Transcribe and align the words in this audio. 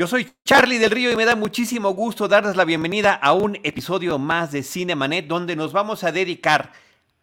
Yo 0.00 0.06
soy 0.06 0.32
Charlie 0.46 0.78
del 0.78 0.92
Río 0.92 1.12
y 1.12 1.16
me 1.16 1.26
da 1.26 1.36
muchísimo 1.36 1.90
gusto 1.90 2.26
darles 2.26 2.56
la 2.56 2.64
bienvenida 2.64 3.12
a 3.12 3.34
un 3.34 3.58
episodio 3.64 4.18
más 4.18 4.50
de 4.50 4.62
Cinemanet 4.62 5.26
donde 5.26 5.56
nos 5.56 5.74
vamos 5.74 6.04
a 6.04 6.10
dedicar 6.10 6.72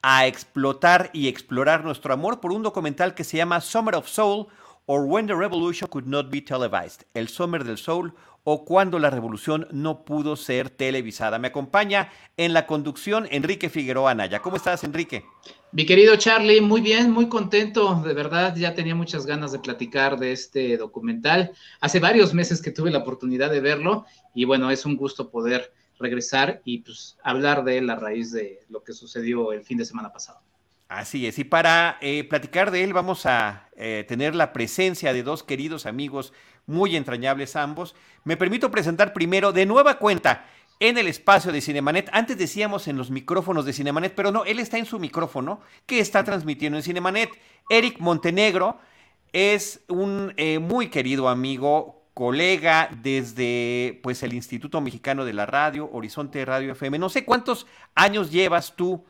a 0.03 0.27
explotar 0.27 1.09
y 1.11 1.27
explorar 1.27 1.83
nuestro 1.83 2.13
amor 2.13 2.39
por 2.39 2.51
un 2.51 2.61
documental 2.61 3.15
que 3.15 3.23
se 3.23 3.37
llama 3.37 3.61
Summer 3.61 3.95
of 3.95 4.07
Soul 4.07 4.45
or 4.85 5.05
When 5.05 5.25
the 5.25 5.33
Revolution 5.33 5.89
Could 5.89 6.05
Not 6.05 6.29
Be 6.29 6.39
Televised, 6.39 7.07
el 7.15 7.29
Summer 7.29 7.63
del 7.63 7.79
Soul 7.79 8.13
o 8.49 8.63
cuando 8.63 8.97
la 8.97 9.09
revolución 9.09 9.67
no 9.71 10.05
pudo 10.05 10.37
ser 10.37 10.69
televisada. 10.69 11.37
Me 11.37 11.49
acompaña 11.49 12.13
en 12.37 12.53
la 12.53 12.65
conducción 12.65 13.27
Enrique 13.29 13.67
Figueroa 13.67 14.11
Anaya. 14.11 14.39
¿Cómo 14.39 14.55
estás, 14.55 14.85
Enrique? 14.85 15.25
Mi 15.73 15.85
querido 15.85 16.15
Charlie, 16.15 16.61
muy 16.61 16.79
bien, 16.79 17.11
muy 17.11 17.27
contento, 17.27 18.01
de 18.05 18.13
verdad, 18.13 18.55
ya 18.55 18.73
tenía 18.73 18.95
muchas 18.95 19.25
ganas 19.25 19.51
de 19.51 19.59
platicar 19.59 20.17
de 20.17 20.31
este 20.31 20.77
documental. 20.77 21.51
Hace 21.81 21.99
varios 21.99 22.33
meses 22.33 22.61
que 22.61 22.71
tuve 22.71 22.89
la 22.89 22.99
oportunidad 22.99 23.51
de 23.51 23.59
verlo 23.59 24.05
y 24.33 24.45
bueno, 24.45 24.71
es 24.71 24.85
un 24.85 24.95
gusto 24.95 25.29
poder 25.29 25.73
regresar 25.99 26.61
y 26.63 26.77
pues 26.77 27.17
hablar 27.25 27.65
de 27.65 27.79
él 27.79 27.89
a 27.89 27.97
raíz 27.97 28.31
de 28.31 28.61
lo 28.69 28.81
que 28.81 28.93
sucedió 28.93 29.51
el 29.51 29.65
fin 29.65 29.77
de 29.77 29.83
semana 29.83 30.13
pasado. 30.13 30.39
Así 30.87 31.27
es, 31.27 31.37
y 31.37 31.43
para 31.43 31.97
eh, 31.99 32.23
platicar 32.23 32.71
de 32.71 32.85
él 32.85 32.93
vamos 32.93 33.25
a 33.25 33.67
eh, 33.75 34.05
tener 34.07 34.35
la 34.35 34.53
presencia 34.53 35.11
de 35.11 35.21
dos 35.21 35.43
queridos 35.43 35.85
amigos 35.85 36.31
muy 36.67 36.95
entrañables 36.95 37.55
ambos. 37.55 37.95
Me 38.23 38.37
permito 38.37 38.69
presentar 38.69 39.13
primero 39.13 39.51
de 39.51 39.65
nueva 39.65 39.97
cuenta 39.97 40.45
en 40.79 40.97
el 40.97 41.07
espacio 41.07 41.51
de 41.51 41.61
Cinemanet. 41.61 42.09
Antes 42.11 42.37
decíamos 42.37 42.87
en 42.87 42.97
los 42.97 43.09
micrófonos 43.09 43.65
de 43.65 43.73
Cinemanet, 43.73 44.13
pero 44.13 44.31
no, 44.31 44.45
él 44.45 44.59
está 44.59 44.77
en 44.77 44.85
su 44.85 44.99
micrófono 44.99 45.61
que 45.85 45.99
está 45.99 46.23
transmitiendo 46.23 46.77
en 46.77 46.83
Cinemanet. 46.83 47.31
Eric 47.69 47.99
Montenegro 47.99 48.77
es 49.33 49.81
un 49.87 50.33
eh, 50.37 50.59
muy 50.59 50.89
querido 50.89 51.29
amigo, 51.29 52.03
colega 52.13 52.89
desde 53.01 53.99
pues 54.03 54.23
el 54.23 54.33
Instituto 54.33 54.81
Mexicano 54.81 55.25
de 55.25 55.33
la 55.33 55.45
Radio, 55.45 55.89
Horizonte 55.91 56.43
Radio 56.45 56.71
FM. 56.71 56.99
No 56.99 57.09
sé 57.09 57.25
cuántos 57.25 57.67
años 57.95 58.31
llevas 58.31 58.75
tú 58.75 59.03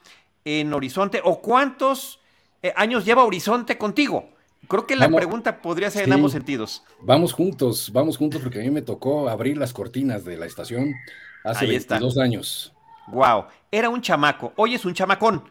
en 0.45 0.73
Horizonte 0.73 1.21
o 1.23 1.41
cuántos 1.41 2.19
eh, 2.61 2.73
años 2.75 3.05
lleva 3.05 3.23
Horizonte 3.25 3.77
contigo. 3.77 4.29
Creo 4.67 4.85
que 4.85 4.95
la 4.95 5.09
pregunta 5.09 5.61
podría 5.61 5.89
ser 5.89 6.03
en 6.03 6.13
ambos 6.13 6.33
sentidos. 6.33 6.83
Vamos 7.01 7.33
juntos, 7.33 7.91
vamos 7.93 8.17
juntos 8.17 8.41
porque 8.41 8.59
a 8.59 8.63
mí 8.63 8.69
me 8.69 8.81
tocó 8.81 9.29
abrir 9.29 9.57
las 9.57 9.73
cortinas 9.73 10.25
de 10.25 10.37
la 10.37 10.45
estación 10.45 10.93
Hace 11.43 11.65
Ahí 11.65 11.71
22 11.71 12.17
años. 12.17 12.73
Wow, 13.07 13.45
era 13.71 13.89
un 13.89 14.01
chamaco, 14.01 14.51
hoy 14.57 14.75
es 14.75 14.83
un 14.83 14.93
chamacón, 14.93 15.43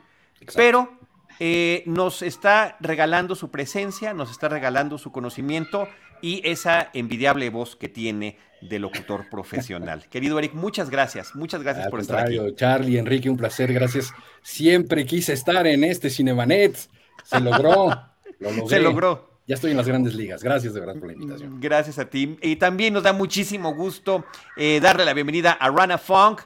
pero 0.55 0.99
eh, 1.41 1.83
nos 1.87 2.21
está 2.21 2.77
regalando 2.81 3.35
su 3.35 3.51
presencia, 3.51 4.13
nos 4.13 4.31
está 4.31 4.49
regalando 4.49 4.99
su 4.99 5.11
conocimiento 5.11 5.89
y 6.21 6.43
esa 6.45 6.91
envidiable 6.93 7.49
voz 7.49 7.77
que 7.77 7.89
tiene 7.89 8.39
de 8.61 8.79
locutor 8.79 9.29
profesional. 9.31 10.07
Querido 10.11 10.39
Eric, 10.39 10.53
muchas 10.53 10.91
gracias, 10.91 11.35
muchas 11.35 11.63
gracias 11.63 11.89
por 11.89 12.01
estar 12.01 12.27
aquí. 12.27 12.39
Charlie, 12.57 12.99
Enrique, 12.99 13.31
un 13.31 13.39
placer, 13.39 13.73
gracias. 13.73 14.13
Siempre 14.43 15.07
quise 15.07 15.33
estar 15.33 15.67
en 15.67 15.85
este 15.85 16.11
Cinemanet, 16.11 16.77
se 17.25 17.41
logró, 17.41 17.89
lo 18.39 18.51
logré. 18.51 18.77
Se 18.77 18.81
logró. 18.81 19.37
Ya 19.47 19.55
estoy 19.55 19.71
en 19.71 19.77
las 19.77 19.87
grandes 19.87 20.15
ligas. 20.15 20.43
Gracias 20.43 20.75
de 20.75 20.81
verdad 20.81 20.97
por 20.97 21.07
la 21.07 21.13
invitación. 21.13 21.61
Gracias 21.61 21.99
a 22.01 22.11
ti. 22.11 22.37
Y 22.43 22.57
también 22.57 22.93
nos 22.93 23.05
da 23.05 23.13
muchísimo 23.13 23.75
gusto 23.75 24.25
eh, 24.57 24.81
darle 24.81 25.05
la 25.05 25.15
bienvenida 25.15 25.53
a 25.53 25.71
Rana 25.71 25.99
Funk, 25.99 26.41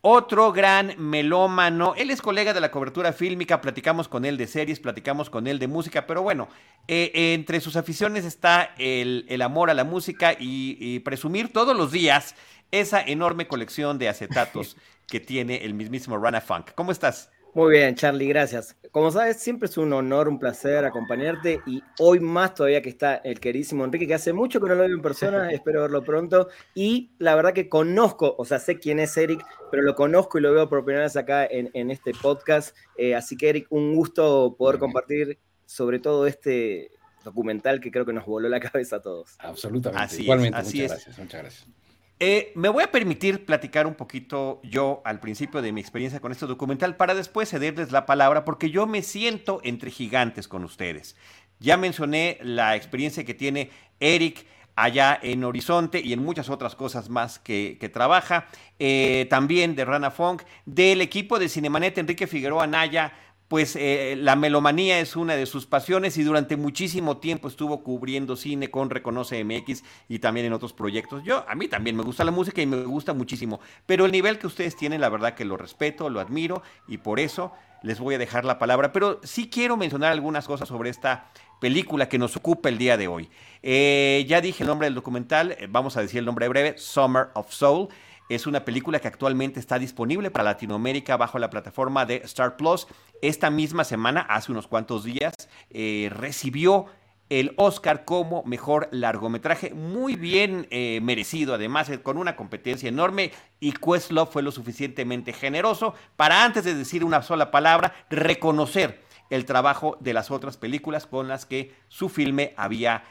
otro 0.00 0.52
gran 0.52 0.94
melómano. 0.96 1.94
Él 1.96 2.10
es 2.10 2.22
colega 2.22 2.54
de 2.54 2.60
la 2.60 2.70
cobertura 2.70 3.12
fílmica, 3.12 3.60
platicamos 3.60 4.06
con 4.06 4.24
él 4.24 4.36
de 4.36 4.46
series, 4.46 4.78
platicamos 4.78 5.28
con 5.28 5.48
él 5.48 5.58
de 5.58 5.66
música, 5.66 6.06
pero 6.06 6.22
bueno, 6.22 6.48
eh, 6.86 7.10
entre 7.34 7.60
sus 7.60 7.74
aficiones 7.74 8.24
está 8.24 8.74
el, 8.78 9.42
amor 9.42 9.68
a 9.68 9.74
la 9.74 9.82
música 9.82 10.34
y, 10.34 10.76
y 10.78 11.00
presumir 11.00 11.52
todos 11.52 11.76
los 11.76 11.90
días 11.90 12.36
esa 12.70 13.02
enorme 13.02 13.48
colección 13.48 13.98
de 13.98 14.08
acetatos 14.08 14.76
que 15.08 15.18
tiene 15.18 15.64
el 15.64 15.74
mismísimo 15.74 16.16
Rana 16.16 16.40
Funk. 16.40 16.70
¿Cómo 16.76 16.92
estás? 16.92 17.30
Muy 17.56 17.72
bien, 17.72 17.94
Charlie, 17.94 18.28
gracias. 18.28 18.76
Como 18.90 19.10
sabes, 19.10 19.38
siempre 19.38 19.66
es 19.66 19.78
un 19.78 19.90
honor, 19.94 20.28
un 20.28 20.38
placer 20.38 20.84
acompañarte 20.84 21.62
y 21.66 21.82
hoy 21.98 22.20
más 22.20 22.52
todavía 22.52 22.82
que 22.82 22.90
está 22.90 23.14
el 23.16 23.40
queridísimo 23.40 23.82
Enrique, 23.82 24.06
que 24.06 24.12
hace 24.12 24.34
mucho 24.34 24.60
que 24.60 24.68
no 24.68 24.74
lo 24.74 24.82
veo 24.82 24.94
en 24.94 25.00
persona, 25.00 25.50
espero 25.52 25.80
verlo 25.80 26.04
pronto. 26.04 26.48
Y 26.74 27.12
la 27.18 27.34
verdad 27.34 27.54
que 27.54 27.70
conozco, 27.70 28.34
o 28.36 28.44
sea, 28.44 28.58
sé 28.58 28.78
quién 28.78 28.98
es 28.98 29.16
Eric, 29.16 29.42
pero 29.70 29.82
lo 29.84 29.94
conozco 29.94 30.36
y 30.36 30.42
lo 30.42 30.52
veo 30.52 30.68
por 30.68 30.84
primera 30.84 31.04
vez 31.04 31.16
acá 31.16 31.46
en, 31.46 31.90
este 31.90 32.12
podcast. 32.12 32.76
Eh, 32.98 33.14
así 33.14 33.38
que, 33.38 33.48
Eric, 33.48 33.68
un 33.70 33.94
gusto 33.94 34.54
poder 34.58 34.78
compartir 34.78 35.38
sobre 35.64 35.98
todo 35.98 36.26
este 36.26 36.90
documental 37.24 37.80
que 37.80 37.90
creo 37.90 38.04
que 38.04 38.12
nos 38.12 38.26
voló 38.26 38.50
la 38.50 38.60
cabeza 38.60 38.96
a 38.96 39.00
todos. 39.00 39.34
Absolutamente. 39.38 40.22
Igualmente, 40.22 40.58
muchas 40.58 40.74
gracias. 40.74 41.18
Muchas 41.18 41.40
gracias. 41.40 41.85
Eh, 42.18 42.52
me 42.54 42.70
voy 42.70 42.82
a 42.82 42.90
permitir 42.90 43.44
platicar 43.44 43.86
un 43.86 43.94
poquito 43.94 44.60
yo 44.62 45.02
al 45.04 45.20
principio 45.20 45.60
de 45.60 45.72
mi 45.72 45.82
experiencia 45.82 46.18
con 46.18 46.32
este 46.32 46.46
documental 46.46 46.96
para 46.96 47.14
después 47.14 47.50
cederles 47.50 47.92
la 47.92 48.06
palabra 48.06 48.44
porque 48.44 48.70
yo 48.70 48.86
me 48.86 49.02
siento 49.02 49.60
entre 49.64 49.90
gigantes 49.90 50.48
con 50.48 50.64
ustedes. 50.64 51.14
Ya 51.58 51.76
mencioné 51.76 52.38
la 52.40 52.74
experiencia 52.74 53.24
que 53.24 53.34
tiene 53.34 53.70
Eric 54.00 54.46
allá 54.76 55.18
en 55.22 55.44
Horizonte 55.44 56.00
y 56.00 56.14
en 56.14 56.22
muchas 56.22 56.48
otras 56.48 56.74
cosas 56.74 57.10
más 57.10 57.38
que, 57.38 57.90
trabaja. 57.92 58.46
Eh, 58.78 59.26
también 59.28 59.74
de 59.74 59.84
Rana 59.84 60.10
Funk, 60.10 60.42
del 60.64 61.02
equipo 61.02 61.38
de 61.38 61.50
Cinemanet 61.50 61.98
Enrique 61.98 62.26
Figueroa 62.26 62.66
Naya 62.66 63.12
pues 63.48 63.76
eh, 63.76 64.16
la 64.18 64.34
melomanía 64.34 64.98
es 64.98 65.14
una 65.14 65.36
de 65.36 65.46
sus 65.46 65.66
pasiones 65.66 66.16
y 66.18 66.24
durante 66.24 66.56
muchísimo 66.56 67.18
tiempo 67.18 67.48
estuvo 67.48 67.82
cubriendo 67.82 68.34
cine 68.36 68.70
con 68.70 68.90
Reconoce 68.90 69.42
MX 69.44 69.84
y 70.08 70.18
también 70.18 70.46
en 70.46 70.52
otros 70.52 70.72
proyectos. 70.72 71.22
Yo, 71.24 71.44
a 71.48 71.54
mí 71.54 71.68
también 71.68 71.96
me 71.96 72.02
gusta 72.02 72.24
la 72.24 72.32
música 72.32 72.60
y 72.60 72.66
me 72.66 72.82
gusta 72.84 73.12
muchísimo, 73.14 73.60
pero 73.86 74.04
el 74.04 74.12
nivel 74.12 74.38
que 74.38 74.46
ustedes 74.46 74.76
tienen, 74.76 75.00
la 75.00 75.08
verdad 75.08 75.34
que 75.34 75.44
lo 75.44 75.56
respeto, 75.56 76.10
lo 76.10 76.20
admiro 76.20 76.62
y 76.88 76.98
por 76.98 77.20
eso 77.20 77.52
les 77.82 78.00
voy 78.00 78.16
a 78.16 78.18
dejar 78.18 78.44
la 78.44 78.58
palabra. 78.58 78.92
Pero 78.92 79.20
sí 79.22 79.48
quiero 79.48 79.76
mencionar 79.76 80.12
algunas 80.12 80.46
cosas 80.46 80.68
sobre 80.68 80.90
esta 80.90 81.30
película 81.60 82.08
que 82.08 82.18
nos 82.18 82.36
ocupa 82.36 82.68
el 82.68 82.78
día 82.78 82.96
de 82.96 83.08
hoy. 83.08 83.30
Eh, 83.62 84.24
ya 84.28 84.40
dije 84.40 84.64
el 84.64 84.68
nombre 84.68 84.86
del 84.86 84.94
documental, 84.94 85.52
eh, 85.52 85.66
vamos 85.70 85.96
a 85.96 86.02
decir 86.02 86.18
el 86.18 86.24
nombre 86.24 86.48
breve, 86.48 86.76
Summer 86.78 87.28
of 87.34 87.52
Soul. 87.52 87.88
Es 88.28 88.48
una 88.48 88.64
película 88.64 88.98
que 88.98 89.06
actualmente 89.06 89.60
está 89.60 89.78
disponible 89.78 90.32
para 90.32 90.44
Latinoamérica 90.44 91.16
bajo 91.16 91.38
la 91.38 91.48
plataforma 91.48 92.06
de 92.06 92.16
Star 92.24 92.56
Plus. 92.56 92.88
Esta 93.22 93.50
misma 93.50 93.84
semana, 93.84 94.20
hace 94.22 94.50
unos 94.50 94.66
cuantos 94.66 95.04
días, 95.04 95.32
eh, 95.70 96.10
recibió 96.12 96.86
el 97.28 97.54
Oscar 97.56 98.04
como 98.04 98.42
mejor 98.44 98.88
largometraje, 98.90 99.74
muy 99.74 100.16
bien 100.16 100.66
eh, 100.70 101.00
merecido, 101.02 101.54
además 101.54 101.88
eh, 101.88 102.00
con 102.00 102.18
una 102.18 102.36
competencia 102.36 102.88
enorme 102.88 103.32
y 103.60 103.72
Questlove 103.72 104.30
fue 104.30 104.42
lo 104.42 104.52
suficientemente 104.52 105.32
generoso 105.32 105.94
para 106.16 106.44
antes 106.44 106.64
de 106.64 106.74
decir 106.74 107.04
una 107.04 107.22
sola 107.22 107.50
palabra, 107.52 107.94
reconocer 108.10 109.02
el 109.30 109.44
trabajo 109.44 109.96
de 110.00 110.12
las 110.12 110.30
otras 110.30 110.56
películas 110.56 111.06
con 111.06 111.26
las 111.26 111.46
que 111.46 111.74
su 111.88 112.08
filme 112.08 112.54
había, 112.56 113.02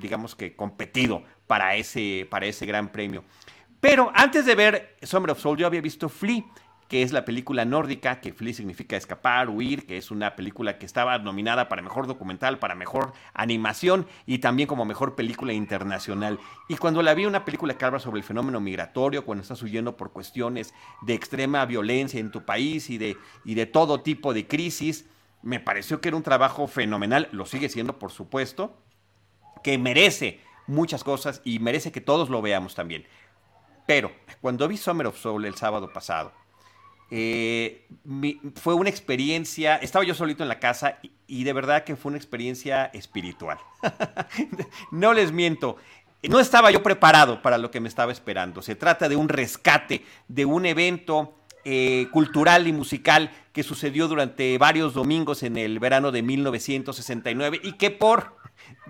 digamos 0.00 0.34
que, 0.34 0.56
competido 0.56 1.22
para 1.46 1.76
ese, 1.76 2.26
para 2.30 2.46
ese 2.46 2.64
gran 2.64 2.90
premio. 2.90 3.24
Pero 3.80 4.12
antes 4.14 4.44
de 4.44 4.54
ver 4.54 4.96
Summer 5.02 5.30
of 5.30 5.40
Soul, 5.40 5.58
yo 5.58 5.66
había 5.66 5.80
visto 5.80 6.08
Flea, 6.08 6.44
que 6.86 7.02
es 7.02 7.12
la 7.12 7.24
película 7.24 7.64
nórdica, 7.64 8.20
que 8.20 8.32
Flea 8.32 8.52
significa 8.52 8.96
escapar, 8.96 9.48
huir, 9.48 9.86
que 9.86 9.96
es 9.96 10.10
una 10.10 10.34
película 10.34 10.76
que 10.76 10.84
estaba 10.84 11.16
nominada 11.18 11.68
para 11.68 11.82
mejor 11.82 12.06
documental, 12.06 12.58
para 12.58 12.74
mejor 12.74 13.12
animación 13.32 14.06
y 14.26 14.38
también 14.38 14.66
como 14.66 14.84
mejor 14.84 15.14
película 15.14 15.52
internacional. 15.52 16.40
Y 16.68 16.76
cuando 16.76 17.00
la 17.02 17.14
vi, 17.14 17.26
una 17.26 17.44
película 17.44 17.78
que 17.78 17.84
habla 17.84 18.00
sobre 18.00 18.18
el 18.18 18.24
fenómeno 18.24 18.60
migratorio, 18.60 19.24
cuando 19.24 19.42
estás 19.42 19.62
huyendo 19.62 19.96
por 19.96 20.12
cuestiones 20.12 20.74
de 21.02 21.14
extrema 21.14 21.64
violencia 21.64 22.18
en 22.18 22.32
tu 22.32 22.44
país 22.44 22.90
y 22.90 22.98
de, 22.98 23.16
y 23.44 23.54
de 23.54 23.66
todo 23.66 24.02
tipo 24.02 24.34
de 24.34 24.46
crisis, 24.46 25.06
me 25.42 25.60
pareció 25.60 26.00
que 26.00 26.08
era 26.08 26.16
un 26.16 26.22
trabajo 26.22 26.66
fenomenal, 26.66 27.28
lo 27.32 27.46
sigue 27.46 27.68
siendo 27.68 27.98
por 27.98 28.10
supuesto, 28.10 28.76
que 29.62 29.78
merece 29.78 30.40
muchas 30.66 31.04
cosas 31.04 31.40
y 31.44 31.60
merece 31.60 31.92
que 31.92 32.00
todos 32.00 32.30
lo 32.30 32.42
veamos 32.42 32.74
también. 32.74 33.06
Pero 33.90 34.12
cuando 34.40 34.68
vi 34.68 34.76
Summer 34.76 35.08
of 35.08 35.18
Soul 35.18 35.46
el 35.46 35.56
sábado 35.56 35.92
pasado, 35.92 36.30
eh, 37.10 37.88
fue 38.54 38.74
una 38.74 38.88
experiencia, 38.88 39.74
estaba 39.78 40.04
yo 40.04 40.14
solito 40.14 40.44
en 40.44 40.48
la 40.48 40.60
casa 40.60 41.00
y, 41.26 41.42
de 41.42 41.52
verdad 41.52 41.82
que 41.82 41.96
fue 41.96 42.10
una 42.10 42.16
experiencia 42.16 42.84
espiritual. 42.94 43.58
no 44.92 45.12
les 45.12 45.32
miento, 45.32 45.76
no 46.22 46.38
estaba 46.38 46.70
yo 46.70 46.84
preparado 46.84 47.42
para 47.42 47.58
lo 47.58 47.72
que 47.72 47.80
me 47.80 47.88
estaba 47.88 48.12
esperando. 48.12 48.62
Se 48.62 48.76
trata 48.76 49.08
de 49.08 49.16
un 49.16 49.28
rescate, 49.28 50.04
de 50.28 50.44
un 50.44 50.66
evento 50.66 51.34
eh, 51.64 52.06
cultural 52.12 52.68
y 52.68 52.72
musical 52.72 53.32
que 53.52 53.64
sucedió 53.64 54.06
durante 54.06 54.56
varios 54.56 54.94
domingos 54.94 55.42
en 55.42 55.56
el 55.56 55.80
verano 55.80 56.12
de 56.12 56.22
1969 56.22 57.58
y 57.64 57.72
que 57.72 57.90
por 57.90 58.36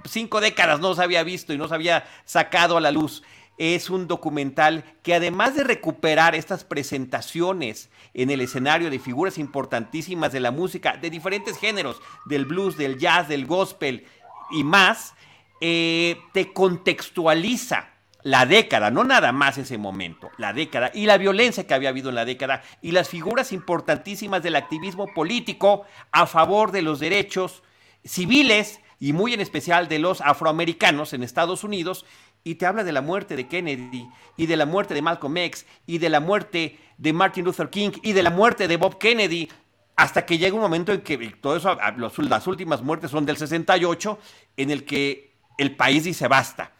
cinco 0.04 0.42
décadas 0.42 0.78
no 0.78 0.94
se 0.94 1.02
había 1.02 1.22
visto 1.22 1.54
y 1.54 1.58
no 1.58 1.68
se 1.68 1.74
había 1.74 2.04
sacado 2.26 2.76
a 2.76 2.82
la 2.82 2.90
luz. 2.90 3.22
Es 3.60 3.90
un 3.90 4.08
documental 4.08 4.84
que 5.02 5.12
además 5.12 5.54
de 5.54 5.64
recuperar 5.64 6.34
estas 6.34 6.64
presentaciones 6.64 7.90
en 8.14 8.30
el 8.30 8.40
escenario 8.40 8.88
de 8.88 8.98
figuras 8.98 9.36
importantísimas 9.36 10.32
de 10.32 10.40
la 10.40 10.50
música 10.50 10.96
de 10.96 11.10
diferentes 11.10 11.58
géneros, 11.58 12.00
del 12.24 12.46
blues, 12.46 12.78
del 12.78 12.96
jazz, 12.96 13.28
del 13.28 13.44
gospel 13.44 14.06
y 14.50 14.64
más, 14.64 15.12
eh, 15.60 16.16
te 16.32 16.54
contextualiza 16.54 17.90
la 18.22 18.46
década, 18.46 18.90
no 18.90 19.04
nada 19.04 19.30
más 19.30 19.58
ese 19.58 19.76
momento, 19.76 20.30
la 20.38 20.54
década 20.54 20.90
y 20.94 21.04
la 21.04 21.18
violencia 21.18 21.66
que 21.66 21.74
había 21.74 21.90
habido 21.90 22.08
en 22.08 22.14
la 22.14 22.24
década 22.24 22.62
y 22.80 22.92
las 22.92 23.10
figuras 23.10 23.52
importantísimas 23.52 24.42
del 24.42 24.56
activismo 24.56 25.06
político 25.14 25.84
a 26.12 26.26
favor 26.26 26.72
de 26.72 26.80
los 26.80 26.98
derechos 26.98 27.62
civiles 28.06 28.80
y 28.98 29.14
muy 29.14 29.32
en 29.34 29.40
especial 29.40 29.88
de 29.88 29.98
los 29.98 30.20
afroamericanos 30.20 31.12
en 31.12 31.22
Estados 31.22 31.62
Unidos 31.64 32.06
y 32.44 32.56
te 32.56 32.66
habla 32.66 32.84
de 32.84 32.92
la 32.92 33.02
muerte 33.02 33.36
de 33.36 33.48
Kennedy 33.48 34.08
y 34.36 34.46
de 34.46 34.56
la 34.56 34.66
muerte 34.66 34.94
de 34.94 35.02
Malcolm 35.02 35.36
X 35.36 35.66
y 35.86 35.98
de 35.98 36.08
la 36.08 36.20
muerte 36.20 36.78
de 36.98 37.12
Martin 37.12 37.44
Luther 37.44 37.70
King 37.70 37.90
y 38.02 38.12
de 38.12 38.22
la 38.22 38.30
muerte 38.30 38.68
de 38.68 38.76
Bob 38.76 38.98
Kennedy 38.98 39.48
hasta 39.96 40.24
que 40.24 40.38
llega 40.38 40.54
un 40.54 40.62
momento 40.62 40.92
en 40.92 41.02
que 41.02 41.18
todo 41.42 41.56
eso, 41.56 41.76
las 42.22 42.46
últimas 42.46 42.82
muertes 42.82 43.10
son 43.10 43.26
del 43.26 43.36
68, 43.36 44.18
en 44.56 44.70
el 44.70 44.86
que 44.86 45.34
el 45.58 45.76
país 45.76 46.04
dice 46.04 46.26
basta. 46.26 46.72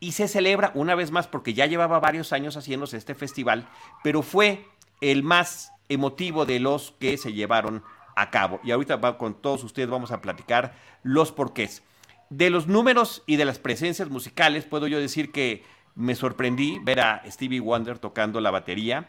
Y 0.00 0.10
se 0.10 0.26
celebra 0.26 0.72
una 0.74 0.96
vez 0.96 1.12
más 1.12 1.28
porque 1.28 1.54
ya 1.54 1.66
llevaba 1.66 2.00
varios 2.00 2.32
años 2.32 2.56
haciéndose 2.56 2.96
este 2.96 3.14
festival, 3.14 3.68
pero 4.02 4.22
fue 4.22 4.66
el 5.00 5.22
más 5.22 5.72
emotivo 5.88 6.46
de 6.46 6.58
los 6.58 6.94
que 6.98 7.16
se 7.16 7.32
llevaron 7.32 7.84
a 8.16 8.30
cabo. 8.30 8.58
Y 8.64 8.72
ahorita 8.72 9.00
con 9.18 9.40
todos 9.40 9.62
ustedes 9.62 9.88
vamos 9.88 10.10
a 10.10 10.20
platicar 10.20 10.74
los 11.04 11.30
porqués. 11.30 11.84
De 12.30 12.50
los 12.50 12.66
números 12.66 13.22
y 13.26 13.36
de 13.36 13.44
las 13.44 13.58
presencias 13.58 14.08
musicales, 14.08 14.64
puedo 14.64 14.86
yo 14.86 14.98
decir 14.98 15.30
que 15.30 15.64
me 15.94 16.14
sorprendí 16.14 16.78
ver 16.82 17.00
a 17.00 17.22
Stevie 17.30 17.60
Wonder 17.60 17.98
tocando 17.98 18.40
la 18.40 18.50
batería. 18.50 19.08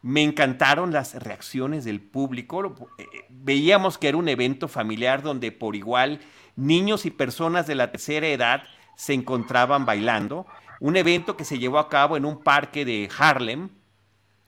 Me 0.00 0.22
encantaron 0.22 0.92
las 0.92 1.14
reacciones 1.14 1.84
del 1.84 2.00
público. 2.00 2.90
Eh, 2.98 3.04
veíamos 3.28 3.98
que 3.98 4.08
era 4.08 4.16
un 4.16 4.28
evento 4.28 4.68
familiar 4.68 5.22
donde 5.22 5.52
por 5.52 5.76
igual 5.76 6.20
niños 6.56 7.06
y 7.06 7.10
personas 7.10 7.66
de 7.66 7.74
la 7.74 7.90
tercera 7.90 8.26
edad 8.26 8.62
se 8.96 9.12
encontraban 9.12 9.86
bailando. 9.86 10.46
Un 10.80 10.96
evento 10.96 11.36
que 11.36 11.44
se 11.44 11.58
llevó 11.58 11.78
a 11.78 11.88
cabo 11.88 12.16
en 12.16 12.24
un 12.24 12.42
parque 12.42 12.84
de 12.84 13.08
Harlem, 13.16 13.70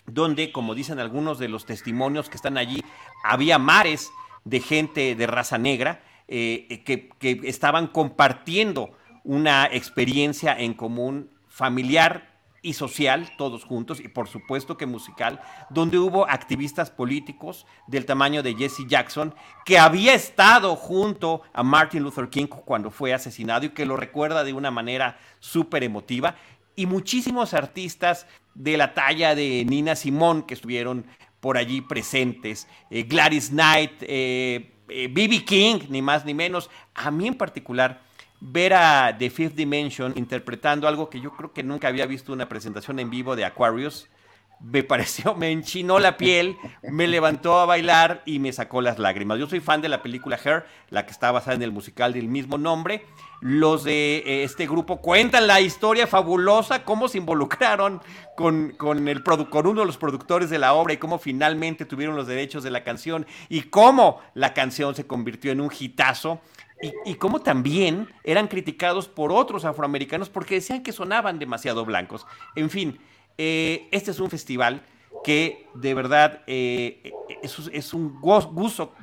donde, 0.07 0.53
como 0.53 0.75
dicen 0.75 0.99
algunos 0.99 1.39
de 1.39 1.49
los 1.49 1.67
testimonios 1.67 2.29
que 2.29 2.37
están 2.37 2.59
allí, 2.59 2.83
había 3.23 3.59
mares 3.59 4.11
de 4.45 4.61
gente 4.61 5.15
de 5.15 5.27
raza 5.27 5.59
negra 5.59 6.03
eh, 6.29 6.83
que, 6.85 7.09
que 7.19 7.41
estaban 7.45 7.87
compartiendo 7.87 8.91
una 9.25 9.67
experiencia 9.67 10.55
en 10.59 10.75
común 10.75 11.31
familiar 11.49 12.35
y 12.65 12.73
social, 12.73 13.31
todos 13.37 13.63
juntos, 13.63 14.01
y 14.01 14.09
por 14.09 14.27
supuesto 14.27 14.79
que 14.79 14.87
musical, 14.87 15.41
donde 15.69 15.99
hubo 15.99 16.29
activistas 16.29 16.91
políticos 16.91 17.67
del 17.87 18.07
tamaño 18.07 18.43
de 18.43 18.55
Jesse 18.55 18.87
Jackson, 18.89 19.35
que 19.67 19.79
había 19.79 20.15
estado 20.15 20.75
junto 20.75 21.43
a 21.53 21.63
Martin 21.63 22.03
Luther 22.03 22.31
King 22.31 22.47
cuando 22.47 22.91
fue 22.91 23.13
asesinado 23.13 23.67
y 23.67 23.69
que 23.69 23.85
lo 23.85 23.99
recuerda 23.99 24.45
de 24.45 24.55
una 24.55 24.71
manera 24.71 25.19
súper 25.41 25.85
emotiva, 25.85 26.37
y 26.75 26.87
muchísimos 26.87 27.53
artistas 27.53 28.27
de 28.55 28.79
la 28.79 28.95
talla 28.95 29.35
de 29.35 29.65
Nina 29.69 29.95
Simone 29.95 30.45
que 30.47 30.55
estuvieron 30.55 31.05
por 31.41 31.59
allí 31.59 31.83
presentes, 31.83 32.67
eh, 32.91 33.03
Gladys 33.03 33.51
Knight, 33.51 33.93
B.B. 34.87 35.25
Eh, 35.25 35.45
King, 35.45 35.81
ni 35.89 36.03
más 36.03 36.25
ni 36.25 36.35
menos. 36.35 36.71
A 36.95 37.11
mí 37.11 37.27
en 37.27 37.35
particular, 37.35 38.03
ver 38.41 38.75
a 38.75 39.17
The 39.19 39.31
Fifth 39.31 39.55
Dimension 39.55 40.13
interpretando 40.17 40.87
algo 40.87 41.09
que 41.09 41.21
yo 41.21 41.33
creo 41.33 41.53
que 41.53 41.63
nunca 41.63 41.89
había 41.89 42.07
visto 42.07 42.33
una 42.33 42.49
presentación 42.49 42.99
en 42.99 43.11
vivo 43.11 43.37
de 43.37 43.45
Aquarius, 43.45 44.09
me 44.61 44.83
pareció, 44.83 45.35
me 45.35 45.51
enchinó 45.51 45.99
la 45.99 46.17
piel, 46.17 46.57
me 46.83 47.07
levantó 47.07 47.59
a 47.59 47.67
bailar 47.67 48.23
y 48.25 48.39
me 48.39 48.53
sacó 48.53 48.81
las 48.81 48.99
lágrimas. 48.99 49.39
Yo 49.39 49.47
soy 49.47 49.61
fan 49.61 49.83
de 49.83 49.89
la 49.89 50.03
película 50.03 50.39
Hair, 50.43 50.65
la 50.91 51.05
que 51.07 51.13
está 51.13 51.31
basada 51.33 51.57
en 51.57 51.63
el 51.63 51.73
musical 51.73 52.13
del 52.13 52.29
mismo 52.29 52.59
nombre. 52.59 53.05
Los 53.41 53.85
de 53.85 54.19
eh, 54.19 54.45
este 54.45 54.67
grupo 54.67 55.03
cuentan 55.03 55.47
la 55.47 55.61
historia 55.61 56.07
fabulosa, 56.07 56.85
cómo 56.85 57.09
se 57.09 57.19
involucraron 57.19 58.01
con, 58.37 58.71
con, 58.71 59.07
el 59.07 59.23
con 59.23 59.67
uno 59.67 59.81
de 59.81 59.87
los 59.87 59.99
productores 59.99 60.49
de 60.49 60.59
la 60.59 60.73
obra 60.73 60.95
y 60.95 60.97
cómo 60.97 61.19
finalmente 61.19 61.85
tuvieron 61.85 62.17
los 62.17 62.27
derechos 62.27 62.63
de 62.63 62.71
la 62.71 62.85
canción 62.85 63.27
y 63.51 63.63
cómo 63.63 64.21
la 64.33 64.55
canción 64.55 64.95
se 64.95 65.07
convirtió 65.07 65.53
en 65.53 65.61
un 65.61 65.71
hitazo 65.79 66.41
y, 67.05 67.15
cómo 67.15 67.41
también 67.41 68.09
eran 68.25 68.49
criticados 68.49 69.09
por 69.09 69.33
otros 69.33 69.65
afroamericanos 69.65 70.29
porque 70.29 70.57
decían 70.57 70.83
que 70.83 70.93
sonaban 70.93 71.39
demasiado 71.39 71.85
blancos. 71.85 72.27
En 72.57 72.69
fin, 72.69 72.99
eh, 73.39 73.89
este 73.91 74.11
es 74.11 74.21
un 74.21 74.31
festival 74.31 74.83
que 75.25 75.67
de 75.75 75.95
verdad 75.95 76.43
eh, 76.47 77.13
es, 77.43 77.95
un 77.95 78.21
gusto, 78.21 78.95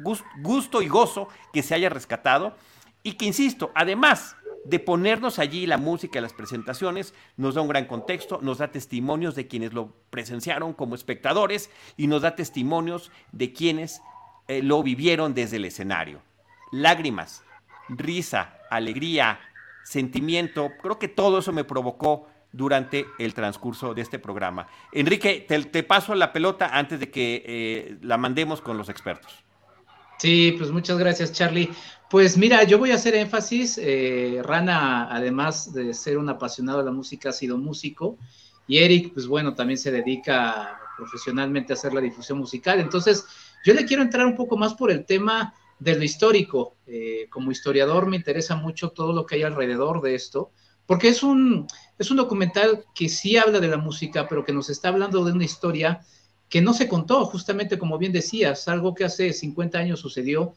gusto 0.42 0.82
y 0.82 0.88
gozo 0.88 1.28
que 1.52 1.64
se 1.64 1.74
haya 1.74 1.90
rescatado 1.90 2.56
y 3.04 3.14
que, 3.14 3.26
insisto, 3.26 3.72
además 3.74 4.36
de 4.64 4.80
ponernos 4.80 5.40
allí 5.40 5.66
la 5.66 5.78
música 5.78 6.20
y 6.20 6.22
las 6.22 6.34
presentaciones, 6.34 7.14
nos 7.36 7.56
da 7.56 7.62
un 7.62 7.68
gran 7.68 7.86
contexto, 7.86 8.40
nos 8.42 8.60
da 8.60 8.72
testimonios 8.72 9.36
de 9.36 9.48
quienes 9.48 9.74
lo 9.74 9.94
presenciaron 10.10 10.74
como 10.74 10.96
espectadores 10.96 11.72
y 11.98 12.08
nos 12.08 12.22
da 12.22 12.36
testimonios 12.36 13.12
de 13.32 13.54
quienes 13.54 14.02
eh, 14.48 14.62
lo 14.62 14.84
vivieron 14.84 15.34
desde 15.34 15.58
el 15.58 15.66
escenario. 15.66 16.22
Lágrimas, 16.72 17.44
risa, 17.90 18.60
alegría, 18.70 19.40
sentimiento. 19.84 20.72
Creo 20.82 21.00
que 21.00 21.08
todo 21.08 21.40
eso 21.40 21.52
me 21.52 21.64
provocó 21.64 22.28
durante 22.52 23.06
el 23.18 23.34
transcurso 23.34 23.94
de 23.94 24.02
este 24.02 24.20
programa. 24.20 24.68
Enrique, 24.92 25.46
te, 25.48 25.84
paso 25.84 26.16
la 26.16 26.34
pelota 26.34 26.70
antes 26.78 27.00
de 27.00 27.10
que 27.10 27.44
eh, 27.46 27.98
la 28.02 28.18
mandemos 28.18 28.62
con 28.62 28.78
los 28.78 28.90
expertos. 28.90 29.32
Sí, 30.20 30.56
pues 30.58 30.72
muchas 30.72 30.98
gracias, 30.98 31.32
Charlie. 31.32 31.70
Pues 32.10 32.38
mira, 32.38 32.64
yo 32.64 32.78
voy 32.78 32.92
a 32.92 32.96
hacer 32.96 33.16
énfasis. 33.16 33.80
Eh, 33.82 34.42
Rana, 34.44 35.08
además 35.10 35.74
de 35.74 35.94
ser 35.94 36.18
un 36.18 36.30
apasionado 36.30 36.80
de 36.80 36.86
la 36.86 36.92
música, 36.92 37.30
ha 37.30 37.34
sido 37.34 37.58
músico. 37.58 38.18
Y 38.68 38.78
Eric, 38.78 39.14
pues 39.14 39.26
bueno, 39.26 39.56
también 39.56 39.78
se 39.78 39.92
dedica 39.92 40.80
profesionalmente 40.98 41.74
a 41.74 41.76
hacer 41.76 41.94
la 41.94 42.02
difusión 42.02 42.38
musical. 42.38 42.80
Entonces, 42.80 43.26
yo 43.66 43.74
le 43.74 43.86
quiero 43.86 44.04
entrar 44.04 44.26
un 44.26 44.36
poco 44.36 44.58
más 44.58 44.74
por 44.76 44.92
el 44.92 45.06
tema 45.06 45.54
de 45.80 45.96
lo 45.96 46.04
histórico. 46.04 46.76
Eh, 46.86 47.28
como 47.30 47.52
historiador 47.52 48.06
me 48.06 48.18
interesa 48.18 48.56
mucho 48.56 48.92
todo 48.92 49.14
lo 49.14 49.26
que 49.26 49.36
hay 49.36 49.44
alrededor 49.44 50.02
de 50.02 50.14
esto, 50.16 50.52
porque 50.92 51.08
es 51.08 51.24
un, 51.24 51.68
es 51.98 52.12
un 52.12 52.18
documental 52.18 52.84
que 52.94 53.08
sí 53.08 53.38
habla 53.38 53.62
de 53.62 53.70
la 53.70 53.78
música, 53.78 54.28
pero 54.28 54.44
que 54.44 54.52
nos 54.52 54.70
está 54.70 54.90
hablando 54.90 55.24
de 55.24 55.32
una 55.32 55.46
historia 55.46 56.02
que 56.50 56.62
no 56.62 56.74
se 56.74 56.90
contó, 56.90 57.24
justamente 57.28 57.80
como 57.80 57.98
bien 57.98 58.12
decías, 58.12 58.68
algo 58.68 58.94
que 58.94 59.06
hace 59.06 59.32
50 59.32 59.80
años 59.80 60.02
sucedió, 60.02 60.54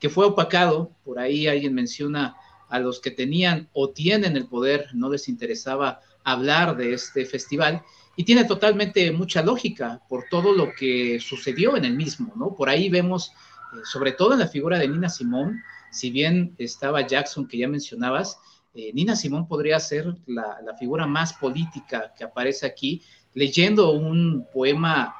que 0.00 0.08
fue 0.10 0.26
opacado, 0.26 0.90
por 1.04 1.20
ahí 1.20 1.46
alguien 1.46 1.72
menciona 1.72 2.34
a 2.68 2.80
los 2.80 2.98
que 2.98 3.12
tenían 3.12 3.68
o 3.74 3.90
tienen 3.90 4.36
el 4.36 4.48
poder, 4.48 4.88
no 4.92 5.08
les 5.08 5.28
interesaba 5.28 6.00
hablar 6.24 6.76
de 6.76 6.92
este 6.92 7.24
festival, 7.24 7.84
y 8.16 8.24
tiene 8.24 8.44
totalmente 8.44 9.12
mucha 9.12 9.40
lógica 9.40 10.02
por 10.08 10.24
todo 10.28 10.52
lo 10.52 10.74
que 10.74 11.20
sucedió 11.20 11.76
en 11.76 11.84
el 11.84 11.94
mismo, 11.94 12.32
¿no? 12.34 12.56
Por 12.56 12.68
ahí 12.68 12.88
vemos 12.88 13.28
eh, 13.72 13.82
sobre 13.84 14.10
todo 14.10 14.32
en 14.32 14.40
la 14.40 14.48
figura 14.48 14.80
de 14.80 14.88
Nina 14.88 15.08
Simón, 15.08 15.62
si 15.92 16.10
bien 16.10 16.56
estaba 16.58 17.06
Jackson 17.06 17.46
que 17.46 17.58
ya 17.58 17.68
mencionabas, 17.68 18.40
eh, 18.76 18.92
Nina 18.92 19.16
Simón 19.16 19.48
podría 19.48 19.80
ser 19.80 20.14
la, 20.26 20.76
figura 20.78 21.06
más 21.06 21.32
política 21.32 22.12
que 22.14 22.24
aparece 22.24 22.66
aquí, 22.66 23.02
leyendo 23.32 23.92
un 23.92 24.46
poema, 24.52 25.14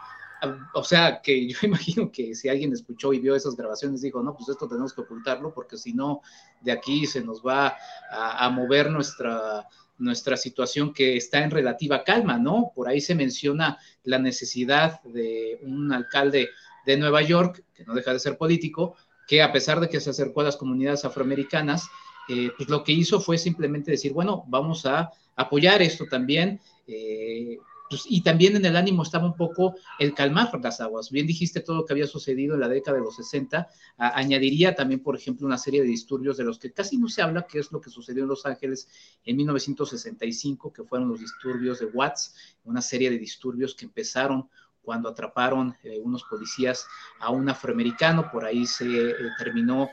o 0.75 0.85
sea, 0.85 1.23
que 1.23 1.49
yo 1.53 1.59
imagino 1.63 2.13
que 2.13 2.35
si 2.35 2.51
alguien 2.51 2.75
escuchó 2.75 3.15
y 3.15 3.19
vio 3.19 3.35
esas 3.35 3.57
grabaciones, 3.57 4.03
dijo, 4.03 4.23
no, 4.23 4.37
pues 4.37 4.51
esto 4.51 4.69
tenemos 4.69 4.93
que 4.93 5.01
ocultarlo 5.01 5.55
porque 5.55 5.79
si 5.79 5.95
no, 5.95 6.21
de 6.61 6.73
aquí 6.73 7.07
se 7.07 7.23
nos 7.25 7.41
va 7.41 7.77
a, 8.11 8.45
a 8.45 8.51
mover 8.51 8.91
nuestra 8.91 9.67
nuestra 9.99 10.37
situación 10.37 10.93
que 10.93 11.17
está 11.17 11.43
en 11.43 11.51
relativa 11.51 12.05
calma, 12.05 12.37
¿no? 12.37 12.71
Por 12.75 12.87
ahí 12.87 13.01
se 13.01 13.15
menciona 13.15 13.79
la 14.05 14.19
necesidad 14.19 15.03
de 15.05 15.59
un 15.63 15.91
alcalde 15.91 16.51
de 16.85 16.99
Nueva 16.99 17.23
York, 17.23 17.65
que 17.75 17.87
no 17.87 17.95
deja 17.95 18.13
de 18.13 18.19
ser 18.19 18.37
político, 18.37 18.95
que 19.27 19.43
a 19.43 19.53
pesar 19.53 19.81
de 19.81 19.89
que 19.89 20.01
se 20.01 20.11
acercó 20.11 20.43
a 20.43 20.45
las 20.45 20.57
comunidades 20.59 21.07
afroamericanas, 21.07 21.89
eh, 22.29 22.51
pues 22.57 22.69
lo 22.69 22.83
que 22.83 22.93
hizo 22.93 23.21
fue 23.21 23.39
simplemente 23.39 23.91
decir, 23.91 24.13
bueno, 24.13 24.45
vamos 24.49 24.87
a 24.87 25.11
apoyar 25.37 25.83
esto 25.83 26.07
también. 26.07 26.61
Eh, 26.87 27.59
pues, 27.89 28.05
y 28.09 28.21
también 28.23 28.57
en 28.57 28.65
el 28.65 28.77
ánimo 28.77 29.03
estaba 29.03 29.27
un 29.27 29.37
poco 29.37 29.77
el 29.99 30.15
calmar 30.15 30.51
las 30.61 30.81
aguas. 30.81 31.11
Bien 31.11 31.27
dijiste 31.27 31.61
todo 31.61 31.77
lo 31.77 31.85
que 31.85 31.93
había 31.93 32.07
sucedido 32.07 32.55
en 32.55 32.61
la 32.61 32.69
década 32.69 32.99
de 32.99 33.05
los 33.05 33.17
60. 33.17 33.69
añadiría 33.97 34.75
también, 34.75 35.01
por 35.01 35.17
ejemplo, 35.17 35.47
una 35.47 35.59
serie 35.59 35.83
de 35.83 35.87
disturbios 35.87 36.37
de 36.37 36.45
los 36.45 36.59
que 36.59 36.73
casi 36.73 36.99
no 36.99 37.09
se 37.09 37.23
habla, 37.23 37.47
que 37.47 37.61
es 37.61 37.71
lo 37.71 37.81
que 37.81 37.91
sucedió 37.91 38.25
en 38.25 38.29
Los 38.29 38.45
Ángeles 38.45 38.89
en 39.25 39.37
1965, 39.37 40.73
que 40.73 40.85
fueron 40.85 41.09
los 41.09 41.21
disturbios 41.21 41.79
de 41.79 41.87
Watts, 41.87 42.35
una 42.65 42.83
serie 42.83 43.11
de 43.11 43.19
disturbios 43.19 43.75
que 43.75 43.85
empezaron 43.85 44.49
cuando 44.83 45.09
atraparon 45.09 45.77
eh, 45.83 45.99
unos 46.01 46.25
policías 46.25 46.87
a 47.19 47.31
un 47.31 47.49
afroamericano, 47.49 48.31
por 48.31 48.45
ahí 48.45 48.67
se 48.67 49.15
terminó 49.37 49.91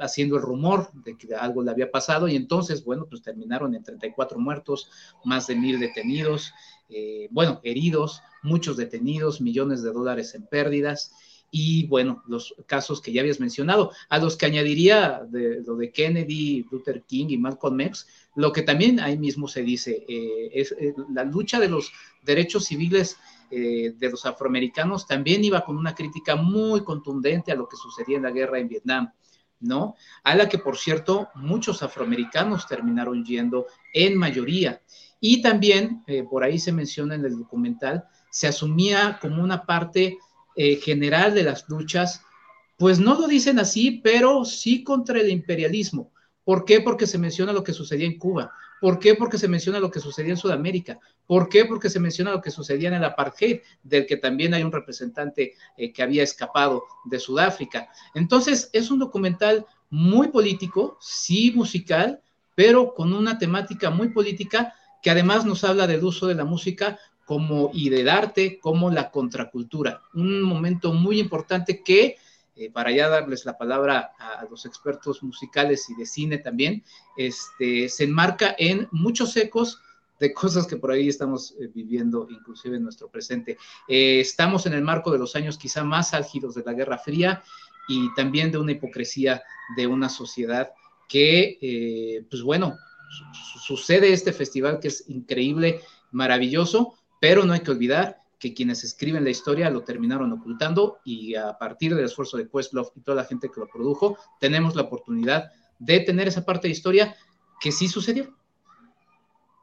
haciendo 0.00 0.36
el 0.36 0.42
rumor 0.42 0.90
de 0.92 1.16
que 1.16 1.34
algo 1.34 1.62
le 1.62 1.70
había 1.70 1.90
pasado 1.90 2.28
y 2.28 2.36
entonces, 2.36 2.84
bueno, 2.84 3.06
pues 3.08 3.22
terminaron 3.22 3.74
en 3.74 3.82
34 3.82 4.38
muertos, 4.38 4.90
más 5.24 5.46
de 5.46 5.56
mil 5.56 5.78
detenidos, 5.78 6.52
eh, 6.88 7.28
bueno, 7.30 7.60
heridos, 7.62 8.22
muchos 8.42 8.76
detenidos, 8.76 9.40
millones 9.40 9.82
de 9.82 9.92
dólares 9.92 10.34
en 10.34 10.46
pérdidas 10.46 11.12
y 11.52 11.86
bueno, 11.86 12.22
los 12.28 12.54
casos 12.66 13.00
que 13.00 13.12
ya 13.12 13.22
habías 13.22 13.40
mencionado, 13.40 13.92
a 14.08 14.18
los 14.18 14.36
que 14.36 14.46
añadiría 14.46 15.22
de, 15.28 15.62
lo 15.66 15.76
de 15.76 15.90
Kennedy, 15.90 16.66
Luther 16.70 17.02
King 17.02 17.26
y 17.30 17.38
Malcolm 17.38 17.80
X, 17.80 18.06
lo 18.36 18.52
que 18.52 18.62
también 18.62 19.00
ahí 19.00 19.18
mismo 19.18 19.48
se 19.48 19.62
dice, 19.62 20.04
eh, 20.08 20.50
es 20.52 20.72
eh, 20.72 20.94
la 21.12 21.24
lucha 21.24 21.58
de 21.58 21.68
los 21.68 21.92
derechos 22.22 22.64
civiles 22.66 23.16
de 23.50 24.08
los 24.08 24.26
afroamericanos 24.26 25.08
también 25.08 25.42
iba 25.42 25.64
con 25.64 25.76
una 25.76 25.92
crítica 25.92 26.36
muy 26.36 26.84
contundente 26.84 27.50
a 27.50 27.56
lo 27.56 27.68
que 27.68 27.76
sucedía 27.76 28.16
en 28.16 28.22
la 28.22 28.30
guerra 28.30 28.60
en 28.60 28.68
Vietnam. 28.68 29.12
¿No? 29.60 29.94
A 30.24 30.34
la 30.34 30.48
que, 30.48 30.58
por 30.58 30.76
cierto, 30.76 31.28
muchos 31.34 31.82
afroamericanos 31.82 32.66
terminaron 32.66 33.24
yendo 33.24 33.66
en 33.92 34.16
mayoría. 34.16 34.80
Y 35.20 35.42
también, 35.42 36.02
eh, 36.06 36.24
por 36.28 36.42
ahí 36.42 36.58
se 36.58 36.72
menciona 36.72 37.14
en 37.14 37.24
el 37.24 37.38
documental, 37.38 38.04
se 38.30 38.48
asumía 38.48 39.18
como 39.20 39.42
una 39.42 39.66
parte 39.66 40.18
eh, 40.56 40.76
general 40.76 41.34
de 41.34 41.44
las 41.44 41.68
luchas, 41.68 42.22
pues 42.78 42.98
no 42.98 43.20
lo 43.20 43.28
dicen 43.28 43.58
así, 43.58 44.00
pero 44.02 44.44
sí 44.44 44.82
contra 44.82 45.20
el 45.20 45.30
imperialismo. 45.30 46.10
¿Por 46.44 46.64
qué? 46.64 46.80
Porque 46.80 47.06
se 47.06 47.18
menciona 47.18 47.52
lo 47.52 47.62
que 47.62 47.74
sucedía 47.74 48.06
en 48.06 48.18
Cuba. 48.18 48.52
¿Por 48.80 48.98
qué? 48.98 49.14
Porque 49.14 49.38
se 49.38 49.48
menciona 49.48 49.78
lo 49.78 49.90
que 49.90 50.00
sucedía 50.00 50.32
en 50.32 50.36
Sudamérica. 50.36 50.98
¿Por 51.26 51.48
qué? 51.48 51.66
Porque 51.66 51.90
se 51.90 52.00
menciona 52.00 52.32
lo 52.32 52.40
que 52.40 52.50
sucedía 52.50 52.88
en 52.88 52.94
el 52.94 53.04
apartheid, 53.04 53.60
del 53.82 54.06
que 54.06 54.16
también 54.16 54.54
hay 54.54 54.62
un 54.62 54.72
representante 54.72 55.54
eh, 55.76 55.92
que 55.92 56.02
había 56.02 56.22
escapado 56.22 56.84
de 57.04 57.18
Sudáfrica. 57.18 57.88
Entonces, 58.14 58.70
es 58.72 58.90
un 58.90 58.98
documental 58.98 59.66
muy 59.90 60.28
político, 60.28 60.96
sí 61.00 61.52
musical, 61.54 62.22
pero 62.54 62.94
con 62.94 63.12
una 63.12 63.38
temática 63.38 63.90
muy 63.90 64.08
política 64.08 64.74
que 65.02 65.10
además 65.10 65.44
nos 65.44 65.64
habla 65.64 65.86
del 65.86 66.04
uso 66.04 66.26
de 66.26 66.34
la 66.34 66.44
música 66.44 66.98
como 67.24 67.70
y 67.72 67.90
del 67.90 68.08
arte 68.08 68.58
como 68.58 68.90
la 68.90 69.10
contracultura. 69.10 70.02
Un 70.14 70.42
momento 70.42 70.92
muy 70.92 71.20
importante 71.20 71.82
que 71.82 72.16
eh, 72.60 72.70
para 72.70 72.90
ya 72.90 73.08
darles 73.08 73.46
la 73.46 73.56
palabra 73.56 74.12
a, 74.18 74.44
los 74.50 74.66
expertos 74.66 75.22
musicales 75.22 75.88
y 75.88 75.94
de 75.94 76.04
cine 76.04 76.36
también, 76.36 76.84
este, 77.16 77.88
se 77.88 78.04
enmarca 78.04 78.54
en 78.58 78.86
muchos 78.92 79.34
ecos 79.38 79.80
de 80.18 80.34
cosas 80.34 80.66
que 80.66 80.76
por 80.76 80.90
ahí 80.92 81.08
estamos 81.08 81.54
eh, 81.58 81.70
viviendo, 81.74 82.28
inclusive 82.28 82.76
en 82.76 82.82
nuestro 82.82 83.08
presente. 83.08 83.56
Eh, 83.88 84.20
estamos 84.20 84.66
en 84.66 84.74
el 84.74 84.82
marco 84.82 85.10
de 85.10 85.18
los 85.18 85.36
años 85.36 85.56
quizá 85.56 85.82
más 85.84 86.12
álgidos 86.12 86.54
de 86.54 86.62
la 86.62 86.74
Guerra 86.74 86.98
Fría 86.98 87.42
y 87.88 88.12
también 88.14 88.52
de 88.52 88.58
una 88.58 88.72
hipocresía 88.72 89.42
de 89.74 89.86
una 89.86 90.10
sociedad 90.10 90.70
que, 91.08 92.22
pues 92.28 92.42
bueno, 92.42 92.76
sucede 93.64 94.12
este 94.12 94.34
festival 94.34 94.80
que 94.80 94.88
es 94.88 95.08
increíble, 95.08 95.80
maravilloso, 96.12 96.94
pero 97.20 97.46
no 97.46 97.54
hay 97.54 97.60
que 97.60 97.70
olvidar 97.70 98.19
que 98.40 98.54
quienes 98.54 98.82
escriben 98.82 99.22
la 99.22 99.30
historia 99.30 99.70
lo 99.70 99.84
terminaron 99.84 100.32
ocultando 100.32 100.98
y 101.04 101.34
a 101.34 101.56
partir 101.58 101.94
del 101.94 102.06
esfuerzo 102.06 102.38
de 102.38 102.48
Questlove 102.48 102.88
y 102.96 103.02
toda 103.02 103.16
la 103.16 103.24
gente 103.24 103.50
que 103.50 103.60
lo 103.60 103.68
produjo, 103.68 104.16
tenemos 104.40 104.74
la 104.74 104.82
oportunidad 104.82 105.52
de 105.78 106.00
tener 106.00 106.26
esa 106.26 106.44
parte 106.44 106.66
de 106.66 106.72
historia 106.72 107.14
que 107.60 107.70
sí 107.70 107.86
sucedió. 107.86 108.34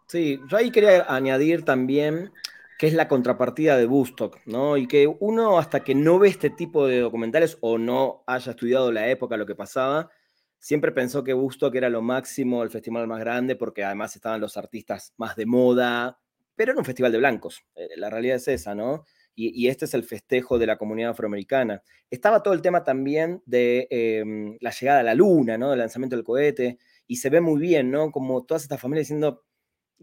Sí, 0.05 0.39
yo 0.47 0.57
ahí 0.57 0.71
quería 0.71 1.11
añadir 1.13 1.65
también 1.65 2.31
que 2.77 2.85
es 2.85 2.93
la 2.93 3.07
contrapartida 3.07 3.75
de 3.75 3.87
Bustock, 3.87 4.37
¿no? 4.45 4.77
Y 4.77 4.87
que 4.87 5.07
uno 5.19 5.57
hasta 5.57 5.83
que 5.83 5.95
no 5.95 6.19
ve 6.19 6.29
este 6.29 6.51
tipo 6.51 6.85
de 6.85 6.99
documentales 6.99 7.57
o 7.61 7.79
no 7.79 8.23
haya 8.27 8.51
estudiado 8.51 8.91
la 8.91 9.09
época, 9.09 9.35
lo 9.35 9.47
que 9.47 9.55
pasaba, 9.55 10.11
siempre 10.59 10.91
pensó 10.91 11.23
que 11.23 11.33
Bustock 11.33 11.73
era 11.73 11.89
lo 11.89 12.03
máximo, 12.03 12.61
el 12.61 12.69
festival 12.69 13.07
más 13.07 13.19
grande, 13.19 13.55
porque 13.55 13.83
además 13.83 14.15
estaban 14.15 14.39
los 14.39 14.57
artistas 14.57 15.13
más 15.17 15.35
de 15.35 15.47
moda, 15.47 16.19
pero 16.57 16.71
era 16.71 16.79
un 16.79 16.85
festival 16.85 17.11
de 17.13 17.19
blancos. 17.19 17.63
Eh, 17.75 17.87
la 17.95 18.09
realidad 18.09 18.35
es 18.35 18.47
esa, 18.49 18.75
¿no? 18.75 19.05
Y, 19.39 19.67
este 19.67 19.85
es 19.85 19.93
el 19.93 20.03
festejo 20.03 20.57
de 20.57 20.65
la 20.65 20.79
comunidad 20.79 21.11
afroamericana. 21.11 21.83
Estaba 22.09 22.41
todo 22.41 22.55
el 22.55 22.63
tema 22.63 22.83
también 22.83 23.43
de 23.45 23.87
em, 23.91 24.57
la 24.61 24.71
llegada 24.71 25.01
a 25.01 25.03
la 25.03 25.13
luna, 25.13 25.59
¿no? 25.59 25.69
Del 25.69 25.77
lanzamiento 25.77 26.15
del 26.15 26.25
cohete, 26.25 26.79
y 27.05 27.17
se 27.17 27.29
ve 27.29 27.39
muy 27.39 27.61
bien, 27.61 27.91
¿no? 27.91 28.11
Como 28.11 28.43
todas 28.45 28.63
estas 28.63 28.81
familias 28.81 29.03
diciendo 29.03 29.45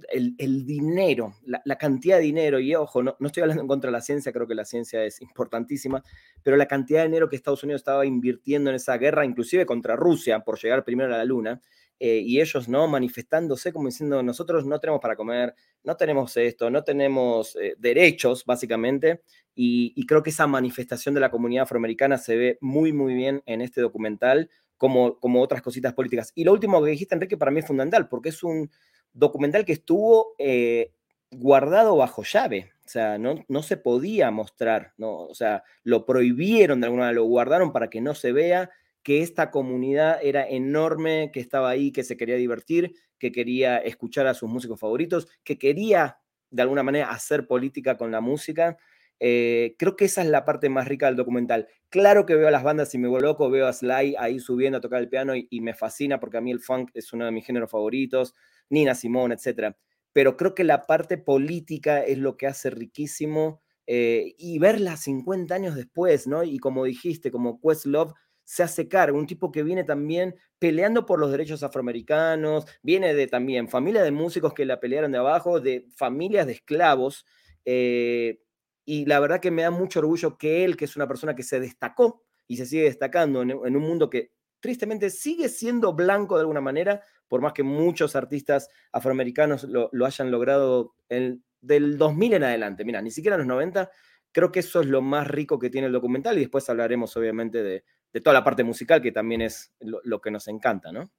el, 0.09 0.67
dinero, 0.67 1.35
la, 1.45 1.77
cantidad 1.77 2.19
de 2.19 2.23
dinero, 2.23 2.61
y 2.61 2.77
ojo, 2.77 3.03
no, 3.03 3.17
no 3.19 3.27
estoy 3.27 3.43
hablando 3.43 3.63
en 3.63 3.69
contra 3.69 3.89
de 3.89 3.93
la 3.93 4.01
ciencia, 4.01 4.33
creo 4.33 4.47
que 4.47 4.55
la 4.55 4.65
ciencia 4.65 5.05
es 5.05 5.21
importantísima, 5.21 6.03
pero 6.45 6.57
la 6.57 6.67
cantidad 6.67 7.01
de 7.01 7.09
dinero 7.09 7.29
que 7.29 7.35
Estados 7.35 7.65
Unidos 7.65 7.81
estaba 7.81 8.07
invirtiendo 8.07 8.71
en 8.71 8.77
esa 8.77 8.97
guerra, 8.99 9.25
inclusive 9.25 9.67
contra 9.67 9.97
Rusia, 9.97 10.41
por 10.41 10.61
llegar 10.61 10.85
primero 10.85 11.13
a 11.13 11.19
la 11.19 11.25
luna, 11.25 11.61
eh, 12.01 12.23
y 12.25 12.41
ellos 12.41 12.69
no 12.69 12.89
manifestándose 12.89 13.73
como 13.73 13.89
diciendo, 13.89 14.23
nosotros 14.23 14.67
no 14.67 14.81
tenemos 14.81 15.01
para 15.01 15.17
comer, 15.17 15.55
no 15.85 15.97
tenemos 15.97 16.37
esto, 16.37 16.71
no 16.71 16.83
tenemos 16.83 17.57
eh, 17.57 17.75
derechos, 17.79 18.45
básicamente, 18.45 19.23
y, 19.55 20.05
creo 20.07 20.23
que 20.23 20.31
esa 20.31 20.47
manifestación 20.47 21.15
de 21.15 21.21
la 21.21 21.31
comunidad 21.31 21.63
afroamericana 21.63 22.19
se 22.19 22.37
ve 22.37 22.59
muy, 22.61 22.93
muy 22.93 23.15
bien 23.15 23.43
en 23.47 23.61
este 23.61 23.81
documental, 23.81 24.51
como, 24.77 25.21
como 25.21 25.41
otras 25.41 25.63
cositas 25.63 25.95
políticas. 25.95 26.33
Y 26.35 26.45
lo 26.45 26.53
último 26.53 26.83
que 26.83 26.91
dijiste, 26.91 27.15
Enrique, 27.15 27.37
para 27.37 27.53
mí 27.53 27.61
es 27.61 27.67
fundamental, 27.67 28.09
porque 28.09 28.31
es 28.31 28.43
un 28.43 28.71
documental 29.13 29.65
que 29.65 29.73
estuvo 29.73 30.35
eh, 30.39 30.93
guardado 31.31 31.97
bajo 31.97 32.25
llave, 32.25 32.73
o 32.85 32.89
sea, 32.89 33.19
no, 33.19 33.45
no 33.49 33.63
se 33.63 33.77
podía 33.77 34.31
mostrar, 34.31 34.93
¿no? 34.99 35.23
o 35.23 35.35
sea, 35.35 35.63
lo 35.83 36.05
prohibieron 36.05 36.81
de 36.81 36.87
alguna 36.87 37.05
manera, 37.05 37.21
lo 37.21 37.25
guardaron 37.25 37.73
para 37.73 37.89
que 37.89 38.01
no 38.01 38.15
se 38.15 38.33
vea, 38.33 38.71
que 39.05 39.21
esta 39.21 39.51
comunidad 39.51 40.19
era 40.23 40.49
enorme, 40.49 41.31
que 41.33 41.39
estaba 41.39 41.69
ahí, 41.69 41.93
que 41.93 42.03
se 42.03 42.17
quería 42.17 42.37
divertir, 42.37 42.95
que 43.19 43.31
quería 43.31 43.77
escuchar 43.77 44.27
a 44.27 44.35
sus 44.35 44.49
músicos 44.49 44.81
favoritos, 44.81 45.29
que 45.45 45.59
quería 45.59 46.19
de 46.51 46.63
alguna 46.63 46.83
manera 46.83 47.11
hacer 47.11 47.47
política 47.47 47.97
con 47.99 48.11
la 48.11 48.23
música. 48.23 48.79
Eh, 49.21 49.77
creo 49.79 49.95
que 49.95 50.07
esa 50.07 50.23
es 50.23 50.29
la 50.29 50.47
parte 50.47 50.71
más 50.71 50.89
rica 50.89 51.07
del 51.07 51.17
documental. 51.17 51.69
Claro 51.91 52.25
que 52.25 52.35
veo 52.35 52.49
a 52.49 52.51
las 52.51 52.63
bandas 52.63 52.95
y 52.95 52.99
me 52.99 53.07
vuelvo 53.07 53.29
loco, 53.29 53.51
veo 53.51 53.67
a 53.67 53.73
Sly 53.75 54.17
ahí 54.19 54.41
subiendo 54.41 54.79
a 54.79 54.81
tocar 54.81 55.03
el 55.03 55.11
piano 55.11 55.35
y, 55.37 55.61
me 55.61 55.75
fascina 55.75 56.19
porque 56.19 56.39
a 56.39 56.41
mí 56.41 56.51
el 56.51 56.61
funk 56.61 56.91
es 56.95 57.13
uno 57.13 57.27
de 57.27 57.31
mis 57.31 57.45
géneros 57.45 57.71
favoritos, 57.71 58.35
Nina 58.71 58.95
Simone, 58.95 59.35
etc. 59.35 59.77
Pero 60.15 60.37
creo 60.39 60.55
que 60.55 60.65
la 60.65 60.87
parte 60.87 61.19
política 61.19 62.01
es 62.01 62.17
lo 62.19 62.39
que 62.39 62.47
hace 62.47 62.71
riquísimo 62.71 63.61
eh, 63.87 64.35
y 64.39 64.59
verla 64.59 64.97
50 64.97 65.55
años 65.55 65.75
después, 65.75 66.27
¿no? 66.27 66.43
Y 66.43 66.59
como 66.59 66.85
dijiste, 66.85 67.31
como 67.31 67.61
Questlove 67.61 68.15
se 68.45 68.63
hace 68.63 68.89
cargo, 68.89 69.19
un 69.19 69.27
tipo 69.27 69.51
que 69.51 69.63
viene 69.63 69.85
también 69.85 70.37
peleando 70.59 71.07
por 71.07 71.19
los 71.19 71.31
derechos 71.31 71.63
afroamericanos, 71.63 72.67
viene 72.83 73.15
de 73.15 73.27
también 73.27 73.69
familia 73.69 74.03
de 74.03 74.11
músicos 74.11 74.53
que 74.55 74.67
la 74.67 74.81
pelearon 74.81 75.13
de 75.13 75.19
abajo, 75.19 75.61
de 75.61 75.87
familias 75.97 76.47
de 76.47 76.53
esclavos, 76.53 77.25
eh, 77.65 78.41
y 78.85 79.07
la 79.07 79.19
verdad 79.21 79.41
que 79.41 79.51
me 79.51 79.63
da 79.63 79.71
mucho 79.71 80.01
orgullo 80.01 80.37
que 80.37 80.65
él, 80.65 80.77
que 80.77 80.85
es 80.85 80.97
una 80.97 81.09
persona 81.09 81.35
que 81.35 81.43
se 81.43 81.59
destacó 81.59 82.23
y 82.47 82.59
se 82.59 82.67
sigue 82.67 82.85
destacando 82.85 83.41
en, 83.43 83.53
un 83.53 83.83
mundo 83.83 84.11
que 84.11 84.33
tristemente 84.61 85.09
sigue 85.09 85.49
siendo 85.49 85.95
blanco 85.95 86.37
de 86.37 86.43
alguna 86.43 86.61
manera, 86.61 87.03
por 87.29 87.41
más 87.41 87.55
que 87.55 87.63
muchos 87.63 88.15
artistas 88.15 88.69
afroamericanos 88.93 89.65
lo, 89.65 89.91
hayan 90.05 90.31
logrado 90.31 90.95
del 91.09 91.99
2000 91.99 92.35
en 92.35 92.45
adelante. 92.45 92.85
Mira, 92.85 93.01
ni 93.01 93.11
siquiera 93.11 93.37
en 93.37 93.41
los 93.41 93.49
90, 93.49 93.91
creo 94.33 94.53
que 94.53 94.61
eso 94.61 94.83
es 94.83 94.87
lo 94.87 95.01
más 95.01 95.27
rico 95.29 95.59
que 95.59 95.71
tiene 95.71 95.87
el 95.87 95.93
documental 95.93 96.37
y 96.37 96.41
después 96.41 96.69
hablaremos 96.69 97.17
obviamente 97.17 97.63
de, 97.63 97.85
de 98.15 98.21
toda 98.21 98.33
la 98.33 98.45
parte 98.45 98.63
musical, 98.63 99.03
que 99.03 99.11
también 99.11 99.43
es 99.43 99.73
lo, 99.81 100.21
que 100.21 100.31
nos 100.31 100.47
encanta, 100.47 100.93
¿no? 100.93 101.11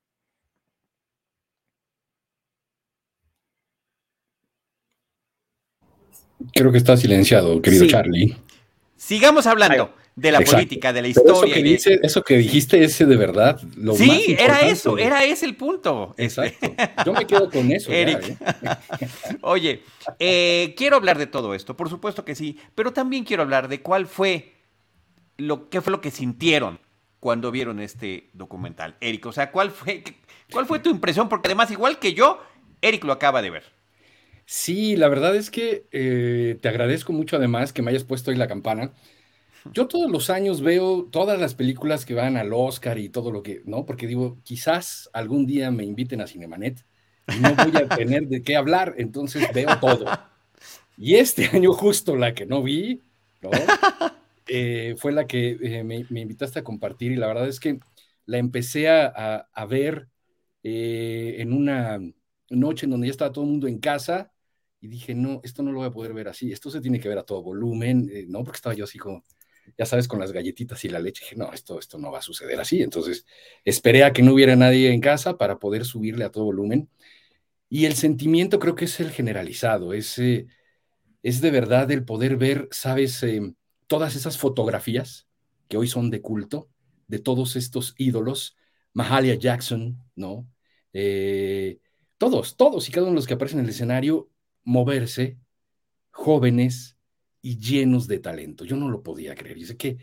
Creo 6.53 6.71
que 6.71 6.77
está 6.77 6.95
silenciado, 6.95 7.61
querido 7.61 7.85
Charlie. 7.87 8.37
Sigamos 8.95 9.45
hablando 9.45 9.93
de 10.15 10.31
la 10.31 10.39
política, 10.39 10.93
de 10.93 11.01
la 11.01 11.07
historia. 11.09 11.57
Eso 12.01 12.21
que, 12.21 12.37
dijiste 12.37 12.81
es 12.81 12.97
de 12.97 13.17
verdad 13.17 13.59
lo 13.75 13.93
sí, 13.95 14.33
era 14.39 14.61
eso, 14.61 14.97
era 14.97 15.25
ese 15.25 15.45
el 15.45 15.57
punto. 15.57 16.15
Exacto. 16.17 16.73
Yo 17.05 17.11
me 17.11 17.27
quedo 17.27 17.49
con 17.49 17.69
eso. 17.73 17.91
Eric. 17.91 18.29
¿eh? 18.29 18.37
Oye, 19.41 19.83
eh, 20.19 20.73
quiero 20.77 20.95
hablar 20.95 21.17
de 21.17 21.27
todo 21.27 21.55
esto, 21.55 21.75
por 21.75 21.89
supuesto 21.89 22.23
que 22.23 22.35
sí, 22.35 22.57
pero 22.73 22.93
también 22.93 23.25
quiero 23.25 23.43
hablar 23.43 23.67
de 23.67 23.81
cuál 23.81 24.05
fue 24.05 24.53
lo, 25.35 25.69
qué 25.69 25.81
fue 25.81 25.91
lo 25.91 25.99
que 25.99 26.11
sintieron 26.11 26.84
cuando 27.19 27.51
vieron 27.51 27.79
este 27.79 28.29
documental. 28.33 28.95
Eric, 28.99 29.25
o 29.25 29.31
sea, 29.31 29.51
¿cuál 29.51 29.71
fue, 29.71 30.03
¿cuál 30.51 30.65
fue 30.65 30.79
tu 30.79 30.89
impresión? 30.89 31.29
Porque 31.29 31.47
además, 31.47 31.71
igual 31.71 31.99
que 31.99 32.13
yo, 32.13 32.39
Eric 32.81 33.03
lo 33.03 33.13
acaba 33.13 33.41
de 33.41 33.49
ver. 33.49 33.63
Sí, 34.45 34.95
la 34.95 35.07
verdad 35.07 35.35
es 35.35 35.49
que 35.49 35.87
eh, 35.91 36.57
te 36.61 36.69
agradezco 36.69 37.13
mucho 37.13 37.37
además 37.37 37.73
que 37.73 37.81
me 37.81 37.89
hayas 37.89 38.03
puesto 38.03 38.29
ahí 38.29 38.37
la 38.37 38.47
campana. 38.47 38.93
Yo 39.73 39.87
todos 39.87 40.11
los 40.11 40.29
años 40.29 40.61
veo 40.61 41.05
todas 41.11 41.39
las 41.39 41.55
películas 41.55 42.05
que 42.05 42.13
van 42.13 42.37
al 42.37 42.53
Oscar 42.53 42.99
y 42.99 43.09
todo 43.09 43.31
lo 43.31 43.41
que, 43.41 43.63
¿no? 43.65 43.85
Porque 43.85 44.05
digo, 44.05 44.37
quizás 44.43 45.09
algún 45.13 45.47
día 45.47 45.71
me 45.71 45.83
inviten 45.83 46.21
a 46.21 46.27
Cinemanet 46.27 46.85
y 47.35 47.39
no 47.39 47.55
voy 47.55 47.75
a 47.75 47.87
tener 47.95 48.27
de 48.27 48.43
qué 48.43 48.55
hablar, 48.55 48.93
entonces 48.97 49.51
veo 49.53 49.79
todo. 49.79 50.05
Y 50.97 51.15
este 51.15 51.47
año 51.53 51.73
justo 51.73 52.15
la 52.15 52.35
que 52.35 52.45
no 52.45 52.61
vi, 52.61 53.01
¿no? 53.41 53.49
Eh, 54.47 54.95
fue 54.97 55.11
la 55.11 55.25
que 55.25 55.57
eh, 55.61 55.83
me, 55.83 56.05
invitaste 56.09 56.59
a 56.59 56.63
compartir 56.63 57.11
y 57.11 57.15
la 57.15 57.27
verdad 57.27 57.47
es 57.47 57.59
que 57.59 57.79
la 58.25 58.37
empecé 58.37 58.89
a, 58.89 59.47
ver 59.69 60.07
eh, 60.63 61.35
en 61.39 61.53
una 61.53 61.99
noche 62.49 62.85
en 62.85 62.91
donde 62.91 63.07
ya 63.07 63.11
estaba 63.11 63.31
todo 63.31 63.43
el 63.43 63.51
mundo 63.51 63.67
en 63.67 63.79
casa 63.79 64.31
y 64.79 64.87
dije, 64.87 65.15
no, 65.15 65.41
esto 65.43 65.63
no 65.63 65.71
lo 65.71 65.79
voy 65.79 65.87
a 65.87 65.91
poder 65.91 66.13
ver 66.13 66.27
así, 66.27 66.51
esto 66.51 66.69
se 66.69 66.81
tiene 66.81 66.99
que 66.99 67.09
ver 67.09 67.17
a 67.17 67.23
todo 67.23 67.41
volumen, 67.41 68.09
¿no? 68.27 68.43
Porque 68.43 68.57
estaba 68.57 68.75
yo 68.75 68.83
así 68.83 68.99
como, 68.99 69.23
ya 69.77 69.85
sabes, 69.85 70.07
con 70.07 70.19
las 70.19 70.31
galletitas 70.31 70.83
y 70.85 70.89
la 70.89 70.99
leche, 70.99 71.23
dije, 71.23 71.35
no, 71.35 71.51
esto, 71.53 71.79
esto 71.79 71.97
no 71.97 72.11
va 72.11 72.19
a 72.19 72.21
suceder 72.21 72.59
así. 72.59 72.83
Entonces 72.83 73.25
esperé 73.63 74.03
a 74.03 74.13
que 74.13 74.21
no 74.21 74.33
hubiera 74.33 74.55
nadie 74.55 74.91
en 74.91 75.01
casa 75.01 75.37
para 75.37 75.57
poder 75.59 75.85
subirle 75.85 76.25
a 76.25 76.31
todo 76.31 76.45
volumen. 76.45 76.89
Y 77.69 77.85
el 77.85 77.95
sentimiento 77.95 78.59
creo 78.59 78.75
que 78.75 78.85
es 78.85 78.99
el 78.99 79.11
generalizado, 79.11 79.93
es, 79.93 80.19
es 81.23 81.41
de 81.41 81.51
verdad 81.51 81.91
el 81.91 82.05
poder 82.05 82.37
ver, 82.37 82.67
sabes, 82.71 83.23
em, 83.23 83.55
todas 83.87 84.15
esas 84.15 84.37
fotografías 84.37 85.27
que 85.67 85.77
hoy 85.77 85.87
son 85.87 86.09
de 86.09 86.21
culto, 86.21 86.69
de 87.07 87.19
todos 87.19 87.55
estos 87.55 87.93
ídolos, 87.97 88.55
Mahalia 88.93 89.35
Jackson, 89.35 90.03
¿no? 90.15 90.47
Eh, 90.93 91.79
todos, 92.17 92.55
todos 92.55 92.87
y 92.87 92.91
cada 92.91 93.05
uno 93.05 93.11
de 93.11 93.15
los 93.15 93.27
que 93.27 93.33
aparecen 93.33 93.59
en 93.59 93.65
el 93.65 93.71
escenario, 93.71 94.29
moverse, 94.63 95.37
jóvenes 96.11 96.97
y 97.41 97.57
llenos 97.57 98.07
de 98.07 98.19
talento. 98.19 98.65
Yo 98.65 98.77
no 98.77 98.89
lo 98.89 99.03
podía 99.03 99.35
creer. 99.35 99.57
Dice, 99.57 99.77
¿qué, 99.77 99.97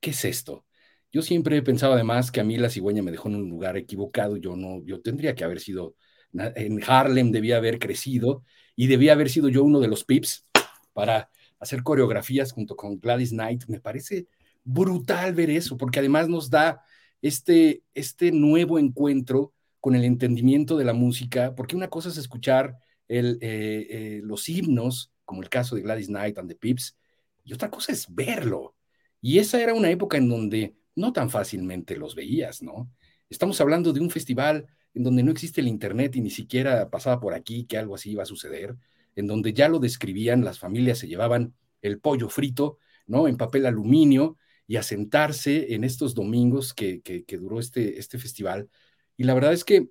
¿qué 0.00 0.10
es 0.10 0.24
esto? 0.24 0.66
Yo 1.12 1.22
siempre 1.22 1.56
he 1.56 1.62
pensado 1.62 1.94
además 1.94 2.32
que 2.32 2.40
a 2.40 2.44
mí 2.44 2.56
la 2.58 2.70
cigüeña 2.70 3.02
me 3.02 3.10
dejó 3.10 3.28
en 3.28 3.36
un 3.36 3.48
lugar 3.48 3.76
equivocado. 3.76 4.36
Yo 4.36 4.56
no, 4.56 4.82
yo 4.84 5.00
tendría 5.00 5.34
que 5.34 5.44
haber 5.44 5.60
sido 5.60 5.94
en 6.32 6.82
Harlem, 6.86 7.30
debía 7.30 7.56
haber 7.56 7.78
crecido 7.78 8.44
y 8.76 8.86
debía 8.86 9.12
haber 9.12 9.30
sido 9.30 9.48
yo 9.48 9.64
uno 9.64 9.80
de 9.80 9.88
los 9.88 10.04
pips 10.04 10.46
para 10.92 11.30
hacer 11.58 11.82
coreografías 11.82 12.52
junto 12.52 12.76
con 12.76 12.98
Gladys 13.00 13.30
Knight. 13.30 13.64
Me 13.68 13.80
parece 13.80 14.26
brutal 14.64 15.34
ver 15.34 15.50
eso, 15.50 15.76
porque 15.76 15.98
además 15.98 16.28
nos 16.28 16.50
da 16.50 16.82
este, 17.22 17.82
este 17.94 18.32
nuevo 18.32 18.78
encuentro 18.78 19.52
con 19.80 19.94
el 19.94 20.04
entendimiento 20.04 20.76
de 20.76 20.84
la 20.84 20.92
música, 20.92 21.54
porque 21.54 21.76
una 21.76 21.88
cosa 21.88 22.08
es 22.08 22.16
escuchar 22.16 22.78
eh, 23.08 23.38
eh, 23.40 24.20
los 24.24 24.48
himnos, 24.48 25.12
como 25.24 25.42
el 25.42 25.48
caso 25.48 25.76
de 25.76 25.82
Gladys 25.82 26.08
Knight 26.08 26.38
and 26.38 26.48
the 26.48 26.56
Pips, 26.56 26.96
y 27.44 27.52
otra 27.52 27.70
cosa 27.70 27.92
es 27.92 28.12
verlo. 28.12 28.74
Y 29.20 29.38
esa 29.38 29.60
era 29.60 29.74
una 29.74 29.90
época 29.90 30.16
en 30.16 30.28
donde 30.28 30.76
no 30.94 31.12
tan 31.12 31.30
fácilmente 31.30 31.96
los 31.96 32.14
veías, 32.14 32.62
¿no? 32.62 32.90
Estamos 33.30 33.60
hablando 33.60 33.92
de 33.92 34.00
un 34.00 34.10
festival 34.10 34.66
en 34.94 35.02
donde 35.02 35.22
no 35.22 35.30
existe 35.30 35.60
el 35.60 35.68
Internet 35.68 36.16
y 36.16 36.20
ni 36.20 36.30
siquiera 36.30 36.90
pasaba 36.90 37.20
por 37.20 37.34
aquí 37.34 37.64
que 37.64 37.78
algo 37.78 37.94
así 37.94 38.10
iba 38.12 38.22
a 38.22 38.26
suceder 38.26 38.76
en 39.18 39.26
donde 39.26 39.52
ya 39.52 39.68
lo 39.68 39.80
describían, 39.80 40.44
las 40.44 40.60
familias 40.60 40.98
se 40.98 41.08
llevaban 41.08 41.52
el 41.82 41.98
pollo 41.98 42.28
frito, 42.28 42.78
¿no? 43.06 43.26
En 43.26 43.36
papel 43.36 43.66
aluminio 43.66 44.36
y 44.68 44.76
a 44.76 44.84
sentarse 44.84 45.74
en 45.74 45.82
estos 45.82 46.14
domingos 46.14 46.72
que, 46.72 47.02
duró 47.40 47.58
este, 47.58 47.98
este 47.98 48.18
festival. 48.18 48.70
Y 49.16 49.24
la 49.24 49.34
verdad 49.34 49.52
es 49.52 49.64
que 49.64 49.88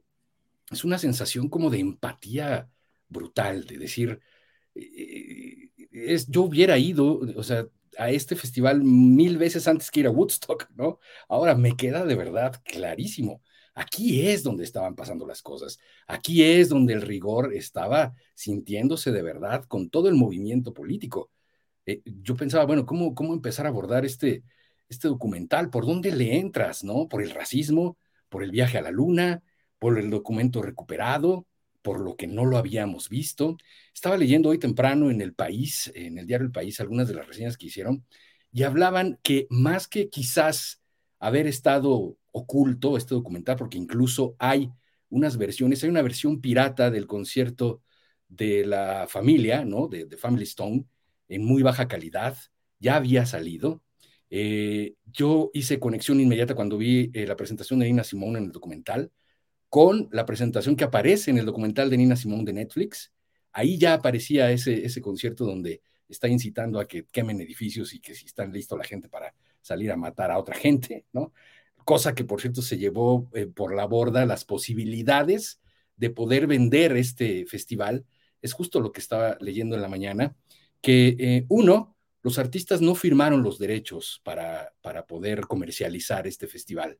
es 0.71 0.85
una 0.85 0.97
sensación 0.97 1.49
como 1.49 1.69
de 1.69 1.79
empatía 1.79 2.69
brutal, 3.09 3.65
de 3.65 3.77
decir, 3.77 4.21
eh, 4.75 5.71
es, 5.91 6.27
yo 6.27 6.43
hubiera 6.43 6.77
ido, 6.77 7.19
o 7.35 7.43
sea, 7.43 7.67
a 7.97 8.11
este 8.11 8.37
festival 8.37 8.81
mil 8.81 9.37
veces 9.37 9.67
antes 9.67 9.91
que 9.91 10.01
ir 10.01 10.07
a 10.07 10.11
Woodstock, 10.11 10.69
¿no? 10.73 10.99
Ahora 11.27 11.55
me 11.55 11.75
queda 11.75 12.05
de 12.05 12.15
verdad 12.15 12.61
clarísimo. 12.63 13.41
Aquí 13.79 14.27
es 14.27 14.41
donde 14.41 14.63
estaban 14.63 14.95
pasando 14.95 15.27
las 15.27 15.43
cosas. 15.43 15.77
Aquí 16.07 16.41
es 16.41 16.69
donde 16.69 16.93
el 16.93 17.01
rigor 17.03 17.53
estaba 17.53 18.15
sintiéndose 18.33 19.11
de 19.11 19.21
verdad 19.21 19.65
con 19.65 19.91
todo 19.91 20.09
el 20.09 20.15
movimiento 20.15 20.73
político. 20.73 21.29
Eh, 21.85 22.01
yo 22.05 22.35
pensaba, 22.35 22.65
bueno, 22.65 22.87
¿cómo, 22.87 23.13
¿cómo 23.13 23.35
empezar 23.35 23.67
a 23.67 23.69
abordar 23.69 24.03
este, 24.03 24.43
este 24.89 25.07
documental? 25.07 25.69
¿Por 25.69 25.85
dónde 25.85 26.11
le 26.11 26.37
entras, 26.37 26.83
no? 26.83 27.07
¿Por 27.07 27.21
el 27.21 27.29
racismo? 27.29 27.99
¿Por 28.29 28.41
el 28.41 28.49
viaje 28.49 28.79
a 28.79 28.81
la 28.81 28.89
luna? 28.89 29.43
¿Por 29.77 29.99
el 29.99 30.09
documento 30.09 30.63
recuperado? 30.63 31.45
¿Por 31.83 31.99
lo 31.99 32.15
que 32.15 32.25
no 32.25 32.45
lo 32.45 32.57
habíamos 32.57 33.09
visto? 33.09 33.57
Estaba 33.93 34.17
leyendo 34.17 34.49
hoy 34.49 34.57
temprano 34.57 35.11
en 35.11 35.21
El 35.21 35.35
País, 35.35 35.91
en 35.93 36.17
el 36.17 36.25
diario 36.25 36.47
El 36.47 36.51
País, 36.51 36.79
algunas 36.79 37.07
de 37.07 37.13
las 37.13 37.27
reseñas 37.27 37.57
que 37.57 37.67
hicieron 37.67 38.03
y 38.51 38.63
hablaban 38.63 39.19
que 39.21 39.45
más 39.51 39.87
que 39.87 40.09
quizás 40.09 40.81
haber 41.19 41.47
estado 41.47 42.17
oculto 42.31 42.97
este 42.97 43.15
documental, 43.15 43.57
porque 43.57 43.77
incluso 43.77 44.35
hay 44.39 44.71
unas 45.09 45.37
versiones, 45.37 45.83
hay 45.83 45.89
una 45.89 46.01
versión 46.01 46.41
pirata 46.41 46.91
del 46.91 47.07
concierto 47.07 47.81
de 48.27 48.65
la 48.65 49.07
familia, 49.07 49.65
¿no? 49.65 49.87
De, 49.87 50.17
Family 50.17 50.43
Stone, 50.43 50.85
en 51.29 51.45
muy 51.45 51.63
baja 51.63 51.87
calidad, 51.87 52.37
ya 52.79 52.95
había 52.95 53.25
salido. 53.25 53.81
Eh, 54.29 54.95
yo 55.05 55.51
hice 55.53 55.79
conexión 55.79 56.19
inmediata 56.19 56.55
cuando 56.55 56.77
vi 56.77 57.09
eh, 57.13 57.25
la 57.25 57.37
presentación 57.37 57.79
de 57.79 57.85
Nina 57.87 58.03
Simone 58.03 58.39
en 58.39 58.45
el 58.45 58.51
documental 58.51 59.11
con 59.69 60.09
la 60.11 60.25
presentación 60.25 60.75
que 60.75 60.83
aparece 60.83 61.31
en 61.31 61.37
el 61.37 61.45
documental 61.45 61.89
de 61.89 61.97
Nina 61.97 62.15
Simone 62.15 62.43
de 62.45 62.53
Netflix. 62.53 63.13
Ahí 63.51 63.77
ya 63.77 63.93
aparecía 63.93 64.51
ese, 64.51 64.85
ese 64.85 65.01
concierto 65.01 65.45
donde 65.45 65.81
está 66.07 66.27
incitando 66.27 66.79
a 66.79 66.87
que 66.87 67.05
quemen 67.05 67.41
edificios 67.41 67.93
y 67.93 67.99
que 67.99 68.13
si 68.13 68.25
están 68.25 68.51
listos 68.51 68.77
la 68.77 68.85
gente 68.85 69.09
para 69.09 69.33
salir 69.67 69.91
a 69.91 69.97
matar 69.97 70.31
a 70.31 70.39
otra 70.39 70.55
gente, 70.55 71.05
¿no? 71.13 71.33
cosa 71.87 72.13
que 72.13 72.25
por 72.25 72.41
cierto 72.41 72.61
se 72.61 72.77
llevó 72.77 73.29
eh, 73.33 73.45
por 73.47 73.73
la 73.73 73.85
borda 73.85 74.25
las 74.25 74.43
posibilidades 74.43 75.61
de 75.95 76.09
poder 76.09 76.45
vender 76.45 76.91
este 76.97 77.45
festival. 77.45 78.05
Es 78.41 78.51
justo 78.51 78.81
lo 78.81 78.91
que 78.91 78.99
estaba 78.99 79.37
leyendo 79.39 79.73
en 79.73 79.81
la 79.81 79.87
mañana, 79.87 80.35
que 80.81 81.15
eh, 81.17 81.45
uno, 81.47 81.95
los 82.23 82.39
artistas 82.39 82.81
no 82.81 82.93
firmaron 82.93 83.41
los 83.41 83.57
derechos 83.57 84.19
para, 84.25 84.73
para 84.81 85.07
poder 85.07 85.47
comercializar 85.47 86.27
este 86.27 86.47
festival. 86.47 86.99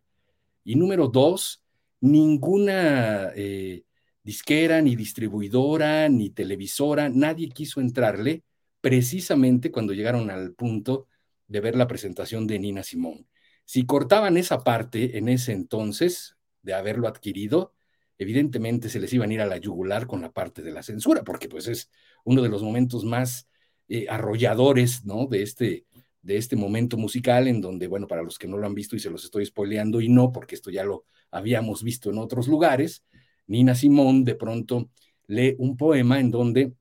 Y 0.63 0.75
número 0.75 1.09
dos, 1.09 1.61
ninguna 1.99 3.33
eh, 3.35 3.83
disquera, 4.23 4.81
ni 4.81 4.95
distribuidora, 4.95 6.07
ni 6.07 6.29
televisora, 6.29 7.09
nadie 7.09 7.49
quiso 7.49 7.81
entrarle 7.81 8.43
precisamente 8.79 9.69
cuando 9.69 9.91
llegaron 9.91 10.29
al 10.29 10.53
punto 10.53 11.07
de 11.47 11.59
ver 11.59 11.75
la 11.75 11.87
presentación 11.87 12.47
de 12.47 12.59
Nina 12.59 12.83
Simón. 12.83 13.27
Si 13.65 13.85
cortaban 13.85 14.37
esa 14.37 14.63
parte 14.63 15.17
en 15.17 15.29
ese 15.29 15.53
entonces 15.53 16.37
de 16.61 16.73
haberlo 16.73 17.07
adquirido, 17.07 17.73
evidentemente 18.17 18.89
se 18.89 18.99
les 18.99 19.13
iban 19.13 19.29
a 19.29 19.33
ir 19.33 19.41
a 19.41 19.45
la 19.45 19.57
yugular 19.57 20.07
con 20.07 20.21
la 20.21 20.31
parte 20.31 20.61
de 20.61 20.71
la 20.71 20.83
censura, 20.83 21.23
porque 21.23 21.49
pues 21.49 21.67
es 21.67 21.89
uno 22.23 22.41
de 22.41 22.49
los 22.49 22.63
momentos 22.63 23.03
más 23.03 23.47
eh, 23.89 24.07
arrolladores, 24.09 25.05
¿no? 25.05 25.27
De 25.27 25.43
este, 25.43 25.85
de 26.21 26.37
este 26.37 26.55
momento 26.55 26.97
musical 26.97 27.47
en 27.47 27.61
donde, 27.61 27.87
bueno, 27.87 28.07
para 28.07 28.23
los 28.23 28.37
que 28.37 28.47
no 28.47 28.57
lo 28.57 28.67
han 28.67 28.75
visto 28.75 28.95
y 28.95 28.99
se 28.99 29.09
los 29.09 29.23
estoy 29.23 29.45
spoileando 29.45 30.01
y 30.01 30.09
no, 30.09 30.31
porque 30.31 30.55
esto 30.55 30.69
ya 30.69 30.83
lo 30.83 31.05
habíamos 31.31 31.83
visto 31.83 32.09
en 32.09 32.17
otros 32.17 32.47
lugares, 32.47 33.03
Nina 33.47 33.75
Simón 33.75 34.23
de 34.23 34.35
pronto 34.35 34.89
lee 35.27 35.55
un 35.57 35.77
poema 35.77 36.19
en 36.19 36.31
donde 36.31 36.73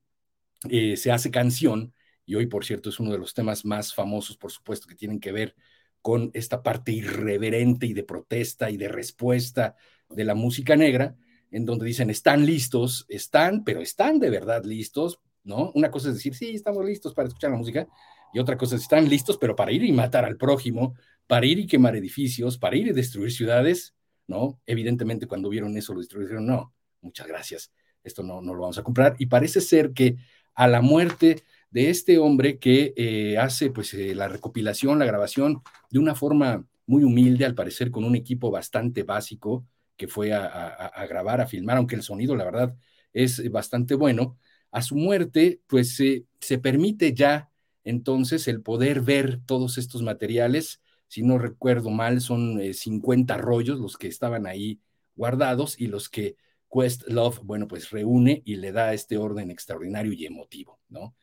eh, 0.69 0.97
se 0.97 1.11
hace 1.11 1.31
canción, 1.31 1.93
y 2.27 2.35
hoy, 2.35 2.45
por 2.45 2.65
cierto, 2.65 2.89
es 2.89 2.99
uno 2.99 3.13
de 3.13 3.17
los 3.17 3.33
temas 3.33 3.63
más 3.63 3.95
famosos, 3.95 4.35
por 4.35 4.51
supuesto, 4.51 4.85
que 4.85 4.95
tienen 4.95 5.21
que 5.21 5.31
ver 5.31 5.55
con 6.01 6.29
esta 6.33 6.61
parte 6.61 6.91
irreverente 6.91 7.87
y 7.87 7.93
de 7.93 8.03
protesta 8.03 8.69
y 8.69 8.75
de 8.75 8.89
respuesta 8.89 9.75
de 10.09 10.25
la 10.25 10.35
música 10.35 10.75
negra, 10.75 11.15
en 11.51 11.65
donde 11.65 11.85
dicen, 11.85 12.09
están 12.09 12.45
listos, 12.45 13.05
están, 13.07 13.63
pero 13.63 13.81
están 13.81 14.19
de 14.19 14.29
verdad 14.29 14.65
listos, 14.65 15.21
¿no? 15.45 15.71
Una 15.73 15.89
cosa 15.89 16.09
es 16.09 16.15
decir, 16.15 16.35
sí, 16.35 16.49
estamos 16.49 16.85
listos 16.85 17.13
para 17.13 17.29
escuchar 17.29 17.51
la 17.51 17.57
música, 17.57 17.87
y 18.33 18.39
otra 18.39 18.57
cosa 18.57 18.75
es, 18.75 18.81
están 18.81 19.07
listos, 19.07 19.37
pero 19.37 19.55
para 19.55 19.71
ir 19.71 19.85
y 19.85 19.93
matar 19.93 20.25
al 20.25 20.35
prójimo, 20.35 20.95
para 21.27 21.45
ir 21.45 21.59
y 21.59 21.65
quemar 21.65 21.95
edificios, 21.95 22.57
para 22.57 22.75
ir 22.75 22.87
y 22.87 22.91
destruir 22.91 23.31
ciudades, 23.31 23.95
¿no? 24.27 24.59
Evidentemente 24.65 25.27
cuando 25.27 25.47
vieron 25.47 25.77
eso 25.77 25.93
lo 25.93 26.01
destruyeron, 26.01 26.45
no, 26.45 26.73
muchas 26.99 27.25
gracias, 27.25 27.71
esto 28.03 28.21
no, 28.21 28.41
no 28.41 28.53
lo 28.53 28.63
vamos 28.63 28.77
a 28.77 28.83
comprar, 28.83 29.15
y 29.17 29.27
parece 29.27 29.61
ser 29.61 29.93
que 29.93 30.17
a 30.55 30.67
la 30.67 30.81
muerte 30.81 31.43
de 31.69 31.89
este 31.89 32.17
hombre 32.17 32.59
que 32.59 32.93
eh, 32.95 33.37
hace 33.37 33.69
pues 33.71 33.93
eh, 33.93 34.15
la 34.15 34.27
recopilación, 34.27 34.99
la 34.99 35.05
grabación 35.05 35.61
de 35.89 35.99
una 35.99 36.15
forma 36.15 36.65
muy 36.85 37.03
humilde, 37.03 37.45
al 37.45 37.55
parecer 37.55 37.91
con 37.91 38.03
un 38.03 38.15
equipo 38.15 38.51
bastante 38.51 39.03
básico 39.03 39.65
que 39.97 40.07
fue 40.07 40.31
a, 40.31 41.05
grabar, 41.09 41.41
a 41.41 41.47
filmar, 41.47 41.77
aunque 41.77 41.95
el 41.95 42.03
sonido, 42.03 42.35
la 42.35 42.45
verdad, 42.45 42.75
es 43.13 43.49
bastante 43.51 43.95
bueno. 43.95 44.37
A 44.71 44.83
su 44.83 44.95
muerte, 44.95 45.61
pues 45.67 45.97
se 45.97 46.57
permite 46.59 47.13
ya 47.13 47.49
entonces 47.87 48.47
el 48.49 48.61
poder 48.61 49.01
ver 49.01 49.39
todos 49.45 49.77
estos 49.77 50.01
materiales. 50.03 50.81
Si 51.07 51.23
no 51.23 51.37
recuerdo 51.37 51.89
mal, 51.89 52.19
son 52.19 52.61
50 52.73 53.35
eh, 53.35 53.37
rollos 53.37 53.79
los 53.79 53.97
que 53.97 54.07
estaban 54.07 54.45
ahí 54.45 54.81
guardados 55.15 55.79
y 55.79 55.87
los 55.87 56.09
que 56.09 56.35
Questlove, 56.69 57.39
bueno, 57.43 57.67
pues 57.67 57.89
reúne 57.89 58.41
y 58.43 58.57
le 58.57 58.73
da 58.73 58.93
este 58.93 59.17
orden 59.17 59.51
extraordinario 59.51 60.11
y 60.11 60.25
emotivo, 60.25 60.81
¿no? 60.89 61.15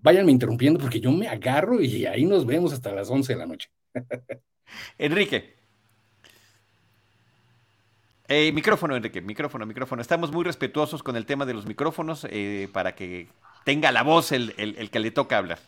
Váyanme 0.00 0.32
interrumpiendo 0.32 0.78
porque 0.80 1.00
yo 1.00 1.10
me 1.12 1.28
agarro 1.28 1.80
y 1.80 2.06
ahí 2.06 2.24
nos 2.24 2.46
vemos 2.46 2.72
hasta 2.72 2.92
las 2.92 3.10
11 3.10 3.32
de 3.32 3.38
la 3.38 3.46
noche. 3.46 3.70
Enrique. 4.98 5.56
Eh, 8.28 8.52
micrófono, 8.52 8.96
Enrique, 8.96 9.20
micrófono, 9.20 9.66
micrófono. 9.66 10.00
Estamos 10.00 10.32
muy 10.32 10.44
respetuosos 10.44 11.02
con 11.02 11.16
el 11.16 11.26
tema 11.26 11.44
de 11.44 11.54
los 11.54 11.66
micrófonos 11.66 12.26
eh, 12.30 12.68
para 12.72 12.94
que 12.94 13.28
tenga 13.64 13.92
la 13.92 14.02
voz 14.02 14.32
el, 14.32 14.54
que 14.90 14.98
le 15.00 15.10
toca 15.10 15.38
hablar. 15.38 15.58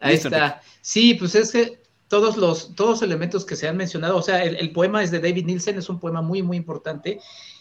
Ahí 0.00 0.14
está. 0.14 0.60
Sí, 0.80 1.14
pues 1.14 1.34
es 1.34 1.52
que 1.52 1.80
todos 2.08 2.36
los, 2.36 2.74
todos 2.74 2.90
los 2.90 3.02
elementos 3.02 3.46
que 3.46 3.56
se 3.56 3.68
han 3.68 3.76
mencionado, 3.78 4.18
o 4.18 4.22
sea, 4.22 4.44
el, 4.44 4.70
poema 4.72 5.02
es 5.02 5.10
de 5.10 5.20
David 5.20 5.46
Nielsen, 5.46 5.78
es 5.78 5.88
un 5.88 5.98
poema 5.98 6.20
muy, 6.20 6.42
muy 6.42 6.58
importante. 6.58 7.20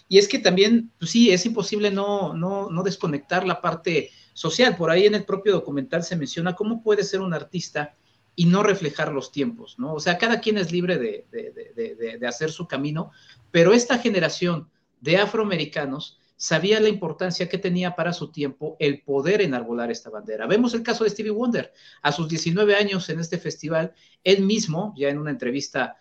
Y 0.09 0.17
es 0.17 0.27
que 0.27 0.39
también, 0.39 0.91
pues 0.99 1.11
sí, 1.11 1.31
es 1.31 1.45
imposible 1.45 1.89
no, 1.89 2.33
no, 2.33 2.69
no 2.69 2.83
desconectar 2.83 3.47
la 3.47 3.61
parte 3.61 4.11
social. 4.33 4.75
Por 4.75 4.89
ahí 4.91 5.05
en 5.05 5.15
el 5.15 5.25
propio 5.25 5.53
documental 5.53 6.03
se 6.03 6.15
menciona 6.15 6.55
cómo 6.55 6.83
puede 6.83 7.03
ser 7.03 7.21
un 7.21 7.33
artista 7.33 7.95
y 8.35 8.45
no 8.45 8.63
reflejar 8.63 9.11
los 9.11 9.31
tiempos, 9.31 9.77
¿no? 9.77 9.93
O 9.93 9.99
sea, 9.99 10.17
cada 10.17 10.39
quien 10.39 10.57
es 10.57 10.71
libre 10.71 10.97
de, 10.97 12.27
hacer 12.27 12.51
su 12.51 12.67
camino, 12.67 13.11
pero 13.51 13.73
esta 13.73 13.97
generación 13.97 14.69
de 15.01 15.17
afroamericanos 15.17 16.17
sabía 16.37 16.79
la 16.79 16.89
importancia 16.89 17.47
que 17.49 17.57
tenía 17.57 17.95
para 17.95 18.13
su 18.13 18.31
tiempo 18.31 18.77
el 18.79 19.03
poder 19.03 19.41
enarbolar 19.41 19.91
esta 19.91 20.09
bandera. 20.09 20.47
Vemos 20.47 20.73
el 20.73 20.81
caso 20.81 21.03
de 21.03 21.11
Stevie 21.11 21.31
Wonder. 21.31 21.71
A 22.01 22.11
sus 22.11 22.27
19 22.29 22.75
años 22.75 23.09
en 23.09 23.19
este 23.19 23.37
festival, 23.37 23.93
él 24.23 24.43
mismo, 24.43 24.93
ya 24.97 25.09
en 25.09 25.19
una 25.19 25.29
entrevista 25.29 25.97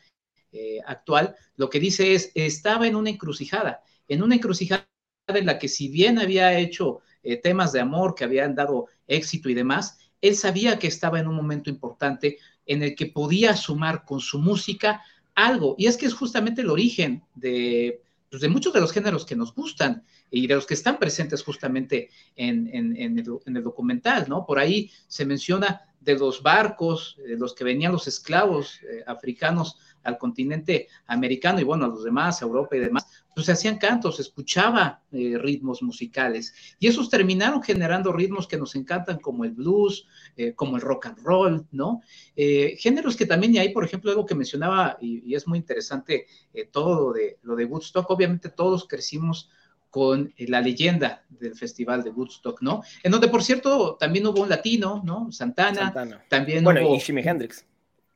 eh, 0.53 0.79
actual, 0.87 1.37
lo 1.57 1.69
que 1.69 1.79
dice 1.79 2.15
es, 2.15 2.33
estaba 2.35 2.87
en 2.87 2.97
una 2.97 3.11
encrucijada, 3.11 3.83
en 4.09 4.23
una 4.23 4.37
encrucijada 4.37 4.89
en 5.27 5.47
la 5.47 5.59
que 5.59 5.69
si 5.69 5.89
bien 5.89 6.19
había 6.19 6.59
hecho 6.59 7.01
eh, 7.23 7.37
temas 7.37 7.73
de 7.73 7.81
amor 7.81 8.15
que 8.15 8.25
habían 8.25 8.55
dado 8.55 8.87
éxito 9.07 9.49
y 9.49 9.55
demás, 9.55 9.99
él 10.21 10.37
sabía 10.37 10.79
que 10.79 10.87
estaba 10.87 11.19
en 11.19 11.29
un 11.29 11.35
momento 11.35 11.71
importante 11.71 12.39
en 12.67 12.83
el 12.83 12.95
que 12.95 13.07
podía 13.07 13.57
sumar 13.57 14.05
con 14.05 14.21
su 14.21 14.39
música 14.39 15.03
algo. 15.35 15.75
Y 15.79 15.87
es 15.87 15.97
que 15.97 16.07
es 16.07 16.15
justamente 16.15 16.61
el 16.63 16.71
origen 16.71 17.25
de, 17.35 18.03
pues, 18.29 18.43
de 18.43 18.49
muchos 18.49 18.73
de 18.73 18.81
los 18.81 18.93
géneros 18.93 19.25
que 19.25 19.37
nos 19.37 19.55
gustan 19.55 20.05
y 20.31 20.47
de 20.47 20.55
los 20.55 20.67
que 20.67 20.75
están 20.75 20.99
presentes 20.99 21.43
justamente 21.43 22.11
en, 22.37 22.69
el, 22.97 23.63
documental, 23.63 24.27
¿no? 24.29 24.47
Por 24.47 24.59
ahí 24.59 24.91
se 25.07 25.25
menciona 25.25 25.83
de 26.01 26.19
los 26.19 26.43
barcos, 26.43 27.17
de 27.19 27.37
los 27.37 27.55
que 27.55 27.65
venían 27.65 27.93
los 27.93 28.07
esclavos 28.07 28.81
eh, 28.83 29.05
africanos 29.07 29.77
al 30.03 30.19
continente 30.19 30.89
americano 31.07 31.61
y 31.61 31.65
bueno, 31.65 31.85
a 31.85 31.89
los 31.89 32.05
demás, 32.05 32.41
a 32.41 32.47
Europa 32.47 32.77
y 32.77 32.81
demás, 32.81 33.07
pues 33.35 33.47
se 33.47 33.53
hacían 33.53 33.79
cantos, 33.79 34.17
se 34.17 34.23
escuchaba 34.23 35.03
eh, 35.13 35.37
ritmos 35.39 35.83
musicales 35.83 36.53
y 36.79 36.89
esos 36.89 37.09
terminaron 37.09 37.63
generando 37.63 38.13
ritmos 38.13 38.47
que 38.47 38.57
nos 38.57 38.75
encantan 38.75 39.19
como 39.19 39.45
el 39.45 39.53
blues, 39.53 40.07
eh, 40.37 40.55
como 40.55 40.77
el 40.77 40.83
rock 40.83 41.07
and 41.07 41.19
roll, 41.23 41.67
¿no? 41.71 42.03
Eh, 42.35 42.77
géneros 42.79 43.17
que 43.17 43.27
también 43.27 43.57
hay, 43.59 43.71
por 43.71 43.85
ejemplo, 43.85 44.11
algo 44.11 44.27
que 44.27 44.35
mencionaba 44.35 44.99
y, 45.01 45.35
es 45.35 45.47
muy 45.47 45.59
interesante 45.59 46.27
todo 46.73 47.07
lo 47.07 47.13
de, 47.13 47.39
lo 47.43 47.55
de 47.55 47.65
Woodstock, 47.65 48.11
obviamente 48.11 48.49
todos 48.49 48.87
crecimos 48.87 49.49
con 49.91 50.33
la 50.39 50.61
leyenda 50.61 51.25
del 51.29 51.55
Festival 51.57 52.03
de 52.03 52.11
Woodstock, 52.11 52.63
¿no? 52.63 52.83
En 53.03 53.11
donde, 53.11 53.29
por 53.29 53.43
cierto, 53.43 53.97
también 53.99 54.27
hubo 54.27 54.43
un 54.43 54.49
latino, 54.49 55.03
¿no? 55.05 55.31
Santana, 55.33 55.93
también 56.29 56.65
bueno, 56.65 56.87
hubo... 56.87 56.97
y 56.97 57.01
Jimi 57.01 57.23
Hendrix. 57.23 57.67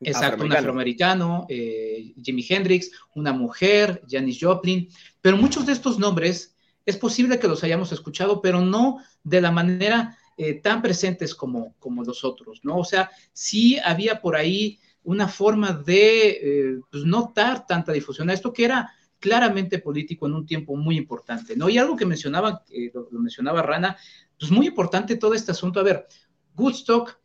Exacto, 0.01 0.45
un 0.45 0.53
afroamericano, 0.53 1.47
eh, 1.49 2.15
Jimi 2.23 2.45
Hendrix, 2.49 2.91
una 3.15 3.33
mujer, 3.33 4.03
Janis 4.09 4.39
Joplin, 4.41 4.89
pero 5.21 5.37
muchos 5.37 5.67
de 5.67 5.73
estos 5.73 5.99
nombres 5.99 6.55
es 6.87 6.97
posible 6.97 7.39
que 7.39 7.49
los 7.49 7.65
hayamos 7.65 7.93
escuchado, 7.93 8.43
pero 8.43 8.61
no 8.61 8.99
de 9.23 9.41
la 9.41 9.51
manera 9.51 10.19
eh, 10.37 10.55
tan 10.55 10.83
presentes 10.83 11.35
como, 11.35 11.75
como 11.79 12.03
los 12.03 12.25
otros, 12.25 12.61
¿no? 12.63 12.79
O 12.79 12.85
sea, 12.85 13.11
sí 13.33 13.79
había 13.79 14.21
por 14.21 14.37
ahí 14.37 14.79
una 15.03 15.29
forma 15.29 15.73
de 15.73 16.29
eh, 16.31 16.81
pues, 16.91 17.05
no 17.05 17.33
dar 17.35 17.67
tanta 17.67 17.93
difusión 17.93 18.31
a 18.31 18.35
esto 18.35 18.53
que 18.53 18.65
era 18.65 18.93
claramente 19.25 19.79
político 19.79 20.27
en 20.27 20.35
un 20.35 20.45
tiempo 20.45 20.77
muy 20.77 20.99
importante, 20.99 21.57
¿no? 21.57 21.71
Y 21.71 21.79
algo 21.79 21.97
que 21.97 22.05
mencionaba, 22.05 22.63
lo, 22.93 23.21
mencionaba 23.21 23.63
Rana, 23.63 23.97
pues 24.39 24.51
muy 24.51 24.67
importante 24.67 25.17
todo 25.17 25.33
este 25.33 25.53
asunto. 25.53 25.81
A 25.81 25.83
ver, 25.83 26.07
Woodstock 26.55 27.19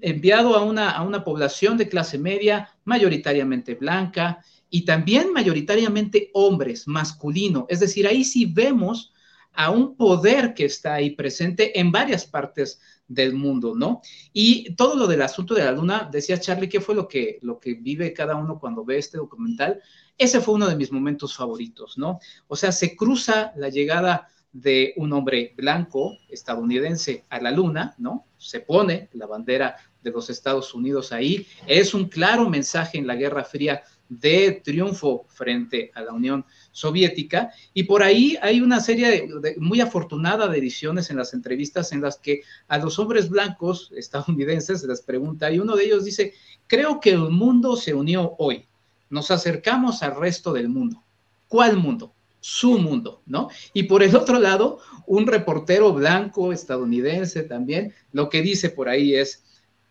enviado 0.00 0.56
a 0.56 0.64
una, 0.64 0.90
a 0.90 1.04
una 1.04 1.22
población 1.22 1.78
de 1.78 1.88
clase 1.88 2.18
media, 2.18 2.68
mayoritariamente 2.82 3.76
blanca 3.76 4.44
y 4.68 4.84
también 4.84 5.32
mayoritariamente 5.32 6.30
hombres, 6.34 6.88
masculino. 6.88 7.66
Es 7.68 7.78
decir, 7.78 8.08
ahí 8.08 8.24
sí 8.24 8.46
vemos 8.46 9.12
a 9.52 9.70
un 9.70 9.96
poder 9.96 10.54
que 10.54 10.64
está 10.64 10.94
ahí 10.94 11.10
presente 11.10 11.78
en 11.78 11.92
varias 11.92 12.26
partes 12.26 12.80
del 13.08 13.34
mundo, 13.34 13.74
¿no? 13.76 14.02
Y 14.32 14.74
todo 14.74 14.96
lo 14.96 15.06
del 15.06 15.22
asunto 15.22 15.54
de 15.54 15.64
la 15.64 15.72
luna, 15.72 16.08
decía 16.10 16.40
Charlie, 16.40 16.68
¿qué 16.68 16.80
fue 16.80 16.94
lo 16.94 17.06
que, 17.06 17.38
lo 17.42 17.58
que 17.58 17.74
vive 17.74 18.12
cada 18.12 18.36
uno 18.36 18.58
cuando 18.58 18.84
ve 18.84 18.98
este 18.98 19.18
documental? 19.18 19.80
Ese 20.18 20.40
fue 20.40 20.54
uno 20.54 20.68
de 20.68 20.76
mis 20.76 20.92
momentos 20.92 21.36
favoritos, 21.36 21.98
¿no? 21.98 22.18
O 22.48 22.56
sea, 22.56 22.72
se 22.72 22.96
cruza 22.96 23.52
la 23.56 23.68
llegada 23.68 24.28
de 24.52 24.94
un 24.96 25.12
hombre 25.12 25.52
blanco 25.56 26.16
estadounidense 26.30 27.24
a 27.28 27.40
la 27.40 27.50
luna, 27.50 27.94
¿no? 27.98 28.26
Se 28.38 28.60
pone 28.60 29.10
la 29.12 29.26
bandera 29.26 29.76
de 30.02 30.10
los 30.10 30.30
Estados 30.30 30.72
Unidos 30.72 31.12
ahí. 31.12 31.46
Es 31.66 31.92
un 31.92 32.08
claro 32.08 32.48
mensaje 32.48 32.96
en 32.96 33.06
la 33.06 33.16
Guerra 33.16 33.44
Fría 33.44 33.82
de 34.08 34.60
triunfo 34.64 35.26
frente 35.28 35.90
a 35.94 36.02
la 36.02 36.12
Unión 36.12 36.44
Soviética. 36.72 37.50
Y 37.74 37.84
por 37.84 38.02
ahí 38.02 38.36
hay 38.42 38.60
una 38.60 38.80
serie 38.80 39.28
muy 39.58 39.80
afortunada 39.80 40.48
de 40.48 40.58
ediciones 40.58 41.10
en 41.10 41.16
las 41.16 41.34
entrevistas 41.34 41.92
en 41.92 42.00
las 42.02 42.16
que 42.16 42.42
a 42.68 42.78
los 42.78 42.98
hombres 42.98 43.28
blancos 43.28 43.92
estadounidenses 43.96 44.80
se 44.80 44.86
les 44.86 45.02
pregunta 45.02 45.50
y 45.50 45.58
uno 45.58 45.76
de 45.76 45.84
ellos 45.84 46.04
dice, 46.04 46.34
creo 46.66 47.00
que 47.00 47.10
el 47.10 47.30
mundo 47.30 47.76
se 47.76 47.94
unió 47.94 48.34
hoy. 48.38 48.66
Nos 49.10 49.30
acercamos 49.30 50.02
al 50.02 50.16
resto 50.16 50.52
del 50.52 50.68
mundo. 50.68 51.02
¿Cuál 51.48 51.76
mundo? 51.76 52.12
su 52.46 52.78
mundo, 52.78 53.22
¿no? 53.26 53.48
Y 53.72 53.84
por 53.84 54.04
el 54.04 54.14
otro 54.14 54.38
lado, 54.38 54.78
un 55.08 55.26
reportero 55.26 55.92
blanco 55.92 56.52
estadounidense 56.52 57.42
también, 57.42 57.92
lo 58.12 58.28
que 58.28 58.40
dice 58.40 58.70
por 58.70 58.88
ahí 58.88 59.16
es, 59.16 59.42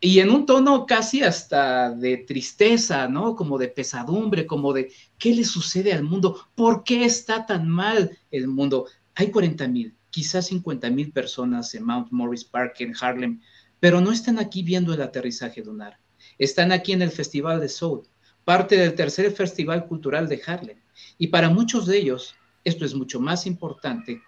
y 0.05 0.19
en 0.19 0.29
un 0.29 0.45
tono 0.45 0.85
casi 0.85 1.23
hasta 1.23 1.89
de 1.89 2.17
tristeza, 2.17 3.07
¿no? 3.07 3.35
Como 3.35 3.57
de 3.57 3.69
pesadumbre, 3.69 4.45
como 4.45 4.71
de, 4.71 4.91
¿qué 5.17 5.33
le 5.33 5.43
sucede 5.43 5.93
al 5.93 6.03
mundo? 6.03 6.47
¿Por 6.53 6.83
qué 6.83 7.05
está 7.05 7.47
tan 7.47 7.67
mal 7.67 8.15
el 8.29 8.47
mundo? 8.47 8.85
Hay 9.15 9.31
40 9.31 9.67
mil, 9.67 9.95
quizás 10.11 10.45
50 10.45 10.91
mil 10.91 11.11
personas 11.11 11.73
en 11.73 11.85
Mount 11.85 12.11
Morris 12.11 12.45
Park, 12.45 12.75
en 12.81 12.93
Harlem, 13.01 13.41
pero 13.79 13.99
no 13.99 14.11
están 14.11 14.37
aquí 14.37 14.61
viendo 14.61 14.93
el 14.93 15.01
aterrizaje 15.01 15.63
lunar. 15.63 15.97
Están 16.37 16.71
aquí 16.71 16.91
en 16.91 17.01
el 17.01 17.09
Festival 17.09 17.59
de 17.59 17.69
Soul, 17.69 18.03
parte 18.43 18.77
del 18.77 18.93
tercer 18.93 19.31
Festival 19.31 19.87
Cultural 19.87 20.29
de 20.29 20.39
Harlem. 20.45 20.77
Y 21.17 21.29
para 21.29 21.49
muchos 21.49 21.87
de 21.87 21.97
ellos, 21.97 22.35
esto 22.63 22.85
es 22.85 22.93
mucho 22.93 23.19
más 23.19 23.47
importante 23.47 24.21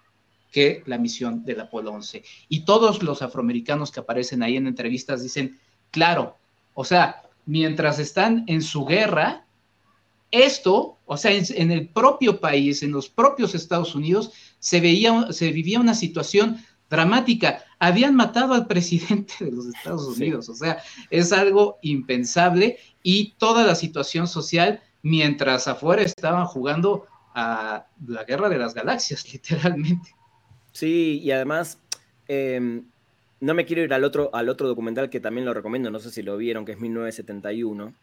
que 0.50 0.82
la 0.86 0.98
misión 0.98 1.44
del 1.44 1.60
Apolo 1.60 1.92
11. 1.92 2.24
Y 2.48 2.64
todos 2.64 3.04
los 3.04 3.22
afroamericanos 3.22 3.92
que 3.92 4.00
aparecen 4.00 4.42
ahí 4.42 4.56
en 4.56 4.66
entrevistas 4.66 5.22
dicen, 5.22 5.60
claro, 5.90 6.36
o 6.74 6.84
sea, 6.84 7.22
mientras 7.46 7.98
están 7.98 8.44
en 8.46 8.62
su 8.62 8.84
guerra, 8.84 9.44
esto, 10.30 10.98
o 11.06 11.16
sea, 11.16 11.32
en, 11.32 11.70
el 11.70 11.88
propio 11.88 12.40
país, 12.40 12.82
en 12.82 12.92
los 12.92 13.08
propios 13.08 13.54
Estados 13.54 13.94
Unidos, 13.94 14.32
se, 14.58 14.80
veía, 14.80 15.32
se 15.32 15.50
vivía 15.52 15.80
una 15.80 15.94
situación 15.94 16.62
dramática. 16.90 17.64
Habían 17.78 18.14
matado 18.14 18.54
al 18.54 18.66
presidente 18.66 19.34
de 19.40 19.52
los 19.52 19.66
Estados 19.66 20.16
Unidos, 20.16 20.48
o 20.48 20.54
sea, 20.54 20.78
es 21.10 21.32
algo 21.32 21.78
impensable 21.82 22.78
y 23.02 23.34
toda 23.38 23.64
la 23.64 23.74
situación 23.74 24.28
social, 24.28 24.82
mientras 25.02 25.68
afuera 25.68 26.02
estaban 26.02 26.46
jugando 26.46 27.06
la 27.34 28.24
guerra 28.26 28.48
de 28.48 28.58
las 28.58 28.74
galaxias, 28.74 29.24
literalmente. 29.32 30.14
Sí, 30.72 31.20
y 31.22 31.30
además, 31.30 31.80
em, 32.26 32.84
no 33.40 33.54
me 33.54 33.64
quiero 33.64 33.82
ir 33.82 33.92
al 33.92 34.04
otro, 34.04 34.30
al 34.34 34.48
otro 34.48 34.68
documental 34.68 35.10
que 35.10 35.20
también 35.20 35.44
lo 35.44 35.54
recomiendo, 35.54 35.90
no 35.90 35.98
sé 35.98 36.10
si 36.10 36.22
lo 36.22 36.36
vieron, 36.36 36.64
que 36.64 36.72
es 36.72 36.80
1971, 36.80 37.94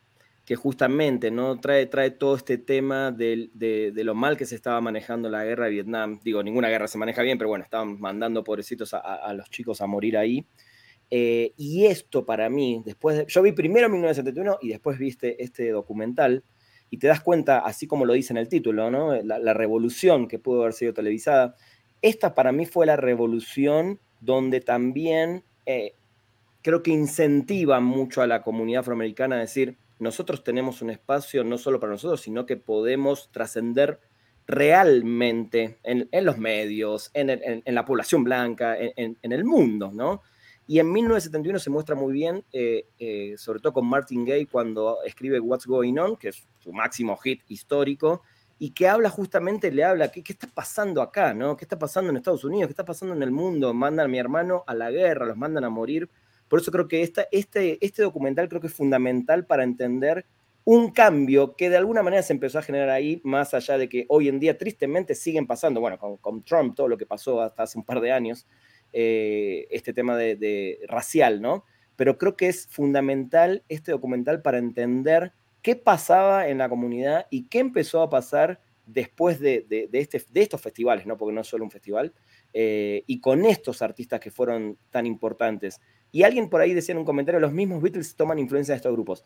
que 0.46 0.56
justamente 0.56 1.32
¿no? 1.32 1.60
trae, 1.60 1.88
trae 1.88 2.12
todo 2.12 2.36
este 2.36 2.58
tema 2.58 3.12
de, 3.12 3.50
lo 3.96 4.16
mal 4.16 4.38
que 4.38 4.46
se 4.46 4.56
estaba 4.56 4.80
manejando 4.80 5.30
la 5.30 5.44
guerra 5.44 5.66
de 5.66 5.72
Vietnam. 5.72 6.20
Digo, 6.24 6.44
ninguna 6.44 6.70
guerra 6.70 6.88
se 6.88 6.98
maneja 6.98 7.22
bien, 7.24 7.38
pero 7.38 7.50
bueno, 7.50 7.64
estaban 7.64 8.00
mandando 8.00 8.44
pobrecitos 8.44 8.94
a, 8.94 9.34
los 9.34 9.50
chicos 9.50 9.82
a 9.82 9.88
morir 9.88 10.18
ahí. 10.18 10.46
Eh, 11.12 11.54
y 11.58 11.86
esto 11.86 12.26
para 12.26 12.50
mí, 12.50 12.82
después 12.86 13.18
de, 13.18 13.26
yo 13.28 13.42
vi 13.42 13.52
primero 13.52 13.90
1971 13.90 14.58
y 14.62 14.70
después 14.70 14.98
viste 14.98 15.44
este 15.44 15.70
documental, 15.70 16.44
y 16.90 16.98
te 16.98 17.08
das 17.08 17.22
cuenta, 17.22 17.60
así 17.60 17.88
como 17.88 18.06
lo 18.06 18.14
dice 18.14 18.34
en 18.34 18.38
el 18.38 18.48
título, 18.48 18.90
¿no? 18.92 19.16
la, 19.22 19.54
revolución 19.54 20.28
que 20.28 20.40
pudo 20.40 20.62
haber 20.62 20.74
sido 20.74 20.94
televisada. 20.94 21.56
Esta 22.02 22.34
para 22.36 22.52
mí 22.52 22.66
fue 22.66 22.86
la 22.86 22.96
revolución 22.96 24.00
donde 24.26 24.60
también 24.60 25.44
eh, 25.66 25.94
creo 26.62 26.82
que 26.82 26.92
incentiva 26.92 27.80
mucho 27.80 28.22
a 28.22 28.28
la 28.28 28.42
comunidad 28.42 28.82
afroamericana 28.82 29.36
a 29.36 29.40
decir, 29.40 29.78
nosotros 30.00 30.44
tenemos 30.44 30.82
un 30.82 30.90
espacio 30.90 31.44
no 31.44 31.58
solo 31.58 31.80
para 31.80 31.94
nosotros, 31.94 32.22
sino 32.22 32.46
que 32.46 32.58
podemos 32.58 33.30
trascender 33.32 34.00
realmente 34.48 35.80
en, 35.84 36.10
los 36.26 36.38
medios, 36.38 37.12
en, 37.14 37.64
la 37.66 37.86
población 37.86 38.24
blanca, 38.24 38.76
en, 38.78 39.18
el 39.22 39.46
mundo, 39.46 39.92
¿no? 39.94 40.22
Y 40.68 40.80
en 40.80 40.92
1971 40.92 41.60
se 41.60 41.70
muestra 41.70 41.96
muy 41.96 42.14
bien, 42.14 42.44
eh, 42.52 42.88
eh, 42.98 43.36
sobre 43.38 43.60
todo 43.60 43.74
con 43.74 43.88
Martin 43.88 44.26
Gay, 44.26 44.48
cuando 44.48 44.98
escribe 45.06 45.40
What's 45.40 45.68
Going 45.68 45.98
On, 45.98 46.16
que 46.18 46.30
es 46.30 46.48
su 46.60 46.74
máximo 46.74 47.16
hit 47.18 47.42
histórico, 47.48 48.24
y 48.58 48.72
que 48.72 48.88
habla 48.88 49.10
justamente, 49.10 49.72
le 49.72 49.84
habla, 49.84 50.12
¿qué, 50.12 50.24
qué 50.24 50.34
está 50.34 50.48
pasando 50.48 51.02
acá? 51.02 51.34
¿no? 51.34 51.58
¿Qué 51.58 51.66
está 51.66 51.78
pasando 51.78 52.10
en 52.10 52.18
Estados 52.18 52.44
Unidos? 52.44 52.68
¿Qué 52.68 52.74
está 52.74 52.86
pasando 52.86 53.14
en 53.14 53.24
el 53.24 53.32
mundo? 53.32 53.74
Mandan 53.74 54.06
a 54.06 54.10
mi 54.10 54.18
hermano 54.18 54.64
a 54.68 54.74
la 54.74 54.92
guerra, 54.92 55.26
los 55.26 55.38
mandan 55.38 55.64
a 55.66 55.70
morir. 55.70 56.10
Por 56.48 56.60
eso 56.60 56.72
creo 56.72 56.88
que 56.88 57.02
esta, 57.02 57.28
este, 57.32 57.84
este 57.86 58.04
documental 58.04 58.48
creo 58.48 58.62
que 58.62 58.68
es 58.68 58.74
fundamental 58.74 59.46
para 59.46 59.64
entender 59.64 60.26
un 60.66 60.90
cambio 60.92 61.56
que 61.56 61.70
de 61.70 61.78
alguna 61.78 62.02
manera 62.02 62.24
se 62.24 62.34
empezó 62.34 62.58
a 62.58 62.64
generar 62.64 62.90
ahí, 62.90 63.22
más 63.24 63.54
allá 63.54 63.78
de 63.78 63.88
que 63.88 64.06
hoy 64.10 64.28
en 64.28 64.40
día 64.40 64.58
tristemente 64.58 65.14
siguen 65.14 65.46
pasando, 65.46 65.80
bueno, 65.80 66.00
con, 66.00 66.44
Trump, 66.44 66.76
todo 66.76 66.88
lo 66.88 66.98
que 66.98 67.06
pasó 67.06 67.40
hasta 67.42 67.64
hace 67.64 67.78
un 67.78 67.86
par 67.86 68.02
de 68.02 68.12
años, 68.12 68.48
eh, 68.92 69.68
este 69.70 69.94
tema 69.94 70.18
de, 70.18 70.80
racial, 70.88 71.40
¿no? 71.40 71.66
Pero 71.96 72.18
creo 72.18 72.36
que 72.36 72.48
es 72.48 72.68
fundamental 72.68 73.64
este 73.70 73.92
documental 73.92 74.42
para 74.42 74.58
entender 74.58 75.34
qué 75.66 75.76
pasaba 75.76 76.48
en 76.48 76.60
la 76.60 76.70
comunidad 76.70 77.26
y 77.32 77.48
qué 77.48 77.58
empezó 77.58 78.04
a 78.04 78.10
pasar 78.12 78.62
después 78.86 79.40
de, 79.40 79.66
este, 79.94 80.24
de 80.30 80.42
estos 80.44 80.62
festivales, 80.62 81.08
¿no? 81.08 81.18
Porque 81.18 81.34
no 81.34 81.42
es 81.42 81.48
solo 81.48 81.64
un 81.64 81.72
festival, 81.72 82.14
eh, 82.54 83.04
y 83.08 83.20
con 83.20 83.46
estos 83.46 83.82
artistas 83.82 84.20
que 84.20 84.30
fueron 84.30 84.78
tan 84.92 85.08
importantes. 85.08 85.82
Y 86.12 86.22
alguien 86.22 86.52
por 86.52 86.62
ahí 86.62 86.76
decía 86.76 86.94
en 86.94 87.00
un 87.00 87.06
comentario, 87.06 87.40
los 87.40 87.52
mismos 87.52 87.82
Beatles 87.82 88.16
toman 88.16 88.38
influencia 88.38 88.74
de 88.74 88.78
estos 88.78 88.92
grupos. 88.92 89.24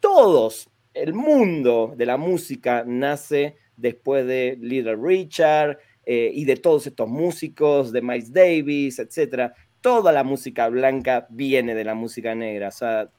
Todos, 0.00 0.70
el 0.94 1.12
mundo 1.12 1.92
de 1.94 2.06
la 2.06 2.16
música 2.16 2.84
nace 2.86 3.56
después 3.76 4.26
de 4.26 4.56
Little 4.62 4.96
Richard 4.96 5.76
eh, 6.06 6.30
y 6.32 6.46
de 6.46 6.56
todos 6.56 6.86
estos 6.86 7.06
músicos, 7.06 7.92
de 7.92 8.00
Miles 8.00 8.32
Davis, 8.32 8.98
etc. 8.98 9.52
Toda 9.82 10.12
la 10.12 10.24
música 10.24 10.68
blanca 10.68 11.26
viene 11.28 11.74
de 11.74 11.84
la 11.84 11.94
música 11.94 12.34
negra. 12.34 12.68
O 12.68 12.72
sea, 12.72 13.10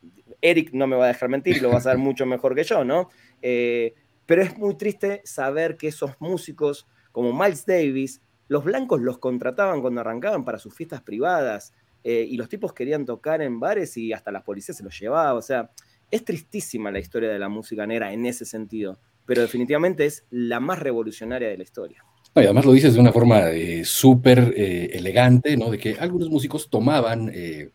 Eric 0.42 0.72
no 0.74 0.88
me 0.88 0.96
va 0.96 1.06
a 1.06 1.08
dejar 1.10 1.30
mentir, 1.30 1.62
lo 1.62 1.70
va 1.70 1.78
a 1.78 1.82
saber 1.82 1.98
mucho 2.00 2.26
mejor 2.26 2.56
que 2.56 2.64
yo, 2.64 2.84
¿no? 2.84 3.10
Eh, 3.42 3.94
pero 4.26 4.42
es 4.42 4.58
muy 4.58 4.76
triste 4.76 5.22
saber 5.26 5.78
que 5.78 5.90
esos 5.90 6.12
músicos, 6.20 6.88
como 7.12 7.32
Miles 7.34 7.66
Davis, 7.66 8.22
los 8.48 8.64
blancos 8.64 9.02
los 9.02 9.20
contrataban 9.20 9.82
cuando 9.82 10.02
arrancaban 10.02 10.44
para 10.44 10.58
sus 10.58 10.74
fiestas 10.74 11.02
privadas 11.02 11.74
eh, 12.04 12.26
y 12.28 12.38
los 12.38 12.50
tipos 12.50 12.74
querían 12.74 13.06
tocar 13.06 13.42
en 13.42 13.60
bares 13.60 13.98
y 13.98 14.14
hasta 14.14 14.32
las 14.32 14.44
policías 14.44 14.78
se 14.78 14.84
los 14.84 14.98
llevaba. 15.00 15.34
O 15.34 15.42
sea, 15.42 15.72
es 16.12 16.24
tristísima 16.24 16.92
la 16.92 17.00
historia 17.00 17.30
de 17.30 17.40
la 17.40 17.50
música 17.50 17.86
negra 17.88 18.14
en 18.14 18.26
ese 18.26 18.46
sentido, 18.46 19.00
pero 19.26 19.42
definitivamente 19.42 20.06
es 20.06 20.26
la 20.30 20.60
más 20.60 20.80
revolucionaria 20.80 21.50
de 21.50 21.58
la 21.58 21.64
historia. 21.64 22.04
Y 22.36 22.40
además 22.46 22.66
lo 22.66 22.74
dices 22.74 22.94
de 22.94 23.00
una 23.00 23.12
forma 23.12 23.52
eh, 23.52 23.86
súper 23.86 24.54
eh, 24.58 24.92
elegante, 24.94 25.56
¿no? 25.56 25.70
De 25.70 25.78
que 25.78 25.96
algunos 26.00 26.30
músicos 26.30 26.70
tomaban, 26.70 27.32
eh, 27.34 27.70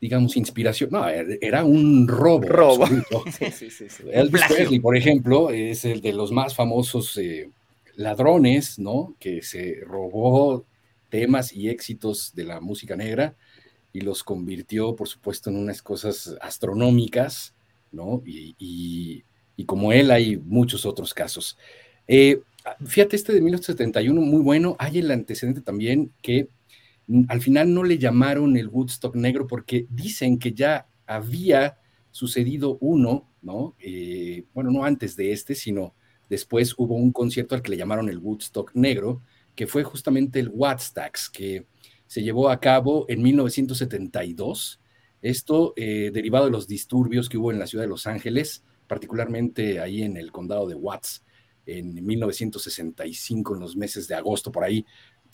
digamos, 0.00 0.36
inspiración. 0.36 0.90
No, 0.92 1.08
er, 1.08 1.38
era 1.40 1.64
un 1.64 2.06
robo. 2.06 2.46
Robo. 2.46 2.86
sí, 3.38 3.50
sí, 3.50 3.70
sí, 3.70 3.86
Elvis 4.12 4.42
Presley, 4.48 4.80
por 4.80 4.96
ejemplo, 4.96 5.50
es 5.50 5.84
el 5.84 6.00
de 6.00 6.12
los 6.12 6.32
más 6.32 6.54
famosos 6.54 7.18
ladrones, 7.96 8.78
¿no? 8.78 9.16
Que 9.18 9.42
se 9.42 9.80
robó 9.86 10.64
temas 11.08 11.52
y 11.52 11.68
éxitos 11.68 12.34
de 12.34 12.44
la 12.44 12.60
música 12.60 12.94
negra 12.94 13.34
y 13.92 14.02
los 14.02 14.22
convirtió, 14.22 14.94
por 14.94 15.08
supuesto, 15.08 15.48
en 15.48 15.56
unas 15.56 15.82
cosas 15.82 16.36
astronómicas 16.40 17.54
¿no? 17.92 18.22
Y, 18.24 19.24
como 19.66 19.92
él 19.92 20.10
hay 20.10 20.36
muchos 20.36 20.86
otros 20.86 21.12
casos. 21.12 21.58
Eh, 22.06 22.40
fíjate, 22.84 23.16
este 23.16 23.32
de 23.32 23.40
1971, 23.40 24.20
muy 24.20 24.42
bueno. 24.42 24.76
Hay 24.78 24.98
el 24.98 25.10
antecedente 25.10 25.60
también 25.60 26.12
que 26.22 26.48
al 27.28 27.40
final 27.40 27.72
no 27.72 27.84
le 27.84 27.98
llamaron 27.98 28.56
el 28.56 28.68
Woodstock 28.68 29.14
negro 29.16 29.46
porque 29.46 29.86
dicen 29.90 30.38
que 30.38 30.52
ya 30.52 30.88
había 31.06 31.78
sucedido 32.10 32.78
uno, 32.80 33.30
¿no? 33.40 33.76
Eh, 33.78 34.44
bueno, 34.52 34.70
no 34.70 34.84
antes 34.84 35.16
de 35.16 35.32
este, 35.32 35.54
sino 35.54 35.94
después 36.28 36.74
hubo 36.76 36.96
un 36.96 37.12
concierto 37.12 37.54
al 37.54 37.62
que 37.62 37.70
le 37.70 37.76
llamaron 37.76 38.08
el 38.08 38.18
Woodstock 38.18 38.72
negro, 38.74 39.22
que 39.54 39.66
fue 39.66 39.84
justamente 39.84 40.38
el 40.38 40.50
Wattstacks, 40.50 41.30
que 41.30 41.66
se 42.06 42.22
llevó 42.22 42.50
a 42.50 42.60
cabo 42.60 43.06
en 43.08 43.22
1972 43.22 44.80
esto 45.22 45.74
eh, 45.76 46.10
derivado 46.12 46.44
de 46.44 46.50
los 46.52 46.68
disturbios 46.68 47.28
que 47.28 47.38
hubo 47.38 47.50
en 47.50 47.58
la 47.58 47.66
ciudad 47.66 47.84
de 47.84 47.88
Los 47.88 48.06
Ángeles, 48.06 48.64
particularmente 48.86 49.80
ahí 49.80 50.02
en 50.02 50.16
el 50.16 50.30
condado 50.30 50.68
de 50.68 50.74
Watts, 50.74 51.24
en 51.68 52.04
1965, 52.04 53.54
en 53.54 53.60
los 53.60 53.76
meses 53.76 54.08
de 54.08 54.14
agosto, 54.14 54.50
por 54.50 54.64
ahí, 54.64 54.84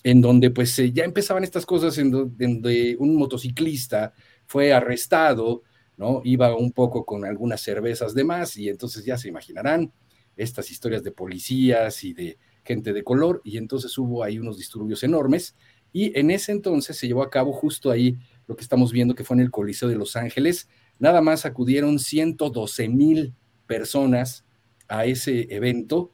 en 0.02 0.20
donde 0.20 0.50
pues 0.50 0.76
eh, 0.80 0.92
ya 0.92 1.04
empezaban 1.04 1.44
estas 1.44 1.64
cosas 1.64 1.96
en 1.98 2.10
donde 2.10 2.96
un 2.98 3.16
motociclista 3.16 4.12
fue 4.46 4.72
arrestado, 4.72 5.62
¿no? 5.96 6.20
Iba 6.24 6.54
un 6.56 6.72
poco 6.72 7.06
con 7.06 7.24
algunas 7.24 7.60
cervezas 7.60 8.14
de 8.14 8.24
más 8.24 8.56
y 8.56 8.68
entonces 8.68 9.04
ya 9.04 9.16
se 9.16 9.28
imaginarán 9.28 9.92
estas 10.36 10.70
historias 10.70 11.04
de 11.04 11.12
policías 11.12 12.02
y 12.02 12.12
de 12.12 12.38
gente 12.64 12.92
de 12.92 13.04
color 13.04 13.40
y 13.44 13.56
entonces 13.56 13.96
hubo 13.96 14.24
ahí 14.24 14.38
unos 14.38 14.58
disturbios 14.58 15.04
enormes 15.04 15.54
y 15.92 16.18
en 16.18 16.32
ese 16.32 16.50
entonces 16.50 16.96
se 16.96 17.06
llevó 17.06 17.22
a 17.22 17.30
cabo 17.30 17.52
justo 17.52 17.92
ahí 17.92 18.18
lo 18.48 18.56
que 18.56 18.62
estamos 18.62 18.92
viendo 18.92 19.14
que 19.14 19.22
fue 19.22 19.36
en 19.36 19.42
el 19.42 19.52
Coliseo 19.52 19.88
de 19.88 19.94
Los 19.94 20.16
Ángeles. 20.16 20.68
Nada 20.98 21.20
más 21.20 21.46
acudieron 21.46 22.00
112 22.00 22.88
mil 22.88 23.34
personas 23.66 24.44
a 24.88 25.06
ese 25.06 25.46
evento 25.54 26.10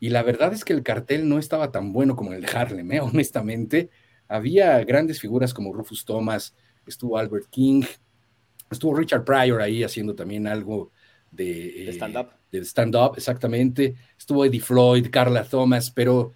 y 0.00 0.10
la 0.10 0.22
verdad 0.22 0.52
es 0.52 0.64
que 0.64 0.72
el 0.72 0.82
cartel 0.82 1.28
no 1.28 1.38
estaba 1.38 1.70
tan 1.70 1.92
bueno 1.92 2.16
como 2.16 2.32
el 2.32 2.42
de 2.42 2.48
Harlem, 2.48 2.92
¿eh? 2.92 3.00
honestamente. 3.00 3.90
Había 4.28 4.82
grandes 4.84 5.20
figuras 5.20 5.52
como 5.52 5.72
Rufus 5.72 6.04
Thomas, 6.04 6.54
estuvo 6.86 7.18
Albert 7.18 7.48
King, 7.50 7.82
estuvo 8.70 8.94
Richard 8.94 9.24
Pryor 9.24 9.60
ahí 9.60 9.84
haciendo 9.84 10.14
también 10.14 10.46
algo 10.46 10.90
de, 11.30 11.88
eh, 11.88 11.92
stand-up. 11.92 12.28
De 12.50 12.58
stand-up, 12.64 13.14
exactamente. 13.16 13.94
Estuvo 14.18 14.44
Eddie 14.44 14.60
Floyd, 14.60 15.08
Carla 15.10 15.44
Thomas, 15.44 15.90
pero 15.90 16.32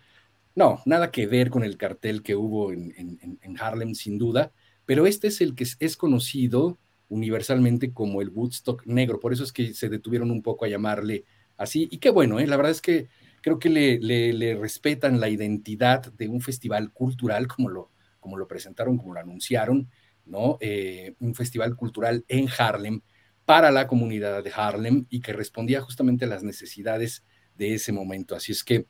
no, 0.54 0.82
nada 0.84 1.10
que 1.10 1.26
ver 1.26 1.50
con 1.50 1.62
el 1.64 1.76
cartel 1.76 2.22
que 2.22 2.36
hubo 2.36 2.72
en, 2.72 3.18
en 3.40 3.60
Harlem, 3.60 3.94
sin 3.94 4.18
duda 4.18 4.52
pero 4.88 5.06
este 5.06 5.26
es 5.28 5.42
el 5.42 5.54
que 5.54 5.66
es 5.80 5.96
conocido 5.98 6.78
universalmente 7.10 7.92
como 7.92 8.22
el 8.22 8.30
Woodstock 8.30 8.86
negro, 8.86 9.20
por 9.20 9.34
eso 9.34 9.44
es 9.44 9.52
que 9.52 9.74
se 9.74 9.90
detuvieron 9.90 10.30
un 10.30 10.40
poco 10.40 10.64
a 10.64 10.68
llamarle 10.68 11.26
así, 11.58 11.88
y 11.90 11.98
qué 11.98 12.08
bueno, 12.08 12.40
¿eh? 12.40 12.46
la 12.46 12.56
verdad 12.56 12.72
es 12.72 12.80
que 12.80 13.06
creo 13.42 13.58
que 13.58 13.68
le, 13.70 14.54
respetan 14.56 15.20
la 15.20 15.28
identidad 15.28 16.12
de 16.12 16.28
un 16.28 16.40
festival 16.40 16.92
cultural, 16.92 17.46
como 17.46 17.68
lo, 17.68 17.90
como 18.20 18.36
lo 18.36 18.48
presentaron, 18.48 18.96
como 18.96 19.14
lo 19.14 19.20
anunciaron, 19.20 19.88
¿no? 20.24 20.58
Eh, 20.60 21.14
un 21.20 21.34
festival 21.34 21.76
cultural 21.76 22.24
en 22.28 22.48
Harlem 22.56 23.00
para 23.44 23.70
la 23.70 23.86
comunidad 23.86 24.42
de 24.42 24.52
Harlem 24.54 25.06
y 25.08 25.20
que 25.20 25.32
respondía 25.32 25.80
justamente 25.80 26.26
a 26.26 26.28
las 26.28 26.42
necesidades 26.42 27.24
de 27.56 27.74
ese 27.74 27.92
momento. 27.92 28.34
Así 28.34 28.52
es 28.52 28.62
que, 28.62 28.86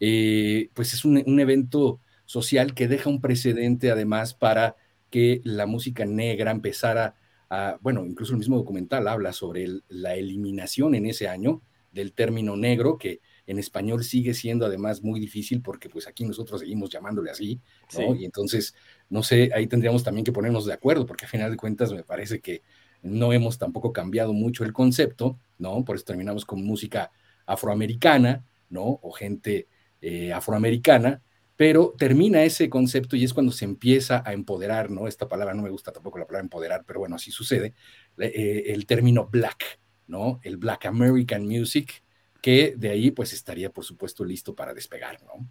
eh, 0.00 0.70
pues 0.74 0.94
es 0.94 1.04
un, 1.04 1.22
un 1.24 1.40
evento 1.40 2.00
social 2.24 2.74
que 2.74 2.88
deja 2.88 3.10
un 3.10 3.20
precedente 3.20 3.90
además 3.90 4.34
para 4.34 4.76
que 5.10 5.40
la 5.44 5.66
música 5.66 6.04
negra 6.06 6.50
empezara 6.50 7.16
a, 7.50 7.78
bueno, 7.80 8.06
incluso 8.06 8.32
el 8.32 8.38
mismo 8.38 8.56
documental 8.56 9.08
habla 9.08 9.32
sobre 9.32 9.66
la 9.88 10.14
eliminación 10.14 10.94
en 10.94 11.06
ese 11.06 11.28
año 11.28 11.62
del 11.92 12.12
término 12.12 12.56
negro, 12.56 12.96
que 12.96 13.20
en 13.46 13.58
español 13.58 14.04
sigue 14.04 14.34
siendo 14.34 14.66
además 14.66 15.02
muy 15.02 15.20
difícil 15.20 15.62
porque 15.62 15.88
pues 15.88 16.06
aquí 16.06 16.24
nosotros 16.24 16.60
seguimos 16.60 16.90
llamándole 16.90 17.30
así, 17.30 17.60
¿no? 17.98 18.14
Y 18.14 18.24
entonces, 18.24 18.74
no 19.08 19.22
sé, 19.22 19.50
ahí 19.54 19.66
tendríamos 19.66 20.04
también 20.04 20.24
que 20.24 20.32
ponernos 20.32 20.66
de 20.66 20.72
acuerdo, 20.72 21.06
porque 21.06 21.24
a 21.24 21.28
final 21.28 21.50
de 21.50 21.56
cuentas 21.56 21.92
me 21.92 22.02
parece 22.02 22.40
que 22.40 22.62
no 23.02 23.32
hemos 23.32 23.58
tampoco 23.58 23.92
cambiado 23.92 24.32
mucho 24.32 24.64
el 24.64 24.72
concepto, 24.72 25.38
¿no? 25.58 25.84
Por 25.84 25.96
eso 25.96 26.04
terminamos 26.04 26.44
con 26.44 26.64
música 26.64 27.10
afroamericana, 27.46 28.44
¿no? 28.68 29.00
O 29.02 29.10
gente 29.10 29.68
eh, 30.00 30.32
afroamericana, 30.32 31.22
pero 31.56 31.94
termina 31.98 32.42
ese 32.42 32.70
concepto 32.70 33.16
y 33.16 33.24
es 33.24 33.34
cuando 33.34 33.52
se 33.52 33.64
empieza 33.64 34.22
a 34.24 34.32
empoderar, 34.32 34.90
¿no? 34.90 35.06
Esta 35.06 35.28
palabra 35.28 35.54
no 35.54 35.62
me 35.62 35.70
gusta 35.70 35.92
tampoco 35.92 36.18
la 36.18 36.26
palabra 36.26 36.44
empoderar, 36.44 36.84
pero 36.86 37.00
bueno, 37.00 37.16
así 37.16 37.30
sucede, 37.30 37.74
eh, 38.18 38.64
el 38.68 38.86
término 38.86 39.26
black, 39.26 39.78
¿no? 40.06 40.40
El 40.42 40.56
Black 40.56 40.86
American 40.86 41.46
Music, 41.46 42.02
que 42.40 42.74
de 42.76 42.90
ahí 42.90 43.10
pues 43.10 43.32
estaría, 43.32 43.70
por 43.70 43.84
supuesto, 43.84 44.24
listo 44.24 44.54
para 44.54 44.74
despegar, 44.74 45.20
¿no? 45.24 45.46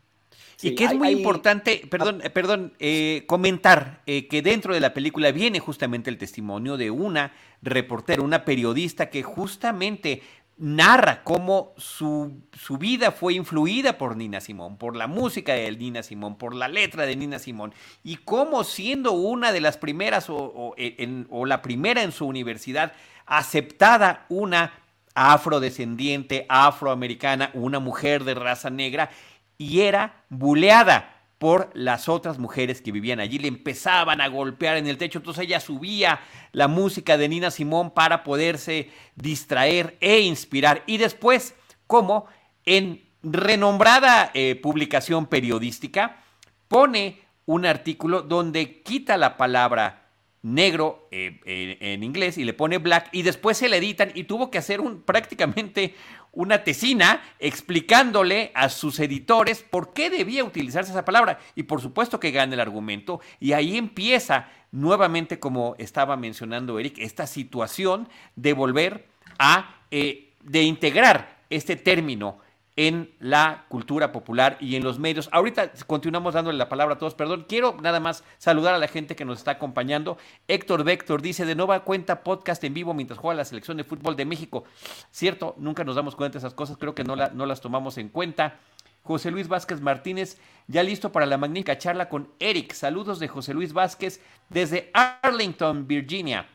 y 0.61 0.75
que 0.75 0.85
es 0.85 0.93
muy 0.93 1.09
importante, 1.09 1.87
perdón, 1.89 2.21
ah. 2.23 2.29
perdón, 2.29 2.73
eh, 2.79 3.23
comentar 3.27 4.01
eh, 4.05 4.27
que 4.27 4.41
dentro 4.41 4.73
de 4.73 4.79
la 4.79 4.93
película 4.93 5.31
viene 5.31 5.59
justamente 5.59 6.09
el 6.09 6.17
testimonio 6.17 6.77
de 6.77 6.91
una 6.91 7.33
reportera, 7.61 8.21
una 8.21 8.43
periodista 8.43 9.09
que 9.09 9.23
justamente 9.23 10.21
narra 10.57 11.23
cómo 11.23 11.73
su, 11.77 12.41
vida 12.77 13.11
fue 13.11 13.33
influida 13.33 13.97
por 13.97 14.17
Nina 14.17 14.41
Simón, 14.41 14.77
por 14.77 14.97
la 14.97 15.07
música 15.07 15.53
de 15.53 15.71
Nina 15.71 16.03
Simón, 16.03 16.37
por 16.37 16.53
la 16.53 16.67
letra 16.67 17.05
de 17.05 17.15
Nina 17.15 17.39
Simón, 17.39 17.73
y 18.03 18.17
cómo 18.17 18.65
siendo 18.65 19.13
una 19.13 19.53
de 19.53 19.61
las 19.61 19.77
primeras 19.77 20.25
o, 20.29 20.75
la 21.45 21.61
primera 21.61 22.03
en 22.03 22.11
su 22.11 22.27
universidad 22.27 22.91
aceptada 23.25 24.25
una 24.27 24.73
afrodescendiente, 25.19 26.45
afroamericana, 26.47 27.51
una 27.53 27.79
mujer 27.79 28.23
de 28.23 28.35
raza 28.35 28.69
negra, 28.69 29.09
y 29.57 29.81
era 29.81 30.23
buleada 30.29 31.13
por 31.39 31.71
las 31.73 32.07
otras 32.07 32.39
mujeres 32.39 32.81
que 32.81 32.93
vivían 32.93 33.19
allí. 33.19 33.37
Le 33.37 33.49
empezaban 33.49 34.21
a 34.21 34.29
golpear 34.29 34.77
en 34.77 34.87
el 34.87 34.97
techo, 34.97 35.19
entonces 35.19 35.43
ella 35.43 35.59
subía 35.59 36.21
la 36.53 36.69
música 36.69 37.17
de 37.17 37.27
Nina 37.27 37.51
Simón 37.51 37.91
para 37.91 38.23
poderse 38.23 38.91
distraer 39.15 39.97
e 39.99 40.21
inspirar. 40.21 40.83
Y 40.87 40.97
después, 40.97 41.53
como 41.85 42.27
en 42.63 43.03
renombrada 43.21 44.31
eh, 44.33 44.55
publicación 44.55 45.25
periodística, 45.25 46.23
pone 46.69 47.19
un 47.45 47.65
artículo 47.65 48.21
donde 48.21 48.81
quita 48.83 49.17
la 49.17 49.35
palabra 49.35 50.08
negro 50.41 51.07
eh, 51.11 51.39
en 51.45 52.03
inglés 52.03 52.37
y 52.37 52.45
le 52.45 52.53
pone 52.53 52.77
black 52.77 53.09
y 53.11 53.23
después 53.23 53.57
se 53.57 53.67
le 53.67 53.77
editan 53.77 54.11
y 54.13 54.23
tuvo 54.23 54.49
que 54.49 54.57
hacer 54.57 54.79
un 54.79 55.01
prácticamente 55.01 55.95
una 56.31 56.63
tesina 56.63 57.21
explicándole 57.39 58.51
a 58.53 58.69
sus 58.69 58.99
editores 58.99 59.63
por 59.63 59.93
qué 59.93 60.09
debía 60.09 60.43
utilizarse 60.43 60.91
esa 60.91 61.05
palabra. 61.05 61.39
Y 61.55 61.63
por 61.63 61.81
supuesto 61.81 62.19
que 62.19 62.31
gana 62.31 62.53
el 62.53 62.59
argumento 62.59 63.19
y 63.39 63.53
ahí 63.53 63.77
empieza 63.77 64.47
nuevamente 64.71 65.39
como 65.39 65.75
estaba 65.79 66.15
mencionando 66.15 66.79
Eric 66.79 66.99
esta 66.99 67.25
situación 67.25 68.07
de 68.35 68.53
volver 68.53 69.07
a 69.39 69.75
eh, 69.91 70.33
de 70.43 70.63
integrar 70.63 71.39
este 71.49 71.75
término 71.75 72.39
en 72.79 73.13
la 73.19 73.65
cultura 73.67 74.13
popular 74.13 74.55
y 74.61 74.77
en 74.77 74.85
los 74.85 74.99
medios. 74.99 75.27
Ahorita 75.33 75.69
continuamos 75.85 76.33
dándole 76.33 76.57
la 76.57 76.69
palabra 76.69 76.95
a 76.95 76.97
todos, 76.97 77.13
perdón. 77.13 77.45
Quiero 77.45 77.75
nada 77.81 77.99
más 77.99 78.23
saludar 78.37 78.73
a 78.73 78.77
la 78.77 78.87
gente 78.87 79.17
que 79.17 79.25
nos 79.25 79.39
está 79.39 79.51
acompañando. 79.51 80.17
Héctor 80.47 80.85
Vector 80.85 81.21
dice, 81.21 81.45
de 81.45 81.55
nueva 81.55 81.83
cuenta 81.83 82.23
podcast 82.23 82.63
en 82.63 82.73
vivo 82.73 82.93
mientras 82.93 83.19
juega 83.19 83.35
la 83.35 83.43
selección 83.43 83.75
de 83.75 83.83
fútbol 83.83 84.15
de 84.15 84.23
México. 84.23 84.63
Cierto, 85.11 85.55
nunca 85.57 85.83
nos 85.83 85.97
damos 85.97 86.15
cuenta 86.15 86.35
de 86.35 86.39
esas 86.39 86.53
cosas, 86.53 86.77
creo 86.77 86.95
que 86.95 87.03
no, 87.03 87.17
no 87.17 87.45
las 87.45 87.59
tomamos 87.59 87.97
en 87.97 88.07
cuenta. 88.07 88.59
José 89.03 89.29
Luis 89.29 89.49
Vázquez 89.49 89.81
Martínez, 89.81 90.37
ya 90.67 90.81
listo 90.81 91.11
para 91.11 91.25
la 91.25 91.37
magnífica 91.37 91.77
charla 91.77 92.07
con 92.07 92.29
Eric. 92.39 92.71
Saludos 92.71 93.19
de 93.19 93.27
José 93.27 93.53
Luis 93.53 93.73
Vázquez 93.73 94.21
desde 94.47 94.89
Arlington, 94.93 95.85
Virginia. 95.85 96.47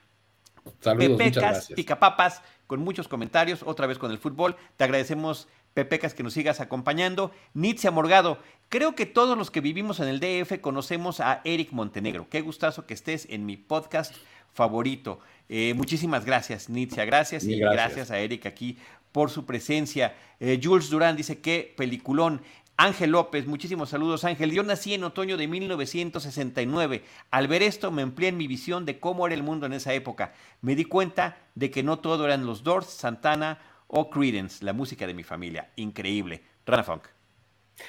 Saludos, 0.80 1.18
Pepecas, 1.18 1.68
picapapas, 1.76 2.40
con 2.66 2.80
muchos 2.80 3.08
comentarios, 3.08 3.62
otra 3.62 3.86
vez 3.86 3.98
con 3.98 4.10
el 4.10 4.16
fútbol. 4.16 4.56
Te 4.78 4.84
agradecemos 4.84 5.48
Pepecas, 5.74 6.14
que 6.14 6.22
nos 6.22 6.32
sigas 6.32 6.60
acompañando. 6.60 7.32
Nitzia 7.52 7.90
Morgado, 7.90 8.38
creo 8.68 8.94
que 8.94 9.06
todos 9.06 9.36
los 9.36 9.50
que 9.50 9.60
vivimos 9.60 9.98
en 9.98 10.08
el 10.08 10.20
DF 10.20 10.60
conocemos 10.60 11.20
a 11.20 11.40
Eric 11.44 11.72
Montenegro. 11.72 12.28
Qué 12.30 12.40
gustazo 12.40 12.86
que 12.86 12.94
estés 12.94 13.26
en 13.28 13.44
mi 13.44 13.56
podcast 13.56 14.14
favorito. 14.52 15.18
Eh, 15.48 15.74
muchísimas 15.74 16.24
gracias, 16.24 16.70
Nitzia. 16.70 17.04
Gracias 17.04 17.44
y 17.44 17.58
gracias. 17.58 18.12
a 18.12 18.18
Eric 18.18 18.46
aquí 18.46 18.78
por 19.10 19.30
su 19.30 19.44
presencia. 19.44 20.14
Eh, 20.38 20.60
Jules 20.62 20.90
Durán 20.90 21.16
dice 21.16 21.40
que 21.40 21.74
peliculón. 21.76 22.40
Ángel 22.76 23.10
López, 23.10 23.46
muchísimos 23.46 23.90
saludos 23.90 24.24
Ángel. 24.24 24.50
Yo 24.50 24.64
nací 24.64 24.94
en 24.94 25.04
otoño 25.04 25.36
de 25.36 25.46
1969. 25.46 27.04
Al 27.30 27.46
ver 27.46 27.62
esto 27.62 27.92
me 27.92 28.02
empleé 28.02 28.30
en 28.30 28.36
mi 28.36 28.48
visión 28.48 28.84
de 28.84 28.98
cómo 28.98 29.26
era 29.26 29.34
el 29.34 29.44
mundo 29.44 29.66
en 29.66 29.74
esa 29.74 29.94
época. 29.94 30.32
Me 30.60 30.74
di 30.74 30.84
cuenta 30.84 31.36
de 31.54 31.70
que 31.70 31.84
no 31.84 32.00
todo 32.00 32.24
eran 32.24 32.46
los 32.46 32.64
Doors, 32.64 32.86
Santana 32.86 33.60
o 33.86 34.10
Credence, 34.10 34.64
la 34.64 34.72
música 34.72 35.06
de 35.06 35.14
mi 35.14 35.22
familia. 35.22 35.70
Increíble. 35.76 36.42
Rana 36.66 36.84
Funk. 36.84 37.13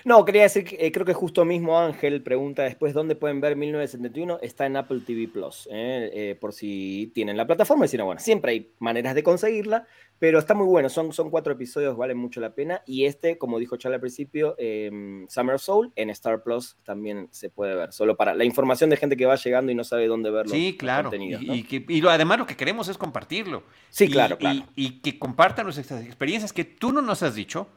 No, 0.04 0.26
quería 0.26 0.44
decir, 0.44 0.64
que, 0.64 0.78
eh, 0.80 0.92
creo 0.92 1.06
que 1.06 1.14
justo 1.14 1.46
mismo 1.46 1.80
Ángel 1.80 2.22
pregunta 2.24 2.64
después 2.64 2.94
dónde 2.94 3.16
pueden 3.16 3.42
ver 3.42 3.56
1971. 3.56 4.40
Está 4.42 4.66
en 4.66 4.78
Apple 4.78 5.02
TV 5.06 5.28
Plus, 5.28 5.68
eh, 5.72 6.12
eh, 6.14 6.38
por 6.40 6.54
si 6.54 7.12
tienen 7.14 7.38
la 7.38 7.46
plataforma. 7.46 7.86
Y 7.86 7.88
si 7.88 7.98
no, 7.98 8.06
bueno, 8.06 8.20
siempre 8.20 8.52
hay 8.52 8.72
maneras 8.80 9.16
de 9.16 9.24
conseguirla, 9.24 9.88
pero 10.20 10.40
está 10.40 10.54
muy 10.54 10.66
bueno. 10.66 10.90
Son, 10.90 11.14
son 11.14 11.30
cuatro 11.30 11.54
episodios, 11.54 11.98
valen 11.98 12.18
mucho 12.18 12.40
la 12.40 12.54
pena. 12.54 12.82
Y 12.86 13.06
este, 13.06 13.38
como 13.38 13.60
dijo 13.60 13.78
Charlie 13.78 13.96
al 13.96 14.02
principio, 14.02 14.56
em, 14.58 15.28
Summer 15.28 15.60
Soul 15.60 15.92
en 15.96 16.10
Star 16.10 16.44
Plus 16.44 16.78
también 16.84 17.28
se 17.32 17.50
puede 17.50 17.76
ver. 17.76 17.94
Solo 17.94 18.16
para 18.16 18.34
la 18.34 18.46
información 18.46 18.90
de 18.90 18.98
gente 18.98 19.18
que 19.18 19.26
va 19.26 19.36
llegando 19.36 19.72
y 19.72 19.76
no 19.76 19.84
sabe 19.84 20.08
dónde 20.08 20.32
verlo. 20.32 20.54
Sí, 20.54 20.76
claro. 20.78 21.12
Y, 21.14 22.06
además 22.08 22.38
lo 22.40 22.46
que 22.46 22.56
queremos 22.56 22.88
es 22.88 22.98
compartirlo. 22.98 23.64
Sí, 23.90 24.10
claro, 24.10 24.38
claro. 24.38 24.64
Y, 24.76 25.02
que 25.02 25.20
compartan 25.20 25.66
nuestras 25.66 26.04
experiencias 26.04 26.54
que 26.54 26.64
tú 26.64 26.92
no 26.92 27.02
nos 27.02 27.22
has 27.22 27.36
dicho 27.36 27.68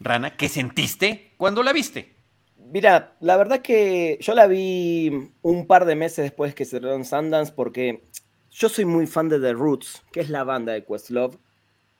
Rana, 0.00 0.36
¿qué 0.36 0.48
sentiste 0.48 1.32
cuando 1.36 1.62
la 1.62 1.72
viste? 1.72 2.14
Mira, 2.56 3.16
la 3.20 3.36
verdad 3.36 3.62
que 3.62 4.18
yo 4.20 4.34
la 4.34 4.46
vi 4.46 5.30
un 5.42 5.66
par 5.66 5.84
de 5.84 5.94
meses 5.94 6.24
después 6.24 6.54
que 6.54 6.64
cerró 6.64 6.94
en 6.94 7.04
Sundance 7.04 7.52
porque 7.54 8.02
yo 8.50 8.68
soy 8.68 8.84
muy 8.84 9.06
fan 9.06 9.28
de 9.28 9.38
The 9.38 9.52
Roots, 9.52 10.02
que 10.12 10.20
es 10.20 10.30
la 10.30 10.44
banda 10.44 10.72
de 10.72 10.84
Questlove. 10.84 11.38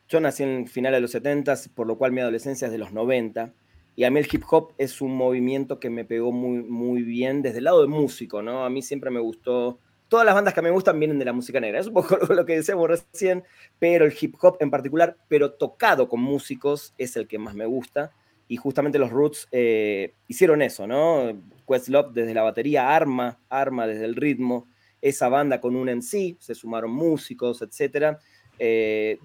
Yo 0.09 0.20
nací 0.20 0.42
en 0.42 0.66
finales 0.66 0.98
de 0.98 1.02
los 1.02 1.11
70, 1.12 1.54
por 1.74 1.87
lo 1.87 1.96
cual 1.96 2.12
mi 2.12 2.20
adolescencia 2.20 2.66
es 2.66 2.72
de 2.72 2.78
los 2.78 2.92
90. 2.92 3.52
Y 3.96 4.04
a 4.04 4.11
mí 4.11 4.18
el 4.18 4.28
hip 4.30 4.42
hop 4.50 4.72
es 4.78 5.00
un 5.00 5.16
movimiento 5.16 5.78
que 5.78 5.90
me 5.90 6.04
pegó 6.04 6.33
muy, 6.33 6.62
muy 6.62 7.02
bien 7.02 7.42
desde 7.42 7.59
el 7.59 7.64
lado 7.64 7.80
de 7.80 7.88
músico, 7.88 8.42
¿no? 8.42 8.64
A 8.64 8.70
mí 8.70 8.83
siempre 8.83 9.11
me 9.11 9.20
gustó 9.20 9.78
todas 10.09 10.27
las 10.27 10.35
bandas 10.35 10.55
que 10.55 10.62
me 10.62 10.71
gustan 10.71 10.99
vienen 10.99 11.19
de 11.19 11.25
la 11.25 11.33
música 11.33 11.61
negra. 11.61 11.81
Es 11.81 11.87
un 11.87 11.95
poco 11.95 12.17
lo 12.35 12.45
que 12.45 12.57
decíamos 12.57 12.88
recién, 12.88 13.45
pero 13.79 14.05
el 14.05 14.14
hip 14.19 14.37
hop 14.40 14.57
en 14.61 14.71
particular, 14.71 15.17
pero 15.29 15.53
tocado 15.53 16.09
con 16.09 16.21
músicos, 16.21 16.95
es 16.99 17.17
el 17.17 17.27
que 17.27 17.38
más 17.38 17.55
me 17.55 17.67
gusta. 17.67 18.12
Y 18.47 18.57
justamente 18.57 18.99
los 18.99 19.11
Roots 19.11 19.49
eh, 19.53 20.12
hicieron 20.29 20.61
eso, 20.61 20.87
¿no? 20.87 21.33
Questlove 21.67 22.12
desde 22.12 22.35
la 22.35 22.43
batería, 22.43 22.95
Arma, 22.95 23.38
Arma 23.49 23.87
desde 23.87 24.05
el 24.05 24.17
ritmo, 24.17 24.69
esa 25.01 25.29
banda 25.29 25.61
con 25.61 25.77
un 25.77 25.88
MC, 25.88 26.37
se 26.38 26.55
sumaron 26.55 26.90
músicos, 26.90 27.62
etc. 27.62 28.19
Eh, 28.59 29.19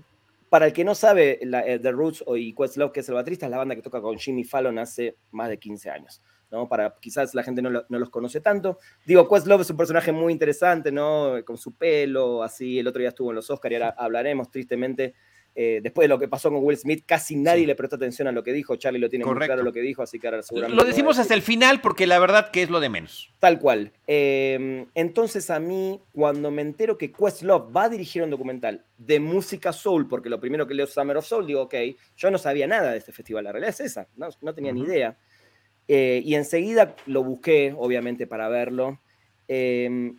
para 0.50 0.65
el 0.65 0.74
que 0.74 0.84
no 0.84 0.96
sabe, 0.96 1.39
la, 1.44 1.65
eh, 1.68 1.80
The 1.80 1.92
Roots 1.92 2.24
y 2.36 2.54
Questlove, 2.54 2.92
que 2.92 3.02
es 3.02 3.10
el 3.10 3.15
baterista, 3.15 3.46
es 3.46 3.52
la 3.52 3.58
banda 3.58 3.76
que 3.76 3.82
toca 3.82 4.02
con 4.02 4.18
Jimmy 4.18 4.44
Fallon 4.44 4.80
hace 4.80 5.15
más 5.32 5.50
de 5.50 5.60
15 5.60 5.89
años. 5.89 6.22
¿No? 6.52 6.68
Para 6.68 6.96
quizás 7.00 7.34
la 7.36 7.44
gente 7.44 7.62
no, 7.62 7.70
no, 7.70 8.00
los 8.00 8.10
conoce 8.10 8.42
tanto. 8.42 8.80
Digo, 9.06 9.28
Questlove 9.28 9.62
es 9.62 9.70
un 9.70 9.78
personaje 9.78 10.12
muy 10.12 10.34
interesante, 10.34 10.92
¿no? 10.92 11.36
Con 11.46 11.58
su 11.58 11.76
pelo, 11.76 12.44
así, 12.44 12.80
el 12.80 12.88
otro 12.88 13.00
día 13.00 13.10
estuvo 13.10 13.32
en 13.32 13.36
los 13.36 13.50
Oscars 13.50 13.72
y 13.72 13.76
ahora 13.76 13.96
hablaremos 13.98 14.50
tristemente. 14.50 15.14
Eh, 15.56 15.82
después 15.82 16.06
de 16.06 16.10
lo 16.10 16.20
que 16.20 16.28
pasó 16.28 16.50
con 16.50 16.64
Will 16.64 16.78
Smith, 16.78 17.04
casi 17.06 17.36
nadie 17.36 17.66
le 17.66 17.76
prestó 17.76 17.96
atención 17.96 18.28
a 18.28 18.32
lo 18.32 18.44
que 18.44 18.54
dijo. 18.54 18.76
Charlie 18.76 19.00
lo 19.00 19.10
tiene 19.10 19.26
muy 19.26 19.36
claro 19.36 19.64
lo 19.64 19.74
que 19.74 19.82
dijo, 19.82 20.02
así 20.02 20.20
que 20.20 20.28
ahora 20.28 20.42
seguramente. 20.42 20.82
Lo 20.82 20.88
decimos 20.88 21.20
hasta 21.20 21.34
el 21.34 21.42
final 21.42 21.82
porque 21.82 22.08
la 22.08 22.20
verdad 22.20 22.52
que 22.52 22.62
es 22.62 22.70
lo 22.70 22.80
de 22.80 22.88
menos. 22.88 23.34
Tal 23.40 23.60
cual. 23.60 23.92
Em, 24.08 24.86
entonces, 24.94 25.50
a 25.50 25.60
mí, 25.60 26.00
cuando 26.14 26.52
me 26.52 26.62
entero 26.62 26.98
que 26.98 27.12
Questlove 27.12 27.74
va 27.74 27.84
a 27.86 27.90
dirigir 27.90 28.24
un 28.24 28.30
documental 28.30 28.86
de 28.98 29.20
música 29.20 29.74
soul, 29.74 30.08
porque 30.08 30.30
lo 30.30 30.40
primero 30.40 30.66
que 30.66 30.76
leo 30.76 30.86
es 30.86 30.94
Summer 30.94 31.18
of 31.18 31.26
Soul, 31.26 31.46
digo, 31.46 31.64
ok, 31.64 31.76
yo 32.16 32.32
no 32.32 32.38
sabía 32.38 32.68
nada 32.68 32.92
de 32.92 32.98
este 33.00 33.12
festival. 33.12 33.44
La 33.44 33.52
realidad 33.52 33.72
es 33.72 33.82
esa, 33.82 34.08
no, 34.16 34.30
no 34.42 34.54
tenía 34.54 34.72
ni 34.72 34.84
idea. 34.84 35.18
Eh, 35.91 36.21
y 36.23 36.36
enseguida 36.36 36.95
lo 37.08 37.23
busqué, 37.23 37.73
obviamente, 37.75 38.28
para 38.28 38.47
verlo. 38.47 39.02
Em, 39.47 40.15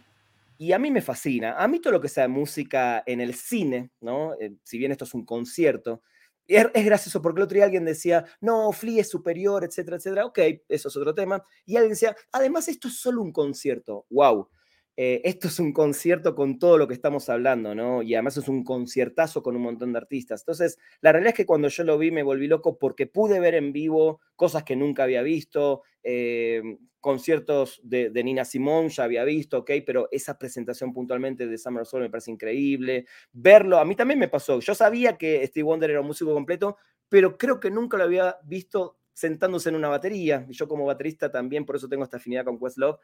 y 0.59 0.73
a 0.73 0.81
mí 0.81 0.91
me 0.91 1.01
fascina. 1.01 1.55
A 1.57 1.69
mí 1.69 1.79
todo 1.79 1.93
lo 1.93 2.01
que 2.01 2.09
sea 2.09 2.27
música 2.27 3.05
en 3.07 3.21
el 3.21 3.35
cine, 3.35 3.91
¿no? 4.01 4.35
Eh, 4.41 4.57
si 4.65 4.79
bien 4.79 4.91
esto 4.91 5.05
es 5.05 5.15
un 5.15 5.25
concierto, 5.25 6.03
es, 6.49 6.85
gracioso 6.85 7.23
porque 7.23 7.39
el 7.39 7.45
otro 7.45 7.55
día 7.55 7.67
alguien 7.67 7.85
decía, 7.85 8.25
no, 8.41 8.73
Flea 8.73 9.03
es 9.03 9.09
superior, 9.09 9.63
etcétera, 9.63 9.99
etcétera. 9.99 10.27
Ok, 10.27 10.41
eso 10.69 10.89
es 10.89 10.97
otro 10.97 11.15
tema. 11.15 11.41
Y 11.65 11.77
alguien 11.77 11.93
decía, 11.93 12.17
además 12.33 12.67
esto 12.67 12.89
es 12.89 12.99
solo 12.99 13.23
un 13.23 13.33
concierto. 13.33 14.07
¡Wow! 14.11 14.49
Eh, 14.97 15.23
esto 15.25 15.49
es 15.49 15.59
un 15.59 15.73
concierto 15.73 16.35
con 16.35 16.59
todo 16.59 16.77
lo 16.77 16.87
que 16.87 16.95
estamos 16.95 17.29
hablando, 17.29 17.75
¿no? 17.75 18.03
Y 18.03 18.15
además 18.15 18.37
es 18.37 18.49
un 18.49 18.65
conciertazo 18.65 19.43
con 19.43 19.57
un 19.57 19.63
montón 19.63 19.93
de 19.93 19.99
artistas. 19.99 20.43
Entonces, 20.43 20.79
la 21.01 21.13
realidad 21.13 21.31
es 21.31 21.37
que 21.37 21.47
cuando 21.47 21.69
yo 21.69 21.85
lo 21.85 21.97
vi 21.97 22.11
me 22.11 22.23
volví 22.23 22.47
loco 22.49 22.79
porque 22.79 23.07
pude 23.07 23.41
ver 23.41 23.55
en 23.55 23.73
vivo 23.73 24.21
cosas 24.37 24.65
que 24.65 24.77
nunca 24.77 25.05
había 25.05 25.23
visto, 25.23 25.83
eh, 26.03 26.63
conciertos 27.01 27.81
de, 27.83 28.11
Nina 28.23 28.45
Simón 28.45 28.89
ya 28.91 29.05
había 29.05 29.25
visto, 29.25 29.59
ok, 29.59 29.71
pero 29.87 30.09
esa 30.13 30.39
presentación 30.39 30.93
puntualmente 30.93 31.47
de 31.47 31.57
Summer 31.59 31.87
Soul 31.87 32.03
me 32.03 32.11
parece 32.11 32.31
increíble. 32.31 33.07
Verlo, 33.33 33.79
a 33.79 33.85
mí 33.85 33.97
también 33.97 34.19
me 34.19 34.29
pasó. 34.29 34.61
Yo 34.61 34.75
sabía 34.75 35.17
que 35.17 35.47
Steve 35.47 35.65
Wonder 35.65 35.91
era 35.91 36.01
un 36.01 36.07
músico 36.07 36.35
completo, 36.35 36.77
pero 37.09 37.39
creo 37.39 37.59
que 37.59 37.71
nunca 37.71 37.97
lo 37.97 38.05
había 38.05 38.37
visto 38.45 38.99
sentándose 39.13 39.71
en 39.71 39.77
una 39.77 39.89
batería. 39.89 40.47
Yo 40.51 40.69
como 40.69 40.85
baterista 40.85 41.31
también, 41.31 41.65
por 41.65 41.77
eso 41.77 41.89
tengo 41.89 42.05
esta 42.05 42.19
afinidad 42.19 42.45
con 42.45 42.59
Questlove, 42.59 42.99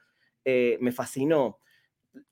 eh, 0.45 0.79
me 0.81 0.93
fascinó 0.93 1.59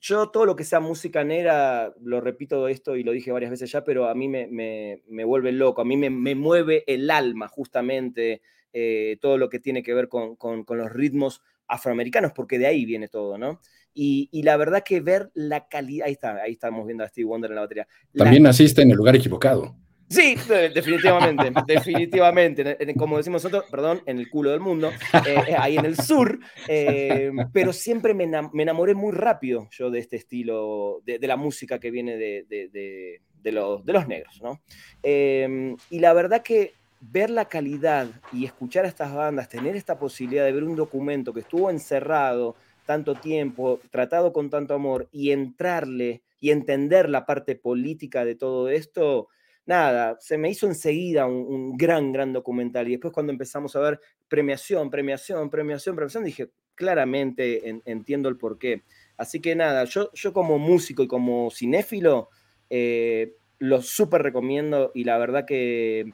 yo 0.00 0.30
todo 0.30 0.46
lo 0.46 0.56
que 0.56 0.64
sea 0.64 0.80
música 0.80 1.24
negra, 1.24 1.92
lo 2.02 2.20
repito 2.20 2.68
esto 2.68 2.96
y 2.96 3.02
lo 3.02 3.12
dije 3.12 3.32
varias 3.32 3.50
veces 3.50 3.70
ya, 3.70 3.84
pero 3.84 4.08
a 4.08 4.14
mí 4.14 4.28
me, 4.28 4.46
me, 4.48 5.24
vuelve 5.24 5.52
loco, 5.52 5.80
a 5.82 5.84
mí 5.84 5.96
me, 5.96 6.34
mueve 6.34 6.84
el 6.86 7.10
alma 7.10 7.48
justamente 7.48 8.42
eh, 8.72 9.18
todo 9.20 9.38
lo 9.38 9.48
que 9.48 9.60
tiene 9.60 9.82
que 9.82 9.94
ver 9.94 10.08
con, 10.08 10.36
con, 10.36 10.64
los 10.68 10.92
ritmos 10.92 11.42
afroamericanos, 11.66 12.32
porque 12.32 12.58
de 12.58 12.66
ahí 12.66 12.84
viene 12.84 13.08
todo, 13.08 13.38
¿no? 13.38 13.60
Y, 13.94 14.28
y, 14.32 14.42
la 14.42 14.56
verdad 14.56 14.82
que 14.84 15.00
ver 15.00 15.30
la 15.34 15.68
calidad, 15.68 16.06
ahí 16.06 16.12
está, 16.14 16.42
ahí 16.42 16.52
estamos 16.52 16.84
viendo 16.84 17.04
a 17.04 17.08
Steve 17.08 17.26
Wonder 17.26 17.50
en 17.50 17.54
la 17.54 17.60
batería. 17.60 17.86
También 18.12 18.42
naciste 18.42 18.82
en 18.82 18.90
el 18.90 18.96
lugar 18.96 19.14
equivocado. 19.14 19.76
Sí, 20.08 20.36
definitivamente, 20.74 21.52
definitivamente. 21.66 22.94
Como 22.96 23.16
decimos 23.16 23.42
nosotros, 23.44 23.70
perdón, 23.70 24.02
en 24.06 24.18
el 24.18 24.28
culo 24.28 24.50
del 24.50 24.60
mundo, 24.60 24.90
eh, 25.26 25.54
ahí 25.58 25.76
en 25.76 25.84
el 25.84 25.96
sur, 25.96 26.38
eh, 26.68 27.32
pero 27.52 27.72
siempre 27.72 28.14
me, 28.14 28.24
enamoré 28.24 28.94
muy 28.94 29.12
rápido 29.12 29.68
yo 29.70 29.90
de 29.90 29.98
este 29.98 30.16
estilo, 30.16 31.00
de, 31.04 31.18
la 31.26 31.36
música 31.36 31.78
que 31.78 31.90
viene 31.90 32.16
de, 32.16 33.20
los, 33.44 33.84
de 33.84 33.92
los, 33.92 34.08
negros, 34.08 34.40
¿no? 34.42 34.60
y 35.02 35.98
la 35.98 36.12
verdad 36.12 36.42
que 36.42 36.74
ver 37.00 37.30
la 37.30 37.46
calidad 37.46 38.08
y 38.32 38.44
escuchar 38.44 38.84
a 38.84 38.88
estas 38.88 39.14
bandas, 39.14 39.48
tener 39.48 39.76
esta 39.76 39.98
posibilidad 39.98 40.44
de 40.44 40.52
ver 40.52 40.64
un 40.64 40.76
documento 40.76 41.32
que 41.32 41.40
estuvo 41.40 41.70
encerrado 41.70 42.56
tanto 42.86 43.14
tiempo, 43.14 43.80
tratado 43.90 44.32
con 44.32 44.50
tanto 44.50 44.74
amor, 44.74 45.08
y 45.12 45.30
entrarle 45.30 46.22
y 46.40 46.50
entender 46.50 47.08
la 47.08 47.24
parte 47.26 47.56
política 47.56 48.24
de 48.24 48.34
todo 48.34 48.68
esto, 48.68 49.28
nada, 49.66 50.16
se 50.20 50.38
me 50.38 50.50
hizo 50.50 50.66
enseguida 50.66 51.26
un, 51.26 51.76
gran, 51.76 52.12
gran 52.12 52.32
documental. 52.32 52.88
Y 52.88 52.92
después 52.92 53.12
cuando 53.12 53.32
empezamos 53.32 53.74
a 53.76 53.80
ver 53.80 54.00
premiación, 54.28 54.90
premiación, 54.90 55.50
premiación, 55.50 55.96
premiación, 55.96 56.24
dije, 56.24 56.50
claramente 56.74 57.80
entiendo 57.84 58.28
el 58.28 58.36
porqué. 58.36 58.82
Así 59.16 59.40
que 59.40 59.54
nada, 59.54 59.84
yo, 59.84 60.10
yo 60.12 60.32
como 60.32 60.58
músico 60.58 61.02
y 61.02 61.08
como 61.08 61.50
cinéfilo, 61.50 62.30
eh, 62.70 63.34
lo 63.58 63.80
súper 63.82 64.22
recomiendo 64.22 64.90
y 64.94 65.04
la 65.04 65.18
verdad 65.18 65.44
que 65.46 66.12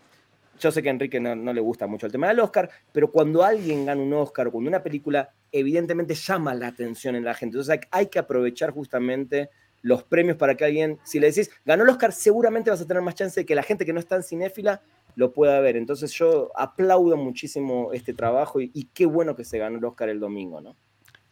yo 0.59 0.71
sé 0.71 0.83
que 0.83 0.91
a 0.91 0.93
Enrique 0.93 1.19
no, 1.21 1.35
no, 1.35 1.55
le 1.55 1.61
gusta 1.61 1.87
mucho 1.87 2.05
el 2.05 2.13
tema 2.13 2.29
del 2.29 2.41
Oscar, 2.41 2.69
pero 2.93 3.11
cuando 3.11 3.43
alguien 3.43 3.87
gana 3.87 4.03
un 4.03 4.13
Oscar 4.13 4.49
o 4.49 4.53
cuando 4.53 4.69
una 4.69 4.83
película 4.83 5.31
evidentemente 5.51 6.15
llama 6.15 6.55
la 6.55 6.67
atención 6.67 7.17
en 7.17 7.25
la 7.25 7.33
gente, 7.33 7.57
entonces 7.57 7.81
hay 7.91 8.07
que 8.07 8.19
aprovechar 8.19 8.71
justamente 8.71 9.49
los 9.83 10.03
premios 10.03 10.37
para 10.37 10.57
que 10.57 10.65
alguien, 10.65 10.99
si 11.05 11.21
le 11.21 11.29
decís, 11.29 11.51
ganó 11.65 11.85
el 11.85 11.91
Oscar, 11.91 12.13
seguramente 12.13 12.71
vas 12.71 12.81
a 12.81 12.87
tener 12.87 13.03
más 13.03 13.15
chance 13.15 13.41
de 13.41 13.47
que 13.47 13.55
la 13.55 13.63
gente 13.63 13.87
que 13.87 13.93
no 13.93 14.01
está 14.01 14.17
en 14.17 14.23
cinéfila 14.23 14.83
lo 15.15 15.33
pueda 15.33 15.59
ver. 15.61 15.77
Entonces 15.77 16.13
yo 16.13 16.51
aplaudo 16.57 17.17
muchísimo 17.17 17.91
este 17.93 18.15
trabajo 18.15 18.61
y, 18.61 18.71
y 18.75 18.85
qué 18.93 19.07
bueno 19.07 19.35
que 19.37 19.45
se 19.45 19.59
ganó 19.59 19.79
el 19.79 19.85
Oscar 19.85 20.09
el 20.09 20.21
domingo, 20.21 20.61
¿no? 20.61 20.77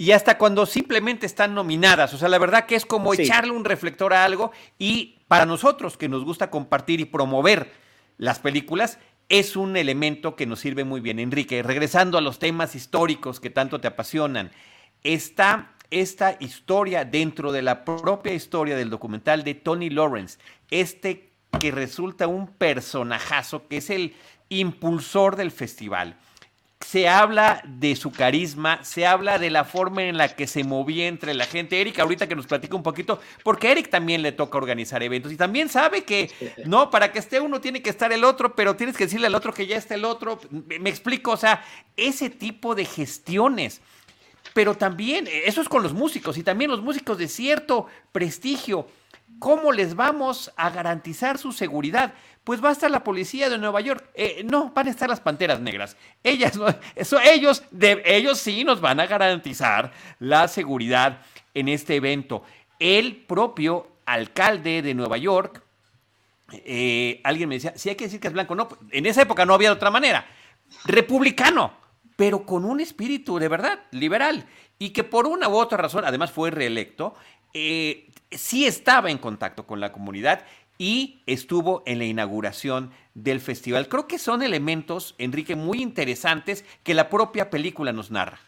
Y 0.00 0.12
hasta 0.12 0.38
cuando 0.38 0.64
simplemente 0.64 1.26
están 1.26 1.54
nominadas. 1.54 2.14
O 2.14 2.18
sea, 2.18 2.28
la 2.28 2.38
verdad 2.38 2.66
que 2.66 2.76
es 2.76 2.86
como 2.86 3.12
echarle 3.12 3.50
un 3.50 3.64
reflector 3.64 4.14
a 4.14 4.24
algo. 4.24 4.52
Y 4.78 5.18
para 5.26 5.44
nosotros 5.44 5.96
que 5.96 6.08
nos 6.08 6.24
gusta 6.24 6.50
compartir 6.50 7.00
y 7.00 7.04
promover 7.04 7.72
las 8.16 8.38
películas, 8.38 9.00
es 9.28 9.56
un 9.56 9.76
elemento 9.76 10.36
que 10.36 10.46
nos 10.46 10.60
sirve 10.60 10.84
muy 10.84 11.00
bien. 11.00 11.18
Enrique, 11.18 11.64
regresando 11.64 12.16
a 12.16 12.20
los 12.20 12.38
temas 12.38 12.76
históricos 12.76 13.40
que 13.40 13.50
tanto 13.50 13.80
te 13.80 13.88
apasionan, 13.88 14.52
está 15.02 15.74
esta 15.90 16.36
historia 16.40 17.04
dentro 17.04 17.52
de 17.52 17.62
la 17.62 17.84
propia 17.84 18.34
historia 18.34 18.76
del 18.76 18.90
documental 18.90 19.44
de 19.44 19.54
Tony 19.54 19.90
Lawrence, 19.90 20.38
este 20.70 21.30
que 21.58 21.70
resulta 21.70 22.26
un 22.26 22.46
personajazo, 22.46 23.66
que 23.68 23.78
es 23.78 23.90
el 23.90 24.14
impulsor 24.48 25.36
del 25.36 25.50
festival 25.50 26.16
se 26.88 27.08
habla 27.08 27.60
de 27.66 27.96
su 27.96 28.12
carisma, 28.12 28.82
se 28.84 29.06
habla 29.06 29.38
de 29.38 29.50
la 29.50 29.64
forma 29.64 30.04
en 30.04 30.16
la 30.16 30.34
que 30.34 30.46
se 30.46 30.64
movía 30.64 31.08
entre 31.08 31.34
la 31.34 31.44
gente. 31.44 31.80
Eric, 31.80 31.98
ahorita 31.98 32.26
que 32.26 32.36
nos 32.36 32.46
platica 32.46 32.76
un 32.76 32.82
poquito, 32.82 33.20
porque 33.42 33.68
a 33.68 33.72
Eric 33.72 33.90
también 33.90 34.22
le 34.22 34.32
toca 34.32 34.56
organizar 34.56 35.02
eventos 35.02 35.32
y 35.32 35.36
también 35.36 35.68
sabe 35.68 36.04
que, 36.04 36.30
no, 36.64 36.90
para 36.90 37.12
que 37.12 37.18
esté 37.18 37.40
uno 37.40 37.60
tiene 37.60 37.82
que 37.82 37.90
estar 37.90 38.12
el 38.12 38.24
otro, 38.24 38.54
pero 38.54 38.76
tienes 38.76 38.96
que 38.96 39.04
decirle 39.04 39.26
al 39.26 39.34
otro 39.34 39.52
que 39.52 39.66
ya 39.66 39.76
está 39.76 39.96
el 39.96 40.04
otro. 40.04 40.40
Me, 40.50 40.88
explico, 40.88 41.32
o 41.32 41.36
sea, 41.36 41.62
ese 41.96 42.30
tipo 42.30 42.74
de 42.74 42.84
gestiones. 42.84 43.80
Pero 44.54 44.74
también, 44.76 45.28
eso 45.44 45.60
es 45.60 45.68
con 45.68 45.82
los 45.82 45.92
músicos 45.92 46.38
y 46.38 46.42
también 46.42 46.70
los 46.70 46.82
músicos 46.82 47.18
de 47.18 47.28
cierto 47.28 47.86
prestigio. 48.12 48.86
¿Cómo 49.38 49.72
les 49.72 49.94
vamos 49.94 50.52
a 50.56 50.70
garantizar 50.70 51.38
su 51.38 51.52
seguridad? 51.52 52.14
pues 52.48 52.64
va 52.64 52.70
a 52.70 52.72
estar 52.72 52.90
la 52.90 53.04
policía 53.04 53.50
de 53.50 53.58
Nueva 53.58 53.82
York. 53.82 54.08
Eh, 54.14 54.42
no, 54.42 54.72
van 54.74 54.86
a 54.86 54.90
estar 54.90 55.06
las 55.06 55.20
panteras 55.20 55.60
negras. 55.60 55.98
Ellas, 56.24 56.58
eso, 56.94 57.20
ellos, 57.20 57.62
ellos 57.78 58.38
sí 58.38 58.64
nos 58.64 58.80
van 58.80 59.00
a 59.00 59.06
garantizar 59.06 59.92
la 60.18 60.48
seguridad 60.48 61.20
en 61.52 61.68
este 61.68 61.96
evento. 61.96 62.42
El 62.78 63.16
propio 63.16 63.88
alcalde 64.06 64.80
de 64.80 64.94
Nueva 64.94 65.18
York, 65.18 65.62
eh, 66.50 67.20
alguien 67.22 67.50
me 67.50 67.56
decía, 67.56 67.74
si 67.76 67.90
hay 67.90 67.96
que 67.96 68.04
decir 68.04 68.18
que 68.18 68.28
es 68.28 68.32
blanco, 68.32 68.54
no, 68.54 68.66
en 68.92 69.04
esa 69.04 69.20
época 69.20 69.44
no 69.44 69.52
había 69.52 69.68
de 69.68 69.74
otra 69.74 69.90
manera. 69.90 70.26
Republicano, 70.86 71.74
pero 72.18 72.44
con 72.44 72.64
un 72.64 72.80
espíritu 72.80 73.38
de 73.38 73.46
verdad 73.46 73.78
liberal 73.92 74.44
y 74.76 74.90
que 74.90 75.04
por 75.04 75.28
una 75.28 75.48
u 75.48 75.54
otra 75.54 75.78
razón, 75.78 76.04
además 76.04 76.32
fue 76.32 76.50
reelecto, 76.50 77.14
eh, 77.54 78.10
sí 78.32 78.66
estaba 78.66 79.12
en 79.12 79.18
contacto 79.18 79.68
con 79.68 79.78
la 79.78 79.92
comunidad 79.92 80.44
y 80.78 81.20
estuvo 81.26 81.84
en 81.86 81.98
la 81.98 82.06
inauguración 82.06 82.90
del 83.14 83.38
festival. 83.38 83.86
Creo 83.86 84.08
que 84.08 84.18
son 84.18 84.42
elementos, 84.42 85.14
Enrique, 85.18 85.54
muy 85.54 85.80
interesantes 85.80 86.64
que 86.82 86.92
la 86.92 87.08
propia 87.08 87.50
película 87.50 87.92
nos 87.92 88.10
narra. 88.10 88.40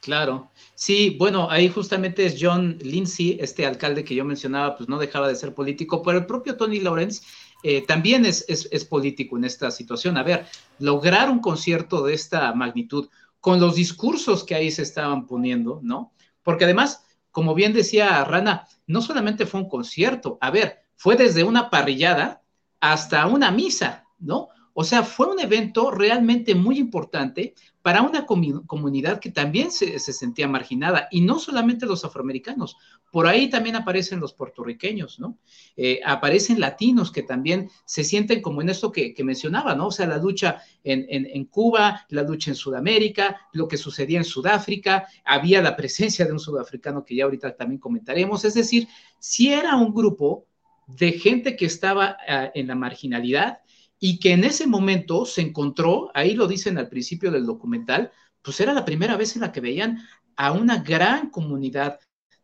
Claro, 0.00 0.52
sí, 0.76 1.16
bueno, 1.18 1.50
ahí 1.50 1.68
justamente 1.68 2.24
es 2.24 2.36
John 2.38 2.78
Lindsay, 2.80 3.38
este 3.40 3.66
alcalde 3.66 4.04
que 4.04 4.14
yo 4.14 4.24
mencionaba, 4.24 4.76
pues 4.76 4.88
no 4.88 4.98
dejaba 4.98 5.26
de 5.26 5.34
ser 5.34 5.52
político, 5.52 6.00
pero 6.04 6.18
el 6.18 6.26
propio 6.26 6.56
Tony 6.56 6.78
Lawrence 6.78 7.22
eh, 7.66 7.80
también 7.80 8.26
es, 8.26 8.44
es, 8.46 8.84
político 8.84 9.38
en 9.38 9.44
esta 9.44 9.70
situación. 9.70 10.18
A 10.18 10.22
ver, 10.22 10.44
lograr 10.78 11.30
un 11.30 11.38
concierto 11.38 12.04
de 12.04 12.12
esta 12.12 12.52
magnitud 12.52 13.08
con 13.40 13.58
los 13.58 13.74
discursos 13.74 14.44
que 14.44 14.54
ahí 14.54 14.70
se 14.70 14.82
estaban 14.82 15.26
poniendo, 15.26 15.80
¿no? 15.82 16.12
Porque 16.42 16.64
además, 16.64 17.06
como 17.30 17.54
bien 17.54 17.72
decía 17.72 18.22
Rana, 18.22 18.68
no 18.86 19.00
solamente 19.00 19.46
fue 19.46 19.62
un 19.62 19.70
concierto, 19.70 20.36
a 20.42 20.50
ver, 20.50 20.82
fue 20.94 21.16
desde 21.16 21.42
una 21.42 21.70
parrillada 21.70 22.42
hasta 22.80 23.26
una 23.26 23.50
misa, 23.50 24.04
¿no? 24.18 24.48
O 24.74 24.84
sea, 24.84 25.02
fue 25.02 25.28
un 25.28 25.40
evento 25.40 25.90
realmente 25.90 26.54
muy 26.54 26.78
importante 26.78 27.54
para 27.84 28.00
una 28.00 28.24
comunidad 28.24 29.20
que 29.20 29.30
también 29.30 29.70
se, 29.70 29.98
sentía 29.98 30.48
marginada, 30.48 31.06
y 31.10 31.20
no 31.20 31.38
solamente 31.38 31.84
los 31.84 32.02
afroamericanos, 32.02 32.78
por 33.12 33.26
ahí 33.26 33.50
también 33.50 33.76
aparecen 33.76 34.20
los 34.20 34.32
puertorriqueños, 34.32 35.20
¿no? 35.20 35.36
Eh, 35.76 36.00
aparecen 36.02 36.60
latinos 36.60 37.12
que 37.12 37.22
también 37.22 37.68
se 37.84 38.02
sienten 38.02 38.40
como 38.40 38.62
en 38.62 38.70
esto 38.70 38.90
que, 38.90 39.14
mencionaba, 39.22 39.74
¿no? 39.74 39.88
O 39.88 39.90
sea, 39.90 40.06
la 40.06 40.16
lucha 40.16 40.62
en, 40.82 41.04
en, 41.10 41.44
Cuba, 41.44 42.06
la 42.08 42.22
lucha 42.22 42.52
en 42.52 42.54
Sudamérica, 42.54 43.38
lo 43.52 43.68
que 43.68 43.76
sucedía 43.76 44.16
en 44.16 44.24
Sudáfrica, 44.24 45.06
había 45.22 45.60
la 45.60 45.76
presencia 45.76 46.24
de 46.24 46.32
un 46.32 46.40
sudafricano 46.40 47.04
que 47.04 47.16
ya 47.16 47.24
ahorita 47.24 47.54
también 47.54 47.80
comentaremos, 47.80 48.46
es 48.46 48.54
decir, 48.54 48.88
si 49.18 49.52
era 49.52 49.76
un 49.76 49.92
grupo 49.92 50.46
de 50.86 51.12
gente 51.12 51.54
que 51.54 51.66
estaba 51.66 52.16
ah, 52.26 52.50
en 52.54 52.66
la 52.66 52.76
marginalidad 52.76 53.58
y 54.06 54.18
que 54.18 54.32
en 54.32 54.44
ese 54.44 54.66
momento 54.66 55.24
se 55.24 55.40
encontró, 55.40 56.10
ahí 56.12 56.34
lo 56.34 56.46
dicen 56.46 56.76
al 56.76 56.90
principio 56.90 57.30
del 57.30 57.46
documental, 57.46 58.12
pues 58.42 58.60
era 58.60 58.74
la 58.74 58.84
primera 58.84 59.16
vez 59.16 59.34
en 59.34 59.40
la 59.40 59.50
que 59.50 59.62
veían 59.62 60.06
a 60.36 60.52
una 60.52 60.82
gran 60.82 61.30
comunidad 61.30 61.98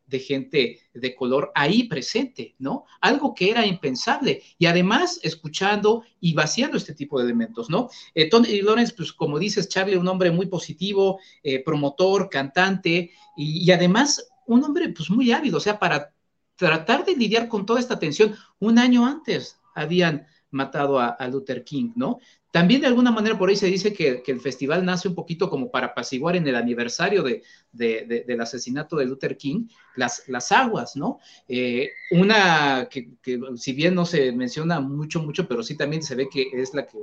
de 0.06 0.20
gente 0.20 0.80
de 0.94 1.14
color 1.14 1.52
ahí 1.54 1.82
presente, 1.82 2.54
¿no? 2.58 2.86
Algo 3.02 3.34
que 3.34 3.50
era 3.50 3.66
impensable. 3.66 4.42
Y 4.56 4.64
además 4.64 5.20
escuchando 5.22 6.02
y 6.18 6.32
vaciando 6.32 6.78
este 6.78 6.94
tipo 6.94 7.18
de 7.18 7.26
elementos, 7.26 7.68
¿no? 7.68 7.90
Eh, 8.14 8.30
Tony 8.30 8.62
Lawrence, 8.62 8.94
pues 8.96 9.12
como 9.12 9.38
dices, 9.38 9.68
Charlie, 9.68 9.98
un 9.98 10.08
hombre 10.08 10.30
muy 10.30 10.46
positivo, 10.46 11.20
eh, 11.42 11.62
promotor, 11.62 12.30
cantante 12.30 13.10
y, 13.36 13.66
y, 13.66 13.70
además 13.70 14.26
un 14.46 14.64
hombre 14.64 14.88
pues 14.88 15.10
muy 15.10 15.30
ávido, 15.30 15.58
o 15.58 15.60
sea, 15.60 15.78
para 15.78 16.14
tratar 16.56 17.04
de 17.04 17.16
lidiar 17.16 17.48
con 17.48 17.66
toda 17.66 17.80
esta 17.80 17.98
tensión. 17.98 18.34
Un 18.58 18.78
año 18.78 19.04
antes 19.04 19.60
habían 19.74 20.26
matado 20.50 20.98
a, 20.98 21.16
Luther 21.28 21.64
King, 21.64 21.92
¿no? 21.96 22.18
También 22.50 22.80
de 22.80 22.88
alguna 22.88 23.12
manera 23.12 23.38
por 23.38 23.48
ahí 23.48 23.56
se 23.56 23.66
dice 23.66 23.92
que, 23.92 24.22
el 24.26 24.40
festival 24.40 24.84
nace 24.84 25.08
un 25.08 25.14
poquito 25.14 25.48
como 25.48 25.70
para 25.70 25.88
apaciguar 25.88 26.36
en 26.36 26.46
el 26.46 26.56
aniversario 26.56 27.22
de, 27.22 27.42
del 27.72 28.40
asesinato 28.40 28.96
de 28.96 29.06
Luther 29.06 29.36
King 29.36 29.66
las, 29.96 30.24
las 30.28 30.50
aguas, 30.50 30.96
¿no? 30.96 31.18
Eh, 31.48 31.90
una 32.10 32.88
que, 32.90 33.10
si 33.56 33.72
bien 33.72 33.94
no 33.94 34.04
se 34.04 34.32
menciona 34.32 34.80
mucho, 34.80 35.22
mucho, 35.22 35.46
pero 35.46 35.62
sí 35.62 35.76
también 35.76 36.02
se 36.02 36.14
ve 36.14 36.28
que 36.28 36.48
es 36.52 36.74
la 36.74 36.86
que 36.86 36.98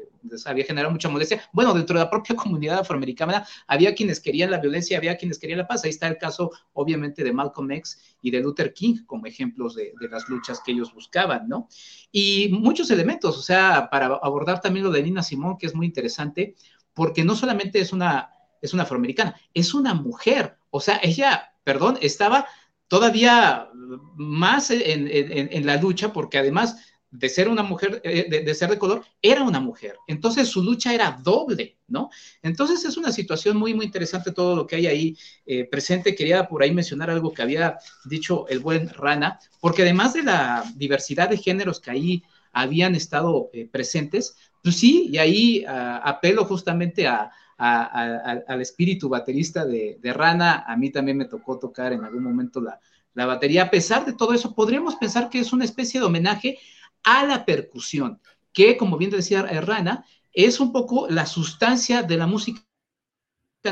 había 0.45 0.65
generado 0.65 0.91
mucha 0.91 1.09
molestia. 1.09 1.41
Bueno, 1.53 1.73
dentro 1.73 1.97
de 1.97 2.05
la 2.05 2.09
propia 2.09 2.35
comunidad 2.35 2.79
afroamericana 2.79 3.45
había 3.67 3.95
quienes 3.95 4.19
querían 4.19 4.51
la 4.51 4.59
violencia, 4.59 4.97
había 4.97 5.17
quienes 5.17 5.39
querían 5.39 5.59
la 5.59 5.67
paz. 5.67 5.83
Ahí 5.83 5.91
está 5.91 6.07
el 6.07 6.17
caso, 6.17 6.51
obviamente, 6.73 7.23
de 7.23 7.31
Malcolm 7.31 7.71
X 7.71 8.17
y 8.21 8.31
de 8.31 8.41
Luther 8.41 8.73
King 8.73 9.05
como 9.05 9.25
ejemplos 9.25 9.75
de, 9.75 9.93
de 9.99 10.09
las 10.09 10.27
luchas 10.27 10.61
que 10.65 10.71
ellos 10.73 10.93
buscaban, 10.93 11.47
¿no? 11.47 11.67
Y 12.11 12.49
muchos 12.51 12.89
elementos, 12.91 13.37
o 13.37 13.41
sea, 13.41 13.89
para 13.89 14.07
abordar 14.07 14.59
también 14.59 14.85
lo 14.85 14.91
de 14.91 15.03
Nina 15.03 15.23
Que 15.59 15.67
es 15.67 15.75
muy 15.75 15.85
interesante, 15.85 16.55
porque 16.93 17.23
no 17.23 17.35
solamente 17.35 17.79
es 17.79 17.93
una, 17.93 18.31
es 18.61 18.73
una 18.73 18.83
afroamericana, 18.83 19.39
es 19.53 19.73
una 19.73 19.93
mujer, 19.93 20.57
o 20.69 20.79
sea, 20.79 20.99
ella, 21.03 21.53
perdón, 21.63 21.97
estaba 22.01 22.47
todavía 22.87 23.69
más 24.15 24.71
en, 24.71 25.65
la 25.65 25.77
lucha, 25.77 26.13
porque 26.13 26.37
además 26.37 26.77
de 27.09 27.29
ser 27.29 27.47
una 27.47 27.63
mujer, 27.63 28.01
eh, 28.03 28.27
de, 28.43 28.55
ser 28.55 28.69
de 28.69 28.77
color, 28.77 29.05
era 29.21 29.43
una 29.43 29.59
mujer. 29.59 29.95
Entonces 30.07 30.49
su 30.49 30.63
lucha 30.63 30.93
era 30.93 31.19
doble, 31.23 31.77
¿no? 31.87 32.09
Entonces 32.41 32.83
es 32.85 32.97
una 32.97 33.11
situación 33.11 33.57
muy, 33.57 33.73
muy 33.73 33.85
interesante 33.85 34.31
todo 34.31 34.55
lo 34.55 34.67
que 34.67 34.75
hay 34.75 34.87
ahí 34.87 35.17
eh, 35.45 35.65
presente. 35.65 36.15
Quería 36.15 36.47
por 36.47 36.63
ahí 36.63 36.73
mencionar 36.73 37.09
algo 37.09 37.33
que 37.33 37.41
había 37.41 37.77
dicho 38.05 38.47
el 38.49 38.59
buen 38.59 38.89
Rana, 38.89 39.39
porque 39.61 39.83
además 39.83 40.13
de 40.13 40.23
la 40.23 40.63
diversidad 40.75 41.29
de 41.29 41.37
géneros 41.37 41.79
que 41.79 41.91
ahí 41.91 42.23
habían 42.51 42.95
estado 42.95 43.49
eh, 43.53 43.67
presentes, 43.71 44.35
pues 44.61 44.77
sí, 44.77 45.09
y 45.11 45.17
ahí 45.17 45.65
apelo 45.67 46.45
justamente 46.45 47.07
al 47.07 48.61
espíritu 48.61 49.09
baterista 49.09 49.65
de, 49.65 49.99
Rana, 50.13 50.63
a 50.67 50.75
mí 50.75 50.91
también 50.91 51.17
me 51.17 51.25
tocó 51.25 51.57
tocar 51.59 51.93
en 51.93 52.03
algún 52.03 52.23
momento 52.23 52.61
la, 52.61 52.79
la 53.13 53.25
batería. 53.25 53.63
A 53.63 53.71
pesar 53.71 54.05
de 54.05 54.13
todo 54.13 54.33
eso, 54.33 54.53
podríamos 54.53 54.95
pensar 54.95 55.29
que 55.29 55.39
es 55.39 55.53
una 55.53 55.65
especie 55.65 55.99
de 55.99 56.05
homenaje 56.05 56.59
a 57.03 57.25
la 57.25 57.45
percusión, 57.45 58.19
que 58.53 58.77
como 58.77 58.97
bien 58.97 59.11
decía 59.11 59.43
Rana, 59.43 60.05
es 60.33 60.59
un 60.59 60.71
poco 60.71 61.07
la 61.09 61.25
sustancia 61.25 62.03
de 62.03 62.17
la 62.17 62.27
música 62.27 62.61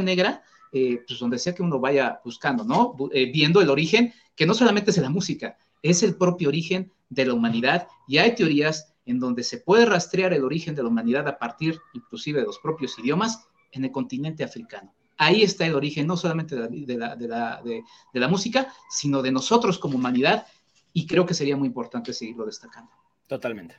negra, 0.01 0.43
eh, 0.71 1.03
pues 1.07 1.19
donde 1.19 1.37
sea 1.37 1.53
que 1.53 1.61
uno 1.61 1.79
vaya 1.79 2.19
buscando, 2.23 2.63
¿no? 2.63 2.95
Eh, 3.13 3.31
viendo 3.31 3.61
el 3.61 3.69
origen, 3.69 4.13
que 4.35 4.45
no 4.45 4.53
solamente 4.53 4.91
es 4.91 4.97
la 4.97 5.09
música, 5.09 5.57
es 5.81 6.03
el 6.03 6.15
propio 6.15 6.49
origen 6.49 6.91
de 7.09 7.25
la 7.25 7.33
humanidad 7.33 7.87
y 8.07 8.17
hay 8.17 8.35
teorías 8.35 8.94
en 9.05 9.19
donde 9.19 9.43
se 9.43 9.59
puede 9.59 9.85
rastrear 9.85 10.33
el 10.33 10.43
origen 10.43 10.75
de 10.75 10.83
la 10.83 10.89
humanidad 10.89 11.27
a 11.27 11.37
partir 11.37 11.79
inclusive 11.93 12.39
de 12.39 12.45
los 12.45 12.59
propios 12.59 12.97
idiomas 12.99 13.47
en 13.71 13.85
el 13.85 13.91
continente 13.91 14.43
africano. 14.43 14.93
Ahí 15.17 15.43
está 15.43 15.65
el 15.65 15.75
origen 15.75 16.07
no 16.07 16.17
solamente 16.17 16.55
de 16.55 16.97
la, 16.97 17.15
de 17.15 17.83
la, 18.13 18.27
música, 18.27 18.67
sino 18.89 19.21
de 19.21 19.31
nosotros 19.31 19.79
como 19.79 19.95
humanidad 19.95 20.45
y 20.91 21.07
creo 21.07 21.25
que 21.25 21.33
sería 21.33 21.55
muy 21.55 21.67
importante 21.67 22.11
seguirlo 22.13 22.45
destacando. 22.45 22.91
Totalmente. 23.27 23.75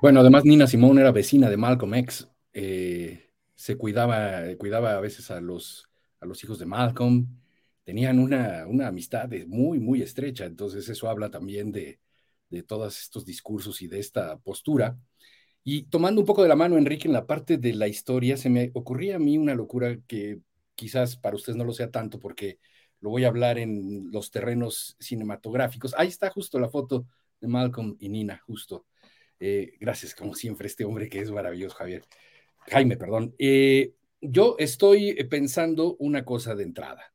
Bueno, 0.00 0.20
además 0.20 0.44
Nina 0.44 0.66
Simone 0.66 1.00
era 1.00 1.10
vecina 1.10 1.50
de 1.50 1.56
Malcolm 1.56 1.94
X. 1.94 2.28
Eh, 2.52 3.32
se 3.54 3.76
cuidaba, 3.76 4.42
cuidaba 4.58 4.92
a 4.92 5.00
veces 5.00 5.30
a 5.30 5.40
los, 5.40 5.88
a 6.20 6.26
los 6.26 6.42
hijos 6.44 6.58
de 6.58 6.66
Malcolm 6.66 7.26
tenían 7.86 8.18
una, 8.18 8.66
una 8.66 8.88
amistad 8.88 9.30
muy, 9.46 9.78
muy 9.78 10.02
estrecha. 10.02 10.44
Entonces 10.44 10.88
eso 10.88 11.08
habla 11.08 11.30
también 11.30 11.70
de, 11.70 12.00
de 12.50 12.62
todos 12.64 13.00
estos 13.00 13.24
discursos 13.24 13.80
y 13.80 13.86
de 13.86 14.00
esta 14.00 14.38
postura. 14.38 14.98
Y 15.62 15.84
tomando 15.84 16.20
un 16.20 16.26
poco 16.26 16.42
de 16.42 16.48
la 16.48 16.56
mano, 16.56 16.76
Enrique, 16.76 17.06
en 17.06 17.14
la 17.14 17.26
parte 17.26 17.58
de 17.58 17.74
la 17.74 17.86
historia, 17.86 18.36
se 18.36 18.50
me 18.50 18.72
ocurría 18.74 19.16
a 19.16 19.18
mí 19.20 19.38
una 19.38 19.54
locura 19.54 19.96
que 20.08 20.40
quizás 20.74 21.16
para 21.16 21.36
ustedes 21.36 21.56
no 21.56 21.62
lo 21.64 21.72
sea 21.72 21.92
tanto 21.92 22.18
porque 22.18 22.58
lo 23.00 23.10
voy 23.10 23.22
a 23.22 23.28
hablar 23.28 23.56
en 23.56 24.10
los 24.10 24.32
terrenos 24.32 24.96
cinematográficos. 24.98 25.94
Ahí 25.96 26.08
está 26.08 26.28
justo 26.30 26.58
la 26.58 26.68
foto 26.68 27.06
de 27.40 27.46
Malcolm 27.46 27.96
y 28.00 28.08
Nina, 28.08 28.42
justo. 28.46 28.86
Eh, 29.38 29.74
gracias, 29.78 30.12
como 30.12 30.34
siempre, 30.34 30.66
este 30.66 30.84
hombre 30.84 31.08
que 31.08 31.20
es 31.20 31.30
maravilloso, 31.30 31.76
Javier. 31.76 32.02
Jaime, 32.68 32.96
perdón. 32.96 33.32
Eh, 33.38 33.94
yo 34.20 34.56
estoy 34.58 35.14
pensando 35.30 35.94
una 36.00 36.24
cosa 36.24 36.56
de 36.56 36.64
entrada. 36.64 37.12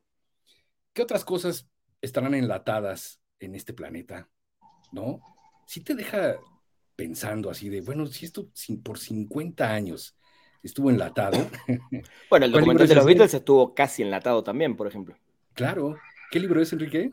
¿Qué 0.94 1.02
otras 1.02 1.24
cosas 1.24 1.70
estarán 2.02 2.34
enlatadas 2.34 3.22
en 3.40 3.56
este 3.56 3.74
planeta? 3.74 4.30
¿No? 4.92 5.22
Si 5.66 5.82
te 5.82 5.96
deja 5.96 6.36
pensando 6.96 7.50
así 7.50 7.70
de, 7.70 7.82
bueno, 7.82 8.06
si 8.08 8.26
esto 8.26 8.50
por 8.84 9.00
50 9.00 9.72
años 9.72 10.16
estuvo 10.64 10.90
enlatado. 10.90 11.50
Bueno, 12.30 12.46
el 12.46 12.52
documental 12.52 12.88
de 12.88 12.96
los 12.96 13.06
Beatles 13.06 13.34
estuvo 13.34 13.74
casi 13.74 14.04
enlatado 14.04 14.44
también, 14.44 14.78
por 14.78 14.88
ejemplo. 14.88 15.16
Claro. 15.54 15.98
¿Qué 16.32 16.40
libro 16.40 16.62
es, 16.62 16.72
Enrique? 16.72 17.12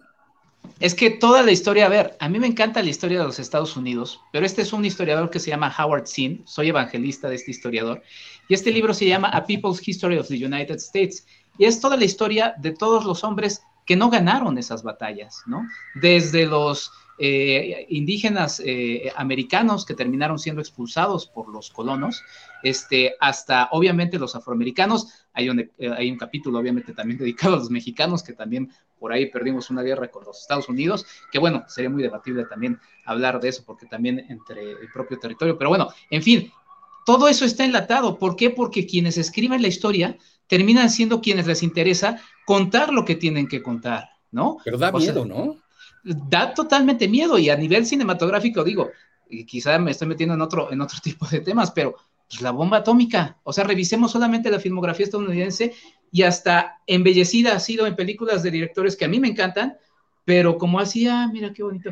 Es 0.78 0.94
que 0.94 1.10
toda 1.10 1.42
la 1.42 1.50
historia, 1.50 1.86
a 1.86 1.88
ver, 1.88 2.16
a 2.20 2.28
mí 2.28 2.38
me 2.38 2.46
encanta 2.46 2.82
la 2.82 2.88
historia 2.88 3.18
de 3.18 3.24
los 3.24 3.38
Estados 3.38 3.76
Unidos, 3.76 4.20
pero 4.32 4.46
este 4.46 4.62
es 4.62 4.72
un 4.72 4.84
historiador 4.84 5.30
que 5.30 5.40
se 5.40 5.50
llama 5.50 5.74
Howard 5.76 6.06
Zinn, 6.06 6.42
soy 6.46 6.68
evangelista 6.68 7.28
de 7.28 7.36
este 7.36 7.50
historiador, 7.50 8.02
y 8.48 8.54
este 8.54 8.70
libro 8.70 8.94
se 8.94 9.06
llama 9.06 9.28
A 9.30 9.44
People's 9.44 9.86
History 9.86 10.18
of 10.18 10.28
the 10.28 10.44
United 10.44 10.76
States, 10.76 11.26
y 11.58 11.64
es 11.64 11.80
toda 11.80 11.96
la 11.96 12.04
historia 12.04 12.54
de 12.58 12.72
todos 12.72 13.04
los 13.04 13.24
hombres 13.24 13.62
que 13.88 13.96
no 13.96 14.10
ganaron 14.10 14.58
esas 14.58 14.82
batallas, 14.82 15.42
¿no? 15.46 15.66
Desde 15.94 16.44
los 16.44 16.92
eh, 17.18 17.86
indígenas 17.88 18.60
eh, 18.62 19.10
americanos 19.16 19.86
que 19.86 19.94
terminaron 19.94 20.38
siendo 20.38 20.60
expulsados 20.60 21.26
por 21.26 21.48
los 21.48 21.70
colonos, 21.70 22.22
este, 22.62 23.14
hasta 23.18 23.70
obviamente 23.72 24.18
los 24.18 24.36
afroamericanos. 24.36 25.24
Hay 25.32 25.48
un, 25.48 25.60
eh, 25.60 25.72
hay 25.96 26.10
un 26.10 26.18
capítulo 26.18 26.58
obviamente 26.58 26.92
también 26.92 27.18
dedicado 27.18 27.54
a 27.54 27.60
los 27.60 27.70
mexicanos, 27.70 28.22
que 28.22 28.34
también 28.34 28.70
por 29.00 29.10
ahí 29.10 29.24
perdimos 29.30 29.70
una 29.70 29.80
guerra 29.80 30.10
con 30.10 30.22
los 30.24 30.38
Estados 30.38 30.68
Unidos, 30.68 31.06
que 31.32 31.38
bueno, 31.38 31.64
sería 31.66 31.88
muy 31.88 32.02
debatible 32.02 32.44
también 32.44 32.78
hablar 33.06 33.40
de 33.40 33.48
eso, 33.48 33.64
porque 33.64 33.86
también 33.86 34.18
entre 34.28 34.72
el 34.72 34.92
propio 34.92 35.18
territorio, 35.18 35.56
pero 35.56 35.70
bueno, 35.70 35.88
en 36.10 36.22
fin, 36.22 36.52
todo 37.06 37.26
eso 37.26 37.46
está 37.46 37.64
enlatado. 37.64 38.18
¿Por 38.18 38.36
qué? 38.36 38.50
Porque 38.50 38.86
quienes 38.86 39.16
escriben 39.16 39.62
la 39.62 39.68
historia 39.68 40.18
terminan 40.48 40.90
siendo 40.90 41.20
quienes 41.20 41.46
les 41.46 41.62
interesa 41.62 42.20
contar 42.44 42.92
lo 42.92 43.04
que 43.04 43.14
tienen 43.14 43.46
que 43.46 43.62
contar, 43.62 44.10
¿no? 44.32 44.58
Pero 44.64 44.78
da 44.78 44.90
miedo, 44.90 45.24
¿no? 45.24 45.56
Da 46.02 46.54
totalmente 46.54 47.06
miedo 47.06 47.38
y 47.38 47.50
a 47.50 47.56
nivel 47.56 47.86
cinematográfico 47.86 48.64
digo, 48.64 48.90
y 49.30 49.44
quizá 49.44 49.78
me 49.78 49.90
estoy 49.90 50.08
metiendo 50.08 50.34
en 50.34 50.40
otro, 50.40 50.72
en 50.72 50.80
otro 50.80 50.98
tipo 51.02 51.26
de 51.26 51.40
temas, 51.40 51.70
pero 51.70 51.94
pues, 52.28 52.40
la 52.42 52.50
bomba 52.50 52.78
atómica, 52.78 53.38
o 53.44 53.52
sea, 53.52 53.64
revisemos 53.64 54.10
solamente 54.10 54.50
la 54.50 54.58
filmografía 54.58 55.04
estadounidense 55.04 55.74
y 56.10 56.22
hasta 56.22 56.80
embellecida 56.86 57.54
ha 57.54 57.60
sido 57.60 57.86
en 57.86 57.96
películas 57.96 58.42
de 58.42 58.50
directores 58.50 58.96
que 58.96 59.04
a 59.04 59.08
mí 59.08 59.20
me 59.20 59.28
encantan, 59.28 59.76
pero 60.24 60.58
como 60.58 60.80
hacía, 60.80 61.28
mira 61.28 61.52
qué 61.52 61.62
bonito, 61.62 61.90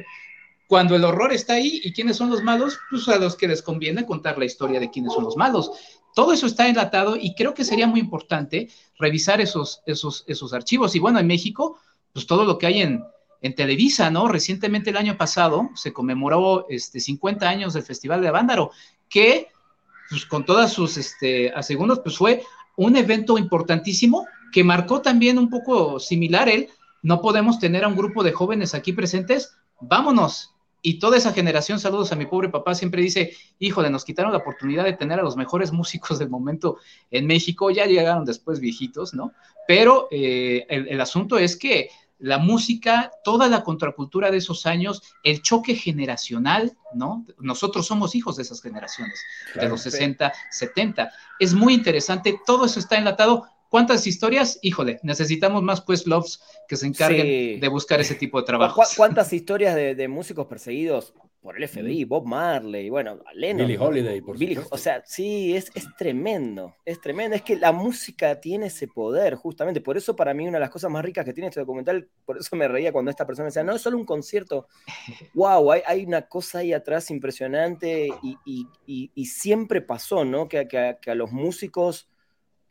cuando 0.69 0.97
el 0.97 1.05
horror 1.05 1.33
está 1.33 1.55
ahí 1.55 1.81
y 1.85 1.93
quiénes 1.93 2.17
son 2.17 2.31
los 2.31 2.43
malos, 2.43 2.79
pues 2.91 3.09
a 3.09 3.19
los 3.19 3.37
que 3.37 3.49
les 3.49 3.63
conviene 3.63 4.05
contar 4.05 4.39
la 4.39 4.45
historia 4.45 4.81
de 4.81 4.91
quiénes 4.91 5.13
son 5.13 5.25
los 5.25 5.37
malos. 5.37 5.71
Todo 6.15 6.33
eso 6.33 6.47
está 6.47 6.67
enlatado 6.67 7.17
y 7.17 7.35
creo 7.35 7.55
que 7.55 7.65
sería 7.65 7.87
muy 7.87 8.01
importante 8.01 8.69
revisar 8.99 9.41
esos, 9.41 9.83
esos, 9.87 10.25
esos 10.27 10.53
archivos. 10.53 10.97
Y 10.97 10.99
bueno, 10.99 11.19
en 11.19 11.27
México, 11.27 11.79
pues 12.13 12.27
todo 12.27 12.45
lo 12.45 12.59
que 12.59 12.67
hay 12.67 12.81
en, 12.81 13.05
en 13.43 13.55
Televisa, 13.55 14.11
¿no? 14.11 14.27
Recientemente 14.27 14.91
el 14.91 14.97
año 14.97 15.17
pasado 15.17 15.71
se 15.75 15.93
conmemoró 15.93 16.67
este, 16.69 17.01
50 17.01 17.49
años 17.49 17.75
del 17.75 17.83
Festival 17.83 18.21
de 18.23 18.29
Avándaro, 18.29 18.71
que 19.09 19.49
pues, 20.09 20.27
con 20.27 20.45
todas 20.45 20.73
sus 20.73 20.97
este, 20.97 21.51
aseguros, 21.53 22.01
pues 22.01 22.17
fue 22.17 22.43
un 22.77 22.97
evento 22.97 23.39
importantísimo 23.39 24.27
que 24.53 24.65
marcó 24.65 25.03
también 25.03 25.39
un 25.39 25.51
poco 25.51 26.01
similar 26.01 26.49
él. 26.49 26.69
No 27.03 27.21
podemos 27.21 27.59
tener 27.59 27.85
a 27.85 27.89
un 27.89 27.97
grupo 27.97 28.25
de 28.25 28.33
jóvenes 28.33 28.75
aquí 28.75 28.93
presentes, 28.93 29.55
vámonos, 29.81 30.55
y 30.87 31.01
toda 31.01 31.17
esa 31.17 31.33
generación, 31.33 31.81
saludos 31.81 32.13
a 32.13 32.15
mi 32.15 32.27
pobre 32.27 32.49
papá, 32.49 32.73
siempre 32.77 33.03
dice, 33.03 33.33
híjole, 33.59 33.91
nos 33.91 34.05
quitaron 34.05 34.31
la 34.31 34.39
oportunidad 34.39 34.85
de 34.85 34.93
tener 34.93 35.19
a 35.19 35.25
los 35.25 35.37
mejores 35.37 35.73
músicos 35.73 36.21
del 36.21 36.31
momento 36.31 36.79
en 37.11 37.27
México, 37.27 37.73
ya 37.73 37.87
llegaron 37.87 38.25
después 38.25 38.61
viejitos, 38.61 39.13
¿no? 39.13 39.33
Pero 39.67 40.07
eh, 40.13 40.65
el, 40.69 41.01
asunto 41.01 41.39
es 41.39 41.57
que 41.57 41.91
la 42.21 42.39
música, 42.39 43.11
toda 43.25 43.49
la 43.49 43.65
contracultura 43.65 44.31
de 44.31 44.37
esos 44.37 44.65
años, 44.65 45.03
el 45.25 45.43
choque 45.43 45.75
generacional, 45.75 46.77
¿no? 46.95 47.27
Nosotros 47.41 47.85
somos 47.85 48.15
hijos 48.15 48.37
de 48.37 48.45
esas 48.45 48.63
generaciones, 48.63 49.21
de 49.57 49.69
los 49.69 49.81
60, 49.81 50.33
70. 50.53 51.11
Es 51.41 51.53
muy 51.53 51.75
interesante, 51.75 52.39
todo 52.47 52.65
eso 52.65 52.79
está 52.79 52.97
enlatado. 52.97 53.49
¿Cuántas 53.69 54.07
historias? 54.07 54.59
Híjole, 54.63 55.01
necesitamos 55.03 55.63
más 55.63 55.81
pues 55.81 56.07
loves 56.07 56.41
que 56.69 56.77
se 56.77 56.87
encarguen 56.87 57.61
de 57.61 57.69
buscar 57.69 58.01
ese 58.01 58.15
tipo 58.15 58.41
de 58.41 58.47
trabajo. 58.47 58.83
¿Cuántas 58.97 59.33
historias 59.33 59.75
de, 59.75 60.09
músicos 60.09 60.47
perseguidos 60.47 61.15
por 61.41 61.57
el 61.57 61.69
FBI, 61.69 62.05
Bob 62.05 62.27
Marley, 62.27 62.91
bueno, 62.91 63.21
Lennon? 63.35 63.67
Billie 63.67 63.79
Holiday, 63.79 64.21
por 64.21 64.37
Billie, 64.39 64.59
O 64.71 64.79
sea, 64.79 65.03
sí, 65.05 65.55
es, 65.57 65.71
es 65.75 65.87
tremendo, 65.97 66.75
es 66.85 67.01
tremendo. 67.01 67.37
Es 67.37 67.43
que 67.43 67.57
la 67.57 67.73
música 67.73 68.41
tiene 68.41 68.67
ese 68.67 68.89
poder, 68.89 69.35
justamente. 69.35 69.81
Por 69.81 69.97
eso 69.97 70.15
para 70.17 70.35
mí 70.35 70.47
una 70.47 70.59
de 70.59 70.61
las 70.61 70.71
cosas 70.71 70.91
más 70.91 71.05
ricas 71.05 71.25
que 71.25 71.33
tiene 71.33 71.49
este 71.49 71.61
documental, 71.61 72.09
por 72.25 72.39
eso 72.39 72.55
me 72.57 72.69
reía 72.69 72.93
cuando 72.93 73.11
esta 73.11 73.27
persona 73.27 73.47
decía, 73.47 73.65
no, 73.65 73.75
es 73.75 73.83
solo 73.83 73.97
un 73.97 74.05
concierto. 74.05 74.69
wow, 75.35 75.73
hay, 75.73 75.83
hay 75.87 76.05
una 76.05 76.23
cosa 76.23 76.59
ahí 76.61 76.73
atrás 76.73 77.11
impresionante 77.11 78.09
y, 78.45 79.25
siempre 79.27 79.83
pasó, 79.83 80.25
¿no? 80.25 80.49
Que, 80.49 80.67
que 80.69 81.11
a 81.11 81.15
los 81.15 81.31
músicos 81.33 82.09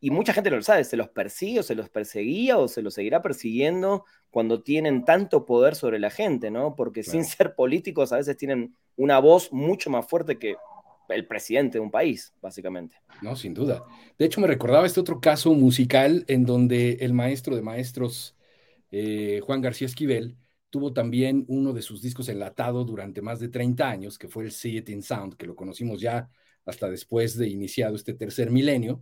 y 0.06 0.12
mucha 0.12 0.34
gente 0.34 0.52
no 0.52 0.58
lo 0.58 0.62
sabe, 0.62 0.84
se 0.84 0.98
los 0.98 1.10
persigue 1.10 1.62
o 1.62 1.64
se 1.64 1.74
los 1.74 1.90
perseguía 1.90 2.60
o 2.60 2.68
se 2.68 2.84
los 2.84 2.94
seguirá 2.94 3.24
persiguiendo 3.24 4.06
cuando 4.30 4.62
tienen 4.62 5.04
tanto 5.04 5.48
poder 5.48 5.74
sobre 5.74 5.98
la 5.98 6.12
gente, 6.12 6.52
¿no? 6.52 6.76
Porque 6.76 7.02
sin 7.02 7.26
ser 7.26 7.56
políticos 7.56 8.14
a 8.14 8.18
veces 8.18 8.38
tienen 8.38 8.76
una 8.98 9.18
voz 9.18 9.52
mucho 9.52 9.90
más 9.90 10.08
fuerte 10.08 10.38
que 10.38 10.58
el 11.10 11.26
presidente 11.26 11.80
de 11.80 11.84
un 11.84 11.90
país, 11.90 12.36
básicamente. 12.40 12.98
No, 13.24 13.36
sin 13.36 13.56
duda. 13.56 13.84
De 14.20 14.26
hecho, 14.26 14.40
me 14.40 14.46
recordaba 14.46 14.86
este 14.86 15.00
otro 15.00 15.20
caso 15.20 15.56
musical 15.56 16.24
en 16.28 16.46
donde 16.46 17.00
el 17.02 17.14
maestro 17.14 17.56
de 17.56 17.64
maestros, 17.64 18.36
eh, 18.92 19.42
Juan 19.44 19.62
García 19.62 19.88
Esquivel, 19.88 20.38
tuvo 20.70 20.94
también 20.94 21.46
uno 21.48 21.74
de 21.74 21.82
sus 21.82 22.04
discos 22.04 22.30
enlatado 22.30 22.86
durante 22.86 23.24
más 23.24 23.40
de 23.40 23.48
30 23.48 23.90
años, 23.90 24.20
que 24.20 24.28
fue 24.28 24.44
el 24.44 24.52
See 24.52 24.78
It 24.78 24.90
in 24.90 25.02
Sound, 25.02 25.36
que 25.36 25.48
lo 25.48 25.56
conocimos 25.56 26.00
ya 26.00 26.30
hasta 26.64 26.92
después 26.92 27.36
de 27.40 27.48
iniciado 27.48 27.96
este 27.96 28.14
tercer 28.14 28.52
milenio 28.52 29.02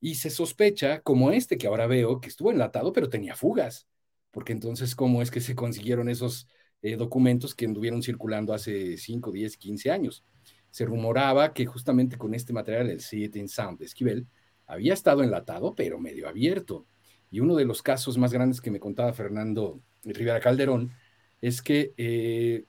y 0.00 0.14
se 0.16 0.30
sospecha, 0.30 1.00
como 1.00 1.32
este 1.32 1.58
que 1.58 1.66
ahora 1.66 1.86
veo, 1.86 2.20
que 2.20 2.28
estuvo 2.28 2.50
enlatado, 2.50 2.92
pero 2.92 3.08
tenía 3.08 3.34
fugas. 3.34 3.86
Porque 4.30 4.52
entonces, 4.52 4.94
¿cómo 4.94 5.22
es 5.22 5.30
que 5.30 5.40
se 5.40 5.54
consiguieron 5.54 6.08
esos 6.08 6.46
eh, 6.82 6.96
documentos 6.96 7.54
que 7.54 7.66
anduvieron 7.66 8.02
circulando 8.02 8.52
hace 8.52 8.96
5, 8.96 9.32
10, 9.32 9.56
15 9.56 9.90
años? 9.90 10.24
Se 10.70 10.84
rumoraba 10.84 11.52
que 11.52 11.66
justamente 11.66 12.18
con 12.18 12.34
este 12.34 12.52
material, 12.52 12.90
el 12.90 13.00
See 13.00 13.30
in 13.34 13.48
Sound 13.48 13.78
de 13.78 13.86
Esquivel, 13.86 14.26
había 14.66 14.94
estado 14.94 15.22
enlatado, 15.22 15.74
pero 15.74 15.98
medio 15.98 16.28
abierto. 16.28 16.86
Y 17.30 17.40
uno 17.40 17.56
de 17.56 17.64
los 17.64 17.82
casos 17.82 18.18
más 18.18 18.32
grandes 18.32 18.60
que 18.60 18.70
me 18.70 18.80
contaba 18.80 19.12
Fernando 19.12 19.80
Rivera 20.04 20.40
Calderón 20.40 20.92
es 21.40 21.62
que 21.62 21.94
eh, 21.96 22.64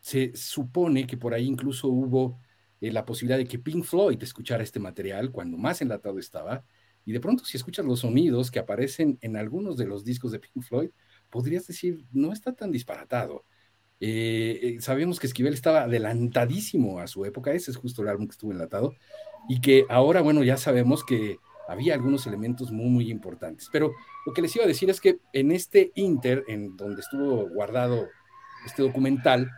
se 0.00 0.36
supone 0.36 1.06
que 1.06 1.16
por 1.16 1.34
ahí 1.34 1.46
incluso 1.46 1.88
hubo 1.88 2.38
eh, 2.80 2.92
la 2.92 3.04
posibilidad 3.04 3.38
de 3.38 3.46
que 3.46 3.58
Pink 3.58 3.84
Floyd 3.84 4.22
escuchara 4.22 4.62
este 4.62 4.80
material 4.80 5.30
cuando 5.30 5.56
más 5.56 5.80
enlatado 5.82 6.18
estaba, 6.18 6.64
y 7.04 7.12
de 7.12 7.20
pronto 7.20 7.44
si 7.44 7.56
escuchas 7.56 7.84
los 7.86 8.00
sonidos 8.00 8.50
que 8.50 8.58
aparecen 8.58 9.18
en 9.20 9.36
algunos 9.36 9.76
de 9.76 9.86
los 9.86 10.04
discos 10.04 10.32
de 10.32 10.40
Pink 10.40 10.64
Floyd, 10.64 10.90
podrías 11.30 11.66
decir, 11.66 12.04
no 12.12 12.32
está 12.32 12.52
tan 12.52 12.72
disparatado. 12.72 13.44
Eh, 14.00 14.76
sabemos 14.80 15.18
que 15.18 15.26
Esquivel 15.26 15.54
estaba 15.54 15.82
adelantadísimo 15.82 16.98
a 16.98 17.06
su 17.06 17.24
época, 17.24 17.52
ese 17.52 17.70
es 17.70 17.76
justo 17.76 18.02
el 18.02 18.08
álbum 18.08 18.26
que 18.26 18.32
estuvo 18.32 18.52
enlatado, 18.52 18.94
y 19.48 19.60
que 19.60 19.86
ahora, 19.88 20.20
bueno, 20.20 20.42
ya 20.42 20.56
sabemos 20.56 21.04
que 21.04 21.38
había 21.68 21.94
algunos 21.94 22.26
elementos 22.26 22.70
muy, 22.70 22.88
muy 22.88 23.10
importantes. 23.10 23.68
Pero 23.72 23.92
lo 24.26 24.32
que 24.32 24.42
les 24.42 24.54
iba 24.56 24.64
a 24.64 24.68
decir 24.68 24.90
es 24.90 25.00
que 25.00 25.18
en 25.32 25.52
este 25.52 25.92
Inter, 25.94 26.44
en 26.48 26.76
donde 26.76 27.00
estuvo 27.00 27.48
guardado 27.48 28.08
este 28.64 28.82
documental, 28.82 29.50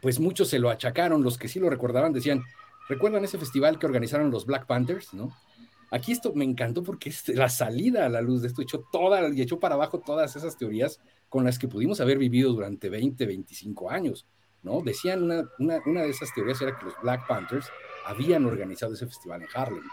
pues 0.00 0.20
muchos 0.20 0.48
se 0.48 0.58
lo 0.58 0.70
achacaron, 0.70 1.22
los 1.22 1.38
que 1.38 1.48
sí 1.48 1.60
lo 1.60 1.70
recordaban 1.70 2.12
decían, 2.12 2.42
¿recuerdan 2.88 3.24
ese 3.24 3.38
festival 3.38 3.78
que 3.78 3.86
organizaron 3.86 4.30
los 4.30 4.46
Black 4.46 4.66
Panthers? 4.66 5.14
¿no? 5.14 5.32
Aquí 5.90 6.12
esto 6.12 6.32
me 6.34 6.44
encantó 6.44 6.82
porque 6.82 7.10
es 7.10 7.28
la 7.28 7.48
salida 7.48 8.06
a 8.06 8.08
la 8.08 8.20
luz 8.20 8.42
de 8.42 8.48
esto 8.48 8.62
echó 8.62 8.84
toda 8.90 9.28
y 9.28 9.40
echó 9.40 9.60
para 9.60 9.74
abajo 9.74 10.00
todas 10.00 10.34
esas 10.36 10.56
teorías 10.56 11.00
con 11.28 11.44
las 11.44 11.58
que 11.58 11.68
pudimos 11.68 12.00
haber 12.00 12.18
vivido 12.18 12.52
durante 12.52 12.88
20, 12.88 13.26
25 13.26 13.90
años, 13.90 14.26
¿no? 14.62 14.80
Decían 14.82 15.22
una, 15.22 15.48
una, 15.58 15.80
una 15.86 16.02
de 16.02 16.10
esas 16.10 16.32
teorías 16.34 16.60
era 16.60 16.76
que 16.78 16.86
los 16.86 16.94
Black 17.02 17.26
Panthers 17.26 17.66
habían 18.06 18.44
organizado 18.44 18.94
ese 18.94 19.06
festival 19.06 19.42
en 19.42 19.48
Harlem. 19.54 19.84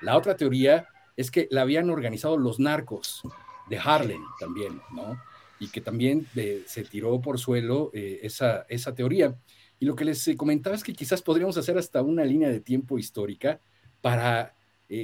La 0.00 0.16
otra 0.16 0.36
teoría 0.36 0.88
es 1.16 1.30
que 1.30 1.48
la 1.50 1.62
habían 1.62 1.90
organizado 1.90 2.36
los 2.36 2.60
narcos 2.60 3.22
de 3.68 3.78
Harlem 3.78 4.22
también, 4.38 4.80
¿no? 4.92 5.20
Y 5.60 5.68
que 5.68 5.80
también 5.80 6.26
eh, 6.36 6.62
se 6.66 6.84
tiró 6.84 7.20
por 7.20 7.38
suelo 7.38 7.90
eh, 7.92 8.20
esa, 8.22 8.66
esa 8.68 8.94
teoría. 8.94 9.36
Y 9.80 9.86
lo 9.86 9.96
que 9.96 10.04
les 10.04 10.26
eh, 10.28 10.36
comentaba 10.36 10.76
es 10.76 10.84
que 10.84 10.92
quizás 10.92 11.22
podríamos 11.22 11.56
hacer 11.56 11.78
hasta 11.78 12.02
una 12.02 12.24
línea 12.24 12.48
de 12.48 12.60
tiempo 12.60 12.98
histórica 12.98 13.60
para 14.00 14.54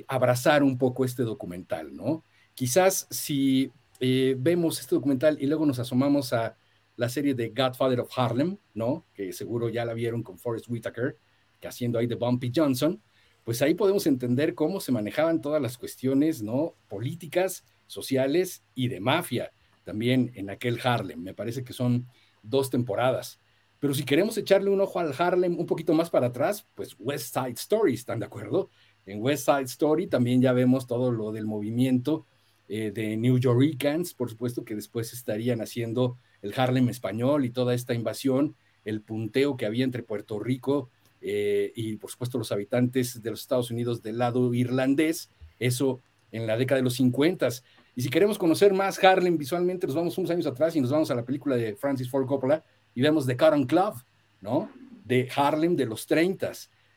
abrazar 0.09 0.62
un 0.62 0.78
poco 0.78 1.05
este 1.05 1.24
documental, 1.24 1.94
¿no? 1.94 2.24
Quizás 2.55 3.07
si 3.11 3.70
vemos 4.00 4.80
este 4.80 4.94
documental 4.94 5.36
y 5.38 5.46
luego 5.46 5.66
nos 5.66 5.78
asomamos 5.78 6.32
a 6.32 6.57
la 6.96 7.11
serie 7.11 7.34
de 7.34 7.50
Godfather 7.50 8.00
of 8.00 8.11
Harlem, 8.16 8.57
¿no? 8.72 9.05
Que 9.12 9.32
seguro 9.34 9.68
ya 9.68 9.84
la 9.84 9.92
vieron 9.92 10.22
con 10.22 10.38
Forrest 10.38 10.70
Whitaker, 10.70 11.18
que 11.61 11.68
haciendo 11.68 11.98
ahí 11.98 12.07
de 12.07 12.14
Bumpy 12.14 12.50
Johnson, 12.55 13.02
pues 13.44 13.61
ahí 13.61 13.74
podemos 13.74 14.07
entender 14.07 14.55
cómo 14.55 14.80
se 14.80 14.90
manejaban 14.90 15.40
todas 15.42 15.61
las 15.61 15.76
cuestiones, 15.76 16.42
¿no? 16.42 16.74
Políticas, 16.88 17.64
sociales 17.86 18.64
y 18.74 18.88
de 18.88 19.00
mafia, 19.00 19.52
también 19.85 20.32
en 20.35 20.51
aquel 20.51 20.80
Harlem. 20.82 21.22
Me 21.22 21.35
parece 21.35 21.62
que 21.62 21.72
son 21.72 22.09
dos 22.43 22.70
temporadas. 22.70 23.41
Pero 23.78 23.95
si 23.95 24.05
queremos 24.05 24.37
echarle 24.39 24.70
un 24.70 24.80
ojo 24.80 24.99
al 24.99 25.14
Harlem 25.16 25.59
un 25.59 25.66
poquito 25.66 25.93
más 25.93 26.11
para 26.11 26.28
atrás, 26.28 26.66
pues 26.74 26.97
West 26.99 27.35
Side 27.35 27.53
Story, 27.53 27.95
¿están 27.95 28.18
de 28.18 28.26
acuerdo? 28.26 28.70
En 29.07 29.22
West 29.22 29.45
Side 29.45 29.64
Story 29.64 30.07
también 30.07 30.41
ya 30.41 30.53
vemos 30.53 30.87
todo 30.87 31.12
lo 31.12 31.32
del 31.32 31.47
movimiento 31.47 32.26
eh, 32.66 32.91
de 32.93 33.16
New 33.18 33.39
Yorkers, 33.39 34.14
por 34.14 34.30
supuesto 34.30 34.64
que 34.64 34.74
después 34.74 35.12
estarían 35.12 35.61
haciendo 35.61 36.16
el 36.41 36.55
Harlem 36.57 36.89
español 36.89 37.45
y 37.45 37.51
toda 37.51 37.74
esta 37.74 37.93
invasión, 37.93 38.57
el 38.87 39.03
punteo 39.03 39.57
que 39.57 39.66
había 39.66 39.85
entre 39.85 40.03
Puerto 40.03 40.39
Rico 40.39 40.89
eh, 41.20 41.72
y 41.76 41.97
por 41.97 42.11
supuesto 42.11 42.39
los 42.39 42.53
habitantes 42.53 43.22
de 43.22 43.30
los 43.30 43.43
Estados 43.43 43.70
Unidos 43.70 44.03
del 44.03 44.16
lado 44.16 44.55
irlandés, 44.55 45.30
eso 45.59 46.01
en 46.32 46.47
la 46.47 46.57
década 46.57 46.78
de 46.78 46.85
los 46.85 46.95
50. 46.95 47.49
Y 47.97 48.03
si 48.03 48.09
queremos 48.09 48.38
conocer 48.38 48.72
más 48.72 49.03
Harlem 49.03 49.36
visualmente, 49.36 49.86
nos 49.86 49.97
vamos 49.97 50.18
unos 50.18 50.30
años 50.30 50.47
atrás 50.47 50.74
y 50.74 50.80
nos 50.80 50.90
vamos 50.90 51.11
a 51.11 51.14
la 51.14 51.24
película 51.24 51.57
de 51.57 51.76
Francis 51.76 52.11
Ford 52.11 52.26
Coppola 52.26 52.64
y 52.95 53.03
vemos 53.03 53.26
The 53.26 53.36
Cotton 53.36 53.64
Club, 53.64 53.95
¿no? 54.40 54.68
De 55.05 55.28
Harlem 55.34 55.76
de 55.76 55.86
los 55.86 56.07
30 56.07 56.53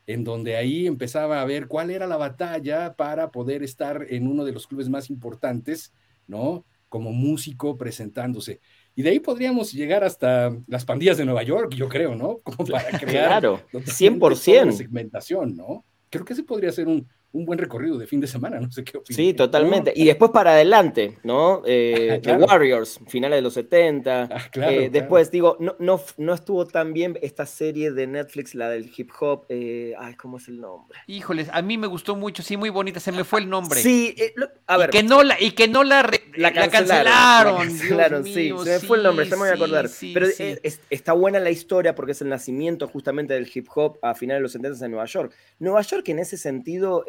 en 0.08 0.24
donde 0.24 0.56
ahí 0.56 0.86
empezaba 0.86 1.42
a 1.42 1.44
ver 1.44 1.68
cuál 1.68 1.90
era 1.90 2.06
la 2.06 2.16
batalla 2.16 2.94
para 2.94 3.30
poder 3.30 3.62
estar 3.62 4.06
en 4.08 4.26
uno 4.26 4.46
de 4.46 4.52
los 4.52 4.66
clubes 4.66 4.88
más 4.88 5.10
importantes, 5.10 5.92
¿no? 6.26 6.64
Como 6.88 7.12
músico 7.12 7.76
presentándose. 7.76 8.60
Y 8.96 9.02
de 9.02 9.10
ahí 9.10 9.20
podríamos 9.20 9.70
llegar 9.70 10.04
hasta 10.04 10.56
las 10.66 10.86
pandillas 10.86 11.18
de 11.18 11.26
Nueva 11.26 11.42
York, 11.42 11.74
yo 11.74 11.90
creo, 11.90 12.16
¿no? 12.16 12.38
Como 12.42 12.66
para 12.66 12.98
crear 12.98 13.26
claro, 13.26 13.60
100%. 13.70 14.72
segmentación, 14.72 15.54
¿no? 15.54 15.84
Creo 16.08 16.24
que 16.24 16.32
ese 16.32 16.42
podría 16.42 16.72
ser 16.72 16.88
un, 16.88 17.06
un 17.32 17.44
buen 17.44 17.58
recorrido 17.58 17.98
de 17.98 18.06
fin 18.06 18.20
de 18.20 18.26
semana, 18.26 18.58
no 18.58 18.70
sé 18.72 18.84
qué 18.84 18.96
opinas. 18.96 19.16
Sí, 19.16 19.34
totalmente. 19.34 19.92
Y 19.94 20.06
después 20.06 20.30
para 20.30 20.52
adelante, 20.52 21.18
¿no? 21.24 21.62
Eh, 21.66 22.20
The 22.24 22.36
Warriors, 22.36 23.00
finales 23.06 23.38
de 23.38 23.42
los 23.42 23.54
70. 23.54 24.28
Ah, 24.32 24.48
eh, 24.70 24.88
después, 24.90 25.30
digo, 25.30 25.56
no, 25.60 25.76
no, 25.78 26.00
no, 26.16 26.34
estuvo 26.34 26.66
tan 26.66 26.94
bien 26.94 27.18
esta 27.20 27.44
serie 27.44 27.92
de 27.92 28.06
Netflix, 28.06 28.54
la 28.54 28.70
del 28.70 28.90
hip 28.96 29.10
hop. 29.20 29.44
Eh, 29.50 29.94
ay, 29.98 30.14
¿cómo 30.14 30.38
es 30.38 30.48
el 30.48 30.60
nombre? 30.60 30.98
Híjoles, 31.06 31.50
a 31.52 31.60
mí 31.60 31.76
me 31.76 31.86
gustó 31.86 32.16
mucho, 32.16 32.42
sí, 32.42 32.56
muy 32.56 32.70
bonita, 32.70 32.98
se 32.98 33.12
me 33.12 33.24
fue 33.24 33.40
el 33.40 33.50
nombre. 33.50 33.78
Sí, 33.80 34.16
a 34.66 34.78
ver. 34.78 34.88
Y 34.88 34.92
que 34.92 35.02
no 35.02 35.22
la, 35.22 35.40
y 35.40 35.50
que 35.50 35.68
no 35.68 35.84
la, 35.84 36.10
la, 36.34 36.52
cancelaron. 36.52 37.68
La 37.90 38.22
sí, 38.22 38.52
se 38.64 38.70
me 38.70 38.78
fue 38.80 38.96
el 38.96 39.02
nombre, 39.02 39.26
se 39.26 39.32
me 39.32 39.42
voy 39.42 39.50
a 39.50 39.54
acordar. 39.54 39.90
Pero 40.14 40.26
está 40.88 41.12
buena 41.12 41.40
la 41.40 41.50
historia 41.50 41.94
porque 41.94 42.12
es 42.12 42.22
el 42.22 42.30
nacimiento 42.30 42.88
justamente 42.88 43.34
del 43.34 43.50
hip 43.52 43.68
hop 43.74 43.98
a 44.00 44.14
finales 44.14 44.38
de 44.38 44.42
los 44.42 44.52
70 44.52 44.84
en 44.86 44.90
Nueva 44.92 45.06
York. 45.06 45.34
Nueva 45.58 45.82
York 45.82 46.08
en 46.08 46.20
ese 46.20 46.38
sentido 46.38 47.04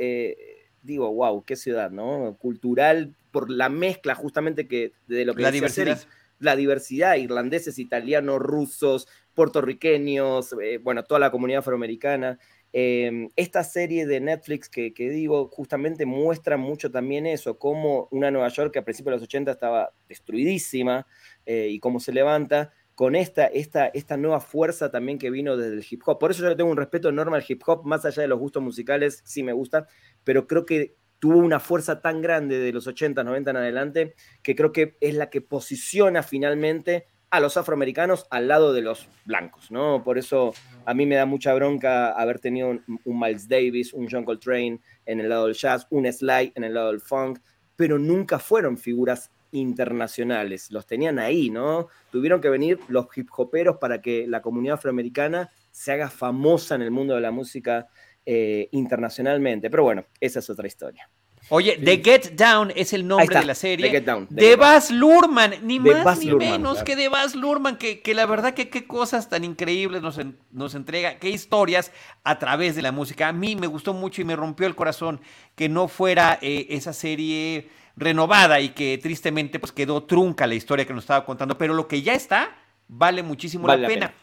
digo, 0.82 1.14
wow, 1.14 1.44
qué 1.44 1.56
ciudad, 1.56 1.92
¿no? 1.92 2.38
Cultural, 2.40 3.16
por 3.32 3.50
la 3.50 3.70
mezcla 3.70 4.16
justamente 4.16 4.68
que 4.68 4.94
de 5.08 5.26
lo 5.26 5.36
que 5.36 5.44
la 5.44 5.52
diversidad. 5.52 6.00
la 6.40 6.56
diversidad, 6.56 7.16
irlandeses, 7.16 7.80
italianos, 7.80 8.40
rusos, 8.40 9.08
puertorriqueños, 9.34 10.56
eh, 10.62 10.78
bueno, 10.78 11.04
toda 11.04 11.20
la 11.20 11.32
comunidad 11.32 11.60
afroamericana. 11.60 12.40
Em, 12.72 13.30
esta 13.36 13.64
serie 13.64 14.06
de 14.06 14.20
Netflix 14.20 14.70
que, 14.70 14.92
digo, 14.96 15.48
justamente 15.48 16.06
muestra 16.06 16.56
mucho 16.56 16.92
también 16.92 17.26
eso, 17.26 17.58
cómo 17.58 18.08
una 18.12 18.30
Nueva 18.30 18.50
York 18.50 18.72
que 18.72 18.80
a 18.80 18.86
principios 18.86 19.14
de 19.14 19.18
los 19.18 19.24
80 19.24 19.52
estaba 19.52 19.92
destruidísima 20.08 21.08
eh, 21.48 21.68
y 21.72 21.80
cómo 21.80 22.00
se 22.00 22.14
levanta, 22.14 22.72
con 23.00 23.16
esta, 23.16 23.46
esta, 23.46 23.88
esta 23.88 24.18
nueva 24.18 24.42
fuerza 24.42 24.92
también 24.92 25.18
que 25.18 25.30
vino 25.30 25.56
desde 25.56 25.78
el 25.78 25.86
hip 25.90 26.02
hop. 26.06 26.20
Por 26.20 26.32
eso 26.32 26.44
yo 26.44 26.54
tengo 26.58 26.70
un 26.70 26.76
respeto 26.76 27.08
enorme 27.08 27.38
al 27.38 27.46
hip 27.48 27.62
hop, 27.66 27.86
más 27.86 28.04
allá 28.04 28.24
de 28.24 28.28
los 28.28 28.38
gustos 28.38 28.62
musicales, 28.62 29.22
sí 29.24 29.42
me 29.42 29.54
gusta, 29.54 29.88
pero 30.26 30.48
creo 30.48 30.66
que 30.66 30.98
tuvo 31.18 31.38
una 31.38 31.62
fuerza 31.62 32.02
tan 32.02 32.22
grande 32.22 32.60
de 32.60 32.74
los 32.74 32.88
80, 32.88 33.24
90 33.24 33.52
en 33.52 33.56
adelante, 33.56 34.16
que 34.44 34.54
creo 34.54 34.74
que 34.74 34.98
es 35.00 35.16
la 35.16 35.30
que 35.30 35.40
posiciona 35.40 36.24
finalmente 36.24 37.06
a 37.30 37.40
los 37.40 37.56
afroamericanos 37.56 38.28
al 38.32 38.50
lado 38.50 38.74
de 38.74 38.82
los 38.82 39.08
blancos, 39.24 39.72
¿no? 39.72 40.04
Por 40.04 40.18
eso 40.18 40.54
a 40.84 40.94
mí 40.94 41.06
me 41.06 41.16
da 41.16 41.26
mucha 41.26 41.54
bronca 41.54 42.12
haber 42.12 42.40
tenido 42.40 42.68
un, 42.68 42.84
Miles 43.06 43.48
Davis, 43.48 43.94
un 43.94 44.10
John 44.12 44.26
Coltrane 44.26 44.82
en 45.06 45.22
el 45.22 45.30
lado 45.30 45.46
del 45.46 45.56
jazz, 45.56 45.88
un 45.90 46.06
Sly 46.12 46.52
en 46.54 46.66
el 46.66 46.74
lado 46.74 46.92
del 46.92 47.00
funk, 47.00 47.40
pero 47.78 47.98
nunca 47.98 48.40
fueron 48.40 48.78
figuras 48.78 49.32
internacionales, 49.52 50.72
los 50.72 50.86
tenían 50.86 51.20
ahí, 51.20 51.50
¿no? 51.50 51.88
Tuvieron 52.12 52.42
que 52.42 52.50
venir 52.50 52.80
los 52.88 53.08
hip 53.16 53.30
hoperos 53.38 53.78
para 53.78 54.02
que 54.02 54.28
la 54.28 54.42
comunidad 54.42 54.76
afroamericana 54.76 55.50
se 55.72 55.92
haga 55.92 56.10
famosa 56.10 56.76
en 56.76 56.82
el 56.82 56.92
mundo 56.92 57.16
de 57.16 57.22
la 57.22 57.32
música 57.32 57.88
eh, 58.26 58.70
internacionalmente. 58.72 59.70
Pero 59.70 59.84
bueno, 59.84 60.06
esa 60.20 60.40
es 60.40 60.50
otra 60.50 60.68
historia. 60.68 61.10
Oye, 61.48 61.78
The 61.78 62.02
Get 62.04 62.36
Down 62.36 62.72
es 62.76 62.94
el 62.94 63.08
nombre 63.08 63.40
de 63.40 63.46
la 63.46 63.56
serie. 63.56 63.88
The 63.88 63.92
Get 63.92 64.06
Down. 64.06 64.28
de 64.30 64.56
Baz 64.56 64.92
Luhrmann, 64.92 65.56
ni 65.64 65.80
más 65.80 66.20
ni 66.20 66.34
menos 66.34 66.84
que 66.84 66.96
de 66.96 67.08
Baz 67.08 67.34
Luhrmann, 67.34 67.78
que, 67.78 68.02
que, 68.02 68.14
la 68.14 68.26
verdad 68.26 68.54
que 68.54 68.70
qué 68.70 68.86
cosas 68.86 69.30
tan 69.30 69.44
increíbles 69.44 70.02
nos, 70.02 70.20
nos, 70.52 70.76
entrega, 70.76 71.18
qué 71.18 71.30
historias 71.30 71.92
a 72.24 72.38
través 72.38 72.76
de 72.76 72.82
la 72.82 72.92
música. 72.92 73.30
A 73.30 73.34
mí 73.34 73.56
me 73.56 73.68
gustó 73.68 73.94
mucho 73.94 74.22
y 74.22 74.26
me 74.26 74.36
rompió 74.36 74.68
el 74.68 74.76
corazón 74.76 75.22
que 75.56 75.70
no 75.70 75.88
fuera 75.88 76.38
eh, 76.42 76.68
esa 76.70 76.94
serie 76.94 77.70
renovada 78.00 78.60
y 78.62 78.70
que 78.70 78.98
tristemente 78.98 79.60
pues 79.60 79.72
quedó 79.72 80.04
trunca 80.04 80.48
la 80.48 80.56
historia 80.56 80.86
que 80.86 80.94
nos 80.94 81.04
estaba 81.04 81.26
contando, 81.26 81.58
pero 81.58 81.74
lo 81.74 81.88
que 81.88 82.02
ya 82.02 82.14
está 82.14 82.56
vale 82.88 83.22
muchísimo 83.22 83.68
la, 83.68 83.88
pena. 83.88 84.14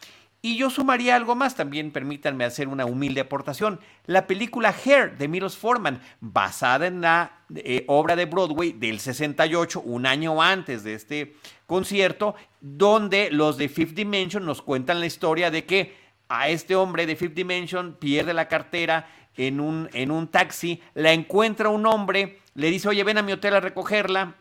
Y 0.41 0.57
yo 0.57 0.69
sumaría 0.69 1.15
algo 1.15 1.35
más, 1.35 1.55
también 1.55 1.91
permítanme 1.91 2.43
hacer 2.43 2.67
una 2.67 2.85
humilde 2.85 3.21
aportación. 3.21 3.79
La 4.05 4.27
película 4.27 4.73
Hair 4.73 5.17
de 5.17 5.27
Milos 5.27 5.57
Forman, 5.57 6.01
basada 6.19 6.87
en 6.87 7.01
la 7.01 7.41
eh, 7.55 7.85
obra 7.87 8.15
de 8.15 8.25
Broadway 8.25 8.71
del 8.71 8.99
68, 8.99 9.81
un 9.81 10.05
año 10.05 10.41
antes 10.41 10.83
de 10.83 10.93
este 10.93 11.35
concierto, 11.65 12.35
donde 12.61 13.29
los 13.31 13.57
de 13.57 13.69
Fifth 13.69 13.95
Dimension 13.95 14.45
nos 14.45 14.61
cuentan 14.61 14.99
la 14.99 15.05
historia 15.05 15.49
de 15.49 15.65
que 15.65 15.95
a 16.29 16.49
este 16.49 16.75
hombre 16.75 17.05
de 17.05 17.15
Fifth 17.15 17.33
Dimension 17.33 17.95
pierde 17.99 18.33
la 18.33 18.47
cartera 18.47 19.07
en 19.37 19.59
un, 19.59 19.89
en 19.93 20.11
un 20.11 20.27
taxi, 20.27 20.81
la 20.93 21.13
encuentra 21.13 21.69
un 21.69 21.85
hombre 21.85 22.39
le 22.57 22.71
dice, 22.71 22.89
oye, 22.89 23.03
ven 23.03 23.19
a 23.19 23.21
mi 23.21 23.31
hotel 23.33 23.53
a 23.53 23.59
recogerla. 23.59 24.33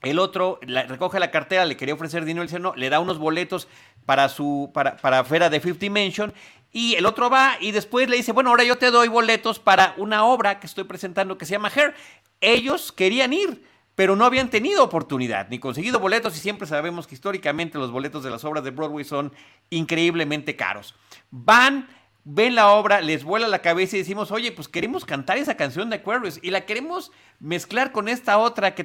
El 0.00 0.18
otro 0.18 0.58
recoge 0.62 1.20
la 1.20 1.30
cartera, 1.30 1.66
le 1.66 1.76
quería 1.76 1.94
ofrecer 1.94 2.24
dinero, 2.24 2.44
dice, 2.44 2.58
no, 2.58 2.74
le 2.74 2.88
da 2.88 2.98
unos 2.98 3.18
boletos 3.18 3.68
para 4.06 4.30
su, 4.30 4.70
para, 4.72 4.96
para 4.96 5.50
de 5.50 5.60
Fifth 5.60 5.78
Dimension. 5.78 6.32
Y 6.72 6.94
el 6.94 7.04
otro 7.04 7.28
va 7.28 7.58
y 7.60 7.72
después 7.72 8.08
le 8.08 8.16
dice, 8.16 8.32
bueno, 8.32 8.48
ahora 8.48 8.64
yo 8.64 8.78
te 8.78 8.90
doy 8.90 9.08
boletos 9.08 9.58
para 9.58 9.94
una 9.98 10.24
obra 10.24 10.60
que 10.60 10.66
estoy 10.66 10.84
presentando 10.84 11.36
que 11.36 11.44
se 11.44 11.52
llama 11.52 11.68
Hair. 11.68 11.94
Ellos 12.40 12.90
querían 12.90 13.34
ir, 13.34 13.62
pero 13.94 14.16
no 14.16 14.24
habían 14.24 14.48
tenido 14.48 14.82
oportunidad 14.82 15.50
ni 15.50 15.58
conseguido 15.58 16.00
boletos 16.00 16.34
y 16.34 16.40
siempre 16.40 16.66
sabemos 16.66 17.06
que 17.06 17.14
históricamente 17.14 17.76
los 17.76 17.90
boletos 17.90 18.24
de 18.24 18.30
las 18.30 18.46
obras 18.46 18.64
de 18.64 18.70
Broadway 18.70 19.04
son 19.04 19.30
increíblemente 19.68 20.56
caros. 20.56 20.94
Van 21.30 21.86
ven 22.24 22.54
la 22.54 22.72
obra, 22.72 23.00
les 23.00 23.24
vuela 23.24 23.48
la 23.48 23.62
cabeza 23.62 23.96
y 23.96 24.00
decimos, 24.00 24.30
oye, 24.30 24.52
pues 24.52 24.68
queremos 24.68 25.04
cantar 25.04 25.38
esa 25.38 25.56
canción 25.56 25.90
de 25.90 25.96
Aquarius 25.96 26.38
y 26.42 26.50
la 26.50 26.66
queremos 26.66 27.10
mezclar 27.40 27.92
con 27.92 28.08
esta 28.08 28.38
otra 28.38 28.74
que, 28.74 28.84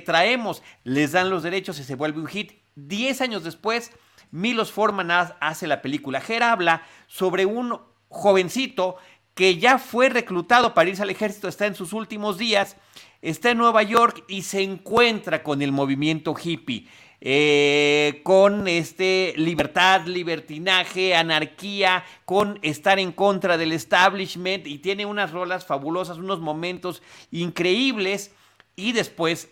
traemos. 0.00 0.62
Les 0.84 1.12
dan 1.12 1.30
los 1.30 1.42
derechos 1.42 1.78
y 1.78 1.84
se 1.84 1.94
vuelve 1.94 2.20
un 2.20 2.26
hit. 2.26 2.52
Diez 2.74 3.20
años 3.20 3.44
después 3.44 3.92
Milos 4.30 4.72
Forman 4.72 5.10
hace 5.10 5.66
la 5.66 5.80
película. 5.80 6.20
Ger 6.20 6.42
habla 6.42 6.82
sobre 7.06 7.46
un 7.46 7.78
jovencito 8.08 8.96
que 9.34 9.58
ya 9.58 9.78
fue 9.78 10.08
reclutado 10.08 10.74
para 10.74 10.90
irse 10.90 11.02
al 11.02 11.10
ejército, 11.10 11.48
está 11.48 11.66
en 11.66 11.74
sus 11.74 11.92
últimos 11.92 12.38
días, 12.38 12.76
está 13.20 13.50
en 13.50 13.58
Nueva 13.58 13.82
York 13.82 14.24
y 14.28 14.42
se 14.42 14.62
encuentra 14.62 15.42
con 15.42 15.60
el 15.60 15.72
movimiento 15.72 16.34
hippie. 16.40 16.88
Eh, 17.26 18.20
con 18.22 18.68
este 18.68 19.32
libertad, 19.38 20.04
libertinaje, 20.04 21.14
anarquía, 21.14 22.04
con 22.26 22.58
estar 22.60 22.98
en 22.98 23.12
contra 23.12 23.56
del 23.56 23.72
establishment 23.72 24.66
y 24.66 24.76
tiene 24.76 25.06
unas 25.06 25.30
rolas 25.30 25.64
fabulosas, 25.64 26.18
unos 26.18 26.40
momentos 26.40 27.02
increíbles. 27.30 28.30
Y 28.76 28.92
después 28.92 29.48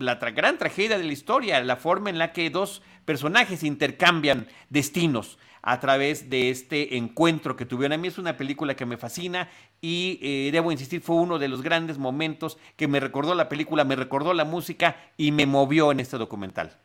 la, 0.00 0.16
gran 0.34 0.58
tragedia 0.58 0.98
de 0.98 1.04
la 1.04 1.12
historia, 1.12 1.62
la 1.62 1.76
forma 1.76 2.10
en 2.10 2.18
la 2.18 2.32
que 2.32 2.50
dos 2.50 2.82
personajes 3.04 3.62
intercambian 3.62 4.48
destinos 4.68 5.38
a 5.66 5.80
través 5.80 6.30
de 6.30 6.48
este 6.48 6.96
encuentro 6.96 7.56
que 7.56 7.66
tuvieron. 7.66 7.92
A 7.92 8.00
mí 8.00 8.06
es 8.06 8.18
una 8.18 8.36
película 8.36 8.76
que 8.76 8.86
me 8.86 8.96
fascina 8.96 9.50
y 9.80 10.20
eh, 10.22 10.50
debo 10.52 10.70
insistir, 10.70 11.00
fue 11.00 11.16
uno 11.16 11.40
de 11.40 11.48
los 11.48 11.60
grandes 11.60 11.98
momentos 11.98 12.56
que 12.76 12.86
me 12.86 13.00
recordó 13.00 13.34
la 13.34 13.48
película, 13.48 13.84
me 13.84 13.96
recordó 13.96 14.32
la 14.32 14.44
música 14.44 14.96
y 15.16 15.32
me 15.32 15.44
movió 15.44 15.90
en 15.90 15.98
este 15.98 16.18
documental. 16.18 16.78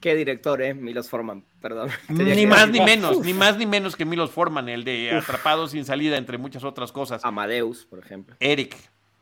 Qué 0.00 0.14
director, 0.14 0.62
¿eh? 0.62 0.72
Milos 0.72 1.10
Forman, 1.10 1.44
perdón. 1.60 1.90
Ni 2.08 2.46
más 2.46 2.70
ni 2.70 2.80
menos, 2.80 3.18
ni 3.24 3.34
más 3.34 3.56
ni 3.58 3.66
menos 3.66 3.96
que 3.96 4.04
Milos 4.04 4.30
Forman, 4.30 4.68
el 4.68 4.84
de 4.84 5.10
Atrapados 5.10 5.72
sin 5.72 5.84
salida, 5.84 6.16
entre 6.16 6.38
muchas 6.38 6.62
otras 6.62 6.92
cosas. 6.92 7.24
Amadeus, 7.24 7.86
por 7.86 7.98
ejemplo. 7.98 8.36
Eric 8.38 8.76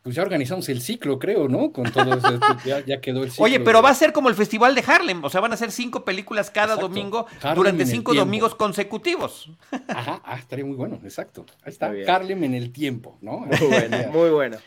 pues 0.06 0.14
ya 0.14 0.22
organizamos 0.22 0.68
el 0.68 0.80
ciclo, 0.82 1.18
creo, 1.18 1.48
¿no? 1.48 1.72
Con 1.72 1.90
todo 1.90 2.14
eso, 2.14 2.38
ya, 2.64 3.00
quedó 3.00 3.24
el 3.24 3.30
ciclo. 3.32 3.44
Oye, 3.44 3.58
pero 3.58 3.82
va 3.82 3.90
a 3.90 3.94
ser 3.94 4.12
como 4.12 4.28
el 4.28 4.36
Festival 4.36 4.72
de 4.72 4.84
Harlem, 4.86 5.24
o 5.24 5.28
sea, 5.28 5.40
van 5.40 5.52
a 5.52 5.56
ser 5.56 5.72
cinco 5.72 6.04
películas 6.04 6.48
cada 6.48 6.76
domingo 6.76 7.26
durante 7.56 7.84
cinco 7.86 8.14
domingos 8.14 8.54
consecutivos. 8.54 9.50
Ajá, 9.88 10.22
ah, 10.24 10.38
estaría 10.38 10.64
muy 10.64 10.76
bueno, 10.76 11.00
exacto. 11.02 11.44
Ahí 11.64 11.72
está, 11.72 11.92
Harlem 12.06 12.44
en 12.44 12.54
el 12.54 12.70
tiempo, 12.70 13.18
¿no? 13.20 13.38
Muy 13.40 13.66
bueno, 13.66 13.98
muy 14.12 14.30
bueno. 14.30 14.58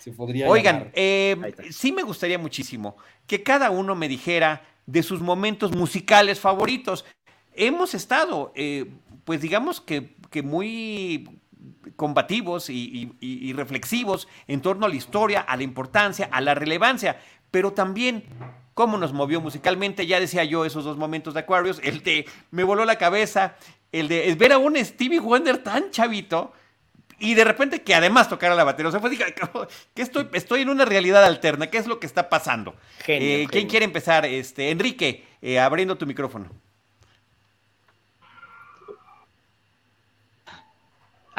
Oigan, 0.49 0.91
eh, 0.93 1.37
sí 1.71 1.93
me 1.93 2.03
gustaría 2.03 2.37
muchísimo 2.37 2.97
que 3.25 3.41
cada 3.41 3.71
uno 3.71 3.95
me 3.95 4.09
dijera 4.09 4.63
de 4.87 5.03
sus 5.03 5.21
momentos 5.21 5.73
musicales 5.73 6.41
favoritos. 6.41 7.05
Hemos 7.53 7.93
estado, 7.93 8.51
eh, 8.57 8.87
pues 9.23 9.39
digamos 9.39 9.79
que, 9.79 10.17
que 10.31 10.43
muy 10.43 11.39
combativos 11.95 12.69
y, 12.69 13.53
reflexivos 13.53 14.27
en 14.47 14.61
torno 14.61 14.85
a 14.85 14.89
la 14.89 14.95
historia, 14.95 15.41
a 15.41 15.57
la 15.57 15.63
importancia, 15.63 16.29
a 16.31 16.41
la 16.41 16.55
relevancia, 16.55 17.19
pero 17.51 17.73
también 17.73 18.23
cómo 18.73 18.97
nos 18.97 19.13
movió 19.13 19.41
musicalmente. 19.41 20.07
Ya 20.07 20.19
decía 20.19 20.43
yo 20.43 20.65
esos 20.65 20.85
dos 20.85 20.97
momentos 20.97 21.33
de 21.33 21.41
Aquarius, 21.41 21.79
el 21.83 22.03
de 22.03 22.25
me 22.51 22.63
voló 22.63 22.85
la 22.85 22.97
cabeza, 22.97 23.55
el 23.91 24.07
de 24.07 24.33
ver 24.35 24.53
a 24.53 24.57
un 24.57 24.77
Stevie 24.77 25.19
Wonder 25.19 25.57
tan 25.57 25.91
chavito 25.91 26.53
y 27.19 27.33
de 27.33 27.43
repente 27.43 27.81
que 27.81 27.93
además 27.93 28.29
tocara 28.29 28.55
la 28.55 28.63
batería. 28.63 28.89
O 28.89 28.91
sea, 28.91 29.01
fue 29.01 29.11
que 29.93 30.01
estoy, 30.01 30.27
estoy 30.33 30.61
en 30.61 30.69
una 30.69 30.85
realidad 30.85 31.23
alterna, 31.23 31.67
¿qué 31.67 31.77
es 31.77 31.87
lo 31.87 31.99
que 31.99 32.07
está 32.07 32.29
pasando? 32.29 32.75
Eh, 33.07 33.47
¿Quién 33.51 33.67
quiere 33.67 33.85
empezar? 33.85 34.25
Este, 34.25 34.71
Enrique, 34.71 35.25
eh, 35.41 35.59
abriendo 35.59 35.97
tu 35.97 36.05
micrófono. 36.05 36.49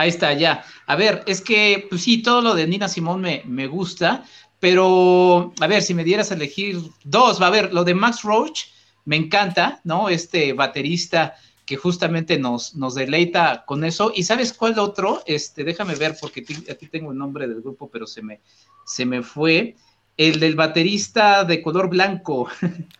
Ahí 0.01 0.09
está, 0.09 0.32
ya. 0.32 0.64
A 0.86 0.96
ver, 0.96 1.22
es 1.26 1.42
que, 1.42 1.86
pues 1.90 2.05
sí, 2.05 2.22
todo 2.22 2.40
lo 2.40 2.55
de 2.55 2.66
Nina 2.66 2.88
Simón 2.88 3.20
me, 3.20 3.42
me 3.44 3.66
gusta, 3.66 4.24
pero, 4.59 5.53
a 5.61 5.66
ver, 5.66 5.82
si 5.82 5.92
me 5.92 6.05
dieras 6.05 6.30
a 6.30 6.36
elegir 6.36 6.80
dos, 7.05 7.38
va 7.38 7.48
a 7.48 7.51
ver, 7.51 7.74
lo 7.74 7.84
de 7.84 7.94
Max 7.94 8.22
Roach 8.22 8.62
me 9.05 9.16
encanta, 9.16 9.82
¿no? 9.84 10.09
Este 10.09 10.55
baterista 10.55 11.34
que 11.66 11.76
justamente 11.76 12.38
nos, 12.38 12.74
nos 12.76 12.94
deleita 12.94 13.66
con 13.66 13.84
eso. 13.84 14.11
¿Y 14.14 14.22
sabes 14.22 14.55
cuál 14.55 14.78
otro? 14.78 15.22
Este, 15.26 15.64
déjame 15.64 15.94
ver, 15.96 16.16
porque 16.18 16.46
aquí 16.70 16.86
tengo 16.86 17.12
el 17.12 17.18
nombre 17.18 17.46
del 17.46 17.61
grupo, 17.61 17.90
pero 17.90 18.07
se 18.07 18.22
me, 18.22 18.40
se 18.86 19.05
me 19.05 19.22
fue. 19.22 19.76
El 20.20 20.38
del 20.38 20.54
baterista 20.54 21.44
de 21.44 21.62
color 21.62 21.88
blanco. 21.88 22.46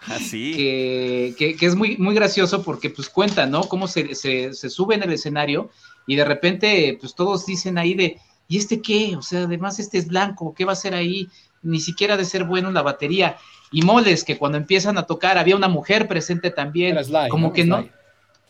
Así. 0.07 0.53
Ah, 0.55 0.57
que, 1.37 1.55
que, 1.59 1.67
es 1.67 1.75
muy, 1.75 1.99
muy 1.99 2.15
gracioso 2.15 2.63
porque 2.63 2.89
pues 2.89 3.11
cuenta, 3.11 3.45
¿no? 3.45 3.65
Cómo 3.65 3.89
se, 3.89 4.15
se, 4.15 4.55
se 4.55 4.71
sube 4.71 4.95
en 4.95 5.03
el 5.03 5.13
escenario 5.13 5.69
y 6.07 6.17
de 6.17 6.25
repente, 6.25 6.97
pues 6.99 7.15
todos 7.15 7.45
dicen 7.45 7.77
ahí 7.77 7.93
de, 7.93 8.17
¿y 8.49 8.57
este 8.57 8.81
qué? 8.81 9.17
O 9.17 9.23
sea, 9.23 9.43
además 9.43 9.79
este 9.79 9.99
es 9.99 10.09
blanco, 10.09 10.55
¿qué 10.55 10.65
va 10.65 10.73
a 10.73 10.73
hacer 10.73 10.95
ahí? 10.95 11.29
Ni 11.61 11.79
siquiera 11.79 12.17
de 12.17 12.25
ser 12.25 12.45
bueno 12.45 12.69
en 12.69 12.75
la 12.75 12.81
batería. 12.81 13.37
Y 13.71 13.83
moles, 13.83 14.25
que 14.25 14.39
cuando 14.39 14.57
empiezan 14.57 14.97
a 14.97 15.03
tocar, 15.03 15.37
había 15.37 15.57
una 15.57 15.69
mujer 15.69 16.09
presente 16.09 16.51
también, 16.51 16.97
como 17.29 17.53
que 17.53 17.67
no. 17.67 17.87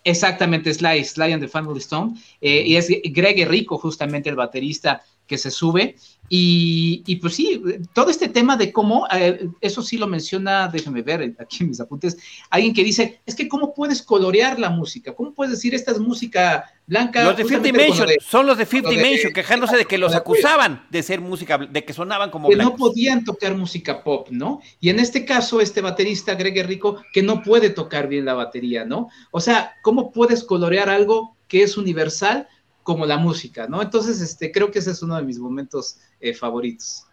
Exactamente, 0.04 0.72
Sly, 0.72 1.04
Sly 1.04 1.32
and 1.32 1.42
the 1.42 1.48
Family 1.48 1.80
Stone. 1.80 2.14
Eh, 2.40 2.62
y 2.64 2.76
es 2.76 2.86
Greg 2.88 3.48
Rico, 3.48 3.78
justamente 3.78 4.30
el 4.30 4.36
baterista 4.36 5.02
que 5.30 5.38
se 5.38 5.52
sube. 5.52 5.94
Y, 6.32 7.16
pues 7.16 7.34
sí, 7.34 7.62
todo 7.92 8.10
este 8.10 8.28
tema 8.28 8.56
de 8.56 8.72
cómo, 8.72 9.06
eh, 9.12 9.48
eso 9.60 9.82
sí 9.82 9.96
lo 9.96 10.06
menciona, 10.06 10.68
déjame 10.68 11.02
ver 11.02 11.34
aquí 11.40 11.58
en 11.60 11.68
mis 11.68 11.80
apuntes, 11.80 12.18
alguien 12.50 12.72
que 12.72 12.84
dice, 12.84 13.20
es 13.26 13.34
que 13.34 13.48
cómo 13.48 13.74
puedes 13.74 14.02
colorear 14.02 14.58
la 14.58 14.70
música, 14.70 15.14
cómo 15.14 15.34
puedes 15.34 15.52
decir 15.52 15.74
esta 15.74 15.90
es 15.90 15.98
música 15.98 16.72
blanca. 16.86 17.24
Los 17.24 17.36
de 17.36 17.44
Fifth 17.44 17.62
Dimension, 17.62 18.08
son 18.20 18.46
los 18.46 18.58
de 18.58 18.66
Fifth 18.66 18.88
Dimension, 18.88 19.32
quejándose 19.32 19.76
de 19.76 19.84
que 19.86 19.98
los 19.98 20.14
acusaban 20.14 20.86
de 20.90 21.02
ser 21.02 21.20
música, 21.20 21.58
de 21.58 21.84
que 21.84 21.92
sonaban 21.92 22.30
como 22.30 22.48
Que 22.48 22.56
no 22.56 22.76
podían 22.76 23.24
tocar 23.24 23.56
música 23.56 24.04
pop, 24.04 24.28
¿no? 24.30 24.60
Y 24.80 24.88
en 24.88 25.00
este 25.00 25.24
caso, 25.24 25.60
este 25.60 25.80
baterista, 25.80 26.34
Greg 26.34 26.64
Rico, 26.66 27.02
que 27.12 27.22
no 27.22 27.42
puede 27.42 27.70
tocar 27.70 28.08
bien 28.08 28.24
la 28.24 28.34
batería, 28.34 28.84
¿no? 28.84 29.08
O 29.32 29.40
sea, 29.40 29.74
¿cómo 29.82 30.12
puedes 30.12 30.44
colorear 30.44 30.90
algo 30.90 31.36
que 31.48 31.62
es 31.64 31.76
universal? 31.76 32.48
Como 32.90 33.06
la 33.06 33.18
música, 33.18 33.68
¿no? 33.68 33.80
Entonces, 33.80 34.20
este, 34.20 34.50
creo 34.50 34.72
que 34.72 34.80
ese 34.80 34.90
es 34.90 35.00
uno 35.00 35.14
de 35.14 35.22
mis 35.22 35.38
momentos 35.38 36.00
eh, 36.18 36.34
favoritos. 36.34 37.06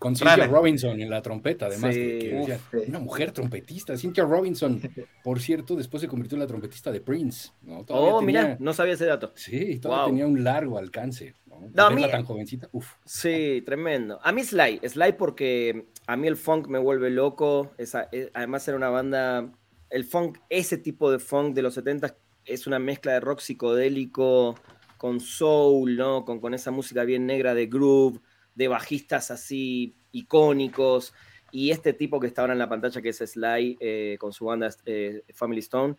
Con 0.00 0.16
Cynthia 0.16 0.48
Robinson 0.48 1.00
en 1.00 1.08
la 1.08 1.22
trompeta, 1.22 1.66
además, 1.66 1.94
de 1.94 2.18
que 2.18 2.84
una 2.88 2.98
mujer 2.98 3.30
trompetista. 3.30 3.96
Cynthia 3.96 4.24
Robinson, 4.24 4.80
por 5.22 5.38
cierto, 5.38 5.76
después 5.76 6.00
se 6.00 6.08
convirtió 6.08 6.34
en 6.34 6.40
la 6.40 6.48
trompetista 6.48 6.90
de 6.90 7.00
Prince. 7.00 7.50
¿no? 7.62 7.84
oh, 7.88 8.20
mira, 8.20 8.56
no 8.58 8.72
sabía 8.72 8.94
ese 8.94 9.06
dato. 9.06 9.30
Sí, 9.36 9.78
todavía 9.78 10.06
tenía 10.06 10.26
un 10.26 10.42
largo 10.42 10.76
alcance. 10.76 11.36
¿no? 11.46 11.84
a 11.84 11.90
mí, 11.90 12.02
tan 12.10 12.24
jovencita, 12.24 12.68
uf. 12.72 12.94
Sí, 13.04 13.62
tremendo. 13.64 14.18
A 14.24 14.32
mí 14.32 14.42
Sly, 14.42 14.80
Sly 14.88 15.12
porque 15.12 15.86
a 16.08 16.16
mí 16.16 16.26
el 16.26 16.36
funk 16.36 16.66
me 16.66 16.80
vuelve 16.80 17.10
loco. 17.10 17.70
Esa, 17.78 18.08
eh, 18.10 18.28
además 18.34 18.66
era 18.66 18.76
una 18.76 18.88
banda, 18.88 19.52
el 19.88 20.04
funk, 20.04 20.38
ese 20.50 20.78
tipo 20.78 21.12
de 21.12 21.20
funk 21.20 21.54
de 21.54 21.62
los 21.62 21.74
70 21.74 22.16
es 22.46 22.66
una 22.66 22.78
mezcla 22.78 23.12
de 23.12 23.20
rock 23.20 23.40
psicodélico, 23.40 24.54
con 24.96 25.20
soul, 25.20 25.96
¿no? 25.96 26.24
Con, 26.24 26.40
con 26.40 26.54
esa 26.54 26.70
música 26.70 27.04
bien 27.04 27.26
negra 27.26 27.54
de 27.54 27.66
groove, 27.66 28.20
de 28.54 28.68
bajistas 28.68 29.30
así 29.30 29.96
icónicos. 30.12 31.14
Y 31.52 31.70
este 31.70 31.92
tipo 31.92 32.20
que 32.20 32.26
está 32.26 32.42
ahora 32.42 32.54
en 32.54 32.58
la 32.58 32.68
pantalla, 32.68 33.00
que 33.00 33.10
es 33.10 33.18
Sly, 33.18 33.78
eh, 33.80 34.16
con 34.18 34.32
su 34.32 34.46
banda 34.46 34.68
eh, 34.84 35.22
Family 35.32 35.60
Stone, 35.60 35.96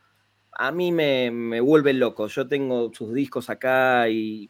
a 0.51 0.71
mí 0.71 0.91
me, 0.91 1.31
me, 1.31 1.61
vuelve 1.61 1.93
loco. 1.93 2.27
Yo 2.27 2.47
tengo 2.47 2.91
sus 2.93 3.13
discos 3.13 3.49
acá 3.49 4.09
y 4.09 4.49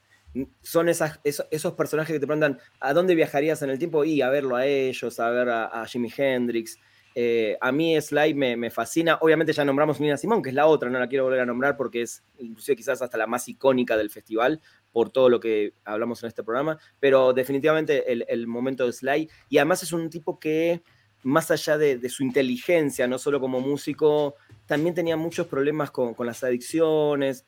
son 0.61 0.89
esas, 0.89 1.19
esos, 1.23 1.73
personajes 1.73 2.13
que 2.13 2.19
te 2.19 2.27
preguntan, 2.27 2.59
¿a 2.79 2.93
dónde 2.93 3.15
viajarías 3.15 3.61
en 3.61 3.69
el 3.69 3.79
tiempo? 3.79 4.03
Y 4.03 4.21
a 4.21 4.29
verlo 4.29 4.55
a 4.55 4.65
ellos, 4.65 5.19
a 5.19 5.29
ver 5.29 5.49
a, 5.49 5.65
a 5.65 5.85
Jimi 5.85 6.11
Hendrix. 6.15 6.79
Eh, 7.19 7.57
a 7.61 7.71
mí 7.71 7.99
Sly 7.99 8.35
me, 8.35 8.69
fascina. 8.69 9.17
Obviamente 9.21 9.51
ya 9.51 9.65
nombramos 9.65 9.99
Nina 9.99 10.17
Simón, 10.17 10.43
que 10.43 10.49
es 10.49 10.55
la 10.55 10.67
otra, 10.67 10.87
no 10.87 10.99
la 10.99 11.07
quiero 11.07 11.23
volver 11.23 11.39
a 11.39 11.47
nombrar 11.47 11.75
porque 11.75 12.03
es 12.03 12.21
inclusive 12.37 12.75
quizás 12.75 13.01
hasta 13.01 13.17
la 13.17 13.25
más 13.25 13.47
icónica 13.47 13.97
del 13.97 14.11
festival 14.11 14.61
por 14.91 15.09
todo 15.09 15.27
lo 15.27 15.39
que 15.39 15.73
hablamos 15.83 16.21
en 16.21 16.27
este 16.27 16.43
programa, 16.43 16.77
pero 16.99 17.33
definitivamente 17.33 18.03
el, 18.11 18.45
momento 18.45 18.85
de 18.85 18.93
Sly. 18.93 19.31
Y 19.49 19.57
además 19.57 19.81
es 19.81 19.93
un 19.93 20.11
tipo 20.11 20.37
que, 20.37 20.83
más 21.23 21.49
allá 21.49 21.79
de, 21.79 22.07
su 22.07 22.21
inteligencia, 22.21 23.07
no 23.07 23.17
solo 23.17 23.39
como 23.39 23.61
músico, 23.61 24.35
también 24.67 24.93
tenía 24.93 25.17
muchos 25.17 25.47
problemas 25.47 25.89
con, 25.89 26.13
las 26.19 26.43
adicciones. 26.43 27.47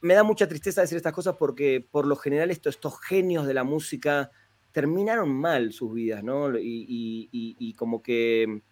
Me, 0.00 0.14
da 0.14 0.22
mucha 0.22 0.48
tristeza 0.48 0.80
decir 0.80 0.96
estas 0.96 1.12
cosas 1.12 1.36
porque 1.38 1.86
por 1.86 2.06
lo 2.06 2.16
general 2.16 2.50
estos 2.50 2.98
genios 3.02 3.46
de 3.46 3.52
la 3.52 3.62
música 3.64 4.30
terminaron 4.72 5.28
mal 5.28 5.74
sus 5.74 5.92
vidas, 5.92 6.24
¿no? 6.24 6.50
y 6.58 7.74
como 7.76 8.02
que 8.02 8.62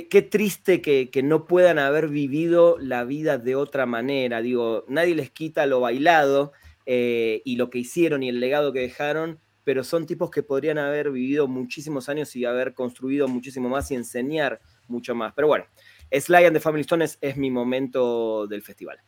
qué, 0.00 0.22
triste 0.22 0.80
que, 0.80 1.22
no 1.22 1.44
puedan 1.44 1.78
haber 1.78 2.08
vivido 2.08 2.78
la 2.78 3.04
vida 3.04 3.36
de 3.36 3.56
otra 3.56 3.84
manera. 3.84 4.40
Digo, 4.40 4.86
nadie 4.88 5.14
les 5.14 5.30
quita 5.30 5.66
lo 5.66 5.80
bailado 5.80 6.52
eh, 6.86 7.42
y 7.44 7.56
lo 7.56 7.68
que 7.68 7.78
hicieron 7.78 8.22
y 8.22 8.30
el 8.30 8.40
legado 8.40 8.72
que 8.72 8.80
dejaron, 8.80 9.38
pero 9.64 9.84
son 9.84 10.06
tipos 10.06 10.30
que 10.30 10.42
podrían 10.42 10.78
haber 10.78 11.10
vivido 11.10 11.46
muchísimos 11.46 12.08
años 12.08 12.34
y 12.36 12.46
haber 12.46 12.72
construido 12.72 13.28
muchísimo 13.28 13.68
más 13.68 13.90
y 13.90 13.94
enseñar 13.94 14.60
mucho 14.88 15.14
más. 15.14 15.34
Pero 15.34 15.48
bueno, 15.48 15.66
Sly 16.10 16.46
and 16.46 16.54
the 16.54 16.60
Family 16.60 16.82
Stone 16.82 17.04
es, 17.04 17.18
es 17.20 17.36
mi 17.36 17.50
momento 17.50 18.46
del 18.46 18.62
festival. 18.62 18.98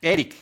Eric. 0.00 0.34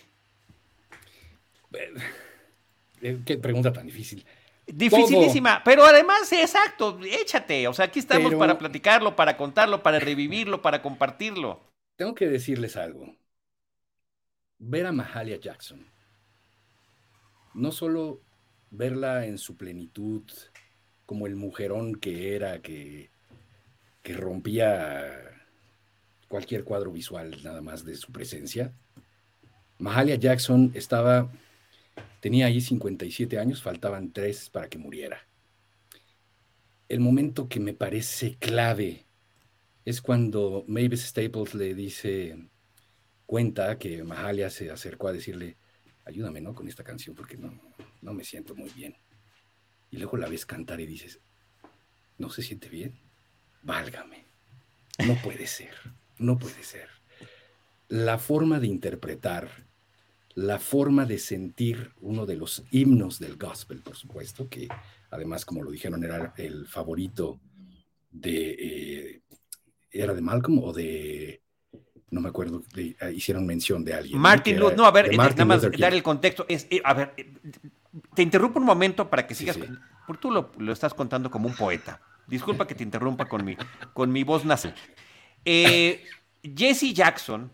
Eh, 3.01 3.19
qué 3.25 3.39
pregunta 3.39 3.73
tan 3.73 3.87
difícil. 3.87 4.25
Dificilísima, 4.73 5.63
pero 5.65 5.85
además, 5.85 6.33
exacto, 6.33 6.99
échate. 7.03 7.67
O 7.69 7.73
sea, 7.73 7.87
aquí 7.87 7.99
estamos 7.99 8.35
para 8.35 8.59
platicarlo, 8.59 9.17
para 9.17 9.37
contarlo, 9.37 9.83
para 9.83 9.99
revivirlo, 9.99 10.63
para 10.63 10.83
compartirlo. 10.83 11.61
tengo 11.97 12.15
que 12.15 12.29
decirles 12.29 12.77
algo. 12.77 13.15
Ver 14.59 14.87
a 14.87 14.93
Mahalia 14.93 15.39
Jackson, 15.39 15.87
no 17.55 17.73
solo 17.73 18.21
verla 18.71 19.27
en 19.27 19.39
su 19.39 19.57
plenitud, 19.57 20.23
como 21.07 21.27
el 21.27 21.35
mujerón 21.35 21.97
que 21.97 22.37
era, 22.37 22.61
que, 22.61 23.11
que 24.03 24.13
rompía 24.13 25.41
cualquier 26.29 26.63
cuadro 26.63 26.93
visual 26.93 27.37
nada 27.43 27.61
más 27.61 27.85
de 27.85 27.97
su 27.97 28.13
presencia. 28.13 28.73
Mahalia 29.79 30.15
Jackson 30.15 30.71
estaba, 30.75 31.29
tenía 32.21 32.47
ahí 32.47 32.61
57 32.61 33.39
años, 33.39 33.63
faltaban 33.63 34.13
tres 34.13 34.51
para 34.51 34.69
que 34.69 34.79
muriera. 34.79 35.27
El 36.89 37.01
momento 37.01 37.49
que 37.49 37.61
me 37.61 37.73
parece 37.73 38.37
clave 38.37 39.07
es 39.85 40.01
cuando 40.01 40.65
Mavis 40.69 41.07
Staples 41.07 41.55
le 41.55 41.75
dice, 41.75 42.37
cuenta 43.27 43.79
que 43.79 44.03
Mahalia 44.05 44.51
se 44.51 44.71
acercó 44.71 45.09
a 45.09 45.13
decirle, 45.13 45.57
ayúdame, 46.05 46.41
¿no? 46.41 46.55
Con 46.55 46.69
esta 46.69 46.85
canción 46.85 47.15
porque 47.15 47.37
no, 47.37 47.59
no 48.03 48.13
me 48.13 48.25
siento 48.25 48.55
muy 48.55 48.71
bien. 48.71 48.97
Y 49.91 49.97
luego 49.97 50.17
la 50.17 50.29
ves 50.29 50.47
cantar 50.47 50.81
y 50.81 50.87
dices, 50.87 51.21
¿no 52.19 52.31
se 52.31 52.43
siente 52.43 52.69
bien? 52.69 52.99
Válgame. 53.63 54.25
No 55.07 55.15
puede 55.23 55.47
ser, 55.47 55.75
no 56.19 56.39
puede 56.39 56.63
ser. 56.63 56.89
La 57.89 58.19
forma 58.19 58.61
de 58.61 58.67
interpretar, 58.67 59.70
la 60.35 60.59
forma 60.59 61.05
de 61.05 61.19
sentir 61.19 61.93
uno 62.01 62.27
de 62.27 62.37
los 62.37 62.65
himnos 62.71 63.19
del 63.19 63.37
gospel, 63.37 63.81
por 63.81 63.97
supuesto, 63.97 64.49
que 64.49 64.69
además, 65.11 65.45
como 65.45 65.63
lo 65.63 65.71
dijeron, 65.71 66.05
era 66.05 66.33
el 66.37 66.67
favorito 66.67 67.41
de, 68.11 68.57
eh, 68.59 69.23
¿era 69.91 70.15
de 70.15 70.21
Malcolm 70.21 70.59
o 70.61 70.73
de, 70.73 71.43
no 72.11 72.21
me 72.21 72.29
acuerdo, 72.29 72.63
ah, 73.01 73.11
hicieron 73.11 73.47
mención 73.47 73.85
de 73.85 73.95
alguien. 73.95 74.19
Martin 74.19 74.59
Luther, 74.59 74.77
no, 74.77 74.85
a 74.85 74.91
ver, 74.91 75.17
nada 75.17 75.45
más 75.45 75.63
dar 75.63 75.95
el 75.95 76.03
contexto. 76.03 76.45
Es, 76.49 76.67
eh, 76.71 76.81
a 76.85 76.95
ver, 76.95 77.15
te 78.15 78.23
interrumpo 78.23 78.59
un 78.59 78.67
momento 78.67 79.09
para 79.09 79.27
que 79.27 79.35
sigas, 79.35 79.59
porque 80.07 80.21
tú 80.21 80.31
lo, 80.31 80.53
lo 80.59 80.73
estás 80.73 80.95
contando 80.95 81.31
como 81.31 81.49
un 81.49 81.55
poeta. 81.55 82.01
Disculpa 82.27 82.67
que 82.67 82.77
te 82.77 82.85
interrumpa 82.85 83.27
con 83.27 83.45
mi, 83.45 83.57
con 83.93 84.13
mi 84.13 84.23
voz 84.23 84.45
nasal. 84.45 84.75
Eh, 85.45 86.05
Jesse 86.43 86.95
Jackson 86.95 87.51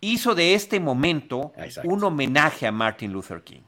hizo 0.00 0.34
de 0.34 0.54
este 0.54 0.80
momento 0.80 1.52
un 1.84 2.04
homenaje 2.04 2.66
a 2.66 2.72
Martin 2.72 3.12
Luther 3.12 3.42
King. 3.42 3.62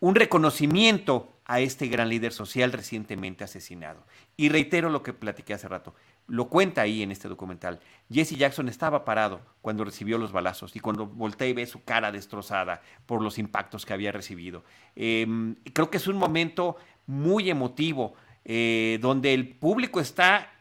Un 0.00 0.14
reconocimiento 0.14 1.32
a 1.44 1.60
este 1.60 1.86
gran 1.88 2.08
líder 2.08 2.32
social 2.32 2.72
recientemente 2.72 3.44
asesinado. 3.44 4.04
Y 4.36 4.48
reitero 4.48 4.90
lo 4.90 5.02
que 5.02 5.12
platiqué 5.12 5.54
hace 5.54 5.68
rato. 5.68 5.94
Lo 6.28 6.48
cuenta 6.48 6.82
ahí 6.82 7.02
en 7.02 7.10
este 7.10 7.28
documental. 7.28 7.80
Jesse 8.10 8.36
Jackson 8.36 8.68
estaba 8.68 9.04
parado 9.04 9.40
cuando 9.60 9.84
recibió 9.84 10.18
los 10.18 10.32
balazos 10.32 10.74
y 10.76 10.80
cuando 10.80 11.06
voltea 11.06 11.48
y 11.48 11.52
ve 11.52 11.66
su 11.66 11.84
cara 11.84 12.12
destrozada 12.12 12.80
por 13.06 13.22
los 13.22 13.38
impactos 13.38 13.84
que 13.84 13.92
había 13.92 14.12
recibido. 14.12 14.64
Em, 14.96 15.56
creo 15.72 15.90
que 15.90 15.98
es 15.98 16.06
un 16.06 16.16
momento 16.16 16.76
muy 17.06 17.50
emotivo 17.50 18.14
eh, 18.44 18.98
donde 19.00 19.34
el 19.34 19.48
público 19.48 20.00
está, 20.00 20.52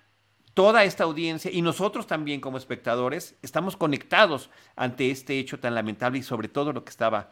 toda 0.54 0.84
esta 0.84 1.04
audiencia 1.04 1.52
y 1.52 1.62
nosotros 1.62 2.08
también 2.08 2.42
como 2.42 2.58
espectadores 2.58 3.36
estamos 3.42 3.78
conectados 3.78 4.50
ante 4.76 5.12
este 5.12 5.40
hecho 5.40 5.60
tan 5.60 5.76
lamentable 5.76 6.20
y 6.20 6.24
sobre 6.24 6.48
todo 6.48 6.74
lo 6.74 6.84
que 6.84 6.90
estaba 6.90 7.32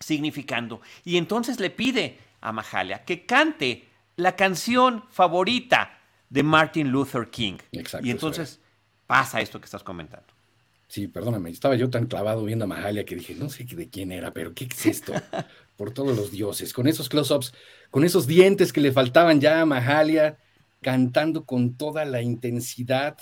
significando. 0.00 0.80
Y 1.04 1.16
entonces 1.16 1.60
le 1.60 1.70
pide 1.70 2.18
a 2.40 2.52
Mahalia 2.52 3.04
que 3.04 3.26
cante 3.26 3.88
la 4.16 4.36
canción 4.36 5.04
favorita 5.10 5.98
de 6.30 6.42
Martin 6.42 6.90
Luther 6.90 7.28
King. 7.30 7.58
y 7.70 8.10
entonces 8.10 8.60
pasa 9.06 9.40
esto 9.40 9.60
que 9.60 9.66
estás 9.66 9.82
comentando. 9.82 10.36
Sí, 10.88 11.08
perdóname, 11.08 11.50
estaba 11.50 11.74
yo 11.74 11.90
tan 11.90 12.06
clavado 12.06 12.44
viendo 12.44 12.64
a 12.64 12.68
Mahalia 12.68 13.04
que 13.04 13.16
dije, 13.16 13.34
no 13.34 13.48
sé 13.48 13.64
de 13.64 13.88
quién 13.88 14.12
era, 14.12 14.32
pero 14.32 14.54
¿qué 14.54 14.64
es 14.64 14.86
esto? 14.86 15.12
Por 15.76 15.92
todos 15.92 16.16
los 16.16 16.30
dioses, 16.30 16.72
con 16.72 16.86
esos 16.86 17.08
close-ups, 17.08 17.52
con 17.90 18.04
esos 18.04 18.26
dientes 18.26 18.72
que 18.72 18.80
le 18.80 18.92
faltaban 18.92 19.40
ya 19.40 19.60
a 19.60 19.66
Mahalia, 19.66 20.38
cantando 20.86 21.46
con 21.46 21.76
toda 21.76 22.04
la 22.04 22.22
intensidad. 22.22 23.18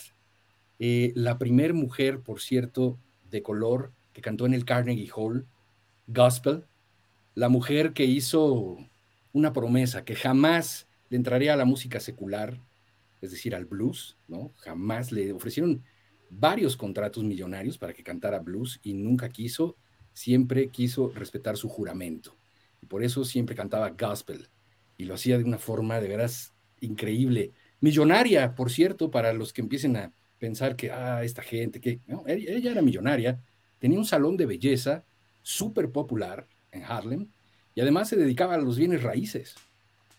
Eh, 0.79 1.13
la 1.15 1.39
primer 1.39 1.73
mujer, 1.73 2.21
por 2.21 2.43
cierto, 2.43 2.99
de 3.31 3.43
color 3.43 3.91
que 4.13 4.21
cantó 4.21 4.45
en 4.45 4.53
el 4.53 4.67
Carnegie 4.67 5.11
Hall, 5.17 5.47
Gospel, 6.07 6.67
la 7.35 7.49
mujer 7.49 7.95
que 7.95 8.05
hizo 8.05 8.77
una 9.33 9.55
promesa 9.55 10.05
que 10.05 10.15
jamás 10.15 10.89
le 11.09 11.17
entraría 11.17 11.55
a 11.55 11.57
la 11.57 11.65
música 11.65 12.01
secular, 12.01 12.61
es 13.23 13.31
decir, 13.31 13.55
al 13.55 13.65
blues, 13.65 14.19
¿no? 14.29 14.53
Jamás 14.59 15.11
le 15.11 15.33
ofrecieron 15.33 15.83
varios 16.29 16.77
contratos 16.77 17.25
millonarios 17.25 17.79
para 17.79 17.95
que 17.95 18.03
cantara 18.03 18.41
blues 18.41 18.79
y 18.83 18.93
nunca 18.93 19.31
quiso, 19.31 19.79
siempre 20.13 20.69
quiso 20.69 21.13
respetar 21.15 21.57
su 21.57 21.71
juramento. 21.71 22.37
Y 22.83 22.85
por 22.85 23.03
eso 23.03 23.25
siempre 23.25 23.57
cantaba 23.57 23.89
gospel 23.89 24.51
y 24.99 25.07
lo 25.07 25.15
hacía 25.15 25.39
de 25.39 25.45
una 25.45 25.57
forma 25.57 25.99
de 25.99 26.09
veras 26.09 26.54
increíble. 26.85 27.53
Millonaria, 27.81 28.55
por 28.55 28.71
cierto, 28.71 29.11
para 29.11 29.33
los 29.33 29.53
que 29.53 29.61
empiecen 29.61 29.97
a 29.97 30.13
pensar 30.39 30.77
que, 30.77 30.91
ah, 30.91 31.25
esta 31.25 31.43
gente, 31.43 31.81
que 31.81 32.01
ella, 32.27 32.71
era 32.71 32.83
millonaria, 32.83 33.41
tenía 33.79 33.99
un 33.99 34.05
salón 34.05 34.37
de 34.37 34.47
belleza 34.47 35.05
súper 35.43 35.91
popular 35.91 36.47
en 36.73 36.85
Harlem 36.85 37.29
y 37.75 37.81
además 37.81 38.09
se 38.09 38.17
dedicaba 38.17 38.55
a 38.55 38.59
los 38.59 38.79
bienes 38.79 39.03
raíces. 39.03 39.55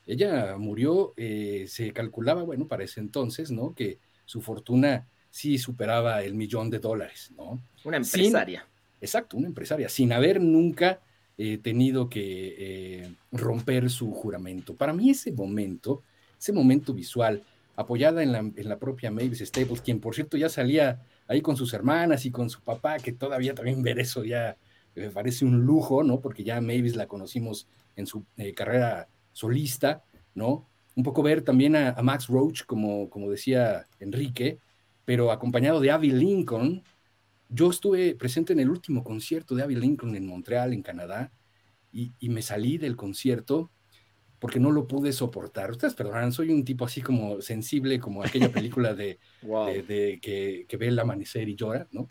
Ella 0.07 0.57
murió, 0.57 1.13
eh, 1.17 1.65
se 1.67 1.91
calculaba, 1.91 2.43
bueno, 2.43 2.67
para 2.67 2.83
ese 2.83 2.99
entonces, 2.99 3.51
¿no? 3.51 3.73
Que 3.73 3.97
su 4.25 4.41
fortuna 4.41 5.07
sí 5.31 5.57
superaba 5.57 6.23
el 6.23 6.35
millón 6.35 6.69
de 6.69 6.79
dólares, 6.79 7.31
¿no? 7.35 7.61
Una 7.83 7.97
empresaria. 7.97 8.65
exacto, 9.01 9.37
una 9.37 9.47
empresaria, 9.47 9.89
sin 9.89 10.13
haber 10.13 10.39
nunca 10.39 11.01
eh, 11.37 11.57
tenido 11.57 12.09
que 12.09 12.55
eh, 12.57 13.11
romper 13.33 13.89
su 13.89 14.11
juramento. 14.11 14.75
Para 14.75 14.93
mí 14.93 15.09
ese 15.09 15.33
momento, 15.33 16.03
ese 16.45 16.53
momento 16.53 16.93
visual, 16.93 17.43
apoyada 17.75 18.21
en 18.21 18.31
la, 18.31 18.39
en 18.39 18.69
la, 18.69 18.77
propia 18.77 19.09
Mavis 19.09 19.39
Staples, 19.39 19.81
quien 19.81 19.99
por 19.99 20.13
cierto 20.13 20.37
ya 20.37 20.47
salía 20.47 21.01
ahí 21.27 21.41
con 21.41 21.57
sus 21.57 21.73
hermanas 21.73 22.25
y 22.25 22.31
con 22.31 22.49
su 22.49 22.61
papá, 22.61 22.97
que 22.97 23.11
todavía 23.11 23.55
también 23.55 23.81
ver 23.81 23.99
eso 23.99 24.23
ya 24.23 24.55
me 24.95 25.09
parece 25.09 25.43
un 25.43 25.65
lujo, 25.65 26.03
¿no? 26.03 26.21
Porque 26.21 26.43
ya 26.43 26.61
Mavis 26.61 26.95
la 26.95 27.07
conocimos 27.07 27.67
en 27.95 28.07
su 28.07 28.25
eh, 28.37 28.53
carrera 28.53 29.07
solista, 29.33 30.03
¿no? 30.35 30.69
Un 30.95 31.03
poco 31.03 31.23
ver 31.23 31.41
también 31.41 31.75
a, 31.75 31.95
Max 32.01 32.27
Roach, 32.27 32.63
como, 32.65 33.09
como 33.09 33.29
decía 33.29 33.87
Enrique, 33.99 34.59
pero 35.03 35.31
acompañado 35.31 35.81
de 35.81 35.91
Avi 35.91 36.11
Lincoln. 36.11 36.83
Yo 37.49 37.69
estuve 37.69 38.15
presente 38.15 38.53
en 38.53 38.59
el 38.59 38.69
último 38.69 39.03
concierto 39.03 39.55
de 39.55 39.63
Avi 39.63 39.75
Lincoln 39.75 40.15
en 40.15 40.27
Montreal, 40.27 40.73
en 40.73 40.81
Canadá, 40.81 41.31
y, 41.91 42.11
me 42.29 42.41
salí 42.41 42.77
del 42.77 42.97
concierto 42.97 43.71
porque 44.45 44.59
no 44.59 44.71
lo 44.71 44.87
pude 44.87 45.11
soportar. 45.11 45.71
Ustedes 45.71 45.95
perdonarán, 45.95 46.31
soy 46.31 46.51
un 46.51 46.63
tipo 46.63 46.85
así 46.85 47.01
como 47.01 47.41
sensible, 47.41 47.99
como 47.99 48.21
aquella 48.21 48.51
película 48.51 48.93
de, 48.93 49.17
de, 49.41 50.19
que, 50.21 50.77
ve 50.77 50.89
el 50.89 50.99
amanecer 50.99 51.49
y 51.49 51.55
llora, 51.55 51.87
¿no? 51.91 52.07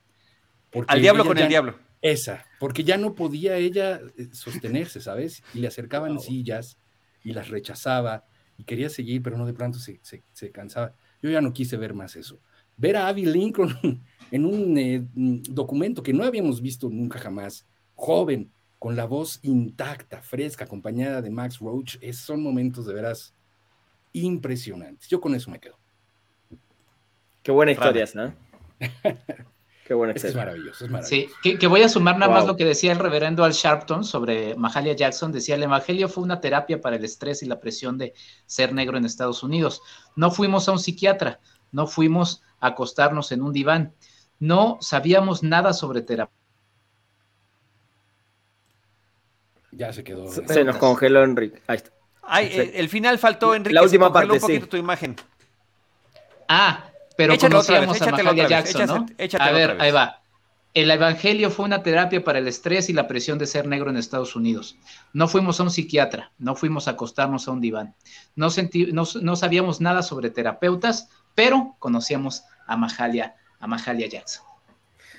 Al 0.89 1.01
diablo 1.01 1.24
con 1.24 1.39
el 1.39 1.47
diablo. 1.47 1.78
Esa, 2.03 2.45
porque 2.59 2.82
ya 2.82 2.97
no 2.97 3.14
podía 3.14 3.57
ella 3.57 4.01
eh, 4.18 4.30
sostenerse, 4.32 5.01
¿sabes? 5.01 5.45
Y 5.55 5.61
le 5.61 5.68
acercaban 5.68 6.18
sillas 6.18 6.76
y 7.22 7.35
las 7.35 7.51
rechazaba 7.51 8.24
y 8.59 8.64
quería 8.64 8.89
seguir, 8.89 9.22
pero 9.22 9.39
no 9.39 9.47
de 9.47 9.53
pronto 9.53 9.78
se, 9.78 10.01
se 10.03 10.51
cansaba. 10.51 10.97
Yo 11.22 11.30
ya 11.30 11.41
no 11.41 11.53
quise 11.53 11.76
ver 11.76 11.95
más 11.95 12.16
eso 12.16 12.41
ver 12.76 12.97
a 12.97 13.07
Abby 13.07 13.26
Lincoln 13.26 14.03
en 14.32 14.45
un 14.45 14.76
eh, 14.76 15.07
documento 15.14 16.03
que 16.03 16.12
no 16.12 16.24
habíamos 16.24 16.61
visto 16.61 16.91
nunca 16.91 17.20
jamás, 17.20 17.64
joven, 17.95 18.51
con 18.85 18.97
la 18.97 19.07
voz 19.07 19.39
intacta, 19.41 20.20
fresca, 20.20 20.66
acompañada 20.66 21.22
de 21.22 21.30
Max 21.30 21.59
Roach, 21.59 21.97
son 22.12 22.43
momentos 22.43 22.85
de 22.85 22.93
veras 22.93 23.32
impresionantes. 24.12 25.09
Yo 25.09 25.22
con 25.22 25.35
eso 25.35 25.51
me 25.51 25.59
quedo. 25.59 25.78
Qué 27.43 27.51
buena 27.51 27.72
historia, 27.72 28.05
¿no? 28.14 28.35
Qué 29.87 29.95
buena 29.95 30.12
historia. 30.12 30.28
Es 30.32 30.37
maravilloso, 30.37 30.85
es 30.85 30.91
maravilloso. 30.91 31.35
Sí, 31.43 31.57
que, 31.57 31.66
voy 31.66 31.80
a 31.80 31.89
sumar 31.89 32.18
nada 32.18 32.30
más 32.30 32.47
lo 32.47 32.57
que 32.57 32.66
decía 32.66 32.93
el 32.93 32.99
reverendo 32.99 33.43
Al 33.43 33.53
Sharpton 33.53 34.05
sobre 34.05 34.55
Mahalia 34.55 34.93
Jackson. 34.93 35.32
Decía, 35.32 35.55
el 35.55 35.62
evangelio 35.62 36.11
fue 36.11 36.22
una 36.22 36.43
terapia 36.43 36.82
para 36.82 36.97
el 36.97 37.05
estrés 37.07 37.43
y 37.43 37.47
la 37.47 37.61
presión 37.61 37.97
de 37.97 38.12
ser 38.45 38.74
negro 38.74 38.99
en 38.99 39.07
Estados 39.07 39.43
Unidos. 39.43 39.80
No 40.14 40.30
fuimos 40.30 40.68
a 40.68 40.72
un 40.72 40.78
psiquiatra, 40.78 41.41
no 41.72 41.87
fuimos 41.87 42.43
acostarnos 42.61 43.32
en 43.32 43.41
un 43.41 43.55
diván. 43.55 43.95
No 44.41 44.76
sabíamos 44.82 45.43
nada 45.43 45.72
sobre 45.72 46.03
terapia. 46.03 46.44
Ya 49.77 49.93
se 49.93 50.05
quedó. 50.05 50.31
Se, 50.31 50.64
nos 50.64 50.77
congeló 50.77 51.25
Enrique. 51.25 51.61
Ahí 51.66 51.77
está. 51.77 51.91
el, 52.79 52.89
final 52.89 53.18
faltó, 53.18 53.55
Enrique. 53.55 53.75
La 53.75 53.83
última 53.83 54.12
parte, 54.12 54.33
un 54.33 54.41
poquito 54.41 54.68
tu 54.68 54.77
imagen. 54.77 55.16
Ah, 56.49 56.85
pero 57.16 57.37
conocíamos 57.39 58.01
a 58.01 58.11
Mahalia 58.11 58.49
Jackson, 58.49 58.87
¿no? 58.87 59.07
a 59.39 59.51
ver, 59.53 59.77
ahí 59.81 59.91
va. 59.91 60.20
El 60.75 60.91
Evangelio 60.91 61.51
fue 61.51 61.64
una 61.64 61.85
terapia 61.85 62.25
para 62.25 62.41
el 62.41 62.49
estrés 62.49 62.91
y 62.91 62.93
la 62.93 63.07
presión 63.07 63.39
de 63.39 63.47
ser 63.47 63.66
negro 63.66 63.91
en 63.91 63.97
Estados 63.97 64.35
Unidos. 64.35 64.77
No 65.12 65.29
fuimos 65.29 65.61
a 65.61 65.62
un 65.62 65.70
psiquiatra, 65.70 66.33
no 66.39 66.57
fuimos 66.57 66.89
a 66.89 66.93
acostarnos 66.93 67.47
a 67.47 67.53
un 67.53 67.61
diván. 67.61 67.95
No, 68.35 68.49
no 69.22 69.37
sabíamos 69.37 69.81
nada 69.81 70.03
sobre 70.03 70.31
terapeutas, 70.31 71.11
pero 71.37 71.77
conocíamos 71.79 72.43
a 72.66 72.77
Mahalia, 72.77 73.37
a 73.61 73.68
Mahalia 73.68 74.09
Jackson. 74.09 74.45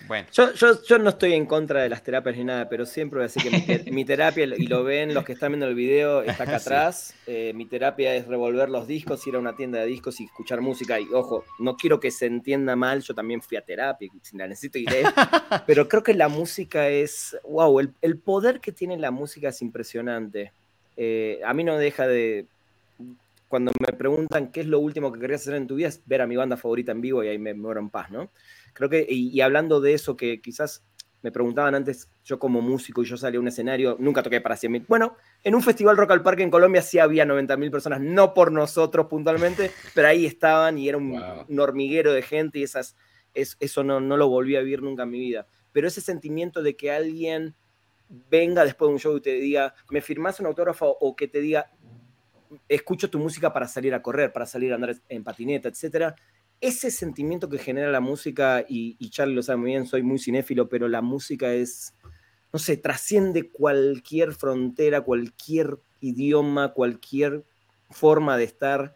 Bueno. 0.08 0.28
Yo, 0.32 0.54
yo, 0.84 1.00
no 1.00 1.10
estoy 1.10 1.34
en 1.34 1.46
contra 1.46 1.82
de 1.82 1.90
las 1.90 2.04
terapias 2.04 2.38
ni 2.38 2.44
nada, 2.44 2.70
pero 2.70 2.86
siempre 2.86 3.18
voy 3.18 3.24
a 3.26 3.28
decir 3.28 3.44
que 3.44 3.92
mi, 3.92 4.06
terapia, 4.06 4.46
y 4.46 4.68
lo 4.68 4.84
ven 4.84 5.14
los 5.14 5.24
que 5.24 5.34
están 5.34 5.52
viendo 5.52 5.68
el 5.68 5.76
video, 5.76 6.22
está 6.22 6.44
acá 6.44 6.56
atrás. 6.58 7.16
Eh, 7.26 7.54
mi 7.56 7.66
terapia 7.66 8.16
es 8.16 8.28
revolver 8.28 8.70
los 8.70 8.88
discos, 8.88 9.26
ir 9.28 9.36
a 9.36 9.40
una 9.40 9.56
tienda 9.56 9.80
de 9.80 9.88
discos 9.88 10.20
y 10.20 10.26
escuchar 10.26 10.62
música. 10.62 11.00
Y 11.00 11.08
ojo, 11.14 11.44
no 11.60 11.76
quiero 11.76 12.00
que 12.00 12.12
se 12.12 12.28
entienda 12.28 12.76
mal, 12.76 13.02
yo 13.02 13.16
también 13.16 13.42
fui 13.42 13.58
a 13.58 13.62
terapia, 13.62 14.10
si 14.22 14.38
la 14.38 14.48
necesito 14.48 14.78
iré. 14.78 15.04
pero 15.68 15.88
creo 15.88 16.04
que 16.04 16.14
la 16.14 16.28
música 16.28 16.88
es, 16.90 17.38
wow, 17.44 17.80
el, 17.80 18.18
poder 18.18 18.60
que 18.60 18.72
tiene 18.72 18.98
la 18.98 19.12
música 19.12 19.50
es 19.50 19.62
impresionante. 19.62 20.52
Eh, 20.98 21.42
a 21.46 21.54
mí 21.54 21.64
no 21.64 21.78
deja 21.78 22.08
de, 22.08 22.48
cuando 23.48 23.72
me 23.80 23.96
preguntan 23.96 24.52
qué 24.52 24.62
es 24.62 24.68
lo 24.68 24.80
último 24.80 25.12
que 25.12 25.20
querías 25.20 25.42
hacer 25.42 25.56
en 25.56 25.68
tu 25.68 25.76
vida, 25.76 25.88
es 25.88 26.02
ver 26.06 26.22
a 26.22 26.28
mi 26.28 26.36
banda 26.36 26.58
favorita 26.58 26.92
en 26.92 27.02
vivo 27.02 27.24
y 27.24 27.28
ahí 27.28 27.38
me 27.38 27.54
muero 27.54 27.80
en 27.80 27.90
paz, 27.90 28.12
¿no? 28.12 28.30
Creo 28.76 28.90
que, 28.90 29.06
y, 29.10 29.40
hablando 29.40 29.80
de 29.80 29.94
eso, 29.94 30.18
que 30.18 30.42
quizás 30.42 30.84
me 31.22 31.32
preguntaban 31.32 31.74
antes, 31.74 32.10
yo 32.24 32.38
como 32.38 32.62
músico 32.62 33.02
y 33.02 33.06
yo 33.06 33.16
salí 33.16 33.38
a 33.38 33.40
un 33.40 33.48
escenario, 33.48 33.96
nunca 34.00 34.22
toqué 34.22 34.42
para 34.42 34.56
100.000. 34.56 34.86
Bueno, 34.88 35.16
en 35.44 35.56
un 35.56 35.64
festival 35.64 35.98
Rock 35.98 36.12
al 36.12 36.22
Parque 36.22 36.44
en 36.44 36.52
Colombia 36.52 36.82
sí 36.82 37.00
había 37.00 37.26
90.000 37.26 37.72
personas, 37.72 38.02
no 38.02 38.34
por 38.34 38.52
nosotros 38.52 39.08
puntualmente, 39.08 39.72
pero 39.96 40.10
ahí 40.10 40.26
estaban 40.26 40.78
y 40.78 40.90
era 40.90 40.98
un, 40.98 41.60
hormiguero 41.60 42.14
de 42.14 42.22
gente 42.22 42.60
y 42.60 42.64
esas, 42.64 42.96
eso 43.34 43.84
no, 43.84 44.02
no 44.02 44.18
lo 44.18 44.28
volví 44.28 44.56
a 44.56 44.60
vivir 44.60 44.84
nunca 44.84 45.04
en 45.04 45.10
mi 45.10 45.20
vida. 45.20 45.48
Pero 45.72 45.88
ese 45.88 46.02
sentimiento 46.02 46.62
de 46.62 46.76
que 46.76 46.92
alguien 46.92 47.56
venga 48.30 48.66
después 48.66 48.90
de 48.90 48.94
un 48.94 49.00
show 49.00 49.18
y 49.18 49.22
te 49.22 49.34
diga, 49.36 49.74
me 49.90 50.02
firmas 50.02 50.40
un 50.40 50.48
autógrafo 50.48 50.98
o 51.00 51.16
que 51.16 51.28
te 51.28 51.40
diga, 51.40 51.72
escucho 52.68 53.10
tu 53.10 53.20
música 53.20 53.52
para 53.52 53.68
salir 53.68 53.94
a 53.94 54.02
correr, 54.02 54.32
para 54.32 54.46
salir 54.46 54.72
a 54.72 54.76
andar 54.76 54.96
en 55.10 55.24
patineta, 55.24 55.70
etcétera. 55.70 56.16
Ese 56.66 56.90
sentimiento 56.90 57.48
que 57.48 57.60
genera 57.60 57.92
la 57.92 58.00
música, 58.00 58.66
y, 58.68 58.98
Charlie 59.12 59.36
lo 59.36 59.44
sabe 59.44 59.58
muy 59.58 59.70
bien, 59.70 59.86
soy 59.86 60.02
muy 60.02 60.18
cinéfilo, 60.18 60.68
pero 60.68 60.88
la 60.88 61.04
música 61.04 61.54
es, 61.54 61.94
no 62.52 62.58
sé, 62.58 62.76
trasciende 62.76 63.52
cualquier 63.52 64.34
frontera, 64.34 65.02
cualquier 65.02 65.78
idioma, 66.02 66.74
cualquier 66.74 67.46
forma 67.92 68.36
de 68.36 68.46
estar. 68.46 68.96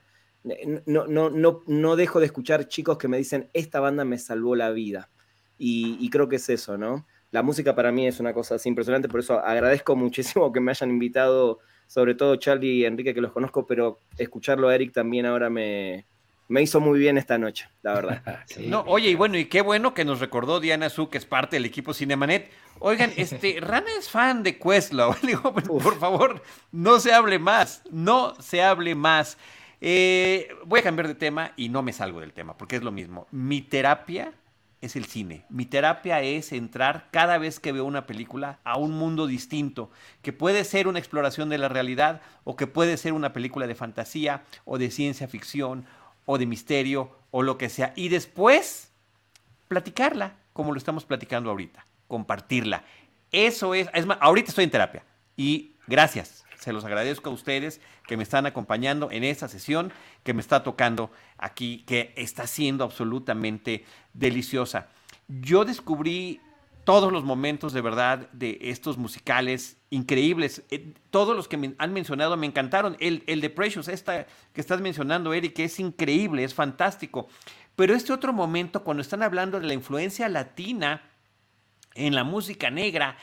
No, 0.87 1.05
no, 1.05 1.29
no, 1.29 1.61
no 1.67 1.95
dejo 1.95 2.19
de 2.19 2.25
escuchar 2.25 2.67
chicos 2.67 2.97
que 2.97 3.07
me 3.07 3.19
dicen, 3.19 3.51
esta 3.53 3.79
banda 3.79 4.03
me 4.03 4.17
salvó 4.17 4.55
la 4.55 4.71
vida. 4.71 5.11
Y, 5.59 5.95
y 5.99 6.09
creo 6.09 6.27
que 6.27 6.37
es 6.37 6.49
eso, 6.49 6.75
¿no? 6.75 7.05
La 7.29 7.43
música 7.43 7.75
para 7.75 7.91
mí 7.91 8.07
es 8.07 8.19
una 8.19 8.33
cosa 8.33 8.55
así 8.55 8.67
impresionante, 8.67 9.09
por 9.09 9.19
eso 9.19 9.37
agradezco 9.37 9.95
muchísimo 9.95 10.51
que 10.51 10.59
me 10.59 10.71
hayan 10.71 10.89
invitado 10.89 11.59
sobre 11.85 12.15
todo 12.15 12.35
Charlie 12.37 12.77
y 12.77 12.85
Enrique 12.85 13.13
que 13.13 13.21
los 13.21 13.31
conozco, 13.31 13.67
pero 13.67 13.99
escucharlo 14.17 14.69
a 14.69 14.75
Eric 14.75 14.91
también 14.91 15.27
ahora 15.27 15.51
me, 15.51 16.07
me 16.49 16.63
hizo 16.63 16.81
muy 16.81 16.99
bien 16.99 17.17
esta 17.17 17.37
noche, 17.37 17.69
la 17.83 17.93
verdad. 17.93 18.21
No, 18.59 18.81
oye, 18.87 19.09
y 19.09 19.15
bueno, 19.15 19.37
y 19.37 19.45
qué 19.45 19.61
bueno 19.61 19.93
que 19.93 20.03
nos 20.03 20.19
recordó 20.19 20.59
Diana 20.59 20.89
Su, 20.89 21.07
que 21.09 21.19
es 21.19 21.25
parte 21.25 21.55
del 21.55 21.65
equipo 21.65 21.93
Cinemanet. 21.93 22.51
Oigan, 22.79 23.13
este, 23.15 23.59
Rana 23.61 23.87
es 23.97 24.09
fan 24.09 24.43
de 24.43 24.57
Questlove. 24.57 25.17
Digo, 25.25 25.53
pues, 25.53 25.67
por 25.67 25.97
favor, 25.99 26.41
no 26.71 26.99
se 26.99 27.13
hable 27.13 27.37
más, 27.37 27.83
no 27.91 28.33
se 28.41 28.63
hable 28.63 28.95
más. 28.95 29.37
Eh, 29.79 30.49
voy 30.65 30.79
a 30.79 30.83
cambiar 30.83 31.07
de 31.07 31.15
tema 31.15 31.53
y 31.55 31.69
no 31.69 31.83
me 31.83 31.93
salgo 31.93 32.19
del 32.19 32.33
tema, 32.33 32.57
porque 32.57 32.75
es 32.75 32.83
lo 32.83 32.91
mismo. 32.91 33.27
Mi 33.31 33.61
terapia 33.61 34.33
es 34.81 34.95
el 34.95 35.05
cine. 35.05 35.45
Mi 35.49 35.65
terapia 35.65 36.21
es 36.21 36.51
entrar 36.51 37.09
cada 37.11 37.37
vez 37.37 37.59
que 37.59 37.71
veo 37.71 37.85
una 37.85 38.07
película 38.07 38.59
a 38.63 38.77
un 38.77 38.91
mundo 38.91 39.27
distinto, 39.27 39.91
que 40.21 40.33
puede 40.33 40.63
ser 40.63 40.87
una 40.87 40.99
exploración 40.99 41.49
de 41.49 41.57
la 41.57 41.69
realidad 41.69 42.21
o 42.43 42.55
que 42.55 42.67
puede 42.67 42.97
ser 42.97 43.13
una 43.13 43.33
película 43.33 43.67
de 43.67 43.75
fantasía 43.75 44.43
o 44.65 44.77
de 44.77 44.89
ciencia 44.89 45.27
ficción 45.27 45.85
o 46.31 46.37
de 46.37 46.45
misterio 46.45 47.09
o 47.31 47.41
lo 47.41 47.57
que 47.57 47.69
sea. 47.69 47.91
Y 47.95 48.09
después 48.09 48.91
platicarla 49.67 50.35
como 50.53 50.71
lo 50.71 50.77
estamos 50.77 51.03
platicando 51.03 51.49
ahorita, 51.49 51.87
compartirla. 52.07 52.83
Eso 53.31 53.73
es, 53.73 53.89
es 53.95 54.05
más, 54.05 54.19
ahorita 54.21 54.49
estoy 54.49 54.65
en 54.65 54.69
terapia 54.69 55.03
y 55.35 55.71
gracias 55.87 56.45
se 56.59 56.71
los 56.71 56.85
agradezco 56.85 57.31
a 57.31 57.33
ustedes 57.33 57.81
que 58.05 58.15
me 58.15 58.21
están 58.21 58.45
acompañando 58.45 59.09
en 59.09 59.23
esta 59.23 59.47
sesión 59.47 59.91
que 60.23 60.35
me 60.35 60.41
está 60.41 60.61
tocando 60.61 61.09
aquí, 61.39 61.83
que 61.87 62.13
está 62.15 62.45
siendo 62.45 62.83
absolutamente 62.83 63.83
deliciosa. 64.13 64.89
Yo 65.27 65.65
descubrí 65.65 66.41
todos 66.89 67.13
los 67.13 67.23
momentos 67.23 67.71
de 67.71 67.81
verdad 67.81 68.27
de 68.31 68.57
estos 68.61 68.97
musicales 68.97 69.77
increíbles. 69.91 70.63
Eh, 70.71 70.91
todos 71.11 71.35
los 71.35 71.47
que 71.47 71.75
han 71.77 71.93
mencionado 71.93 72.35
me 72.35 72.47
encantaron. 72.47 72.97
El, 72.99 73.23
el 73.27 73.41
de 73.41 73.51
Precious, 73.51 73.87
esta 73.87 74.25
que 74.53 74.59
estás 74.59 74.81
mencionando, 74.81 75.31
Eric, 75.31 75.59
es 75.59 75.79
increíble, 75.79 76.43
es 76.43 76.55
fantástico. 76.55 77.27
Pero 77.75 77.93
este 77.93 78.11
otro 78.11 78.33
momento, 78.33 78.83
cuando 78.83 79.01
están 79.01 79.21
hablando 79.21 79.59
de 79.59 79.67
la 79.67 79.75
influencia 79.75 80.27
latina 80.29 81.03
en 81.93 82.15
la 82.15 82.23
música 82.23 82.71
negra, 82.71 83.17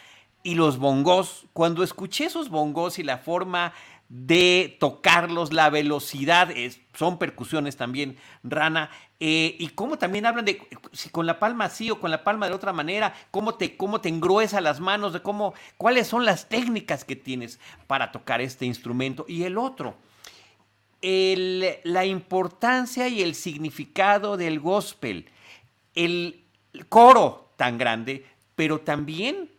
y 0.45 0.55
los 0.55 0.79
bongos, 0.79 1.47
cuando 1.53 1.83
escuché 1.83 2.27
esos 2.27 2.51
bongos 2.51 3.01
y 3.01 3.03
la 3.03 3.19
forma 3.19 3.73
de 4.09 4.77
tocarlos, 4.79 5.53
la 5.53 5.69
velocidad, 5.71 6.51
son 6.95 7.19
percusiones 7.19 7.77
también, 7.77 8.17
Rana, 8.45 8.91
eh, 9.19 9.57
y 9.59 9.69
cómo 9.69 9.99
también 9.99 10.27
hablan 10.27 10.45
de 10.45 10.61
si 10.93 11.09
con 11.09 11.27
la 11.27 11.39
palma 11.39 11.65
así 11.65 11.91
o 11.91 11.99
con 11.99 12.11
la 12.11 12.23
palma 12.23 12.49
de 12.49 12.55
otra 12.55 12.73
manera, 12.73 13.15
cómo 13.31 13.55
te, 13.55 13.77
cómo 13.77 14.01
te 14.01 14.09
engruesa 14.09 14.61
las 14.61 14.79
manos, 14.79 15.13
de 15.13 15.23
cómo, 15.23 15.55
cuáles 15.77 16.07
son 16.07 16.25
las 16.25 16.49
técnicas 16.49 17.05
que 17.05 17.17
tienes 17.17 17.59
para 17.87 18.13
tocar 18.13 18.41
este 18.41 18.67
instrumento. 18.67 19.25
Y 19.27 19.45
el 19.45 19.59
otro, 19.59 19.97
la 21.03 22.05
importancia 22.05 23.09
y 23.09 23.23
el 23.23 23.35
significado 23.35 24.37
del 24.37 24.61
gospel, 24.61 25.31
el 25.95 26.45
coro 26.89 27.53
tan 27.57 27.79
grande, 27.79 28.27
pero 28.55 28.81
también 28.81 29.51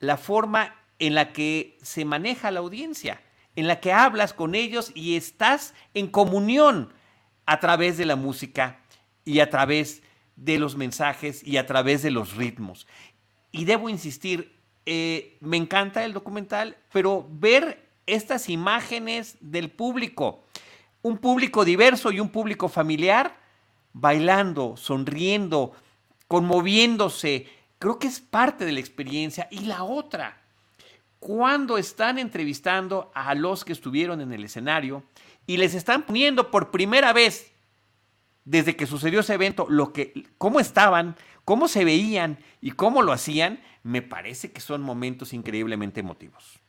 la 0.00 0.16
forma 0.16 0.74
en 0.98 1.14
la 1.14 1.32
que 1.32 1.78
se 1.82 2.04
maneja 2.04 2.50
la 2.50 2.60
audiencia, 2.60 3.20
en 3.58 3.66
la 3.66 3.80
que 3.80 3.92
hablas 3.92 4.32
con 4.32 4.54
ellos 4.54 4.92
y 4.94 5.16
estás 5.16 5.74
en 5.92 6.06
comunión 6.06 6.92
a 7.44 7.58
través 7.58 7.98
de 7.98 8.06
la 8.06 8.14
música 8.14 8.78
y 9.24 9.40
a 9.40 9.50
través 9.50 10.00
de 10.36 10.60
los 10.60 10.76
mensajes 10.76 11.42
y 11.42 11.56
a 11.56 11.66
través 11.66 12.02
de 12.02 12.12
los 12.12 12.36
ritmos. 12.36 12.86
Y 13.50 13.64
debo 13.64 13.88
insistir, 13.88 14.56
eh, 14.86 15.38
me 15.40 15.56
encanta 15.56 16.04
el 16.04 16.12
documental, 16.12 16.76
pero 16.92 17.26
ver 17.28 17.84
estas 18.06 18.48
imágenes 18.48 19.36
del 19.40 19.72
público, 19.72 20.44
un 21.02 21.18
público 21.18 21.64
diverso 21.64 22.12
y 22.12 22.20
un 22.20 22.28
público 22.28 22.68
familiar, 22.68 23.40
bailando, 23.92 24.76
sonriendo, 24.76 25.72
conmoviéndose, 26.28 27.48
Creo 27.78 27.98
que 27.98 28.08
es 28.08 28.20
parte 28.20 28.64
de 28.64 28.72
la 28.72 28.80
experiencia. 28.80 29.48
Y 29.50 29.60
la 29.60 29.84
otra, 29.84 30.37
cuando 31.18 31.78
están 31.78 32.18
entrevistando 32.18 33.10
a 33.14 33.34
los 33.34 33.64
que 33.64 33.72
estuvieron 33.72 34.20
en 34.20 34.32
el 34.32 34.44
escenario 34.44 35.02
y 35.46 35.56
les 35.56 35.74
están 35.74 36.04
poniendo 36.04 36.50
por 36.50 36.70
primera 36.70 37.12
vez 37.12 37.52
desde 38.44 38.76
que 38.76 38.86
sucedió 38.86 39.20
ese 39.20 39.34
evento 39.34 39.66
lo 39.68 39.92
que 39.92 40.26
cómo 40.38 40.60
estaban, 40.60 41.16
cómo 41.44 41.68
se 41.68 41.84
veían 41.84 42.38
y 42.60 42.70
cómo 42.72 43.02
lo 43.02 43.12
hacían, 43.12 43.60
me 43.82 44.02
parece 44.02 44.52
que 44.52 44.60
son 44.60 44.80
momentos 44.80 45.32
increíblemente 45.32 46.00
emotivos. 46.00 46.60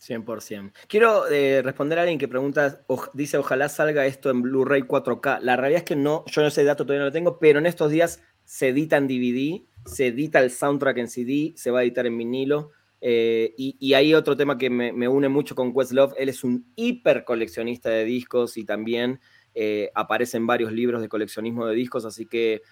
100%. 0.00 0.72
Quiero 0.86 1.28
eh, 1.28 1.60
responder 1.60 1.98
a 1.98 2.02
alguien 2.02 2.18
que 2.18 2.28
pregunta, 2.28 2.82
dice, 3.14 3.36
ojalá 3.36 3.68
salga 3.68 4.06
esto 4.06 4.30
en 4.30 4.42
Blu-ray 4.42 4.82
4K. 4.82 5.40
La 5.40 5.56
realidad 5.56 5.80
es 5.80 5.84
que 5.84 5.96
no, 5.96 6.24
yo 6.26 6.42
no 6.42 6.50
sé 6.50 6.62
dato, 6.62 6.84
todavía 6.84 7.00
no 7.00 7.06
lo 7.06 7.12
tengo, 7.12 7.38
pero 7.40 7.58
en 7.58 7.66
estos 7.66 7.90
días 7.90 8.22
se 8.44 8.68
edita 8.68 8.96
en 8.96 9.08
DVD 9.08 9.68
se 9.88 10.08
edita 10.08 10.40
el 10.40 10.50
soundtrack 10.50 10.98
en 10.98 11.08
CD, 11.08 11.52
se 11.56 11.70
va 11.70 11.80
a 11.80 11.82
editar 11.82 12.06
en 12.06 12.16
vinilo. 12.16 12.70
Eh, 13.00 13.54
y, 13.56 13.94
hay 13.94 14.14
otro 14.14 14.36
tema 14.36 14.58
que 14.58 14.70
me, 14.70 15.08
une 15.08 15.28
mucho 15.28 15.54
con 15.54 15.72
Questlove. 15.72 16.14
Él 16.18 16.28
es 16.28 16.44
un 16.44 16.72
hiper 16.76 17.24
coleccionista 17.24 17.90
de 17.90 18.04
discos 18.04 18.56
y 18.56 18.64
también 18.64 19.20
eh, 19.54 19.90
aparece 19.94 20.36
en 20.36 20.46
varios 20.46 20.72
libros 20.72 21.00
de 21.00 21.08
coleccionismo 21.08 21.66
de 21.66 21.74
discos. 21.74 22.04
Así 22.04 22.26
que, 22.26 22.62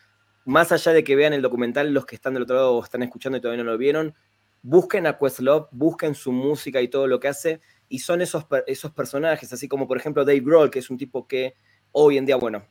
más 0.45 0.72
allá 0.72 0.93
de 0.93 1.05
que 1.05 1.16
vean 1.16 1.33
el 1.33 1.43
documental, 1.43 1.93
los 1.93 2.07
que 2.07 2.16
están 2.16 2.35
del 2.35 2.45
otro 2.45 2.57
lado 2.57 2.74
o 2.74 2.83
están 2.83 3.03
escuchando 3.03 3.39
y 3.39 3.41
todavía 3.41 3.62
no 3.64 3.70
lo 3.70 3.79
vieron, 3.79 4.14
busquen 4.62 5.07
a 5.07 5.18
Questlove, 5.18 5.68
busquen 5.70 6.14
su 6.14 6.33
música 6.33 6.81
y 6.81 6.89
todo 6.89 7.07
lo 7.07 7.20
que 7.20 7.29
hace. 7.29 7.61
Y 7.89 8.01
son 8.01 8.20
esos, 8.20 8.47
esos 8.66 8.93
personajes, 8.93 9.53
así 9.53 9.68
como 9.68 9.87
por 9.87 9.97
ejemplo 9.97 10.24
Dave 10.24 10.41
Grohl, 10.41 10.70
que 10.70 10.81
es 10.81 10.91
un 10.91 10.99
tipo 10.99 11.27
que 11.29 11.55
hoy 11.93 12.18
en 12.18 12.27
día, 12.27 12.37
bueno, 12.37 12.66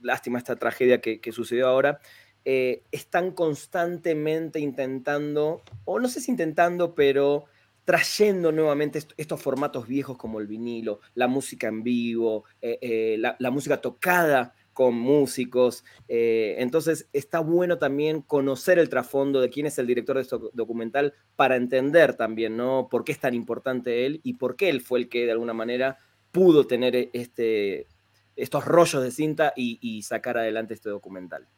lástima 0.00 0.38
esta 0.38 0.56
tragedia 0.56 1.00
que 1.00 1.32
sucedió 1.32 1.68
ahora, 1.68 2.00
eh, 2.48 2.84
están 2.92 3.32
constantemente 3.32 4.60
intentando, 4.60 5.62
o 5.84 5.98
no 5.98 6.06
sé 6.06 6.20
si 6.20 6.30
intentando, 6.30 6.94
pero 6.94 7.46
trayendo 7.84 8.52
nuevamente 8.52 9.00
estos 9.16 9.42
formatos 9.42 9.88
viejos 9.88 10.16
como 10.16 10.38
el 10.38 10.46
vinilo, 10.46 11.00
la 11.16 11.26
música 11.26 11.66
en 11.66 11.82
vivo, 11.82 12.44
eh, 12.62 12.78
eh, 12.80 13.16
la, 13.18 13.50
música 13.50 13.80
tocada 13.80 14.54
con 14.72 14.94
músicos. 14.94 15.84
entonces 16.06 17.08
está 17.12 17.40
bueno 17.40 17.78
también 17.78 18.22
conocer 18.22 18.78
el 18.78 18.90
trasfondo 18.90 19.40
de 19.40 19.50
quién 19.50 19.66
es 19.66 19.80
el 19.80 19.88
director 19.88 20.14
de 20.14 20.22
este 20.22 20.36
documental 20.52 21.14
para 21.34 21.56
entender 21.56 22.14
también, 22.14 22.56
¿no? 22.56 22.86
Por 22.88 23.02
qué 23.02 23.10
es 23.10 23.18
tan 23.18 23.34
importante 23.34 24.06
él 24.06 24.20
y 24.22 24.34
por 24.34 24.54
qué 24.54 24.68
él 24.68 24.82
fue 24.82 25.00
el 25.00 25.08
que 25.08 25.24
de 25.24 25.32
alguna 25.32 25.54
manera 25.54 25.98
pudo 26.30 26.64
tener 26.68 27.10
este, 27.12 27.88
estos 28.36 28.64
rollos 28.64 29.02
de 29.02 29.10
cinta 29.10 29.52
y 29.56 30.02
sacar 30.02 30.38
adelante 30.38 30.74
este 30.74 30.90
documental. 30.90 31.48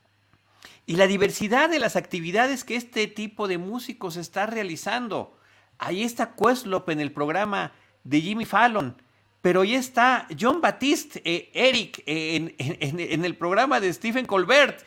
Y 0.89 0.97
la 0.97 1.07
diversidad 1.07 1.69
de 1.69 1.81
las 1.81 1.97
actividades 1.97 2.65
que 2.65 2.75
este 2.75 3.09
tipo 3.09 3.47
de 3.47 3.59
músicos 3.59 4.17
está 4.17 4.47
realizando. 4.47 5.37
Ahí 5.77 6.03
está 6.03 6.35
Questlove 6.35 6.91
en 6.91 7.01
el 7.01 7.13
programa 7.13 7.73
de 8.05 8.23
Jimmy 8.23 8.47
Fallon, 8.47 8.97
pero 9.43 9.61
ahí 9.61 9.75
está 9.75 10.27
John 10.41 10.63
Batiste, 10.63 11.21
eh, 11.27 11.51
Eric, 11.53 12.03
eh, 12.07 12.55
en, 12.57 13.25
el 13.27 13.37
programa 13.37 13.81
de 13.81 13.93
Stephen 13.93 14.25
Colbert, 14.25 14.83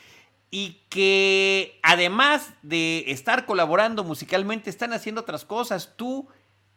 y 0.49 0.82
que 0.89 1.80
además 1.84 2.52
de 2.64 3.12
estar 3.12 3.45
colaborando 3.45 4.04
musicalmente, 4.04 4.72
están 4.72 4.93
haciendo 4.93 5.22
otras 5.22 5.45
cosas. 5.45 5.93
Tú 5.97 6.28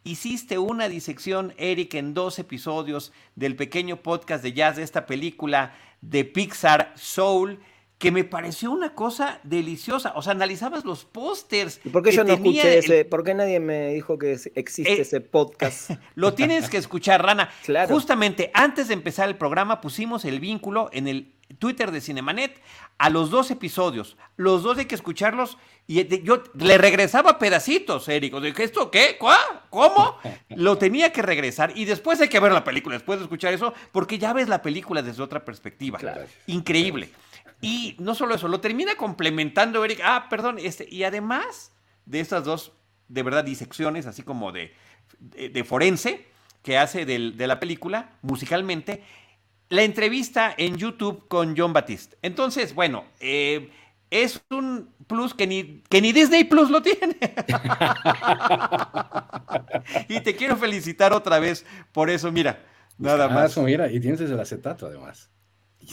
hiciste 0.03 0.59
una 0.59 0.87
disección, 0.87 1.55
Eric, 1.57 1.95
en 1.95 2.13
dos 2.13 2.37
episodios 2.37 3.11
del 3.33 3.55
pequeño 3.55 4.03
podcast 4.03 4.43
de 4.43 4.53
jazz 4.53 4.75
de 4.75 4.83
esta 4.83 5.07
película 5.07 5.73
de 6.01 6.25
Pixar 6.25 6.93
Soul 6.95 7.59
que 7.97 8.11
me 8.11 8.23
pareció 8.23 8.71
una 8.71 8.93
cosa 8.93 9.39
deliciosa. 9.43 10.13
O 10.15 10.21
sea, 10.21 10.33
analizabas 10.33 10.83
los 10.83 11.05
pósters. 11.05 11.79
¿Y 11.83 11.89
por 11.89 12.03
qué 12.03 12.11
yo 12.11 12.23
no 12.23 12.33
escuché 12.33 12.77
ese? 12.77 13.05
¿Por 13.05 13.23
qué 13.23 13.33
nadie 13.33 13.59
me 13.59 13.93
dijo 13.93 14.17
que 14.17 14.33
existe 14.33 14.93
eh, 14.93 15.01
ese 15.01 15.21
podcast? 15.21 15.91
Lo 16.15 16.33
tienes 16.33 16.69
que 16.69 16.77
escuchar, 16.77 17.23
Rana. 17.23 17.49
Claro. 17.65 17.93
Justamente 17.93 18.51
antes 18.53 18.89
de 18.89 18.93
empezar 18.93 19.27
el 19.27 19.37
programa 19.37 19.81
pusimos 19.81 20.23
el 20.25 20.39
vínculo 20.39 20.89
en 20.93 21.07
el 21.07 21.33
Twitter 21.57 21.91
de 21.91 22.01
Cinemanet 22.01 22.59
a 22.97 23.09
los 23.09 23.29
dos 23.29 23.49
episodios. 23.51 24.17
Los 24.35 24.63
dos 24.63 24.77
hay 24.77 24.85
que 24.85 24.95
escucharlos. 24.95 25.57
Y 25.87 26.23
yo 26.23 26.43
le 26.55 26.77
regresaba 26.77 27.37
pedacitos, 27.37 28.07
Eric. 28.09 28.33
Dije, 28.39 28.63
¿esto 28.63 28.89
qué? 28.89 29.17
¿Cómo? 29.69 30.17
Lo 30.49 30.77
tenía 30.77 31.11
que 31.11 31.21
regresar. 31.21 31.71
Y 31.75 31.85
después 31.85 32.19
hay 32.21 32.29
que 32.29 32.39
ver 32.39 32.51
la 32.51 32.63
película, 32.63 32.95
después 32.95 33.19
de 33.19 33.25
escuchar 33.25 33.53
eso, 33.53 33.73
porque 33.91 34.17
ya 34.17 34.33
ves 34.33 34.47
la 34.47 34.61
película 34.61 35.01
desde 35.01 35.21
otra 35.21 35.43
perspectiva. 35.45 35.99
Increíble. 36.47 37.09
Y 37.65 37.95
no 37.99 38.15
solo 38.15 38.35
eso, 38.35 38.47
lo 38.47 38.61
termina 38.61 38.95
complementando 38.95 39.83
Eric. 39.83 40.01
Ah, 40.03 40.27
perdón, 40.29 40.57
este, 40.59 40.87
y 40.89 41.03
además 41.03 41.71
de 42.05 42.19
estas 42.19 42.43
dos, 42.43 42.73
de 43.07 43.23
verdad, 43.23 43.43
disecciones, 43.43 44.05
así 44.05 44.23
como 44.23 44.51
de, 44.51 44.73
de, 45.19 45.63
forense, 45.63 46.27
que 46.61 46.77
hace 46.77 47.05
de 47.05 47.47
la 47.47 47.59
película, 47.59 48.11
musicalmente, 48.21 49.03
la 49.69 49.83
entrevista 49.83 50.53
en 50.57 50.77
YouTube 50.77 51.27
con 51.27 51.55
John 51.57 51.73
Batiste. 51.73 52.17
Entonces, 52.21 52.75
bueno, 52.75 53.05
eh, 53.19 53.71
es 54.11 54.41
un 54.49 54.93
plus 55.07 55.33
que 55.33 55.47
ni, 55.47 55.81
que 55.89 56.01
ni 56.01 56.11
Disney 56.11 56.43
Plus 56.43 56.69
lo 56.69 56.81
tiene. 56.81 57.17
y 60.07 60.19
te 60.21 60.35
quiero 60.35 60.55
felicitar 60.57 61.13
otra 61.13 61.39
vez 61.39 61.65
por 61.91 62.09
eso, 62.09 62.31
mira, 62.31 62.63
nada 62.97 63.27
más. 63.27 63.57
Mira, 63.57 63.91
y 63.91 63.99
tienes 63.99 64.21
el 64.21 64.39
acetato 64.39 64.85
además. 64.85 65.29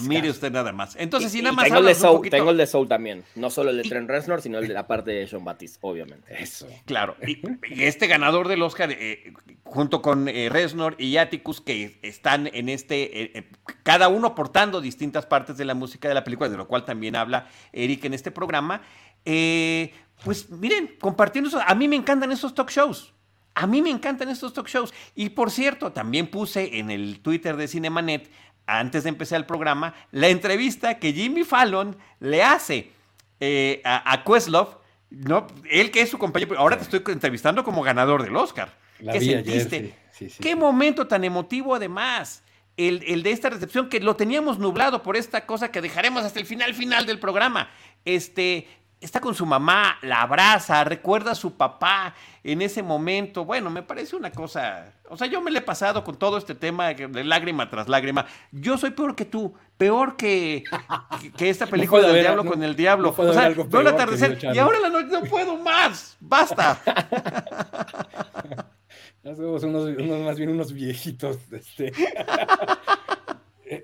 Mire 0.01 0.31
usted 0.31 0.51
nada 0.53 0.73
más. 0.73 0.97
Entonces, 0.97 1.33
si 1.33 1.43
nada 1.43 1.55
más. 1.55 1.65
Tengo 1.65 1.79
el, 1.79 1.87
de 1.87 1.95
Soul, 1.95 2.31
tengo 2.31 2.51
el 2.51 2.57
de 2.57 2.67
Soul 2.67 2.89
también. 2.89 3.25
No 3.35 3.51
solo 3.51 3.71
el 3.71 3.77
de 3.77 3.83
Trent 3.83 4.09
Reznor, 4.09 4.41
sino 4.41 4.59
el 4.59 4.69
de 4.69 4.75
la 4.75 4.87
parte 4.87 5.11
de 5.11 5.29
John 5.31 5.45
Batiste, 5.45 5.79
obviamente. 5.83 6.35
Eso. 6.43 6.67
Claro. 6.85 7.17
Y, 7.27 7.41
este 7.83 8.07
ganador 8.07 8.49
del 8.49 8.63
Oscar, 8.63 8.91
eh, 8.93 9.33
junto 9.65 10.03
con 10.03 10.29
eh, 10.29 10.49
Reznor 10.49 10.97
y 10.99 11.17
Atticus, 11.17 11.61
que 11.61 11.99
están 12.03 12.49
en 12.53 12.69
este. 12.69 13.39
Eh, 13.39 13.51
cada 13.83 14.09
uno 14.09 14.29
aportando 14.29 14.81
distintas 14.81 15.27
partes 15.27 15.57
de 15.57 15.65
la 15.65 15.75
música 15.75 16.09
de 16.09 16.15
la 16.15 16.25
película, 16.25 16.49
de 16.49 16.57
lo 16.57 16.69
cual 16.69 16.85
también 16.85 17.17
habla 17.17 17.49
Eric 17.73 18.05
en 18.05 18.15
este 18.15 18.31
programa. 18.31 18.83
pues 19.25 20.51
miren, 20.51 20.97
compartiendo 21.01 21.49
eso. 21.49 21.61
A 21.67 21.75
mí 21.75 21.89
me 21.89 21.97
encantan 21.97 22.33
esos 22.33 22.55
talk 22.55 22.71
shows. 22.71 23.13
A 23.55 23.67
mí 23.67 23.83
me 23.83 23.91
encantan 23.91 24.29
estos 24.29 24.55
talk 24.55 24.69
shows. 24.69 24.95
Y 25.15 25.31
por 25.31 25.51
cierto, 25.51 25.93
también 25.93 26.29
puse 26.29 26.79
en 26.79 26.91
el 26.91 27.21
Twitter 27.21 27.57
de 27.57 27.69
Cinemanet 27.69 28.31
antes 28.67 29.03
de 29.05 29.09
empezar 29.09 29.39
el 29.39 29.47
programa, 29.47 29.95
la 30.11 30.29
entrevista 30.29 30.99
que 30.99 31.13
Jimmy 31.13 31.45
Fallon 31.45 31.97
le 32.21 32.43
hace 32.43 32.91
eh, 33.41 33.81
a, 33.85 34.13
a 34.13 34.25
Questlove, 34.25 34.77
¿no? 35.11 35.47
él 35.71 35.91
que 35.91 36.01
es 36.01 36.11
su 36.11 36.19
compañero, 36.19 36.59
ahora 36.59 36.77
te 36.77 36.85
estoy 36.85 37.03
entrevistando 37.13 37.65
como 37.65 37.83
ganador 37.83 38.23
del 38.23 38.37
Oscar. 38.37 38.73
¿Qué 38.99 39.21
sentiste? 39.21 39.95
Qué 40.41 40.55
momento 40.55 41.07
tan 41.07 41.25
emotivo 41.25 41.75
además. 41.75 42.43
El, 42.79 43.03
el, 43.07 43.23
de 43.23 43.33
esta 43.33 43.51
recepción 43.51 43.91
que 43.91 44.01
lo 44.01 44.17
teníamos 44.17 44.59
nublado 44.59 45.03
por 45.03 45.17
esta 45.17 45.45
cosa 45.45 45.71
que 45.71 45.83
dejaremos 45.83 46.25
hasta 46.25 46.41
el 46.41 46.47
final 46.47 46.73
final 46.73 47.05
del 47.05 47.19
programa. 47.19 47.69
Este, 48.07 48.67
está 49.03 49.21
con 49.21 49.35
su 49.35 49.45
mamá, 49.45 49.99
la 50.03 50.23
abraza, 50.23 50.85
recuerda 50.85 51.33
a 51.33 51.35
su 51.35 51.57
papá 51.57 52.15
en 52.45 52.63
ese 52.63 52.83
momento. 52.83 53.45
Bueno, 53.45 53.69
me 53.69 53.83
parece 53.83 54.17
una 54.17 54.31
cosa. 54.31 54.95
O 55.09 55.17
sea, 55.17 55.27
yo 55.27 55.43
me 55.43 55.51
le 55.51 55.59
he 55.59 55.63
pasado 55.63 56.05
con 56.05 56.17
todo 56.17 56.39
este 56.39 56.55
tema 56.55 56.95
de 56.95 57.25
lágrima 57.25 57.69
tras 57.69 57.89
lágrima. 57.89 58.27
Yo 58.53 58.79
soy 58.79 58.93
peor 58.93 59.15
que 59.15 59.25
tú, 59.25 59.55
peor 59.77 60.17
que, 60.17 60.65
que, 61.37 61.51
esta 61.51 61.67
película 61.67 62.07
del 62.09 62.21
diablo 62.21 62.45
con 62.45 62.63
el 62.63 62.77
diablo. 62.77 63.15
o 63.17 63.33
sea, 63.33 63.49
veo 63.51 63.81
el 63.81 63.87
atardecer 63.89 64.39
y 64.55 64.59
ahora 64.59 64.79
la 64.81 64.89
noche 64.89 65.09
no 65.11 65.23
puedo 65.23 65.59
más. 65.59 66.17
Basta. 66.21 66.81
somos 69.37 69.63
unos, 69.65 69.97
más 70.25 70.39
bien 70.39 70.51
unos 70.51 70.73
viejitos. 70.73 71.39
Este. 71.53 71.93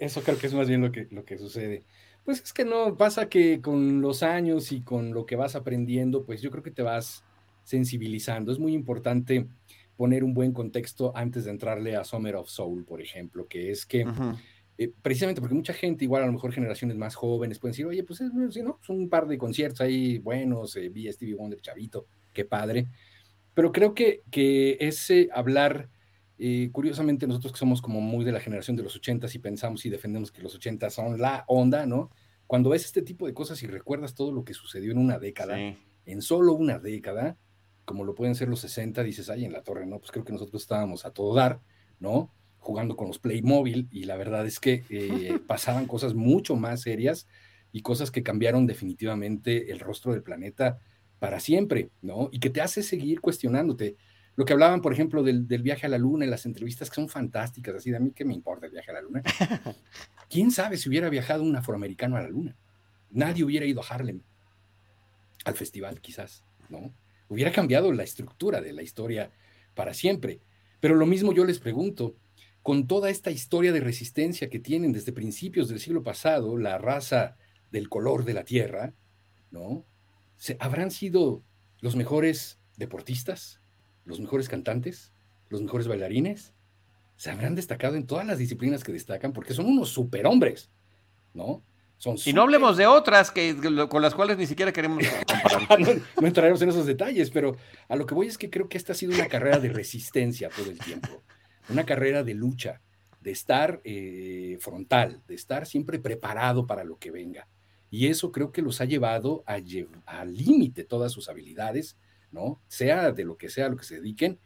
Eso 0.01 0.23
creo 0.23 0.39
que 0.39 0.47
es 0.47 0.55
más 0.55 0.69
bien 0.69 0.83
lo 0.83 0.93
que, 0.93 1.09
lo 1.11 1.25
que 1.25 1.39
sucede. 1.39 1.85
Pues 2.29 2.43
es 2.43 2.53
que 2.53 2.67
no, 2.67 2.95
pasa 2.95 3.31
que 3.31 3.63
con 3.63 4.03
los 4.03 4.23
años 4.23 4.71
y 4.71 4.83
con 4.83 5.15
lo 5.15 5.25
que 5.25 5.35
vas 5.35 5.57
aprendiendo, 5.57 6.27
pues 6.27 6.43
yo 6.43 6.51
creo 6.51 6.63
que 6.63 6.71
te 6.71 6.83
vas 6.83 7.25
sensibilizando. 7.65 8.53
Es 8.53 8.59
muy 8.59 8.75
importante 8.75 9.47
poner 9.97 10.23
un 10.23 10.35
buen 10.35 10.53
contexto 10.53 11.11
antes 11.17 11.47
de 11.47 11.53
entrarle 11.53 11.97
a 11.97 12.05
Summer 12.05 12.37
of 12.37 12.51
Soul, 12.51 12.85
por 12.85 13.01
ejemplo, 13.01 13.49
que 13.49 13.71
es 13.71 13.87
que 13.87 14.05
eh, 14.77 14.93
precisamente 15.01 15.41
porque 15.41 15.55
mucha 15.55 15.73
gente, 15.73 16.05
igual 16.05 16.23
a 16.23 16.27
lo 16.27 16.33
mejor 16.35 16.53
generaciones 16.53 16.99
más 16.99 17.15
jóvenes, 17.15 17.59
pueden 17.59 17.73
decir, 17.73 17.87
oye, 17.87 18.05
pues 18.05 18.21
es, 18.21 18.31
¿no? 18.63 18.79
son 18.83 18.99
un 18.99 19.09
par 19.09 19.27
de 19.27 19.39
conciertos 19.39 19.81
ahí 19.81 20.19
buenos, 20.19 20.77
eh, 20.77 20.91
vi 20.91 21.09
a 21.09 21.13
Stevie 21.15 21.33
Wonder, 21.33 21.63
chavito, 21.63 22.09
qué 22.35 22.45
padre. 22.45 22.89
Pero 23.55 23.73
creo 23.73 23.95
que, 23.95 24.21
que 24.31 24.77
ese 24.81 25.31
hablar, 25.33 25.89
eh, 26.39 26.71
curiosamente 26.73 27.27
nosotros 27.27 27.53
que 27.53 27.59
somos 27.59 27.83
como 27.83 28.01
muy 28.01 28.25
de 28.25 28.33
la 28.33 28.41
generación 28.41 28.77
de 28.77 28.83
los 28.83 28.97
ochentas 28.97 29.35
y 29.35 29.39
pensamos 29.39 29.85
y 29.85 29.91
defendemos 29.91 30.31
que 30.33 30.43
los 30.43 30.55
ochentas 30.55 30.95
son 30.95 31.21
la 31.21 31.45
onda, 31.47 31.87
¿no? 31.87 32.11
cuando 32.49 32.71
ves 32.71 32.87
este 32.87 33.03
tipo 33.03 33.27
de 33.27 33.35
cosas 33.35 33.63
y 33.63 33.67
recuerdas 33.67 34.15
todo 34.15 34.33
lo 34.33 34.43
que 34.43 34.55
sucedió 34.55 34.91
en 34.91 34.99
una 34.99 35.19
década, 35.19 35.59
en 36.07 36.23
solo 36.23 36.55
una 36.55 36.79
década, 36.79 37.37
como 37.85 38.05
lo 38.05 38.15
pueden 38.15 38.35
ser 38.35 38.49
los 38.49 38.61
60, 38.61 39.03
dices, 39.05 39.29
ay, 39.29 39.45
en 39.45 39.53
la 39.53 39.63
torre, 39.63 39.87
¿no? 39.87 39.99
Pues 39.99 40.11
creo 40.11 40.25
que 40.25 40.33
nosotros 40.33 40.63
estábamos 40.63 41.05
a 41.05 41.11
todo 41.11 41.35
dar, 41.35 41.61
¿no? 42.01 42.33
Jugando 42.57 42.97
con 42.97 43.09
los 43.09 43.19
Playmobil 43.19 43.89
y 43.91 44.05
la 44.05 44.17
verdad 44.17 44.47
es 44.47 44.61
que 44.61 44.83
eh, 44.89 45.39
pasaban 45.47 45.87
cosas 45.87 46.15
mucho 46.15 46.57
más 46.57 46.81
serias 46.81 47.29
y 47.71 47.83
cosas 47.83 48.11
que 48.11 48.23
cambiaron 48.23 48.67
definitivamente 48.67 49.71
el 49.71 49.79
rostro 49.79 50.13
del 50.13 50.23
planeta 50.23 50.79
para 51.19 51.41
siempre, 51.41 51.91
¿no? 52.01 52.31
Y 52.33 52.41
que 52.41 52.49
te 52.49 52.63
hace 52.63 52.83
seguir 52.83 53.21
cuestionándote. 53.21 53.97
Lo 54.39 54.45
que 54.45 54.53
hablaban, 54.53 54.83
por 54.83 54.93
ejemplo, 54.93 55.25
del, 55.25 55.47
viaje 55.47 55.87
a 55.87 55.89
la 55.89 55.99
luna 55.99 56.25
en 56.25 56.31
las 56.31 56.47
entrevistas 56.47 56.89
que 56.89 56.95
son 56.95 57.09
fantásticas, 57.09 57.75
así 57.75 57.91
de 57.91 57.97
a 57.97 58.01
mí 58.01 58.13
que 58.13 58.25
me 58.25 58.35
importa 58.35 58.67
el 58.67 58.73
viaje 58.73 58.93
a 58.93 58.95
la 58.95 59.01
luna. 59.01 59.21
¿Quién 60.31 60.53
sabe 60.53 60.77
si 60.77 60.89
hubiera 60.89 61.09
viajado 61.09 61.43
un 61.43 61.57
afroamericano 61.57 62.17
a 62.17 62.23
la 62.23 62.29
luna? 62.29 62.57
Nadie 63.11 63.43
hubiera 63.43 63.67
ido 63.67 63.83
a 63.83 63.87
Harlem, 63.89 64.23
al 65.45 65.57
festival 65.57 66.01
quizás, 66.01 66.45
¿no? 66.69 66.95
Hubiera 67.27 67.51
cambiado 67.51 67.91
la 67.91 68.05
estructura 68.05 68.61
de 68.61 68.73
la 68.73 68.85
historia 68.85 69.33
para 69.75 69.93
siempre. 69.93 70.41
Pero 70.79 70.95
lo 70.95 71.07
mismo 71.07 71.33
yo 71.33 71.45
les 71.45 71.59
pregunto, 71.59 72.15
con 72.63 72.87
toda 72.87 73.11
esta 73.11 73.33
historia 73.33 73.73
de 73.73 73.81
resistencia 73.81 74.49
que 74.49 74.61
tienen 74.61 74.93
desde 74.93 75.11
principios 75.11 75.69
del 75.69 75.81
siglo 75.81 76.05
pasado, 76.05 76.57
la 76.57 76.79
raza 76.79 77.37
del 77.73 77.89
color 77.89 78.25
de 78.25 78.35
la 78.35 78.45
tierra, 78.45 78.95
¿no? 79.51 79.85
¿Habrán 80.61 80.93
sido 80.93 81.43
los 81.81 81.97
mejores 81.97 82.61
deportistas? 82.77 83.61
Los 84.09 84.19
mejores 84.19 84.49
cantantes, 84.49 85.13
los 85.51 85.63
mejores 85.63 85.87
bailarines, 85.87 86.55
se 87.17 87.31
habrán 87.31 87.55
destacado 87.55 87.95
en 87.97 88.07
todas 88.07 88.27
las 88.27 88.39
disciplinas 88.39 88.83
que 88.83 88.93
destacan 88.93 89.33
porque 89.33 89.53
son 89.53 89.67
unos 89.67 89.91
superhombres, 89.91 90.71
¿no? 91.35 91.63
Son 91.99 92.17
y 92.25 92.33
no 92.33 92.43
hablemos 92.43 92.77
de 92.77 92.87
otras 92.87 93.33
que, 93.33 93.57
con 93.91 94.03
las 94.03 94.15
cuales 94.15 94.39
ni 94.39 94.47
siquiera 94.47 94.73
queremos 94.73 95.03
comparar. 95.27 95.81
no, 96.21 96.27
entraremos 96.27 96.63
en 96.63 96.69
esos 96.71 96.87
detalles, 96.87 97.31
pero 97.31 97.57
a 97.89 97.97
lo 97.97 98.07
que 98.07 98.15
voy 98.15 98.29
es 98.29 98.39
que 98.39 98.51
creo 98.51 98.69
que 98.69 98.79
esta 98.79 98.93
ha 98.93 98.97
sido 98.97 99.15
una 99.15 99.27
carrera 99.27 99.59
de 99.59 99.69
resistencia 99.69 100.49
todo 100.49 100.71
el 100.71 100.79
tiempo, 100.79 101.23
una 101.69 101.85
carrera 101.85 102.23
de 102.23 102.35
lucha, 102.35 102.81
de 103.21 103.33
estar 103.33 103.81
eh, 103.85 104.57
frontal, 104.61 105.21
de 105.27 105.35
estar 105.35 105.67
siempre 105.67 105.99
preparado 105.99 106.67
para 106.67 106.85
lo 106.85 106.99
que 106.99 107.11
venga. 107.11 107.49
Y 107.91 108.07
eso 108.07 108.31
creo 108.31 108.53
que 108.53 108.63
los 108.63 108.81
ha 108.81 108.85
llevado 108.85 109.43
al 109.45 110.35
límite 110.35 110.85
todas 110.85 111.11
sus 111.11 111.29
habilidades, 111.29 111.97
¿no? 112.31 112.61
Sea 112.69 113.13
de 113.13 113.25
lo 113.25 113.37
que 113.37 113.49
sea 113.49 113.69
lo 113.69 113.77
que 113.77 113.85
se 113.85 113.97
dediquen, 113.97 114.39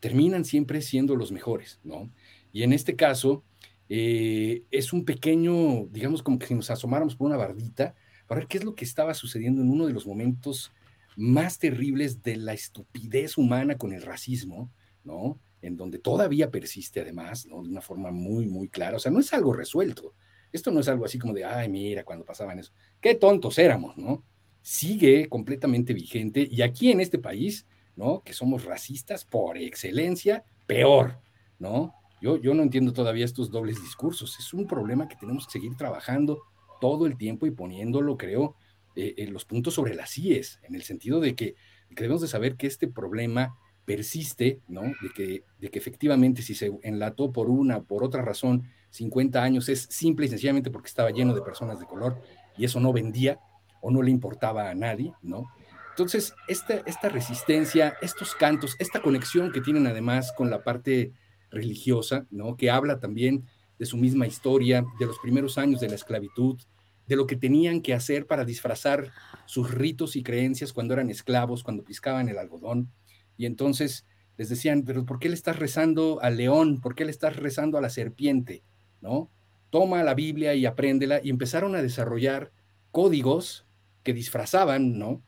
terminan 0.00 0.44
siempre 0.44 0.80
siendo 0.82 1.16
los 1.16 1.32
mejores, 1.32 1.80
¿no? 1.82 2.10
Y 2.52 2.62
en 2.62 2.72
este 2.72 2.96
caso, 2.96 3.44
eh, 3.88 4.64
es 4.70 4.92
un 4.92 5.04
pequeño, 5.04 5.86
digamos, 5.90 6.22
como 6.22 6.38
que 6.38 6.54
nos 6.54 6.70
asomáramos 6.70 7.16
por 7.16 7.26
una 7.26 7.36
bardita 7.36 7.94
para 8.26 8.40
ver 8.40 8.48
qué 8.48 8.58
es 8.58 8.64
lo 8.64 8.74
que 8.74 8.84
estaba 8.84 9.14
sucediendo 9.14 9.62
en 9.62 9.70
uno 9.70 9.86
de 9.86 9.92
los 9.92 10.06
momentos 10.06 10.72
más 11.16 11.58
terribles 11.58 12.22
de 12.22 12.36
la 12.36 12.52
estupidez 12.52 13.38
humana 13.38 13.78
con 13.78 13.92
el 13.92 14.02
racismo, 14.02 14.70
¿no? 15.04 15.40
En 15.62 15.76
donde 15.76 15.98
todavía 15.98 16.50
persiste 16.50 17.00
además, 17.00 17.46
¿no? 17.46 17.62
De 17.62 17.68
una 17.68 17.80
forma 17.80 18.10
muy, 18.10 18.46
muy 18.46 18.68
clara. 18.68 18.96
O 18.96 19.00
sea, 19.00 19.12
no 19.12 19.20
es 19.20 19.32
algo 19.32 19.52
resuelto. 19.52 20.14
Esto 20.52 20.70
no 20.70 20.80
es 20.80 20.88
algo 20.88 21.04
así 21.04 21.18
como 21.18 21.32
de, 21.32 21.44
ay, 21.44 21.68
mira, 21.68 22.04
cuando 22.04 22.24
pasaban 22.24 22.58
eso. 22.58 22.72
Qué 23.00 23.14
tontos 23.14 23.58
éramos, 23.58 23.96
¿no? 23.96 24.24
Sigue 24.66 25.28
completamente 25.28 25.94
vigente 25.94 26.48
y 26.50 26.62
aquí 26.62 26.90
en 26.90 27.00
este 27.00 27.20
país, 27.20 27.66
¿no? 27.94 28.22
Que 28.24 28.32
somos 28.32 28.64
racistas 28.64 29.24
por 29.24 29.56
excelencia, 29.56 30.42
peor, 30.66 31.20
¿no? 31.60 31.94
Yo, 32.20 32.36
yo 32.36 32.52
no 32.52 32.64
entiendo 32.64 32.92
todavía 32.92 33.24
estos 33.24 33.52
dobles 33.52 33.80
discursos. 33.80 34.36
Es 34.40 34.52
un 34.52 34.66
problema 34.66 35.06
que 35.06 35.14
tenemos 35.14 35.46
que 35.46 35.52
seguir 35.52 35.76
trabajando 35.76 36.42
todo 36.80 37.06
el 37.06 37.16
tiempo 37.16 37.46
y 37.46 37.52
poniéndolo, 37.52 38.16
creo, 38.16 38.56
eh, 38.96 39.14
en 39.18 39.32
los 39.32 39.44
puntos 39.44 39.72
sobre 39.72 39.94
las 39.94 40.18
IES, 40.18 40.58
en 40.64 40.74
el 40.74 40.82
sentido 40.82 41.20
de 41.20 41.36
que, 41.36 41.54
debemos 41.90 42.20
de 42.20 42.26
saber 42.26 42.56
que 42.56 42.66
este 42.66 42.88
problema 42.88 43.56
persiste, 43.84 44.62
¿no? 44.66 44.82
De 44.82 45.10
que, 45.14 45.44
de 45.60 45.70
que 45.70 45.78
efectivamente 45.78 46.42
si 46.42 46.56
se 46.56 46.72
enlató 46.82 47.30
por 47.30 47.50
una, 47.50 47.84
por 47.84 48.02
otra 48.02 48.22
razón, 48.22 48.68
50 48.90 49.40
años, 49.40 49.68
es 49.68 49.82
simple 49.90 50.26
y 50.26 50.28
sencillamente 50.28 50.72
porque 50.72 50.88
estaba 50.88 51.12
lleno 51.12 51.36
de 51.36 51.42
personas 51.42 51.78
de 51.78 51.86
color 51.86 52.20
y 52.58 52.64
eso 52.64 52.80
no 52.80 52.92
vendía 52.92 53.38
o 53.80 53.90
no 53.90 54.02
le 54.02 54.10
importaba 54.10 54.70
a 54.70 54.74
nadie, 54.74 55.12
¿no? 55.22 55.44
Entonces, 55.90 56.34
esta, 56.46 56.82
esta 56.84 57.08
resistencia, 57.08 57.96
estos 58.02 58.34
cantos, 58.34 58.76
esta 58.78 59.00
conexión 59.00 59.50
que 59.50 59.62
tienen 59.62 59.86
además 59.86 60.32
con 60.36 60.50
la 60.50 60.62
parte 60.62 61.12
religiosa, 61.50 62.26
¿no? 62.30 62.56
Que 62.56 62.70
habla 62.70 63.00
también 63.00 63.46
de 63.78 63.86
su 63.86 63.96
misma 63.96 64.26
historia, 64.26 64.84
de 64.98 65.06
los 65.06 65.18
primeros 65.18 65.58
años 65.58 65.80
de 65.80 65.88
la 65.88 65.94
esclavitud, 65.94 66.60
de 67.06 67.16
lo 67.16 67.26
que 67.26 67.36
tenían 67.36 67.82
que 67.82 67.94
hacer 67.94 68.26
para 68.26 68.44
disfrazar 68.44 69.12
sus 69.46 69.70
ritos 69.70 70.16
y 70.16 70.22
creencias 70.22 70.72
cuando 70.72 70.94
eran 70.94 71.08
esclavos, 71.10 71.62
cuando 71.62 71.84
piscaban 71.84 72.28
el 72.28 72.38
algodón. 72.38 72.92
Y 73.36 73.46
entonces 73.46 74.06
les 74.36 74.48
decían, 74.48 74.82
pero 74.84 75.06
¿por 75.06 75.18
qué 75.18 75.28
le 75.28 75.34
estás 75.34 75.58
rezando 75.58 76.18
al 76.20 76.36
león? 76.36 76.80
¿Por 76.80 76.94
qué 76.94 77.04
le 77.04 77.10
estás 77.10 77.36
rezando 77.36 77.78
a 77.78 77.80
la 77.80 77.90
serpiente? 77.90 78.64
¿No? 79.00 79.30
Toma 79.70 80.02
la 80.02 80.14
Biblia 80.14 80.54
y 80.54 80.66
apréndela. 80.66 81.20
Y 81.22 81.30
empezaron 81.30 81.74
a 81.74 81.82
desarrollar 81.82 82.52
códigos 82.90 83.65
que 84.06 84.14
disfrazaban, 84.14 85.00
¿no? 85.00 85.24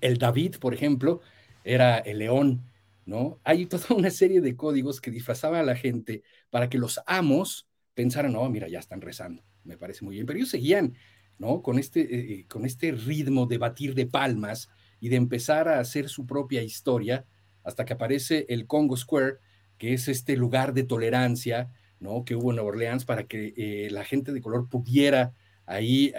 El 0.00 0.16
David, 0.16 0.56
por 0.56 0.72
ejemplo, 0.72 1.20
era 1.62 1.98
el 1.98 2.20
león, 2.20 2.64
¿no? 3.04 3.38
Hay 3.44 3.66
toda 3.66 3.84
una 3.94 4.10
serie 4.10 4.40
de 4.40 4.56
códigos 4.56 5.02
que 5.02 5.10
disfrazaban 5.10 5.60
a 5.60 5.62
la 5.62 5.76
gente 5.76 6.22
para 6.48 6.70
que 6.70 6.78
los 6.78 7.00
amos 7.04 7.68
pensaran, 7.92 8.32
no, 8.32 8.48
mira, 8.48 8.66
ya 8.66 8.78
están 8.78 9.02
rezando, 9.02 9.42
me 9.62 9.76
parece 9.76 10.06
muy 10.06 10.14
bien, 10.14 10.24
pero 10.24 10.38
ellos 10.38 10.48
seguían, 10.48 10.94
¿no? 11.36 11.60
Con 11.60 11.78
este, 11.78 12.00
eh, 12.00 12.32
eh, 12.32 12.46
con 12.48 12.64
este 12.64 12.92
ritmo 12.92 13.44
de 13.44 13.58
batir 13.58 13.94
de 13.94 14.06
palmas 14.06 14.70
y 15.00 15.10
de 15.10 15.16
empezar 15.16 15.68
a 15.68 15.78
hacer 15.78 16.08
su 16.08 16.24
propia 16.24 16.62
historia 16.62 17.26
hasta 17.64 17.84
que 17.84 17.92
aparece 17.92 18.46
el 18.48 18.66
Congo 18.66 18.96
Square, 18.96 19.36
que 19.76 19.92
es 19.92 20.08
este 20.08 20.34
lugar 20.34 20.72
de 20.72 20.84
tolerancia, 20.84 21.70
¿no? 22.00 22.24
Que 22.24 22.36
hubo 22.36 22.52
en 22.52 22.56
Nueva 22.56 22.70
Orleans 22.70 23.04
para 23.04 23.26
que 23.26 23.52
eh, 23.54 23.90
la 23.90 24.06
gente 24.06 24.32
de 24.32 24.40
color 24.40 24.70
pudiera 24.70 25.34
ahí 25.66 26.14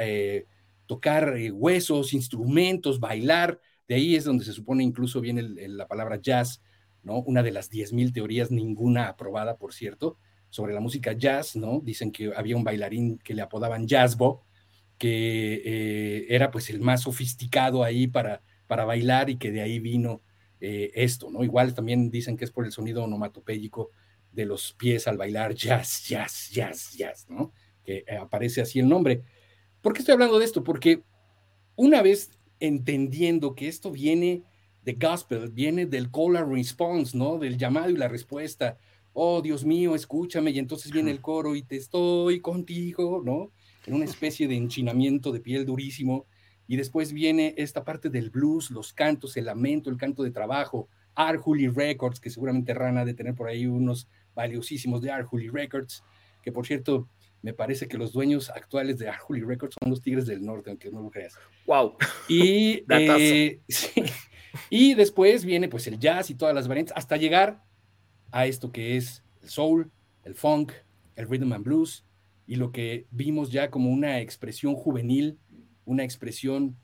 tocar 0.89 1.35
huesos, 1.53 2.13
instrumentos, 2.13 2.99
bailar. 2.99 3.61
De 3.87 3.93
ahí 3.93 4.15
es 4.15 4.23
donde 4.23 4.43
se 4.43 4.53
supone 4.53 4.83
incluso 4.83 5.21
viene 5.21 5.43
la 5.43 5.87
palabra 5.87 6.19
jazz, 6.19 6.63
¿no? 7.03 7.19
Una 7.19 7.43
de 7.43 7.51
las 7.51 7.69
10.000 7.69 8.11
teorías, 8.11 8.49
ninguna 8.49 9.07
aprobada, 9.07 9.57
por 9.57 9.71
cierto, 9.71 10.17
sobre 10.49 10.73
la 10.73 10.79
música 10.79 11.13
jazz, 11.13 11.55
¿no? 11.55 11.79
Dicen 11.83 12.11
que 12.11 12.31
había 12.35 12.57
un 12.57 12.63
bailarín 12.63 13.19
que 13.19 13.35
le 13.35 13.43
apodaban 13.43 13.85
Jazzbo, 13.85 14.47
que 14.97 15.61
eh, 15.63 16.25
era 16.29 16.49
pues 16.49 16.71
el 16.71 16.81
más 16.81 17.03
sofisticado 17.03 17.83
ahí 17.83 18.07
para, 18.07 18.41
para 18.65 18.83
bailar 18.83 19.29
y 19.29 19.37
que 19.37 19.51
de 19.51 19.61
ahí 19.61 19.77
vino 19.77 20.23
eh, 20.59 20.89
esto, 20.95 21.29
¿no? 21.29 21.43
Igual 21.43 21.75
también 21.75 22.09
dicen 22.09 22.35
que 22.35 22.45
es 22.45 22.51
por 22.51 22.65
el 22.65 22.71
sonido 22.71 23.03
onomatopéyico 23.03 23.91
de 24.31 24.45
los 24.47 24.73
pies 24.73 25.07
al 25.07 25.17
bailar 25.17 25.53
jazz, 25.53 26.07
jazz, 26.07 26.49
jazz, 26.51 26.97
jazz, 26.97 27.27
¿no? 27.29 27.53
Que 27.83 28.03
eh, 28.07 28.17
aparece 28.17 28.61
así 28.61 28.79
el 28.79 28.89
nombre. 28.89 29.21
¿Por 29.81 29.93
qué 29.93 29.99
estoy 29.99 30.13
hablando 30.13 30.39
de 30.39 30.45
esto? 30.45 30.63
Porque 30.63 31.03
una 31.75 32.01
vez 32.01 32.31
entendiendo 32.59 33.55
que 33.55 33.67
esto 33.67 33.91
viene 33.91 34.43
de 34.83 34.93
gospel, 34.93 35.49
viene 35.49 35.85
del 35.85 36.11
call 36.11 36.37
and 36.37 36.53
response, 36.53 37.17
¿no? 37.17 37.37
Del 37.37 37.57
llamado 37.57 37.89
y 37.89 37.97
la 37.97 38.07
respuesta. 38.07 38.77
Oh, 39.13 39.41
Dios 39.41 39.63
mío, 39.63 39.95
escúchame. 39.95 40.51
Y 40.51 40.59
entonces 40.59 40.91
viene 40.91 41.11
el 41.11 41.21
coro 41.21 41.55
y 41.55 41.63
te 41.63 41.77
estoy 41.77 42.41
contigo, 42.41 43.21
¿no? 43.23 43.51
En 43.85 43.93
una 43.93 44.05
especie 44.05 44.47
de 44.47 44.55
enchinamiento 44.55 45.31
de 45.31 45.39
piel 45.39 45.65
durísimo. 45.65 46.25
Y 46.67 46.75
después 46.75 47.13
viene 47.13 47.53
esta 47.57 47.83
parte 47.83 48.09
del 48.09 48.29
blues, 48.29 48.71
los 48.71 48.93
cantos, 48.93 49.37
el 49.37 49.45
lamento, 49.45 49.89
el 49.89 49.97
canto 49.97 50.23
de 50.23 50.31
trabajo, 50.31 50.87
Arhuli 51.15 51.67
Records, 51.67 52.19
que 52.19 52.29
seguramente 52.29 52.73
Rana 52.73 53.05
de 53.05 53.13
tener 53.13 53.33
por 53.33 53.47
ahí 53.47 53.65
unos 53.65 54.07
valiosísimos 54.35 55.01
de 55.01 55.11
Arhuli 55.11 55.49
Records, 55.49 56.03
que 56.43 56.51
por 56.51 56.67
cierto, 56.67 57.07
me 57.41 57.53
parece 57.53 57.87
que 57.87 57.97
los 57.97 58.11
dueños 58.11 58.49
actuales 58.49 58.97
de 58.99 59.09
Arhuli 59.09 59.41
Records 59.41 59.75
son 59.79 59.89
los 59.89 60.01
Tigres 60.01 60.25
del 60.25 60.43
Norte, 60.43 60.69
aunque 60.69 60.91
no 60.91 61.01
lo 61.01 61.09
creas. 61.09 61.35
Wow. 61.65 61.95
Y, 62.27 62.83
eh, 62.89 63.61
y 64.69 64.93
después 64.93 65.45
viene 65.45 65.69
pues 65.69 65.87
el 65.87 65.99
jazz 65.99 66.29
y 66.29 66.35
todas 66.35 66.53
las 66.53 66.67
variantes 66.67 66.95
hasta 66.95 67.17
llegar 67.17 67.63
a 68.31 68.45
esto 68.45 68.71
que 68.71 68.97
es 68.97 69.23
el 69.41 69.49
soul, 69.49 69.91
el 70.23 70.35
funk, 70.35 70.73
el 71.15 71.27
rhythm 71.27 71.53
and 71.53 71.65
blues 71.65 72.05
y 72.45 72.55
lo 72.55 72.71
que 72.71 73.05
vimos 73.11 73.51
ya 73.51 73.69
como 73.69 73.89
una 73.89 74.19
expresión 74.19 74.75
juvenil, 74.75 75.39
una 75.85 76.03
expresión 76.03 76.77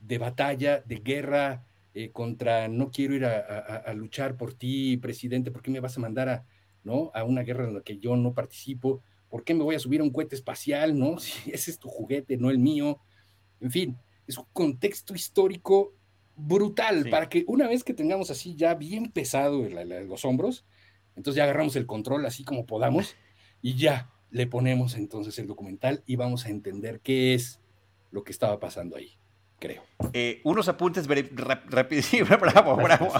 de 0.00 0.18
batalla, 0.18 0.80
de 0.80 0.96
guerra 0.96 1.66
eh, 1.94 2.10
contra 2.10 2.68
no 2.68 2.90
quiero 2.90 3.14
ir 3.14 3.26
a, 3.26 3.92
luchar 3.94 4.36
por 4.36 4.54
ti, 4.54 4.96
presidente, 4.96 5.50
¿por 5.50 5.62
qué 5.62 5.70
me 5.70 5.80
vas 5.80 5.96
a 5.96 6.00
mandar 6.00 6.28
a, 6.28 6.46
¿no? 6.82 7.10
a 7.14 7.24
una 7.24 7.42
guerra 7.42 7.68
en 7.68 7.74
la 7.74 7.82
que 7.82 7.98
yo 7.98 8.16
no 8.16 8.32
participo? 8.32 9.02
¿Por 9.32 9.44
qué 9.44 9.54
me 9.54 9.64
voy 9.64 9.74
a 9.74 9.78
subir 9.78 10.02
a 10.02 10.04
un 10.04 10.10
cohete 10.10 10.34
espacial? 10.36 10.98
¿no? 10.98 11.16
Si 11.18 11.50
ese 11.50 11.70
es 11.70 11.78
tu 11.78 11.88
juguete, 11.88 12.36
no 12.36 12.50
el 12.50 12.58
mío. 12.58 13.00
En 13.62 13.70
fin, 13.70 13.98
es 14.26 14.36
un 14.36 14.44
contexto 14.52 15.14
histórico 15.14 15.94
brutal 16.36 17.08
para 17.08 17.30
que 17.30 17.42
una 17.46 17.66
vez 17.66 17.82
que 17.82 17.94
tengamos 17.94 18.30
así 18.30 18.54
ya 18.56 18.74
bien 18.74 19.10
pesado 19.10 19.66
los 19.70 20.26
hombros, 20.26 20.66
entonces 21.16 21.38
ya 21.38 21.44
agarramos 21.44 21.76
el 21.76 21.86
control 21.86 22.26
así 22.26 22.44
como 22.44 22.66
podamos 22.66 23.14
y 23.62 23.76
ya 23.76 24.10
le 24.30 24.46
ponemos 24.46 24.96
entonces 24.96 25.38
el 25.38 25.46
documental 25.46 26.02
y 26.04 26.16
vamos 26.16 26.44
a 26.44 26.50
entender 26.50 27.00
qué 27.00 27.32
es 27.32 27.58
lo 28.10 28.24
que 28.24 28.32
estaba 28.32 28.60
pasando 28.60 28.96
ahí, 28.96 29.18
creo. 29.62 29.84
Eh, 30.12 30.40
unos 30.42 30.66
apuntes 30.68 31.06
rapidísimos, 31.06 32.28
bravo, 32.40 32.74
bravo. 32.76 33.12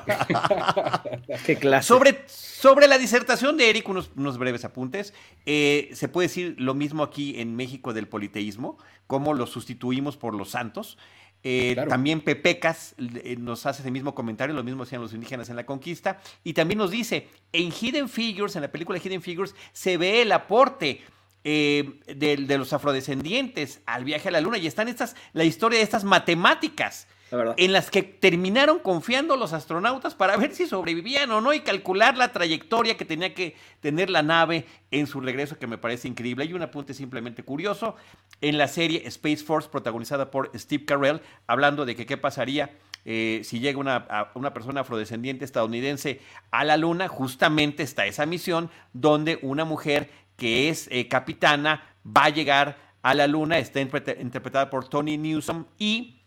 qué 1.47 1.57
clase. 1.57 1.87
Sobre, 1.87 2.25
sobre 2.27 2.89
la 2.89 2.99
disertación 2.99 3.57
de 3.57 3.71
Eric, 3.71 3.89
unos, 3.89 4.11
unos 4.17 4.39
breves 4.39 4.65
apuntes. 4.65 5.15
Eh, 5.47 5.91
se 5.93 6.09
puede 6.09 6.27
decir 6.27 6.57
lo 6.59 6.75
mismo 6.75 7.05
aquí 7.05 7.41
en 7.41 7.55
México 7.55 7.93
del 7.93 8.09
politeísmo, 8.09 8.77
cómo 9.07 9.35
lo 9.35 9.47
sustituimos 9.47 10.17
por 10.17 10.35
los 10.35 10.51
santos. 10.51 10.99
Eh, 11.45 11.77
también 11.89 12.21
Pepecas 12.21 12.95
nos 13.39 13.67
hace 13.67 13.83
ese 13.83 13.91
mismo 13.91 14.15
comentario, 14.15 14.55
lo 14.55 14.65
mismo 14.65 14.83
hacían 14.83 15.01
los 15.01 15.13
indígenas 15.13 15.49
en 15.49 15.57
la 15.57 15.67
conquista, 15.67 16.21
y 16.45 16.53
también 16.53 16.79
nos 16.79 16.91
dice, 16.91 17.29
en 17.53 17.73
Hidden 17.73 18.09
Figures, 18.09 18.55
en 18.57 18.63
la 18.63 18.71
película 18.71 18.99
Hidden 18.99 19.23
Figures, 19.23 19.55
se 19.73 19.97
ve 19.97 20.23
el 20.23 20.31
aporte 20.31 21.03
eh, 21.45 22.01
de, 22.07 22.37
los 22.59 22.73
afrodescendientes 22.73 23.81
al 23.87 24.05
viaje 24.05 24.29
a 24.29 24.33
la 24.33 24.41
luna, 24.41 24.59
y 24.59 24.67
están 24.67 24.89
estas, 24.89 25.17
la 25.33 25.45
historia 25.45 25.79
de 25.79 25.85
estas 25.85 26.05
matemáticas 26.05 27.09
en 27.57 27.73
las 27.73 27.91
que 27.91 28.03
terminaron 28.03 28.79
confiando 28.79 29.37
los 29.37 29.55
astronautas 29.55 30.15
para 30.15 30.37
ver 30.37 30.55
si 30.55 30.67
sobrevivían 30.67 31.31
o 31.31 31.41
no 31.41 31.55
y 31.55 31.61
calcular 31.61 32.17
la 32.17 32.31
trayectoria 32.31 32.99
que 32.99 33.07
tenía 33.07 33.33
que 33.33 33.57
tener 33.81 34.11
la 34.11 34.23
nave 34.23 34.67
en 34.91 35.07
su 35.07 35.21
regreso, 35.21 35.59
que 35.59 35.67
me 35.67 35.79
parece 35.79 36.09
increíble. 36.09 36.45
Hay 36.45 36.53
un 36.53 36.61
apunte 36.61 36.93
simplemente 36.93 37.43
curioso 37.43 37.97
en 38.43 38.59
la 38.59 38.69
serie 38.69 39.03
Space 39.07 39.39
Force, 39.39 39.71
protagonizada 39.71 40.31
por 40.31 40.51
Steve 40.55 40.85
Carell, 40.85 41.23
hablando 41.47 41.87
de 41.87 41.97
que 41.97 42.05
qué 42.05 42.19
pasaría 42.19 42.71
eh, 43.05 43.41
si 43.45 43.59
llega 43.59 43.79
una, 43.79 44.31
una, 44.35 44.55
persona 44.55 44.83
afrodescendiente 44.83 45.45
estadounidense 45.45 46.21
a 46.53 46.65
la 46.65 46.77
Luna, 46.77 47.09
justamente 47.09 47.83
está 47.83 48.07
esa 48.07 48.27
misión 48.27 48.71
donde 48.93 49.41
una 49.43 49.65
mujer 49.65 50.09
que 50.43 50.69
es 50.69 50.89
eh, 50.91 51.07
capitana 51.07 51.95
va 52.05 52.25
a 52.25 52.29
llegar 52.29 52.77
a 53.01 53.15
la 53.15 53.29
Luna, 53.29 53.61
está 53.61 53.81
interpretada 53.81 54.69
por 54.69 54.89
Tony 54.89 55.17
Newsom 55.17 55.67
y 55.79 56.21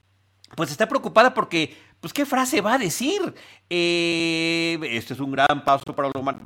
pues 0.55 0.71
está 0.71 0.87
preocupada 0.87 1.33
porque, 1.33 1.75
pues, 1.99 2.13
¿qué 2.13 2.25
frase 2.25 2.61
va 2.61 2.75
a 2.75 2.77
decir? 2.77 3.35
Eh, 3.69 4.79
este 4.83 5.15
es 5.15 5.19
un 5.19 5.33
gran 5.33 5.65
paso 5.65 5.93
para 5.93 6.07
los 6.07 6.21
humanos. 6.21 6.43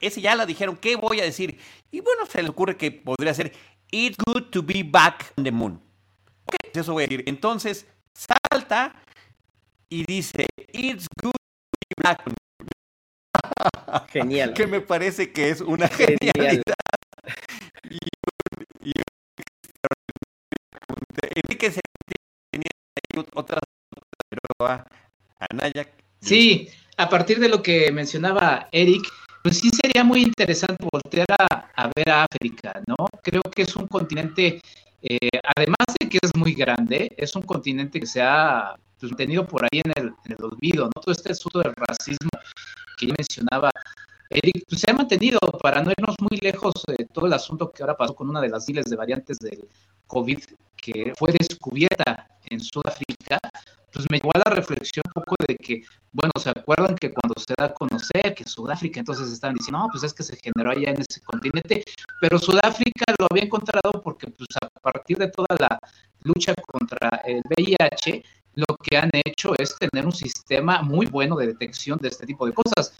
Ese 0.00 0.22
ya 0.22 0.34
la 0.34 0.46
dijeron, 0.46 0.74
¿qué 0.74 0.96
voy 0.96 1.20
a 1.20 1.24
decir? 1.24 1.58
Y 1.90 2.00
bueno, 2.00 2.24
se 2.24 2.42
le 2.42 2.48
ocurre 2.48 2.78
que 2.78 2.90
podría 2.90 3.34
ser, 3.34 3.52
It's 3.90 4.16
good 4.24 4.44
to 4.44 4.62
be 4.62 4.82
back 4.82 5.34
on 5.36 5.44
the 5.44 5.52
moon. 5.52 5.82
Ok, 6.46 6.54
eso 6.72 6.94
voy 6.94 7.04
a 7.04 7.06
decir. 7.08 7.24
Entonces, 7.26 7.86
salta 8.14 8.94
y 9.90 10.06
dice, 10.06 10.46
It's 10.72 11.04
good 11.22 11.32
to 11.32 11.78
be 11.90 12.02
back 12.02 12.20
on 12.26 12.32
the 12.32 12.40
moon. 12.64 14.08
Genial. 14.08 14.54
que 14.54 14.66
me 14.66 14.80
parece 14.80 15.30
que 15.30 15.50
es 15.50 15.60
una 15.60 15.88
genialidad. 15.88 16.81
Y, 17.92 17.98
y, 18.88 18.92
Enrique 21.34 21.70
se 21.70 21.80
otras 23.34 23.60
Anaya. 25.50 25.86
Sí, 26.20 26.68
a 26.96 27.08
partir 27.08 27.38
de 27.38 27.48
lo 27.48 27.62
que 27.62 27.90
mencionaba 27.92 28.68
Eric, 28.72 29.02
pues 29.42 29.58
sí 29.58 29.70
sería 29.70 30.04
muy 30.04 30.22
interesante 30.22 30.86
voltear 30.90 31.26
a, 31.30 31.90
ver 31.96 32.10
a 32.10 32.24
África, 32.24 32.80
¿no? 32.86 33.06
Creo 33.22 33.42
que 33.54 33.62
es 33.62 33.76
un 33.76 33.86
continente 33.88 34.60
Eh, 35.04 35.18
además 35.56 35.96
de 35.98 36.08
que 36.08 36.18
es 36.22 36.30
muy 36.36 36.54
grande, 36.54 37.10
es 37.16 37.34
un 37.34 37.42
continente 37.42 37.98
que 37.98 38.06
se 38.06 38.22
ha 38.22 38.76
pues, 39.00 39.10
mantenido 39.10 39.44
por 39.44 39.64
ahí 39.64 39.80
en 39.84 39.92
el, 39.96 40.44
olvido, 40.44 40.84
¿no? 40.84 41.02
Todo 41.02 41.10
este 41.10 41.32
asunto 41.32 41.58
del 41.58 41.74
racismo 41.74 42.30
que 42.96 43.08
ya 43.08 43.14
mencionaba 43.18 43.70
Eric, 44.34 44.64
pues, 44.68 44.80
se 44.80 44.90
ha 44.90 44.94
mantenido, 44.94 45.38
para 45.62 45.82
no 45.82 45.90
irnos 45.90 46.16
muy 46.20 46.38
lejos, 46.40 46.72
de 46.86 47.04
todo 47.12 47.26
el 47.26 47.32
asunto 47.32 47.70
que 47.70 47.82
ahora 47.82 47.96
pasó 47.96 48.14
con 48.14 48.28
una 48.28 48.40
de 48.40 48.48
las 48.48 48.66
miles 48.68 48.86
de 48.86 48.96
variantes 48.96 49.38
del 49.38 49.68
COVID 50.06 50.38
que 50.76 51.12
fue 51.16 51.32
descubierta 51.32 52.28
en 52.46 52.60
Sudáfrica, 52.60 53.38
pues 53.92 54.06
me 54.10 54.18
llevó 54.18 54.30
a 54.34 54.42
la 54.48 54.54
reflexión 54.54 55.02
un 55.14 55.22
poco 55.22 55.36
de 55.46 55.54
que, 55.56 55.82
bueno, 56.12 56.32
¿se 56.38 56.50
acuerdan 56.50 56.96
que 56.96 57.12
cuando 57.12 57.34
se 57.38 57.54
da 57.56 57.66
a 57.66 57.74
conocer 57.74 58.34
que 58.34 58.44
Sudáfrica, 58.44 59.00
entonces 59.00 59.30
estaban 59.30 59.54
diciendo, 59.54 59.80
no, 59.80 59.88
pues 59.90 60.02
es 60.02 60.14
que 60.14 60.22
se 60.22 60.36
generó 60.36 60.70
allá 60.70 60.90
en 60.90 61.00
ese 61.00 61.20
continente, 61.20 61.84
pero 62.20 62.38
Sudáfrica 62.38 63.04
lo 63.18 63.26
había 63.30 63.44
encontrado 63.44 64.02
porque 64.02 64.28
pues 64.28 64.48
a 64.62 64.68
partir 64.80 65.18
de 65.18 65.28
toda 65.28 65.54
la 65.58 65.78
lucha 66.22 66.54
contra 66.66 67.20
el 67.24 67.42
VIH, 67.56 68.22
lo 68.54 68.76
que 68.82 68.96
han 68.96 69.10
hecho 69.12 69.54
es 69.58 69.76
tener 69.76 70.06
un 70.06 70.12
sistema 70.12 70.82
muy 70.82 71.06
bueno 71.06 71.36
de 71.36 71.48
detección 71.48 71.98
de 71.98 72.08
este 72.08 72.26
tipo 72.26 72.46
de 72.46 72.52
cosas 72.52 72.92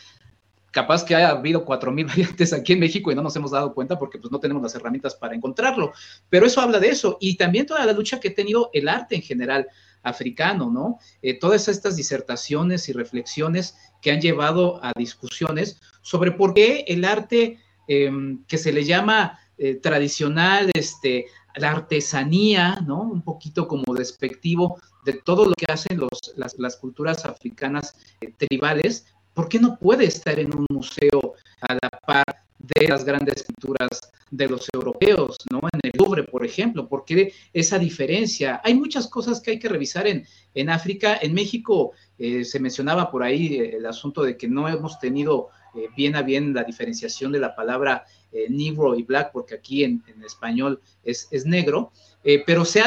capaz 0.72 1.04
que 1.04 1.14
haya 1.14 1.30
habido 1.30 1.64
4.000 1.64 2.06
variantes 2.08 2.52
aquí 2.52 2.72
en 2.72 2.80
México 2.80 3.12
y 3.12 3.14
no 3.14 3.22
nos 3.22 3.36
hemos 3.36 3.52
dado 3.52 3.72
cuenta 3.72 3.98
porque 3.98 4.18
pues 4.18 4.32
no 4.32 4.40
tenemos 4.40 4.62
las 4.62 4.74
herramientas 4.74 5.14
para 5.14 5.36
encontrarlo. 5.36 5.92
Pero 6.28 6.46
eso 6.46 6.60
habla 6.60 6.80
de 6.80 6.88
eso. 6.88 7.18
Y 7.20 7.36
también 7.36 7.66
toda 7.66 7.86
la 7.86 7.92
lucha 7.92 8.18
que 8.18 8.28
ha 8.28 8.34
tenido 8.34 8.70
el 8.72 8.88
arte 8.88 9.14
en 9.14 9.22
general 9.22 9.68
africano, 10.02 10.68
¿no? 10.68 10.98
Eh, 11.20 11.38
todas 11.38 11.68
estas 11.68 11.94
disertaciones 11.94 12.88
y 12.88 12.92
reflexiones 12.92 13.76
que 14.00 14.10
han 14.10 14.20
llevado 14.20 14.84
a 14.84 14.92
discusiones 14.96 15.80
sobre 16.00 16.32
por 16.32 16.54
qué 16.54 16.84
el 16.88 17.04
arte 17.04 17.58
em, 17.86 18.44
que 18.46 18.58
se 18.58 18.72
le 18.72 18.84
llama 18.84 19.38
eh, 19.58 19.74
tradicional, 19.76 20.70
este, 20.74 21.26
la 21.54 21.70
artesanía, 21.70 22.80
¿no? 22.84 23.02
Un 23.02 23.22
poquito 23.22 23.68
como 23.68 23.94
despectivo 23.94 24.80
de 25.04 25.12
todo 25.12 25.44
lo 25.44 25.54
que 25.54 25.66
hacen 25.70 25.98
los, 25.98 26.34
las, 26.36 26.76
culturas 26.76 27.24
africanas 27.24 27.94
eh, 28.20 28.32
tribales, 28.36 29.06
¿por 29.34 29.48
qué 29.48 29.58
no 29.58 29.78
puede 29.78 30.04
estar 30.04 30.38
en 30.38 30.54
un 30.54 30.66
museo 30.70 31.34
a 31.60 31.74
la 31.74 31.90
par 32.06 32.42
de 32.58 32.88
las 32.88 33.04
grandes 33.04 33.42
pinturas 33.42 34.12
de 34.30 34.48
los 34.48 34.68
europeos, 34.72 35.36
¿no? 35.50 35.60
En 35.72 35.80
el 35.82 35.92
Louvre, 35.98 36.24
por 36.24 36.44
ejemplo, 36.44 36.88
¿por 36.88 37.04
qué 37.04 37.34
esa 37.52 37.78
diferencia? 37.78 38.60
Hay 38.64 38.74
muchas 38.74 39.08
cosas 39.08 39.40
que 39.40 39.52
hay 39.52 39.58
que 39.58 39.68
revisar 39.68 40.06
en, 40.06 40.26
en 40.54 40.70
África. 40.70 41.18
En 41.20 41.34
México 41.34 41.92
eh, 42.18 42.44
se 42.44 42.60
mencionaba 42.60 43.10
por 43.10 43.22
ahí 43.22 43.58
el 43.58 43.84
asunto 43.84 44.22
de 44.22 44.36
que 44.36 44.48
no 44.48 44.68
hemos 44.68 44.98
tenido 44.98 45.50
eh, 45.74 45.88
bien 45.96 46.16
a 46.16 46.22
bien 46.22 46.54
la 46.54 46.64
diferenciación 46.64 47.32
de 47.32 47.40
la 47.40 47.54
palabra 47.54 48.04
eh, 48.34 48.48
negro 48.48 48.94
y 48.94 49.02
black, 49.02 49.30
porque 49.30 49.54
aquí 49.54 49.84
en, 49.84 50.02
español 50.24 50.80
es, 51.04 51.28
negro, 51.44 51.92
eh, 52.24 52.42
pero 52.46 52.64
se, 52.64 52.80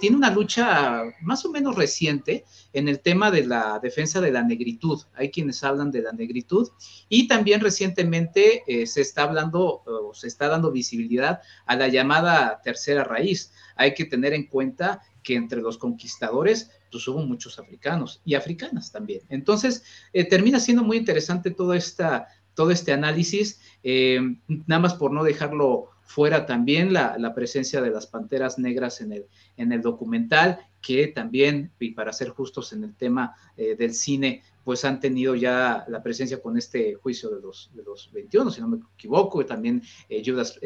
tiene 0.00 0.16
una 0.16 0.32
lucha 0.32 1.04
más 1.20 1.44
o 1.44 1.50
menos 1.52 1.76
reciente 1.76 2.44
en 2.72 2.88
el 2.88 2.98
tema 2.98 3.30
de 3.30 3.46
la 3.46 3.78
defensa 3.80 4.20
de 4.20 4.32
la 4.32 4.42
negritud. 4.42 5.00
Hay 5.14 5.30
quienes 5.30 5.62
hablan 5.62 5.92
de 5.92 6.02
la 6.02 6.10
negritud 6.10 6.68
y 7.08 7.28
también 7.28 7.60
recientemente 7.60 8.64
eh, 8.66 8.88
se 8.88 9.02
está 9.02 9.22
hablando 9.22 9.84
se 10.14 10.26
está 10.26 10.48
dando 10.48 10.72
visibilidad 10.72 11.42
a 11.66 11.76
la 11.76 11.86
llamada 11.86 12.60
tercera 12.64 13.04
raíz. 13.04 13.52
Hay 13.76 13.94
que 13.94 14.04
tener 14.04 14.32
en 14.32 14.48
cuenta 14.48 15.00
que 15.22 15.36
entre 15.36 15.62
los 15.62 15.78
conquistadores 15.78 16.72
pues 16.92 17.08
hubo 17.08 17.20
muchos 17.26 17.58
africanos 17.58 18.20
y 18.24 18.34
africanas 18.34 18.92
también. 18.92 19.22
Entonces, 19.28 19.82
termina 20.30 20.60
siendo 20.60 20.84
muy 20.84 20.98
interesante 20.98 21.50
toda 21.50 21.76
esta 21.76 22.28
todo 22.54 22.70
este 22.70 22.92
análisis, 22.92 23.60
eh, 23.82 24.20
nada 24.46 24.80
más 24.80 24.94
por 24.94 25.12
no 25.12 25.24
dejarlo 25.24 25.88
fuera 26.04 26.44
también 26.44 26.92
la, 26.92 27.32
presencia 27.34 27.80
de 27.80 27.90
las 27.90 28.06
panteras 28.06 28.58
negras 28.58 29.00
en 29.00 29.12
el, 29.12 29.26
en 29.56 29.72
el 29.72 29.80
documental, 29.80 30.58
que 30.82 31.06
también, 31.06 31.70
y 31.78 31.92
para 31.92 32.12
ser 32.12 32.30
justos 32.30 32.72
en 32.72 32.84
el 32.84 32.94
tema 32.94 33.34
eh, 33.56 33.76
del 33.76 33.94
cine, 33.94 34.42
pues 34.64 34.84
han 34.84 35.00
tenido 35.00 35.34
ya 35.34 35.84
la 35.88 36.02
presencia 36.02 36.42
con 36.42 36.58
este 36.58 36.94
juicio 36.94 37.30
de 37.30 37.40
los, 37.40 37.70
de 37.72 37.82
los 37.82 38.12
21, 38.12 38.50
si 38.50 38.60
no 38.60 38.68
me 38.68 38.78
equivoco, 38.94 39.40
y 39.40 39.46
también 39.46 39.82
eh, 40.08 40.22
Judas, 40.24 40.60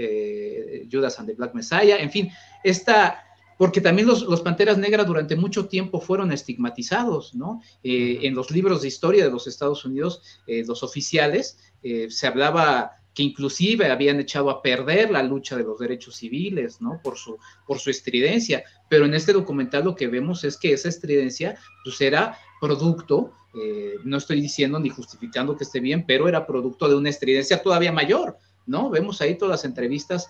Judas 0.90 1.18
and 1.20 1.28
the 1.28 1.34
Black 1.34 1.54
Messiah, 1.54 1.98
en 1.98 2.10
fin, 2.10 2.30
esta, 2.64 3.22
porque 3.58 3.80
también 3.80 4.06
los, 4.06 4.40
Panteras 4.42 4.78
Negras 4.78 5.06
durante 5.06 5.36
mucho 5.36 5.66
tiempo 5.66 6.00
fueron 6.00 6.32
estigmatizados, 6.32 7.34
¿no? 7.34 7.62
en 7.82 8.34
los 8.34 8.50
libros 8.50 8.82
de 8.82 8.88
historia 8.88 9.24
de 9.24 9.30
los 9.30 9.46
Estados 9.46 9.84
Unidos, 9.84 10.22
los 10.46 10.82
oficiales, 10.82 11.58
eh, 11.88 12.10
se 12.10 12.26
hablaba 12.26 12.96
que 13.14 13.22
inclusive 13.22 13.86
habían 13.92 14.18
echado 14.18 14.50
a 14.50 14.60
perder 14.60 15.12
la 15.12 15.22
lucha 15.22 15.56
de 15.56 15.62
los 15.62 15.78
derechos 15.78 16.16
civiles, 16.16 16.80
¿no? 16.80 17.00
Por 17.00 17.16
su, 17.16 17.38
por 17.64 17.78
su 17.78 17.90
estridencia. 17.90 18.64
Pero 18.88 19.06
en 19.06 19.14
este 19.14 19.32
documental 19.32 19.84
lo 19.84 19.94
que 19.94 20.08
vemos 20.08 20.42
es 20.42 20.56
que 20.56 20.72
esa 20.72 20.88
estridencia, 20.88 21.56
pues 21.84 22.00
era 22.00 22.36
producto, 22.60 23.30
eh, 23.54 23.94
no 24.02 24.16
estoy 24.16 24.40
diciendo 24.40 24.80
ni 24.80 24.90
justificando 24.90 25.56
que 25.56 25.62
esté 25.62 25.78
bien, 25.78 26.04
pero 26.06 26.28
era 26.28 26.44
producto 26.44 26.88
de 26.88 26.96
una 26.96 27.08
estridencia 27.08 27.62
todavía 27.62 27.92
mayor, 27.92 28.36
¿no? 28.66 28.90
Vemos 28.90 29.20
ahí 29.20 29.38
todas 29.38 29.52
las 29.52 29.64
entrevistas 29.64 30.28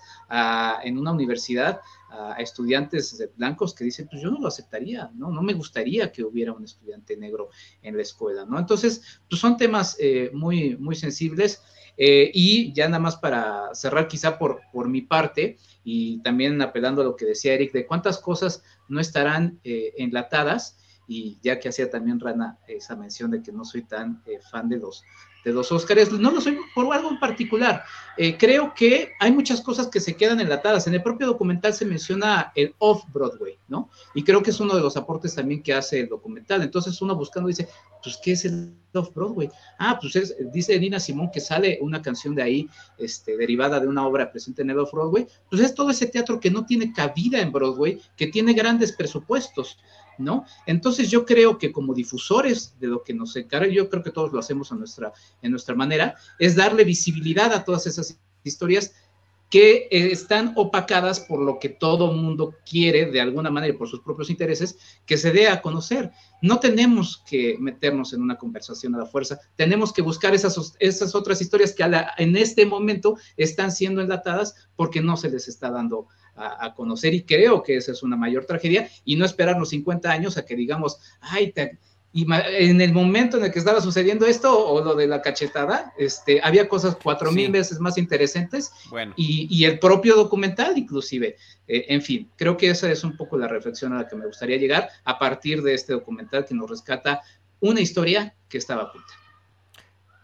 en 0.83 0.99
una 0.99 1.11
universidad 1.11 1.81
a 2.09 2.35
estudiantes 2.39 3.29
blancos 3.35 3.73
que 3.73 3.83
dicen, 3.83 4.07
pues 4.09 4.21
yo 4.21 4.31
no 4.31 4.39
lo 4.39 4.47
aceptaría, 4.47 5.11
¿no? 5.15 5.29
No 5.29 5.41
me 5.41 5.53
gustaría 5.53 6.11
que 6.11 6.23
hubiera 6.23 6.53
un 6.53 6.63
estudiante 6.63 7.17
negro 7.17 7.49
en 7.81 7.95
la 7.97 8.03
escuela, 8.03 8.45
¿no? 8.45 8.57
Entonces, 8.57 9.21
pues 9.29 9.41
son 9.41 9.57
temas 9.57 9.97
eh, 9.99 10.31
muy, 10.33 10.77
muy 10.77 10.95
sensibles. 10.95 11.61
Eh, 11.99 12.29
y 12.31 12.71
ya 12.73 12.87
nada 12.87 12.99
más 12.99 13.15
para 13.15 13.73
cerrar 13.73 14.07
quizá 14.07 14.37
por, 14.37 14.61
por 14.71 14.87
mi 14.87 15.01
parte 15.01 15.57
y 15.83 16.19
también 16.19 16.61
apelando 16.61 17.01
a 17.01 17.05
lo 17.05 17.15
que 17.15 17.25
decía 17.25 17.55
Eric, 17.55 17.71
de 17.71 17.87
cuántas 17.87 18.19
cosas 18.19 18.61
no 18.87 18.99
estarán 18.99 19.59
eh, 19.63 19.95
enlatadas 19.97 20.77
y 21.07 21.39
ya 21.41 21.59
que 21.59 21.69
hacía 21.69 21.89
también 21.89 22.19
Rana 22.19 22.59
esa 22.67 22.95
mención 22.95 23.31
de 23.31 23.41
que 23.41 23.51
no 23.51 23.65
soy 23.65 23.81
tan 23.81 24.21
fan 24.51 24.69
de 24.69 24.77
los 24.77 25.03
de 25.47 25.53
los 25.53 25.71
Óscares, 25.71 26.11
no 26.11 26.29
lo 26.29 26.41
soy 26.41 26.57
por 26.75 26.93
algo 26.93 27.09
en 27.09 27.19
particular. 27.21 27.85
Eh, 28.17 28.35
creo 28.37 28.73
que 28.73 29.13
hay 29.17 29.31
muchas 29.31 29.61
cosas 29.61 29.87
que 29.87 30.01
se 30.01 30.17
quedan 30.17 30.41
enlatadas. 30.41 30.87
En 30.87 30.93
el 30.93 31.01
propio 31.01 31.25
documental 31.25 31.73
se 31.73 31.85
menciona 31.85 32.51
el 32.53 32.75
off-Broadway, 32.79 33.57
¿no? 33.69 33.89
Y 34.13 34.23
creo 34.23 34.43
que 34.43 34.49
es 34.49 34.59
uno 34.59 34.75
de 34.75 34.81
los 34.81 34.97
aportes 34.97 35.35
también 35.35 35.63
que 35.63 35.73
hace 35.73 36.01
el 36.01 36.09
documental. 36.09 36.63
Entonces 36.63 37.01
uno 37.01 37.15
buscando 37.15 37.47
dice, 37.47 37.69
pues, 38.03 38.19
¿qué 38.21 38.33
es 38.33 38.43
el 38.43 38.73
off-Broadway? 38.93 39.49
Ah, 39.79 39.97
pues 40.01 40.17
es, 40.17 40.35
dice 40.51 40.77
Nina 40.77 40.99
Simón 40.99 41.31
que 41.31 41.39
sale 41.39 41.79
una 41.81 42.01
canción 42.01 42.35
de 42.35 42.43
ahí, 42.43 42.69
este, 42.97 43.37
derivada 43.37 43.79
de 43.79 43.87
una 43.87 44.05
obra 44.05 44.29
presente 44.29 44.63
en 44.63 44.71
el 44.71 44.79
off-Broadway. 44.79 45.27
Pues 45.49 45.61
es 45.61 45.73
todo 45.73 45.91
ese 45.91 46.07
teatro 46.07 46.41
que 46.41 46.51
no 46.51 46.65
tiene 46.65 46.91
cabida 46.91 47.39
en 47.39 47.53
Broadway, 47.53 48.01
que 48.17 48.27
tiene 48.27 48.51
grandes 48.51 48.91
presupuestos. 48.91 49.77
¿No? 50.17 50.45
Entonces 50.65 51.09
yo 51.09 51.25
creo 51.25 51.57
que 51.57 51.71
como 51.71 51.93
difusores 51.93 52.75
de 52.79 52.87
lo 52.87 53.03
que 53.03 53.13
nos 53.13 53.35
encarga, 53.35 53.67
yo 53.67 53.89
creo 53.89 54.03
que 54.03 54.11
todos 54.11 54.31
lo 54.31 54.39
hacemos 54.39 54.71
a 54.71 54.75
nuestra, 54.75 55.13
en 55.41 55.51
nuestra 55.51 55.75
manera, 55.75 56.15
es 56.39 56.55
darle 56.55 56.83
visibilidad 56.83 57.53
a 57.53 57.63
todas 57.63 57.87
esas 57.87 58.19
historias 58.43 58.93
que 59.49 59.87
eh, 59.91 60.11
están 60.11 60.53
opacadas 60.55 61.21
por 61.21 61.39
lo 61.39 61.59
que 61.59 61.69
todo 61.69 62.11
mundo 62.11 62.55
quiere, 62.69 63.05
de 63.05 63.21
alguna 63.21 63.49
manera, 63.49 63.77
por 63.77 63.87
sus 63.87 64.01
propios 64.01 64.29
intereses, 64.29 64.77
que 65.05 65.17
se 65.17 65.31
dé 65.31 65.47
a 65.47 65.61
conocer. 65.61 66.11
No 66.41 66.59
tenemos 66.59 67.23
que 67.29 67.57
meternos 67.59 68.13
en 68.13 68.21
una 68.21 68.37
conversación 68.37 68.93
a 68.95 68.99
la 68.99 69.05
fuerza, 69.05 69.39
tenemos 69.55 69.93
que 69.93 70.01
buscar 70.01 70.35
esas, 70.35 70.75
esas 70.79 71.15
otras 71.15 71.41
historias 71.41 71.73
que 71.73 71.83
en 72.17 72.35
este 72.35 72.65
momento 72.65 73.17
están 73.37 73.71
siendo 73.71 74.01
enlatadas 74.01 74.55
porque 74.75 75.01
no 75.01 75.15
se 75.15 75.29
les 75.29 75.47
está 75.47 75.71
dando 75.71 76.07
a, 76.37 76.73
conocer 76.75 77.13
y 77.13 77.23
creo 77.23 77.63
que 77.63 77.77
esa 77.77 77.91
es 77.91 78.03
una 78.03 78.15
mayor 78.15 78.45
tragedia 78.45 78.89
y 79.03 79.15
no 79.15 79.25
esperarnos 79.25 79.69
50 79.69 80.11
años 80.11 80.37
a 80.37 80.45
que 80.45 80.55
digamos, 80.55 80.99
ay, 81.19 81.53
y 82.13 82.25
en 82.31 82.81
el 82.81 82.93
momento 82.93 83.37
en 83.37 83.43
el 83.43 83.51
que 83.51 83.59
estaba 83.59 83.81
sucediendo 83.81 84.25
esto 84.25 84.57
o 84.57 84.83
lo 84.83 84.95
de 84.95 85.07
la 85.07 85.21
cachetada, 85.21 85.93
este, 85.97 86.39
había 86.41 86.67
cosas 86.67 86.97
cuatro 87.01 87.31
mil 87.31 87.51
veces 87.51 87.79
más 87.79 87.97
interesantes 87.97 88.71
bueno. 88.89 89.13
y, 89.15 89.63
el 89.65 89.77
propio 89.77 90.15
documental 90.15 90.77
inclusive. 90.77 91.35
Eh, 91.67 91.85
en 91.89 92.01
fin, 92.01 92.29
creo 92.35 92.55
que 92.57 92.69
esa 92.69 92.89
es 92.91 93.03
un 93.03 93.17
poco 93.17 93.37
la 93.37 93.47
reflexión 93.47 93.93
a 93.93 93.97
la 93.97 94.07
que 94.07 94.15
me 94.15 94.25
gustaría 94.25 94.57
llegar 94.57 94.89
a 95.03 95.19
partir 95.19 95.61
de 95.61 95.73
este 95.73 95.93
documental 95.93 96.45
que 96.45 96.55
nos 96.55 96.69
rescata 96.69 97.21
una 97.59 97.81
historia 97.81 98.35
que 98.47 98.57
estaba 98.57 98.85
oculta. 98.85 99.13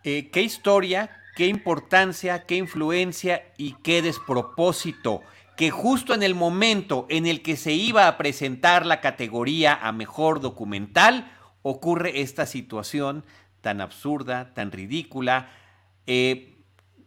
Eh, 0.03 0.30
¿Qué 0.31 0.41
historia, 0.41 1.11
qué 1.35 1.48
importancia, 1.48 2.45
qué 2.45 2.56
influencia 2.56 3.53
y 3.57 3.76
qué 3.84 4.02
despropósito? 4.02 5.22
Que 5.55 5.71
justo 5.71 6.13
en 6.13 6.23
el 6.23 6.35
momento 6.35 7.05
en 7.09 7.25
el 7.25 7.41
que 7.41 7.55
se 7.55 7.73
iba 7.73 8.07
a 8.07 8.17
presentar 8.17 8.85
la 8.85 9.01
categoría 9.01 9.73
a 9.75 9.91
mejor 9.91 10.39
documental, 10.39 11.31
ocurre 11.61 12.21
esta 12.21 12.45
situación 12.45 13.23
tan 13.61 13.81
absurda, 13.81 14.53
tan 14.53 14.71
ridícula. 14.71 15.49
Eh, 16.05 16.55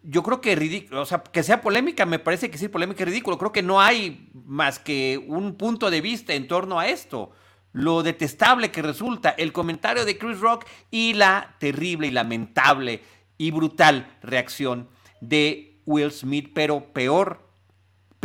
yo 0.02 0.23
creo 0.23 0.40
que 0.40 0.55
ridículo, 0.55 1.02
o 1.02 1.06
sea, 1.06 1.23
que 1.23 1.43
sea 1.43 1.60
polémica, 1.60 2.06
me 2.06 2.18
parece 2.18 2.51
que 2.51 2.59
sí, 2.59 2.68
polémica 2.68 3.02
y 3.02 3.06
ridículo. 3.06 3.39
Creo 3.39 3.52
que 3.52 3.62
no 3.62 3.81
hay 3.81 4.31
más 4.32 4.78
que 4.78 5.23
un 5.27 5.56
punto 5.56 5.90
de 5.90 6.01
vista 6.01 6.35
en 6.35 6.47
torno 6.47 6.78
a 6.78 6.89
esto. 6.89 7.32
Lo 7.73 8.02
detestable 8.02 8.70
que 8.70 8.81
resulta 8.81 9.31
el 9.31 9.52
comentario 9.52 10.05
de 10.05 10.16
Chris 10.16 10.40
Rock 10.40 10.64
y 10.90 11.12
la 11.14 11.56
terrible 11.59 12.06
y 12.06 12.10
lamentable 12.10 13.02
y 13.36 13.51
brutal 13.51 14.16
reacción 14.23 14.89
de 15.20 15.81
Will 15.85 16.12
Smith, 16.12 16.52
pero 16.55 16.93
peor 16.93 17.45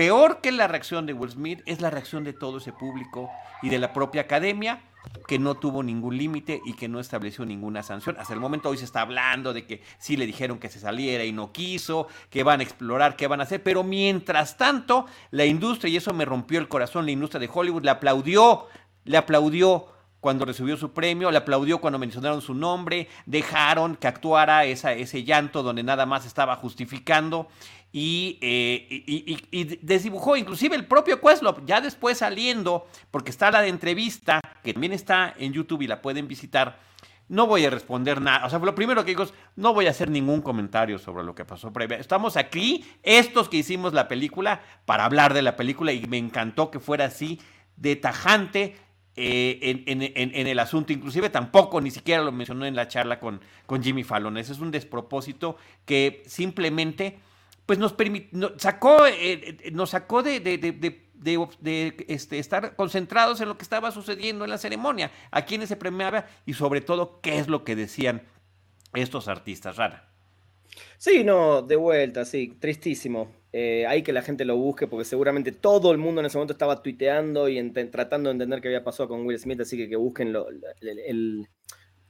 peor 0.02 0.42
que 0.42 0.52
la 0.52 0.68
reacción 0.68 1.06
de 1.06 1.14
Will 1.14 1.30
Smith 1.30 1.62
es 1.68 1.80
la 1.80 1.92
reacción 1.92 2.24
de 2.24 2.34
todo 2.34 2.58
ese 2.58 2.74
público 2.74 3.30
y 3.62 3.70
de 3.70 3.78
la 3.78 3.94
propia 3.94 4.24
academia 4.24 4.82
que 5.28 5.38
no 5.38 5.54
tuvo 5.54 5.84
ningún 5.84 6.18
límite 6.18 6.60
y 6.66 6.74
que 6.74 6.88
no 6.88 7.00
estableció 7.00 7.46
ninguna 7.46 7.84
sanción. 7.84 8.18
Hasta 8.18 8.34
el 8.34 8.40
momento 8.40 8.70
hoy 8.70 8.78
se 8.78 8.86
está 8.86 9.02
hablando 9.02 9.54
de 9.54 9.68
que 9.68 9.84
sí 10.00 10.18
le 10.18 10.26
dijeron 10.26 10.58
que 10.58 10.70
se 10.70 10.80
saliera 10.80 11.24
y 11.24 11.32
no 11.32 11.52
quiso, 11.52 12.08
que 12.32 12.42
van 12.42 12.62
a 12.62 12.64
explorar, 12.64 13.16
qué 13.16 13.28
van 13.28 13.42
a 13.42 13.44
hacer, 13.44 13.62
pero 13.62 13.84
mientras 13.84 14.58
tanto 14.58 15.06
la 15.30 15.46
industria, 15.46 15.94
y 15.94 15.98
eso 15.98 16.16
me 16.16 16.26
rompió 16.26 16.58
el 16.58 16.68
corazón, 16.68 17.06
la 17.06 17.12
industria 17.12 17.40
de 17.40 17.50
Hollywood 17.54 17.84
le 17.84 17.92
aplaudió, 17.92 18.70
le 19.04 19.18
aplaudió 19.18 19.86
cuando 20.20 20.46
recibió 20.46 20.78
su 20.78 20.94
premio, 20.94 21.32
le 21.32 21.38
aplaudió 21.38 21.80
cuando 21.80 21.98
mencionaron 22.00 22.42
su 22.42 22.54
nombre, 22.54 23.08
dejaron 23.26 23.96
que 23.96 24.08
actuara 24.08 24.66
ese 24.66 25.24
llanto 25.24 25.64
donde 25.64 25.84
nada 25.84 26.06
más 26.06 26.28
estaba 26.28 26.56
justificando 26.56 27.48
y, 27.94 28.38
eh, 28.42 29.80
desdibujó 29.82 30.38
inclusive 30.38 30.76
el 30.76 30.86
propio 30.86 31.20
Questlove, 31.20 31.64
ya 31.66 31.82
después 31.82 32.20
saliendo, 32.20 32.88
porque 33.12 33.32
está 33.32 33.52
la 33.52 33.66
entrevista, 33.68 34.40
que 34.64 34.74
también 34.74 34.94
está 34.94 35.34
en 35.38 35.52
YouTube 35.52 35.82
y 35.82 35.88
la 35.88 36.02
pueden 36.02 36.28
visitar. 36.28 36.80
No 37.28 37.48
voy 37.48 37.66
a 37.66 37.70
responder 37.70 38.20
nada. 38.22 38.46
O 38.46 38.50
sea, 38.50 38.60
lo 38.60 38.76
primero 38.76 39.04
que 39.04 39.12
digo 39.12 39.24
es, 39.24 39.34
no 39.56 39.74
voy 39.74 39.88
a 39.88 39.92
hacer 39.92 40.10
ningún 40.10 40.42
comentario 40.42 41.00
sobre 41.00 41.24
lo 41.24 41.34
que 41.34 41.46
pasó 41.46 41.72
previa. 41.72 41.98
Estamos 41.98 42.36
aquí, 42.36 42.86
estos 43.04 43.48
que 43.48 43.58
hicimos 43.58 43.94
la 43.94 44.08
película, 44.08 44.62
para 44.86 45.06
hablar 45.06 45.34
de 45.34 45.42
la 45.42 45.56
película 45.56 45.94
y 45.94 46.06
me 46.08 46.18
encantó 46.18 46.72
que 46.72 46.80
fuera 46.80 47.06
así 47.06 47.40
de 47.78 47.96
tajante 47.96 48.76
eh, 49.16 49.84
en, 49.88 50.48
el 50.48 50.60
asunto. 50.60 50.92
Inclusive 50.92 51.30
tampoco 51.30 51.80
ni 51.80 51.92
siquiera 51.92 52.22
lo 52.22 52.32
mencionó 52.32 52.66
en 52.66 52.76
la 52.76 52.88
charla 52.88 53.20
con, 53.20 53.42
con 53.66 53.82
Jimmy 53.82 54.04
Fallon. 54.04 54.38
Ese 54.38 54.54
es 54.54 54.60
un 54.60 54.72
despropósito 54.72 55.58
que 55.86 56.24
simplemente 56.26 57.18
pues 57.72 57.80
nos 57.80 57.96
sacó, 58.58 59.08
eh, 59.08 59.58
eh, 59.64 59.72
nos 59.72 59.92
sacó 59.92 60.24
de, 60.24 60.42
de, 60.42 62.06
este, 62.10 62.38
estar 62.38 62.76
concentrados 62.76 63.40
en 63.40 63.48
lo 63.48 63.58
que 63.58 63.64
estaba 63.64 63.92
sucediendo 63.92 64.44
en 64.44 64.50
la 64.50 64.58
ceremonia, 64.58 65.10
a 65.32 65.46
quienes 65.46 65.70
se 65.70 65.78
premiaba 65.78 66.26
y 66.46 66.54
sobre 66.54 66.82
todo 66.82 67.22
qué 67.22 67.38
es 67.38 67.48
lo 67.48 67.64
que 67.64 67.78
decían 67.78 68.24
estos 68.94 69.30
artistas, 69.30 69.78
Rara. 69.78 70.10
Sí, 70.98 71.24
no, 71.24 71.62
de 71.62 71.78
vuelta, 71.78 72.26
sí, 72.26 72.58
tristísimo. 72.60 73.32
Eh, 73.54 73.86
hay 73.88 74.04
que 74.04 74.12
la 74.12 74.22
gente 74.22 74.44
lo 74.44 74.58
busque 74.58 74.88
porque 74.88 75.06
seguramente 75.06 75.54
todo 75.54 75.94
el 75.94 75.98
mundo 75.98 76.20
en 76.20 76.28
ese 76.28 76.38
momento 76.38 76.52
estaba 76.52 76.84
tuiteando 76.84 77.48
y 77.48 77.72
tratando 77.90 78.28
de 78.28 78.34
entender 78.34 78.60
qué 78.60 78.68
había 78.68 78.84
pasado 78.84 79.08
con 79.08 79.26
Will 79.26 79.40
Smith, 79.40 79.62
así 79.62 79.78
que 79.78 79.88
que 79.88 79.96
busquen 79.96 80.36
el, 80.82 81.48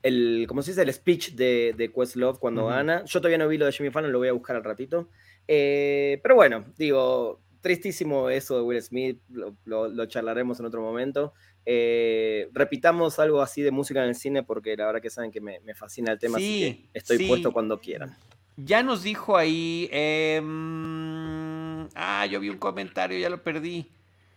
el, 0.01 0.47
¿cómo 0.47 0.63
se 0.63 0.71
dice? 0.71 0.81
El 0.81 0.91
speech 0.91 1.33
de, 1.33 1.75
de 1.77 1.91
Questlove 1.93 2.39
cuando 2.39 2.65
gana. 2.65 3.05
Yo 3.05 3.21
todavía 3.21 3.38
no 3.38 3.47
vi 3.47 3.59
lo 3.59 3.67
de 3.67 3.73
Jimmy 3.73 3.91
Fallon, 3.91 4.11
lo 4.11 4.17
voy 4.17 4.29
a 4.29 4.33
buscar 4.33 4.55
al 4.55 4.63
ratito. 4.63 5.09
Eh, 5.47 6.19
pero 6.23 6.35
bueno, 6.35 6.65
digo, 6.77 7.41
tristísimo 7.61 8.30
eso 8.30 8.55
de 8.57 8.61
Will 8.61 8.81
Smith, 8.81 9.19
lo, 9.65 10.05
charlaremos 10.05 10.59
en 10.59 10.65
otro 10.65 10.81
momento. 10.81 11.34
Eh, 11.65 12.49
repitamos 12.53 13.19
algo 13.19 13.41
así 13.41 13.61
de 13.61 13.72
música 13.72 14.01
en 14.03 14.09
el 14.09 14.15
cine 14.15 14.43
porque 14.43 14.76
la 14.76 14.88
verdad 14.88 15.01
que 15.01 15.09
saben 15.09 15.31
que 15.31 15.41
me, 15.41 15.59
fascina 15.76 16.11
el 16.11 16.19
tema, 16.19 16.38
así 16.38 16.89
que 16.91 16.97
estoy 16.97 17.27
puesto 17.27 17.51
cuando 17.51 17.80
quieran. 17.80 18.18
Ya 18.57 18.84
nos 18.84 19.03
dijo 19.03 19.38
ahí. 19.38 19.89
Em, 19.91 21.88
ah, 21.95 22.26
yo 22.30 22.39
vi 22.39 22.49
un 22.49 22.57
comentario, 22.57 23.18
ya 23.18 23.30
lo 23.30 23.43
perdí. 23.43 23.91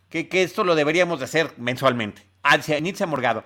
Que, 0.08 0.28
esto 0.30 0.64
lo 0.64 0.74
deberíamos 0.74 1.18
de 1.18 1.24
hacer 1.24 1.50
mensualmente. 1.56 2.22
Ah, 2.42 2.58
Nitza 2.80 3.06
Morgado. 3.06 3.44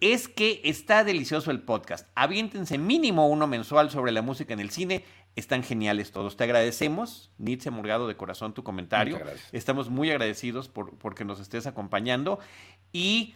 Es 0.00 0.28
que 0.28 0.60
está 0.64 1.04
delicioso 1.04 1.50
el 1.50 1.60
podcast. 1.62 2.08
Aviéntense 2.14 2.78
mínimo 2.78 3.28
uno 3.28 3.46
mensual 3.46 3.90
sobre 3.90 4.12
la 4.12 4.22
música 4.22 4.52
en 4.52 4.60
el 4.60 4.70
cine. 4.70 5.04
Están 5.36 5.62
geniales 5.62 6.10
todos. 6.10 6.36
Te 6.36 6.44
agradecemos, 6.44 7.30
Nitze 7.38 7.70
Morgado, 7.70 8.08
de 8.08 8.16
corazón, 8.16 8.52
tu 8.52 8.64
comentario. 8.64 9.20
Estamos 9.52 9.88
muy 9.88 10.10
agradecidos 10.10 10.68
por 10.68 10.96
porque 10.98 11.24
nos 11.24 11.40
estés 11.40 11.66
acompañando. 11.66 12.40
Y 12.92 13.34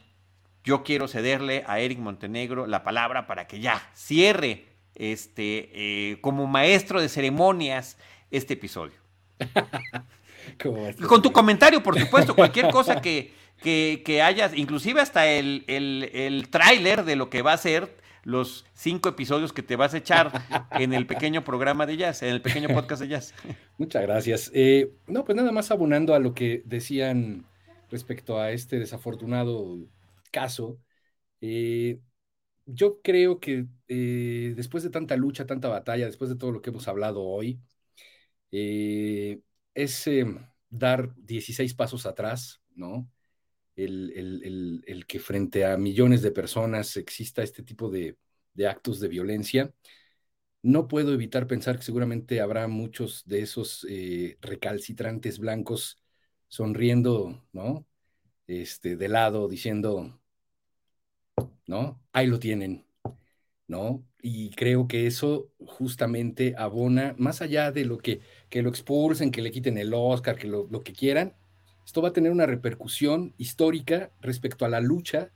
yo 0.65 0.83
quiero 0.83 1.07
cederle 1.09 1.65
a 1.67 1.79
Eric 1.79 1.99
Montenegro 1.99 2.67
la 2.67 2.83
palabra 2.83 3.27
para 3.27 3.47
que 3.47 3.61
ya 3.61 3.91
cierre 3.95 4.67
este, 4.95 5.71
eh, 5.73 6.21
como 6.21 6.47
maestro 6.47 7.01
de 7.01 7.09
ceremonias 7.09 7.97
este 8.31 8.55
episodio. 8.55 8.95
Con 11.09 11.23
tu 11.23 11.33
comentario, 11.33 11.83
por 11.83 11.99
supuesto, 11.99 12.35
cualquier 12.35 12.71
cosa 12.71 13.01
que, 13.01 13.33
que, 13.63 14.23
hayas, 14.23 14.55
inclusive 14.55 15.01
hasta 15.01 15.27
el, 15.27 15.65
el, 15.69 16.11
el 16.13 16.49
tráiler 16.49 17.05
de 17.05 17.17
lo 17.17 17.31
que 17.31 17.43
va 17.43 17.55
a 17.55 17.59
ser 17.59 17.97
los 18.25 18.65
cinco 18.75 19.09
episodios 19.09 19.53
que 19.53 19.63
te 19.63 19.77
vas 19.77 19.95
a 19.95 19.99
echar 19.99 20.33
en 20.73 20.93
el 20.93 21.07
pequeño 21.07 21.45
programa 21.45 21.87
de 21.87 21.97
jazz, 21.97 22.23
en 22.23 22.31
el 22.31 22.43
pequeño 22.43 22.69
podcast 22.69 23.03
de 23.03 23.09
jazz. 23.09 23.35
Muchas 23.79 24.03
gracias. 24.03 24.51
Eh, 24.55 24.93
no, 25.07 25.25
pues 25.25 25.37
nada 25.37 25.53
más 25.53 25.71
abonando 25.71 26.15
a 26.15 26.19
lo 26.19 26.35
que 26.35 26.63
decían 26.65 27.47
respecto 27.91 28.41
a 28.41 28.51
este 28.51 28.79
desafortunado 28.79 29.79
caso. 30.31 30.79
Eh, 31.41 32.01
yo 32.67 33.01
creo 33.03 33.41
que 33.41 33.67
eh, 33.89 34.55
después 34.57 34.83
de 34.83 34.91
tanta 34.91 35.17
lucha, 35.17 35.47
tanta 35.47 35.69
batalla, 35.69 36.07
después 36.07 36.31
de 36.31 36.37
todo 36.37 36.53
lo 36.53 36.63
que 36.63 36.71
hemos 36.71 36.89
hablado 36.89 37.23
hoy, 37.23 37.61
eh, 38.51 39.41
es 39.75 40.07
em, 40.07 40.39
dar 40.71 41.15
16 41.17 41.75
pasos 41.75 42.07
atrás, 42.07 42.63
¿no? 42.75 43.09
El, 43.77 45.05
que 45.09 45.19
frente 45.19 45.65
a 45.65 45.77
millones 45.77 46.23
de 46.23 46.31
personas 46.31 46.97
exista 46.97 47.43
este 47.43 47.63
tipo 47.63 47.91
de, 47.91 48.17
actos 48.67 49.01
de 49.01 49.09
violencia. 49.09 49.73
No 50.63 50.89
puedo 50.89 51.13
evitar 51.13 51.47
pensar 51.47 51.77
que 51.77 51.85
seguramente 51.85 52.41
habrá 52.41 52.69
muchos 52.69 53.25
de 53.27 53.43
esos 53.43 53.87
eh, 53.89 54.39
recalcitrantes 54.41 55.39
blancos 55.39 56.03
sonriendo, 56.49 57.47
¿no? 57.53 57.87
Este, 58.47 58.97
de 58.97 59.09
lado, 59.09 59.49
diciendo, 59.49 60.21
¿no? 61.67 62.01
Ahí 62.13 62.27
lo 62.27 62.39
tienen, 62.39 62.87
¿no? 63.67 64.05
Y 64.23 64.51
creo 64.51 64.89
que 64.89 65.07
eso 65.07 65.51
justamente 65.67 66.55
abona, 66.57 67.15
más 67.19 67.43
allá 67.43 67.73
de 67.73 67.85
lo 67.85 67.99
que, 67.99 68.21
que 68.49 68.63
lo 68.63 68.71
expulsen, 68.71 69.31
que 69.31 69.43
le 69.43 69.51
quiten 69.51 69.79
el 69.79 69.93
Oscar, 69.95 70.37
que 70.37 70.49
lo, 70.49 70.69
que 70.83 70.93
quieran, 70.93 71.35
esto 71.85 72.03
va 72.03 72.09
a 72.09 72.13
tener 72.13 72.33
una 72.33 72.47
repercusión 72.47 73.35
histórica 73.39 74.11
respecto 74.21 74.65
a 74.65 74.69
la 74.69 74.81
lucha, 74.81 75.31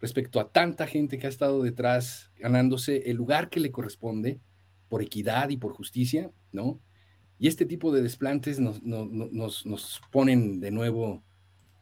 respecto 0.00 0.40
a 0.40 0.50
tanta 0.50 0.86
gente 0.86 1.18
que 1.18 1.26
ha 1.26 1.30
estado 1.30 1.62
detrás 1.62 2.30
ganándose 2.38 3.10
el 3.10 3.16
lugar 3.16 3.50
que 3.50 3.60
le 3.60 3.70
corresponde 3.70 4.40
por 4.88 5.02
equidad 5.02 5.50
y 5.50 5.56
por 5.56 5.72
justicia, 5.72 6.30
¿no? 6.50 6.80
Y 7.38 7.48
este 7.48 7.66
tipo 7.66 7.92
de 7.92 8.02
desplantes 8.02 8.60
nos, 8.60 8.82
nos, 8.82 10.00
ponen 10.10 10.60
de 10.60 10.70
nuevo 10.70 11.24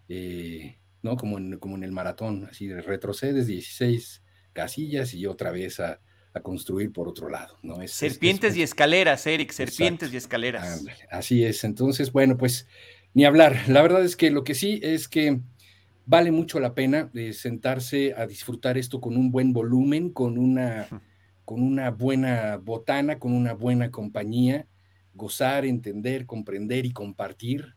eh, 0.09 0.81
¿no? 1.03 1.17
Como 1.17 1.39
en, 1.39 1.59
como 1.59 1.77
en 1.77 1.85
el 1.85 1.93
maratón, 1.93 2.47
así 2.51 2.73
retrocedes 2.73 3.47
16 3.47 4.23
casillas 4.53 5.15
y 5.15 5.27
otra 5.27 5.51
vez 5.51 5.81
a, 5.81 6.01
construir 6.45 6.93
por 6.93 7.09
otro 7.09 7.29
lado, 7.29 7.59
¿no? 7.63 7.83
Es, 7.83 7.91
serpientes 7.91 8.57
y 8.57 8.63
escaleras, 8.63 9.27
Eric, 9.27 9.51
serpientes 9.51 10.13
y 10.13 10.17
escaleras. 10.17 10.85
así 11.11 11.45
es, 11.45 11.65
entonces, 11.65 12.13
bueno, 12.13 12.37
pues 12.37 12.69
ni 13.15 13.25
hablar. 13.25 13.69
La 13.69 13.83
verdad 13.83 14.05
es 14.05 14.17
que 14.17 14.31
lo 14.31 14.45
que 14.45 14.55
sí 14.55 14.81
es 14.83 15.09
que 15.09 15.41
vale 16.07 16.31
mucho 16.31 16.61
la 16.61 16.75
pena 16.75 17.09
de 17.13 17.33
sentarse 17.33 18.15
a 18.17 18.27
disfrutar 18.27 18.79
esto 18.79 19.01
con 19.01 19.17
un 19.17 19.31
buen 19.31 19.53
volumen, 19.53 20.11
con 20.11 20.39
una, 20.39 20.89
con 21.45 21.63
una 21.63 21.91
buena 21.91 22.57
botana, 22.57 23.19
con 23.19 23.33
una 23.33 23.55
buena 23.55 23.91
compañía, 23.91 24.67
gozar, 25.15 25.65
entender, 25.65 26.27
comprender 26.27 26.87
y 26.87 26.93
compartir 26.93 27.77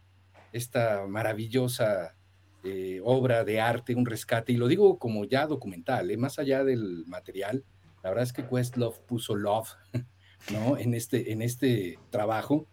esta 0.51 1.05
maravillosa 1.07 2.15
eh, 2.63 3.01
obra 3.03 3.43
de 3.43 3.59
arte, 3.59 3.95
un 3.95 4.05
rescate, 4.05 4.53
y 4.53 4.57
lo 4.57 4.67
digo 4.67 4.97
como 4.97 5.25
ya 5.25 5.47
documental, 5.47 6.09
¿eh? 6.11 6.17
más 6.17 6.39
allá 6.39 6.63
del 6.63 7.05
material, 7.07 7.65
la 8.03 8.09
verdad 8.09 8.23
es 8.23 8.33
que 8.33 8.47
Questlove 8.47 8.99
puso 9.05 9.35
love 9.35 9.69
¿no? 10.51 10.77
en, 10.77 10.93
este, 10.93 11.31
en 11.33 11.41
este 11.41 11.99
trabajo, 12.09 12.67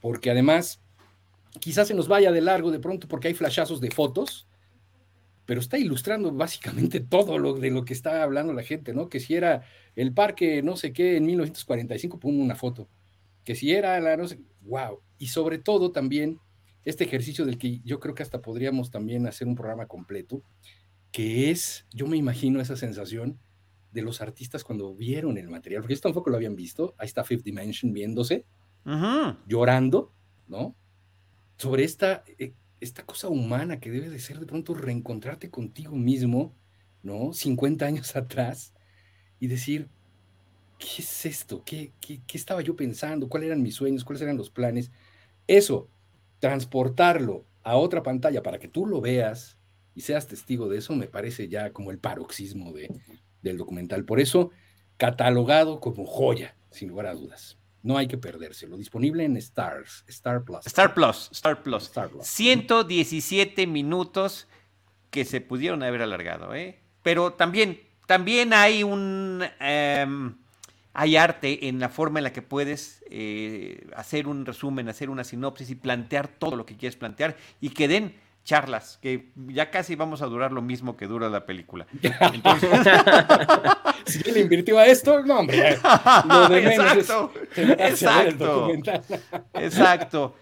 porque 0.00 0.30
además 0.30 0.83
quizás 1.60 1.88
se 1.88 1.94
nos 1.94 2.08
vaya 2.08 2.32
de 2.32 2.40
largo 2.40 2.70
de 2.70 2.80
pronto 2.80 3.08
porque 3.08 3.28
hay 3.28 3.34
flashazos 3.34 3.80
de 3.80 3.90
fotos, 3.90 4.46
pero 5.46 5.60
está 5.60 5.78
ilustrando 5.78 6.32
básicamente 6.32 7.00
todo 7.08 7.38
lo 7.38 7.54
de 7.54 7.70
lo 7.70 7.84
que 7.84 7.92
está 7.92 8.22
hablando 8.22 8.52
la 8.52 8.62
gente, 8.62 8.92
¿no? 8.92 9.08
Que 9.08 9.20
si 9.20 9.34
era 9.34 9.64
el 9.96 10.12
parque 10.12 10.62
no 10.62 10.76
sé 10.76 10.92
qué 10.92 11.16
en 11.16 11.26
1945, 11.26 12.18
pum, 12.18 12.40
una 12.40 12.56
foto. 12.56 12.88
Que 13.44 13.54
si 13.54 13.72
era 13.72 14.00
la 14.00 14.16
no 14.16 14.26
sé, 14.26 14.40
wow. 14.62 15.00
Y 15.18 15.28
sobre 15.28 15.58
todo 15.58 15.92
también 15.92 16.40
este 16.84 17.04
ejercicio 17.04 17.44
del 17.44 17.58
que 17.58 17.80
yo 17.80 18.00
creo 18.00 18.14
que 18.14 18.22
hasta 18.22 18.42
podríamos 18.42 18.90
también 18.90 19.26
hacer 19.26 19.46
un 19.46 19.54
programa 19.54 19.86
completo, 19.86 20.42
que 21.10 21.50
es, 21.50 21.86
yo 21.92 22.06
me 22.06 22.16
imagino 22.16 22.60
esa 22.60 22.76
sensación 22.76 23.38
de 23.92 24.02
los 24.02 24.20
artistas 24.20 24.64
cuando 24.64 24.94
vieron 24.94 25.38
el 25.38 25.48
material, 25.48 25.82
porque 25.82 25.94
esto 25.94 26.08
tampoco 26.08 26.30
lo 26.30 26.36
habían 26.36 26.56
visto, 26.56 26.94
ahí 26.98 27.06
está 27.06 27.24
Fifth 27.24 27.44
Dimension 27.44 27.92
viéndose, 27.92 28.44
llorando, 29.46 30.12
¿no? 30.48 30.74
Sobre 31.56 31.84
esta, 31.84 32.24
eh, 32.38 32.52
esta 32.80 33.04
cosa 33.04 33.28
humana 33.28 33.80
que 33.80 33.90
debe 33.90 34.10
de 34.10 34.18
ser 34.18 34.38
de 34.40 34.46
pronto 34.46 34.74
reencontrarte 34.74 35.50
contigo 35.50 35.96
mismo, 35.96 36.54
¿no? 37.02 37.32
50 37.32 37.86
años 37.86 38.16
atrás 38.16 38.74
y 39.40 39.46
decir, 39.46 39.88
¿qué 40.78 41.02
es 41.02 41.26
esto? 41.26 41.62
¿Qué, 41.64 41.92
qué, 42.00 42.20
qué 42.26 42.36
estaba 42.38 42.60
yo 42.62 42.76
pensando? 42.76 43.28
¿Cuáles 43.28 43.48
eran 43.48 43.62
mis 43.62 43.74
sueños? 43.74 44.04
¿Cuáles 44.04 44.22
eran 44.22 44.36
los 44.36 44.50
planes? 44.50 44.90
Eso, 45.46 45.88
transportarlo 46.38 47.46
a 47.62 47.76
otra 47.76 48.02
pantalla 48.02 48.42
para 48.42 48.58
que 48.58 48.68
tú 48.68 48.86
lo 48.86 49.00
veas 49.00 49.58
y 49.94 50.02
seas 50.02 50.26
testigo 50.26 50.68
de 50.68 50.78
eso, 50.78 50.94
me 50.94 51.06
parece 51.06 51.48
ya 51.48 51.72
como 51.72 51.90
el 51.90 51.98
paroxismo 51.98 52.72
de, 52.72 52.90
del 53.42 53.56
documental. 53.56 54.04
Por 54.04 54.20
eso, 54.20 54.50
catalogado 54.96 55.80
como 55.80 56.06
joya, 56.06 56.56
sin 56.70 56.88
lugar 56.88 57.06
a 57.06 57.14
dudas. 57.14 57.58
No 57.84 57.98
hay 57.98 58.08
que 58.08 58.16
perdérselo. 58.16 58.78
Disponible 58.78 59.24
en 59.24 59.36
Stars, 59.36 60.04
Star 60.08 60.42
Plus. 60.42 60.66
Star 60.66 60.94
Plus, 60.94 61.28
Star 61.32 61.62
Plus. 61.62 61.82
Star 61.84 62.08
Plus. 62.08 62.26
117 62.26 63.66
minutos 63.66 64.48
que 65.10 65.26
se 65.26 65.42
pudieron 65.42 65.82
haber 65.82 66.00
alargado, 66.00 66.54
¿eh? 66.54 66.80
Pero 67.02 67.34
también, 67.34 67.80
también 68.06 68.54
hay 68.54 68.82
un... 68.82 69.44
Em, 69.60 70.34
hay 70.94 71.16
arte 71.16 71.68
en 71.68 71.78
la 71.78 71.90
forma 71.90 72.20
en 72.20 72.24
la 72.24 72.32
que 72.32 72.40
puedes 72.40 73.04
eh, 73.10 73.86
hacer 73.96 74.28
un 74.28 74.46
resumen, 74.46 74.88
hacer 74.88 75.10
una 75.10 75.24
sinopsis 75.24 75.68
y 75.68 75.74
plantear 75.74 76.28
todo 76.28 76.56
lo 76.56 76.64
que 76.64 76.76
quieres 76.76 76.96
plantear 76.96 77.36
y 77.60 77.70
que 77.70 77.88
den 77.88 78.14
charlas, 78.44 78.98
que 79.00 79.32
ya 79.48 79.70
casi 79.70 79.96
vamos 79.96 80.22
a 80.22 80.26
durar 80.26 80.52
lo 80.52 80.62
mismo 80.62 80.96
que 80.96 81.06
dura 81.06 81.28
la 81.28 81.46
película. 81.46 81.86
Entonces... 82.02 82.70
si 84.06 84.28
él 84.28 84.36
invirtió 84.36 84.78
a 84.78 84.86
esto, 84.86 85.22
no, 85.24 85.40
hombre. 85.40 85.78
Lo 86.28 86.48
de 86.48 86.58
exacto, 86.74 87.32
exacto, 87.56 88.68
exacto. 89.54 90.34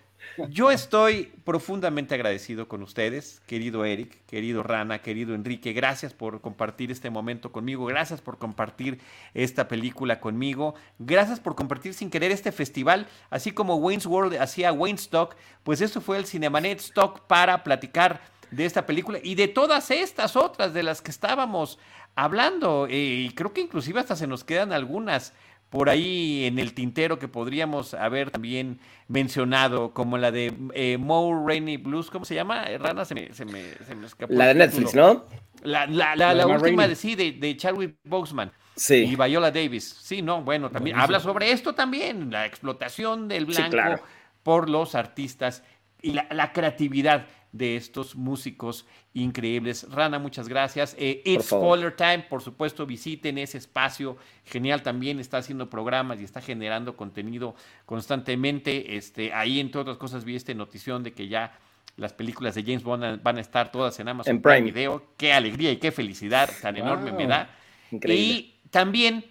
Yo 0.48 0.70
estoy 0.70 1.32
profundamente 1.44 2.14
agradecido 2.14 2.66
con 2.66 2.82
ustedes, 2.82 3.40
querido 3.46 3.84
Eric, 3.84 4.24
querido 4.26 4.62
Rana, 4.62 5.00
querido 5.00 5.34
Enrique. 5.34 5.72
Gracias 5.72 6.14
por 6.14 6.40
compartir 6.40 6.90
este 6.90 7.10
momento 7.10 7.52
conmigo. 7.52 7.84
Gracias 7.84 8.20
por 8.20 8.38
compartir 8.38 8.98
esta 9.34 9.68
película 9.68 10.20
conmigo. 10.20 10.74
Gracias 10.98 11.38
por 11.38 11.54
compartir 11.54 11.92
sin 11.92 12.10
querer 12.10 12.32
este 12.32 12.50
festival. 12.50 13.08
Así 13.30 13.52
como 13.52 13.76
Wayne's 13.76 14.06
World 14.06 14.36
hacía 14.40 14.72
Wayne 14.72 14.98
Stock, 14.98 15.36
pues 15.62 15.80
eso 15.80 16.00
fue 16.00 16.16
el 16.16 16.26
Cinemanet 16.26 16.78
Stock 16.80 17.26
para 17.26 17.62
platicar 17.62 18.20
de 18.50 18.66
esta 18.66 18.86
película 18.86 19.18
y 19.22 19.34
de 19.34 19.48
todas 19.48 19.90
estas 19.90 20.36
otras 20.36 20.72
de 20.72 20.82
las 20.82 21.02
que 21.02 21.10
estábamos 21.10 21.78
hablando. 22.14 22.86
Eh, 22.88 23.26
y 23.26 23.30
creo 23.30 23.52
que 23.52 23.60
inclusive 23.60 24.00
hasta 24.00 24.16
se 24.16 24.26
nos 24.26 24.44
quedan 24.44 24.72
algunas 24.72 25.32
por 25.72 25.88
ahí 25.88 26.44
en 26.44 26.58
el 26.58 26.74
tintero 26.74 27.18
que 27.18 27.28
podríamos 27.28 27.94
haber 27.94 28.30
también 28.30 28.78
mencionado, 29.08 29.94
como 29.94 30.18
la 30.18 30.30
de 30.30 30.52
eh, 30.74 30.98
Mo 30.98 31.46
Rainey 31.48 31.78
Blues, 31.78 32.10
¿cómo 32.10 32.26
se 32.26 32.34
llama? 32.34 32.66
Rana, 32.78 33.06
se 33.06 33.14
me, 33.14 33.32
se 33.32 33.46
me, 33.46 33.62
se 33.86 33.94
me 33.94 34.04
escapó. 34.04 34.34
La 34.34 34.48
de 34.48 34.54
Netflix, 34.54 34.94
¿no? 34.94 35.24
La, 35.62 35.86
la, 35.86 36.14
la, 36.14 36.46
última 36.46 36.86
de 36.86 36.94
sí, 36.94 37.14
de, 37.14 37.32
de 37.32 37.56
Chadwick 37.56 37.96
Boseman. 38.04 38.52
Sí. 38.76 38.96
Y 38.96 39.16
Viola 39.16 39.50
Davis. 39.50 39.96
Sí, 40.02 40.20
no, 40.20 40.42
bueno, 40.42 40.70
también 40.70 40.98
habla 40.98 41.20
sobre 41.20 41.52
esto 41.52 41.74
también, 41.74 42.30
la 42.30 42.44
explotación 42.44 43.26
del 43.26 43.46
blanco 43.46 44.04
por 44.42 44.68
los 44.68 44.94
artistas 44.94 45.64
y 46.02 46.12
la, 46.12 46.26
la 46.32 46.52
creatividad 46.52 47.26
de 47.52 47.76
estos 47.76 48.16
músicos 48.16 48.86
increíbles. 49.14 49.86
Rana, 49.90 50.18
muchas 50.18 50.48
gracias. 50.48 50.96
Eh, 50.98 51.22
It's 51.24 51.46
Spoiler 51.46 51.94
Time, 51.94 52.26
por 52.28 52.42
supuesto, 52.42 52.86
visiten 52.86 53.38
ese 53.38 53.58
espacio. 53.58 54.16
Genial 54.44 54.82
también, 54.82 55.20
está 55.20 55.38
haciendo 55.38 55.68
programas 55.68 56.20
y 56.20 56.24
está 56.24 56.40
generando 56.40 56.96
contenido 56.96 57.54
constantemente. 57.84 58.96
Este, 58.96 59.32
ahí, 59.32 59.60
entre 59.60 59.80
otras 59.80 59.98
cosas, 59.98 60.24
vi 60.24 60.34
esta 60.34 60.52
notición 60.54 61.02
de 61.02 61.12
que 61.12 61.28
ya 61.28 61.58
las 61.96 62.14
películas 62.14 62.54
de 62.54 62.62
James 62.62 62.82
Bond 62.82 63.22
van 63.22 63.36
a 63.36 63.40
estar 63.40 63.70
todas 63.70 64.00
en 64.00 64.08
Amazon 64.08 64.40
Prime 64.40 64.62
Video. 64.62 65.12
Qué 65.18 65.32
alegría 65.32 65.70
y 65.72 65.76
qué 65.76 65.92
felicidad 65.92 66.50
tan 66.62 66.76
enorme 66.76 67.12
me 67.12 67.26
da. 67.26 67.54
Y 67.90 68.60
también 68.70 69.26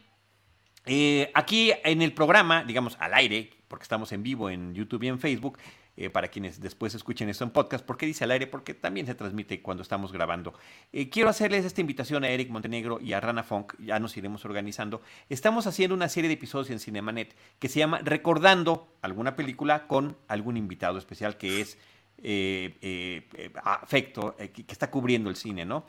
eh, 0.86 1.32
aquí 1.34 1.72
en 1.84 2.02
el 2.02 2.14
programa, 2.14 2.64
digamos 2.64 2.98
al 3.00 3.14
aire, 3.16 3.50
porque 3.68 3.84
estamos 3.84 4.12
en 4.12 4.22
vivo 4.22 4.50
en 4.50 4.74
YouTube 4.74 5.04
y 5.04 5.08
en 5.08 5.20
Facebook, 5.20 5.58
eh, 6.02 6.10
para 6.10 6.30
quienes 6.30 6.60
después 6.60 6.96
escuchen 6.96 7.30
esto 7.30 7.44
en 7.44 7.52
podcast. 7.52 7.86
¿Por 7.86 7.96
qué 7.96 8.08
dice 8.08 8.24
al 8.24 8.32
aire? 8.32 8.48
Porque 8.48 8.74
también 8.74 9.06
se 9.06 9.14
transmite 9.14 9.62
cuando 9.62 9.84
estamos 9.84 10.12
grabando. 10.12 10.56
Eh, 10.92 11.12
quiero 11.12 11.30
hacerles 11.30 11.64
esta 11.64 11.80
invitación 11.80 12.24
a 12.24 12.30
Eric 12.30 12.50
Montenegro 12.50 13.00
y 13.00 13.14
a 13.14 13.20
Rana 13.20 13.44
Funk, 13.44 13.76
ya 13.78 14.00
nos 14.00 14.18
iremos 14.18 14.44
organizando. 14.44 15.04
Estamos 15.30 15.68
haciendo 15.68 15.94
una 15.94 16.10
serie 16.10 16.28
de 16.28 16.34
episodios 16.34 16.72
en 16.72 16.80
Cinemanet 16.80 17.36
que 17.60 17.70
se 17.70 17.78
llama 17.78 18.00
Recordando 18.04 18.96
alguna 19.04 19.36
película 19.36 19.86
con 19.86 20.18
algún 20.28 20.58
invitado 20.58 20.98
especial 20.98 21.38
que 21.38 21.62
es 21.62 21.78
eh, 22.24 23.30
afecto, 23.64 24.36
que 24.38 24.66
está 24.70 24.90
cubriendo 24.90 25.30
el 25.30 25.36
cine, 25.36 25.66
¿no? 25.66 25.86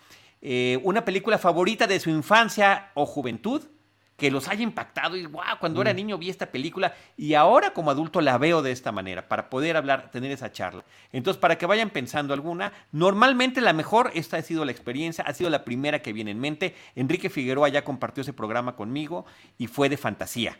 una 0.82 1.04
película 1.04 1.38
favorita 1.38 1.86
de 1.86 2.00
su 2.00 2.10
infancia 2.10 2.90
o 2.94 3.06
juventud 3.06 3.62
que 4.22 4.30
los 4.30 4.46
haya 4.46 4.62
impactado 4.62 5.16
y 5.16 5.26
wow, 5.26 5.58
cuando 5.58 5.82
era 5.82 5.92
mm. 5.92 5.96
niño 5.96 6.16
vi 6.16 6.30
esta 6.30 6.46
película 6.46 6.94
y 7.16 7.34
ahora 7.34 7.72
como 7.72 7.90
adulto 7.90 8.20
la 8.20 8.38
veo 8.38 8.62
de 8.62 8.70
esta 8.70 8.92
manera 8.92 9.26
para 9.26 9.50
poder 9.50 9.76
hablar, 9.76 10.12
tener 10.12 10.30
esa 10.30 10.52
charla. 10.52 10.84
Entonces, 11.10 11.40
para 11.40 11.58
que 11.58 11.66
vayan 11.66 11.90
pensando 11.90 12.32
alguna, 12.32 12.72
normalmente 12.92 13.60
la 13.60 13.72
mejor, 13.72 14.12
esta 14.14 14.36
ha 14.36 14.42
sido 14.42 14.64
la 14.64 14.70
experiencia, 14.70 15.24
ha 15.24 15.34
sido 15.34 15.50
la 15.50 15.64
primera 15.64 16.02
que 16.02 16.12
viene 16.12 16.30
en 16.30 16.38
mente. 16.38 16.76
Enrique 16.94 17.30
Figueroa 17.30 17.68
ya 17.68 17.82
compartió 17.82 18.20
ese 18.20 18.32
programa 18.32 18.76
conmigo 18.76 19.26
y 19.58 19.66
fue 19.66 19.88
de 19.88 19.96
fantasía. 19.96 20.56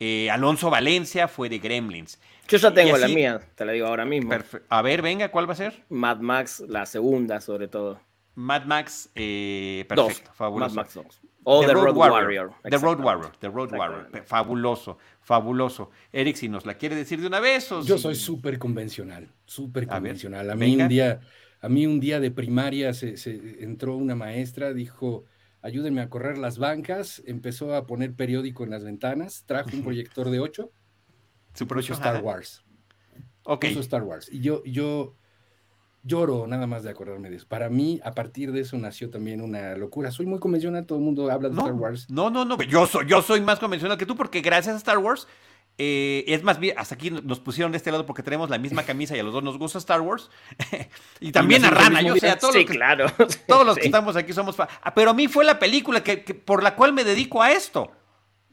Eh, 0.00 0.30
Alonso 0.30 0.70
Valencia 0.70 1.28
fue 1.28 1.50
de 1.50 1.58
Gremlins. 1.58 2.18
Yo 2.48 2.56
ya 2.56 2.72
tengo 2.72 2.96
la 2.96 3.08
mía, 3.08 3.38
te 3.54 3.66
la 3.66 3.72
digo 3.72 3.86
ahora 3.86 4.06
mismo. 4.06 4.32
A 4.70 4.80
ver, 4.80 5.02
venga, 5.02 5.30
¿cuál 5.30 5.46
va 5.46 5.52
a 5.52 5.56
ser? 5.56 5.84
Mad 5.90 6.20
Max, 6.20 6.64
la 6.66 6.86
segunda 6.86 7.42
sobre 7.42 7.68
todo. 7.68 8.00
Mad 8.34 8.64
Max, 8.64 9.10
eh, 9.14 9.84
perfecto, 9.90 10.30
fabuloso. 10.32 10.74
Mad 10.74 10.84
Max 10.84 10.94
2. 10.94 11.20
O 11.44 11.64
The, 11.64 11.74
Road, 11.74 11.96
Warrior. 11.96 12.54
The 12.62 12.78
Road 12.78 13.00
Warrior. 13.00 13.32
The 13.38 13.48
Road 13.48 13.72
Warrior. 13.72 14.24
Fabuloso, 14.24 14.98
fabuloso. 15.20 15.90
Eric, 16.10 16.36
si 16.36 16.48
nos 16.48 16.64
la 16.64 16.74
quiere 16.74 16.96
decir 16.96 17.20
de 17.20 17.26
una 17.26 17.38
vez. 17.38 17.70
O 17.70 17.82
Yo 17.82 17.98
soy 17.98 18.14
súper 18.14 18.58
convencional, 18.58 19.30
súper 19.44 19.86
convencional. 19.86 20.50
A, 20.50 20.54
mí 20.54 20.74
un 20.80 20.88
día, 20.88 21.20
a 21.60 21.68
mí 21.68 21.86
un 21.86 22.00
día 22.00 22.18
de 22.18 22.30
primaria 22.30 22.94
se, 22.94 23.14
entró 23.62 23.96
una 23.96 24.14
maestra, 24.14 24.72
dijo, 24.72 25.24
ayúdenme 25.60 26.00
a 26.00 26.08
correr 26.08 26.38
las 26.38 26.58
bancas, 26.58 27.22
empezó 27.26 27.74
a 27.74 27.86
poner 27.86 28.14
periódico 28.14 28.64
en 28.64 28.70
las 28.70 28.82
ventanas, 28.82 29.44
trajo 29.46 29.70
un 29.74 29.82
proyector 29.82 30.30
de 30.30 30.40
8, 30.40 30.70
Super 31.52 31.78
8 31.78 31.92
Star 31.92 32.22
Wars. 32.22 32.64
Ok. 33.44 33.64
Star 33.64 34.02
Wars. 34.02 34.28
Y 34.32 34.40
yo, 34.40 34.64
yo 34.64 35.14
lloro 36.04 36.46
nada 36.46 36.66
más 36.66 36.82
de 36.82 36.90
acordarme 36.90 37.30
de 37.30 37.36
eso. 37.36 37.46
Para 37.48 37.68
mí, 37.68 38.00
a 38.04 38.12
partir 38.12 38.52
de 38.52 38.60
eso 38.60 38.76
nació 38.76 39.10
también 39.10 39.40
una 39.40 39.74
locura. 39.74 40.10
Soy 40.10 40.26
muy 40.26 40.38
convencional, 40.38 40.86
todo 40.86 40.98
el 40.98 41.04
mundo 41.04 41.30
habla 41.30 41.48
de 41.48 41.56
Star 41.56 41.72
Wars. 41.72 42.08
No, 42.10 42.30
no, 42.30 42.44
no, 42.44 42.60
yo 42.62 42.86
soy, 42.86 43.06
yo 43.08 43.22
soy 43.22 43.40
más 43.40 43.58
convencional 43.58 43.98
que 43.98 44.06
tú 44.06 44.14
porque 44.14 44.40
gracias 44.40 44.74
a 44.74 44.78
Star 44.78 44.98
Wars, 44.98 45.26
eh, 45.78 46.24
es 46.28 46.44
más 46.44 46.60
bien, 46.60 46.78
hasta 46.78 46.94
aquí 46.94 47.10
nos 47.10 47.40
pusieron 47.40 47.72
de 47.72 47.78
este 47.78 47.90
lado 47.90 48.06
porque 48.06 48.22
tenemos 48.22 48.50
la 48.50 48.58
misma 48.58 48.84
camisa 48.84 49.16
y 49.16 49.20
a 49.20 49.22
los 49.24 49.32
dos 49.32 49.42
nos 49.42 49.58
gusta 49.58 49.78
Star 49.78 50.02
Wars. 50.02 50.30
y 51.20 51.32
también 51.32 51.64
a 51.64 51.70
Rana, 51.70 52.02
yo 52.02 52.14
sé, 52.16 52.28
a 52.28 52.36
todos 52.38 52.54
los 52.54 52.64
que, 52.64 52.72
claro. 52.72 53.06
todos 53.48 53.66
los 53.66 53.76
que 53.76 53.86
estamos 53.86 54.14
aquí 54.16 54.32
somos 54.32 54.54
ah, 54.60 54.94
Pero 54.94 55.10
a 55.10 55.14
mí 55.14 55.26
fue 55.26 55.44
la 55.44 55.58
película 55.58 56.02
que, 56.02 56.18
por 56.18 56.62
la 56.62 56.76
cual 56.76 56.92
me 56.92 57.02
dedico 57.02 57.42
a 57.42 57.50
esto. 57.52 57.90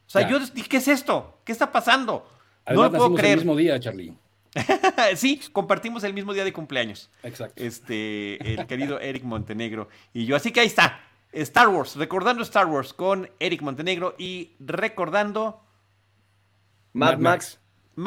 O 0.06 0.10
sea, 0.12 0.28
yo 0.28 0.40
dije, 0.40 0.68
¿qué 0.68 0.76
es 0.78 0.88
esto? 0.88 1.38
¿Qué 1.44 1.52
está 1.52 1.70
pasando? 1.70 2.28
no 2.66 2.82
lo 2.82 2.90
puedo 2.90 3.14
creer. 3.14 3.34
el 3.34 3.44
mismo 3.44 3.56
día, 3.56 3.78
Charlie. 3.80 4.14
sí, 5.16 5.40
compartimos 5.52 6.04
el 6.04 6.14
mismo 6.14 6.32
día 6.32 6.44
de 6.44 6.52
cumpleaños. 6.52 7.10
Exacto. 7.22 7.62
Este, 7.62 8.54
el 8.54 8.66
querido 8.66 9.00
Eric 9.00 9.24
Montenegro 9.24 9.88
y 10.12 10.26
yo. 10.26 10.36
Así 10.36 10.52
que 10.52 10.60
ahí 10.60 10.66
está. 10.66 11.00
Star 11.32 11.68
Wars, 11.68 11.96
recordando 11.96 12.42
Star 12.42 12.66
Wars 12.66 12.92
con 12.92 13.30
Eric 13.38 13.62
Montenegro 13.62 14.14
y 14.18 14.52
recordando 14.60 15.62
Mad, 16.92 17.18
Max, 17.18 17.58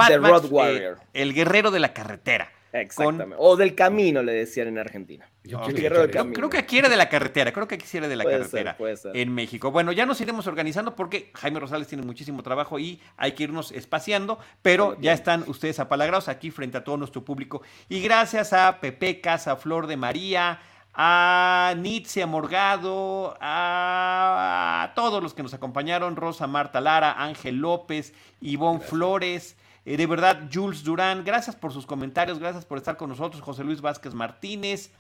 The 0.08 0.18
Road 0.18 0.46
eh, 0.46 0.50
Warrior. 0.50 1.00
el 1.14 1.34
guerrero 1.34 1.72
de 1.72 1.80
la 1.80 1.94
carretera. 1.94 2.52
Exactamente. 2.82 3.36
O 3.40 3.56
del 3.56 3.74
camino, 3.74 4.22
le 4.22 4.34
decían 4.34 4.68
en 4.68 4.78
Argentina. 4.78 5.30
Yo, 5.44 5.62
creo 5.62 6.50
que 6.50 6.58
aquí 6.58 6.78
era 6.78 6.90
de 6.90 6.98
la 6.98 7.08
carretera, 7.08 7.54
creo 7.54 7.68
que 7.68 7.76
aquí 7.76 7.98
era 7.98 8.08
de 8.08 8.16
la 8.16 8.24
carretera 8.24 8.76
en 9.14 9.34
México. 9.34 9.72
Bueno, 9.72 9.92
ya 9.92 10.06
nos 10.06 10.20
iremos 10.20 10.48
organizando 10.48 10.96
porque 10.96 11.32
Jaime 11.36 11.60
Rosales 11.60 11.88
tiene 11.88 12.04
muchísimo 12.04 12.44
trabajo 12.44 12.80
y 12.80 13.00
hay 13.16 13.34
que 13.34 13.44
irnos 13.44 13.72
espaciando, 13.72 14.40
pero 14.62 15.00
ya 15.00 15.14
están 15.14 15.44
ustedes 15.48 15.80
apalagrados 15.80 16.28
aquí 16.28 16.52
frente 16.52 16.78
a 16.78 16.84
todo 16.84 16.98
nuestro 16.98 17.24
público. 17.24 17.62
Y 17.88 18.02
gracias 18.02 18.54
a 18.54 18.80
Pepe 18.82 19.22
Casa 19.22 19.56
Flor 19.56 19.88
de 19.88 19.98
María, 19.98 20.60
a 20.94 21.76
Nitzia 21.78 22.26
Morgado, 22.26 23.38
a, 23.40 24.92
todos 24.96 25.22
los 25.22 25.34
que 25.34 25.44
nos 25.44 25.54
acompañaron, 25.54 26.16
Rosa 26.16 26.48
Marta 26.48 26.82
Lara, 26.82 27.22
Ángel 27.24 27.58
López, 27.58 28.14
Ivonne 28.42 28.80
Flores. 28.80 29.58
Eh, 29.86 29.98
de 29.98 30.08
verdad, 30.08 30.50
Jules 30.52 30.84
Durán, 30.84 31.24
gracias 31.24 31.56
por 31.56 31.72
sus 31.72 31.86
comentarios, 31.86 32.40
gracias 32.40 32.66
por 32.66 32.78
estar 32.78 32.98
con 32.98 33.10
nosotros, 33.10 33.42
José 33.42 33.64
Luis 33.64 33.82
Vázquez 33.82 34.14
Martínez 34.14 34.92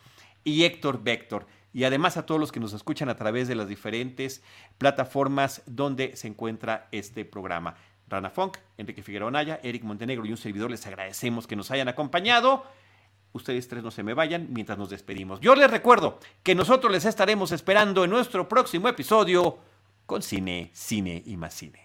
y 0.43 0.63
Héctor 0.63 1.03
Vector. 1.03 1.47
Y 1.73 1.83
además 1.83 2.15
a 2.15 2.25
todos 2.25 2.39
los 2.39 2.51
que 2.51 2.59
nos 2.59 2.71
escuchan 2.71 3.09
a 3.09 3.15
través 3.15 3.47
de 3.47 3.55
las 3.55 3.67
diferentes 3.67 4.41
plataformas 4.77 5.63
donde 5.65 6.15
se 6.15 6.27
encuentra 6.27 6.87
este 6.91 7.25
programa. 7.25 7.75
Rana 8.07 8.29
Funk, 8.29 8.57
Enrique 8.77 9.01
Figueroa 9.01 9.31
Naya, 9.31 9.59
Eric 9.63 9.83
Montenegro 9.83 10.25
y 10.25 10.31
un 10.31 10.37
servidor, 10.37 10.69
les 10.69 10.85
agradecemos 10.85 11.47
que 11.47 11.55
nos 11.55 11.71
hayan 11.71 11.87
acompañado. 11.87 12.63
Ustedes 13.33 13.67
tres 13.67 13.83
no 13.83 13.91
se 13.91 14.03
me 14.03 14.13
vayan 14.13 14.53
mientras 14.53 14.77
nos 14.77 14.89
despedimos. 14.89 15.41
Yo 15.41 15.55
les 15.55 15.69
recuerdo 15.69 16.19
que 16.43 16.55
nosotros 16.55 16.91
les 16.91 17.03
estaremos 17.03 17.51
esperando 17.51 18.03
en 18.03 18.11
nuestro 18.11 18.47
próximo 18.47 18.87
episodio 18.87 19.57
con 20.05 20.21
Cine, 20.21 20.69
Cine 20.73 21.23
y 21.25 21.35
más 21.35 21.55
Cine. 21.55 21.84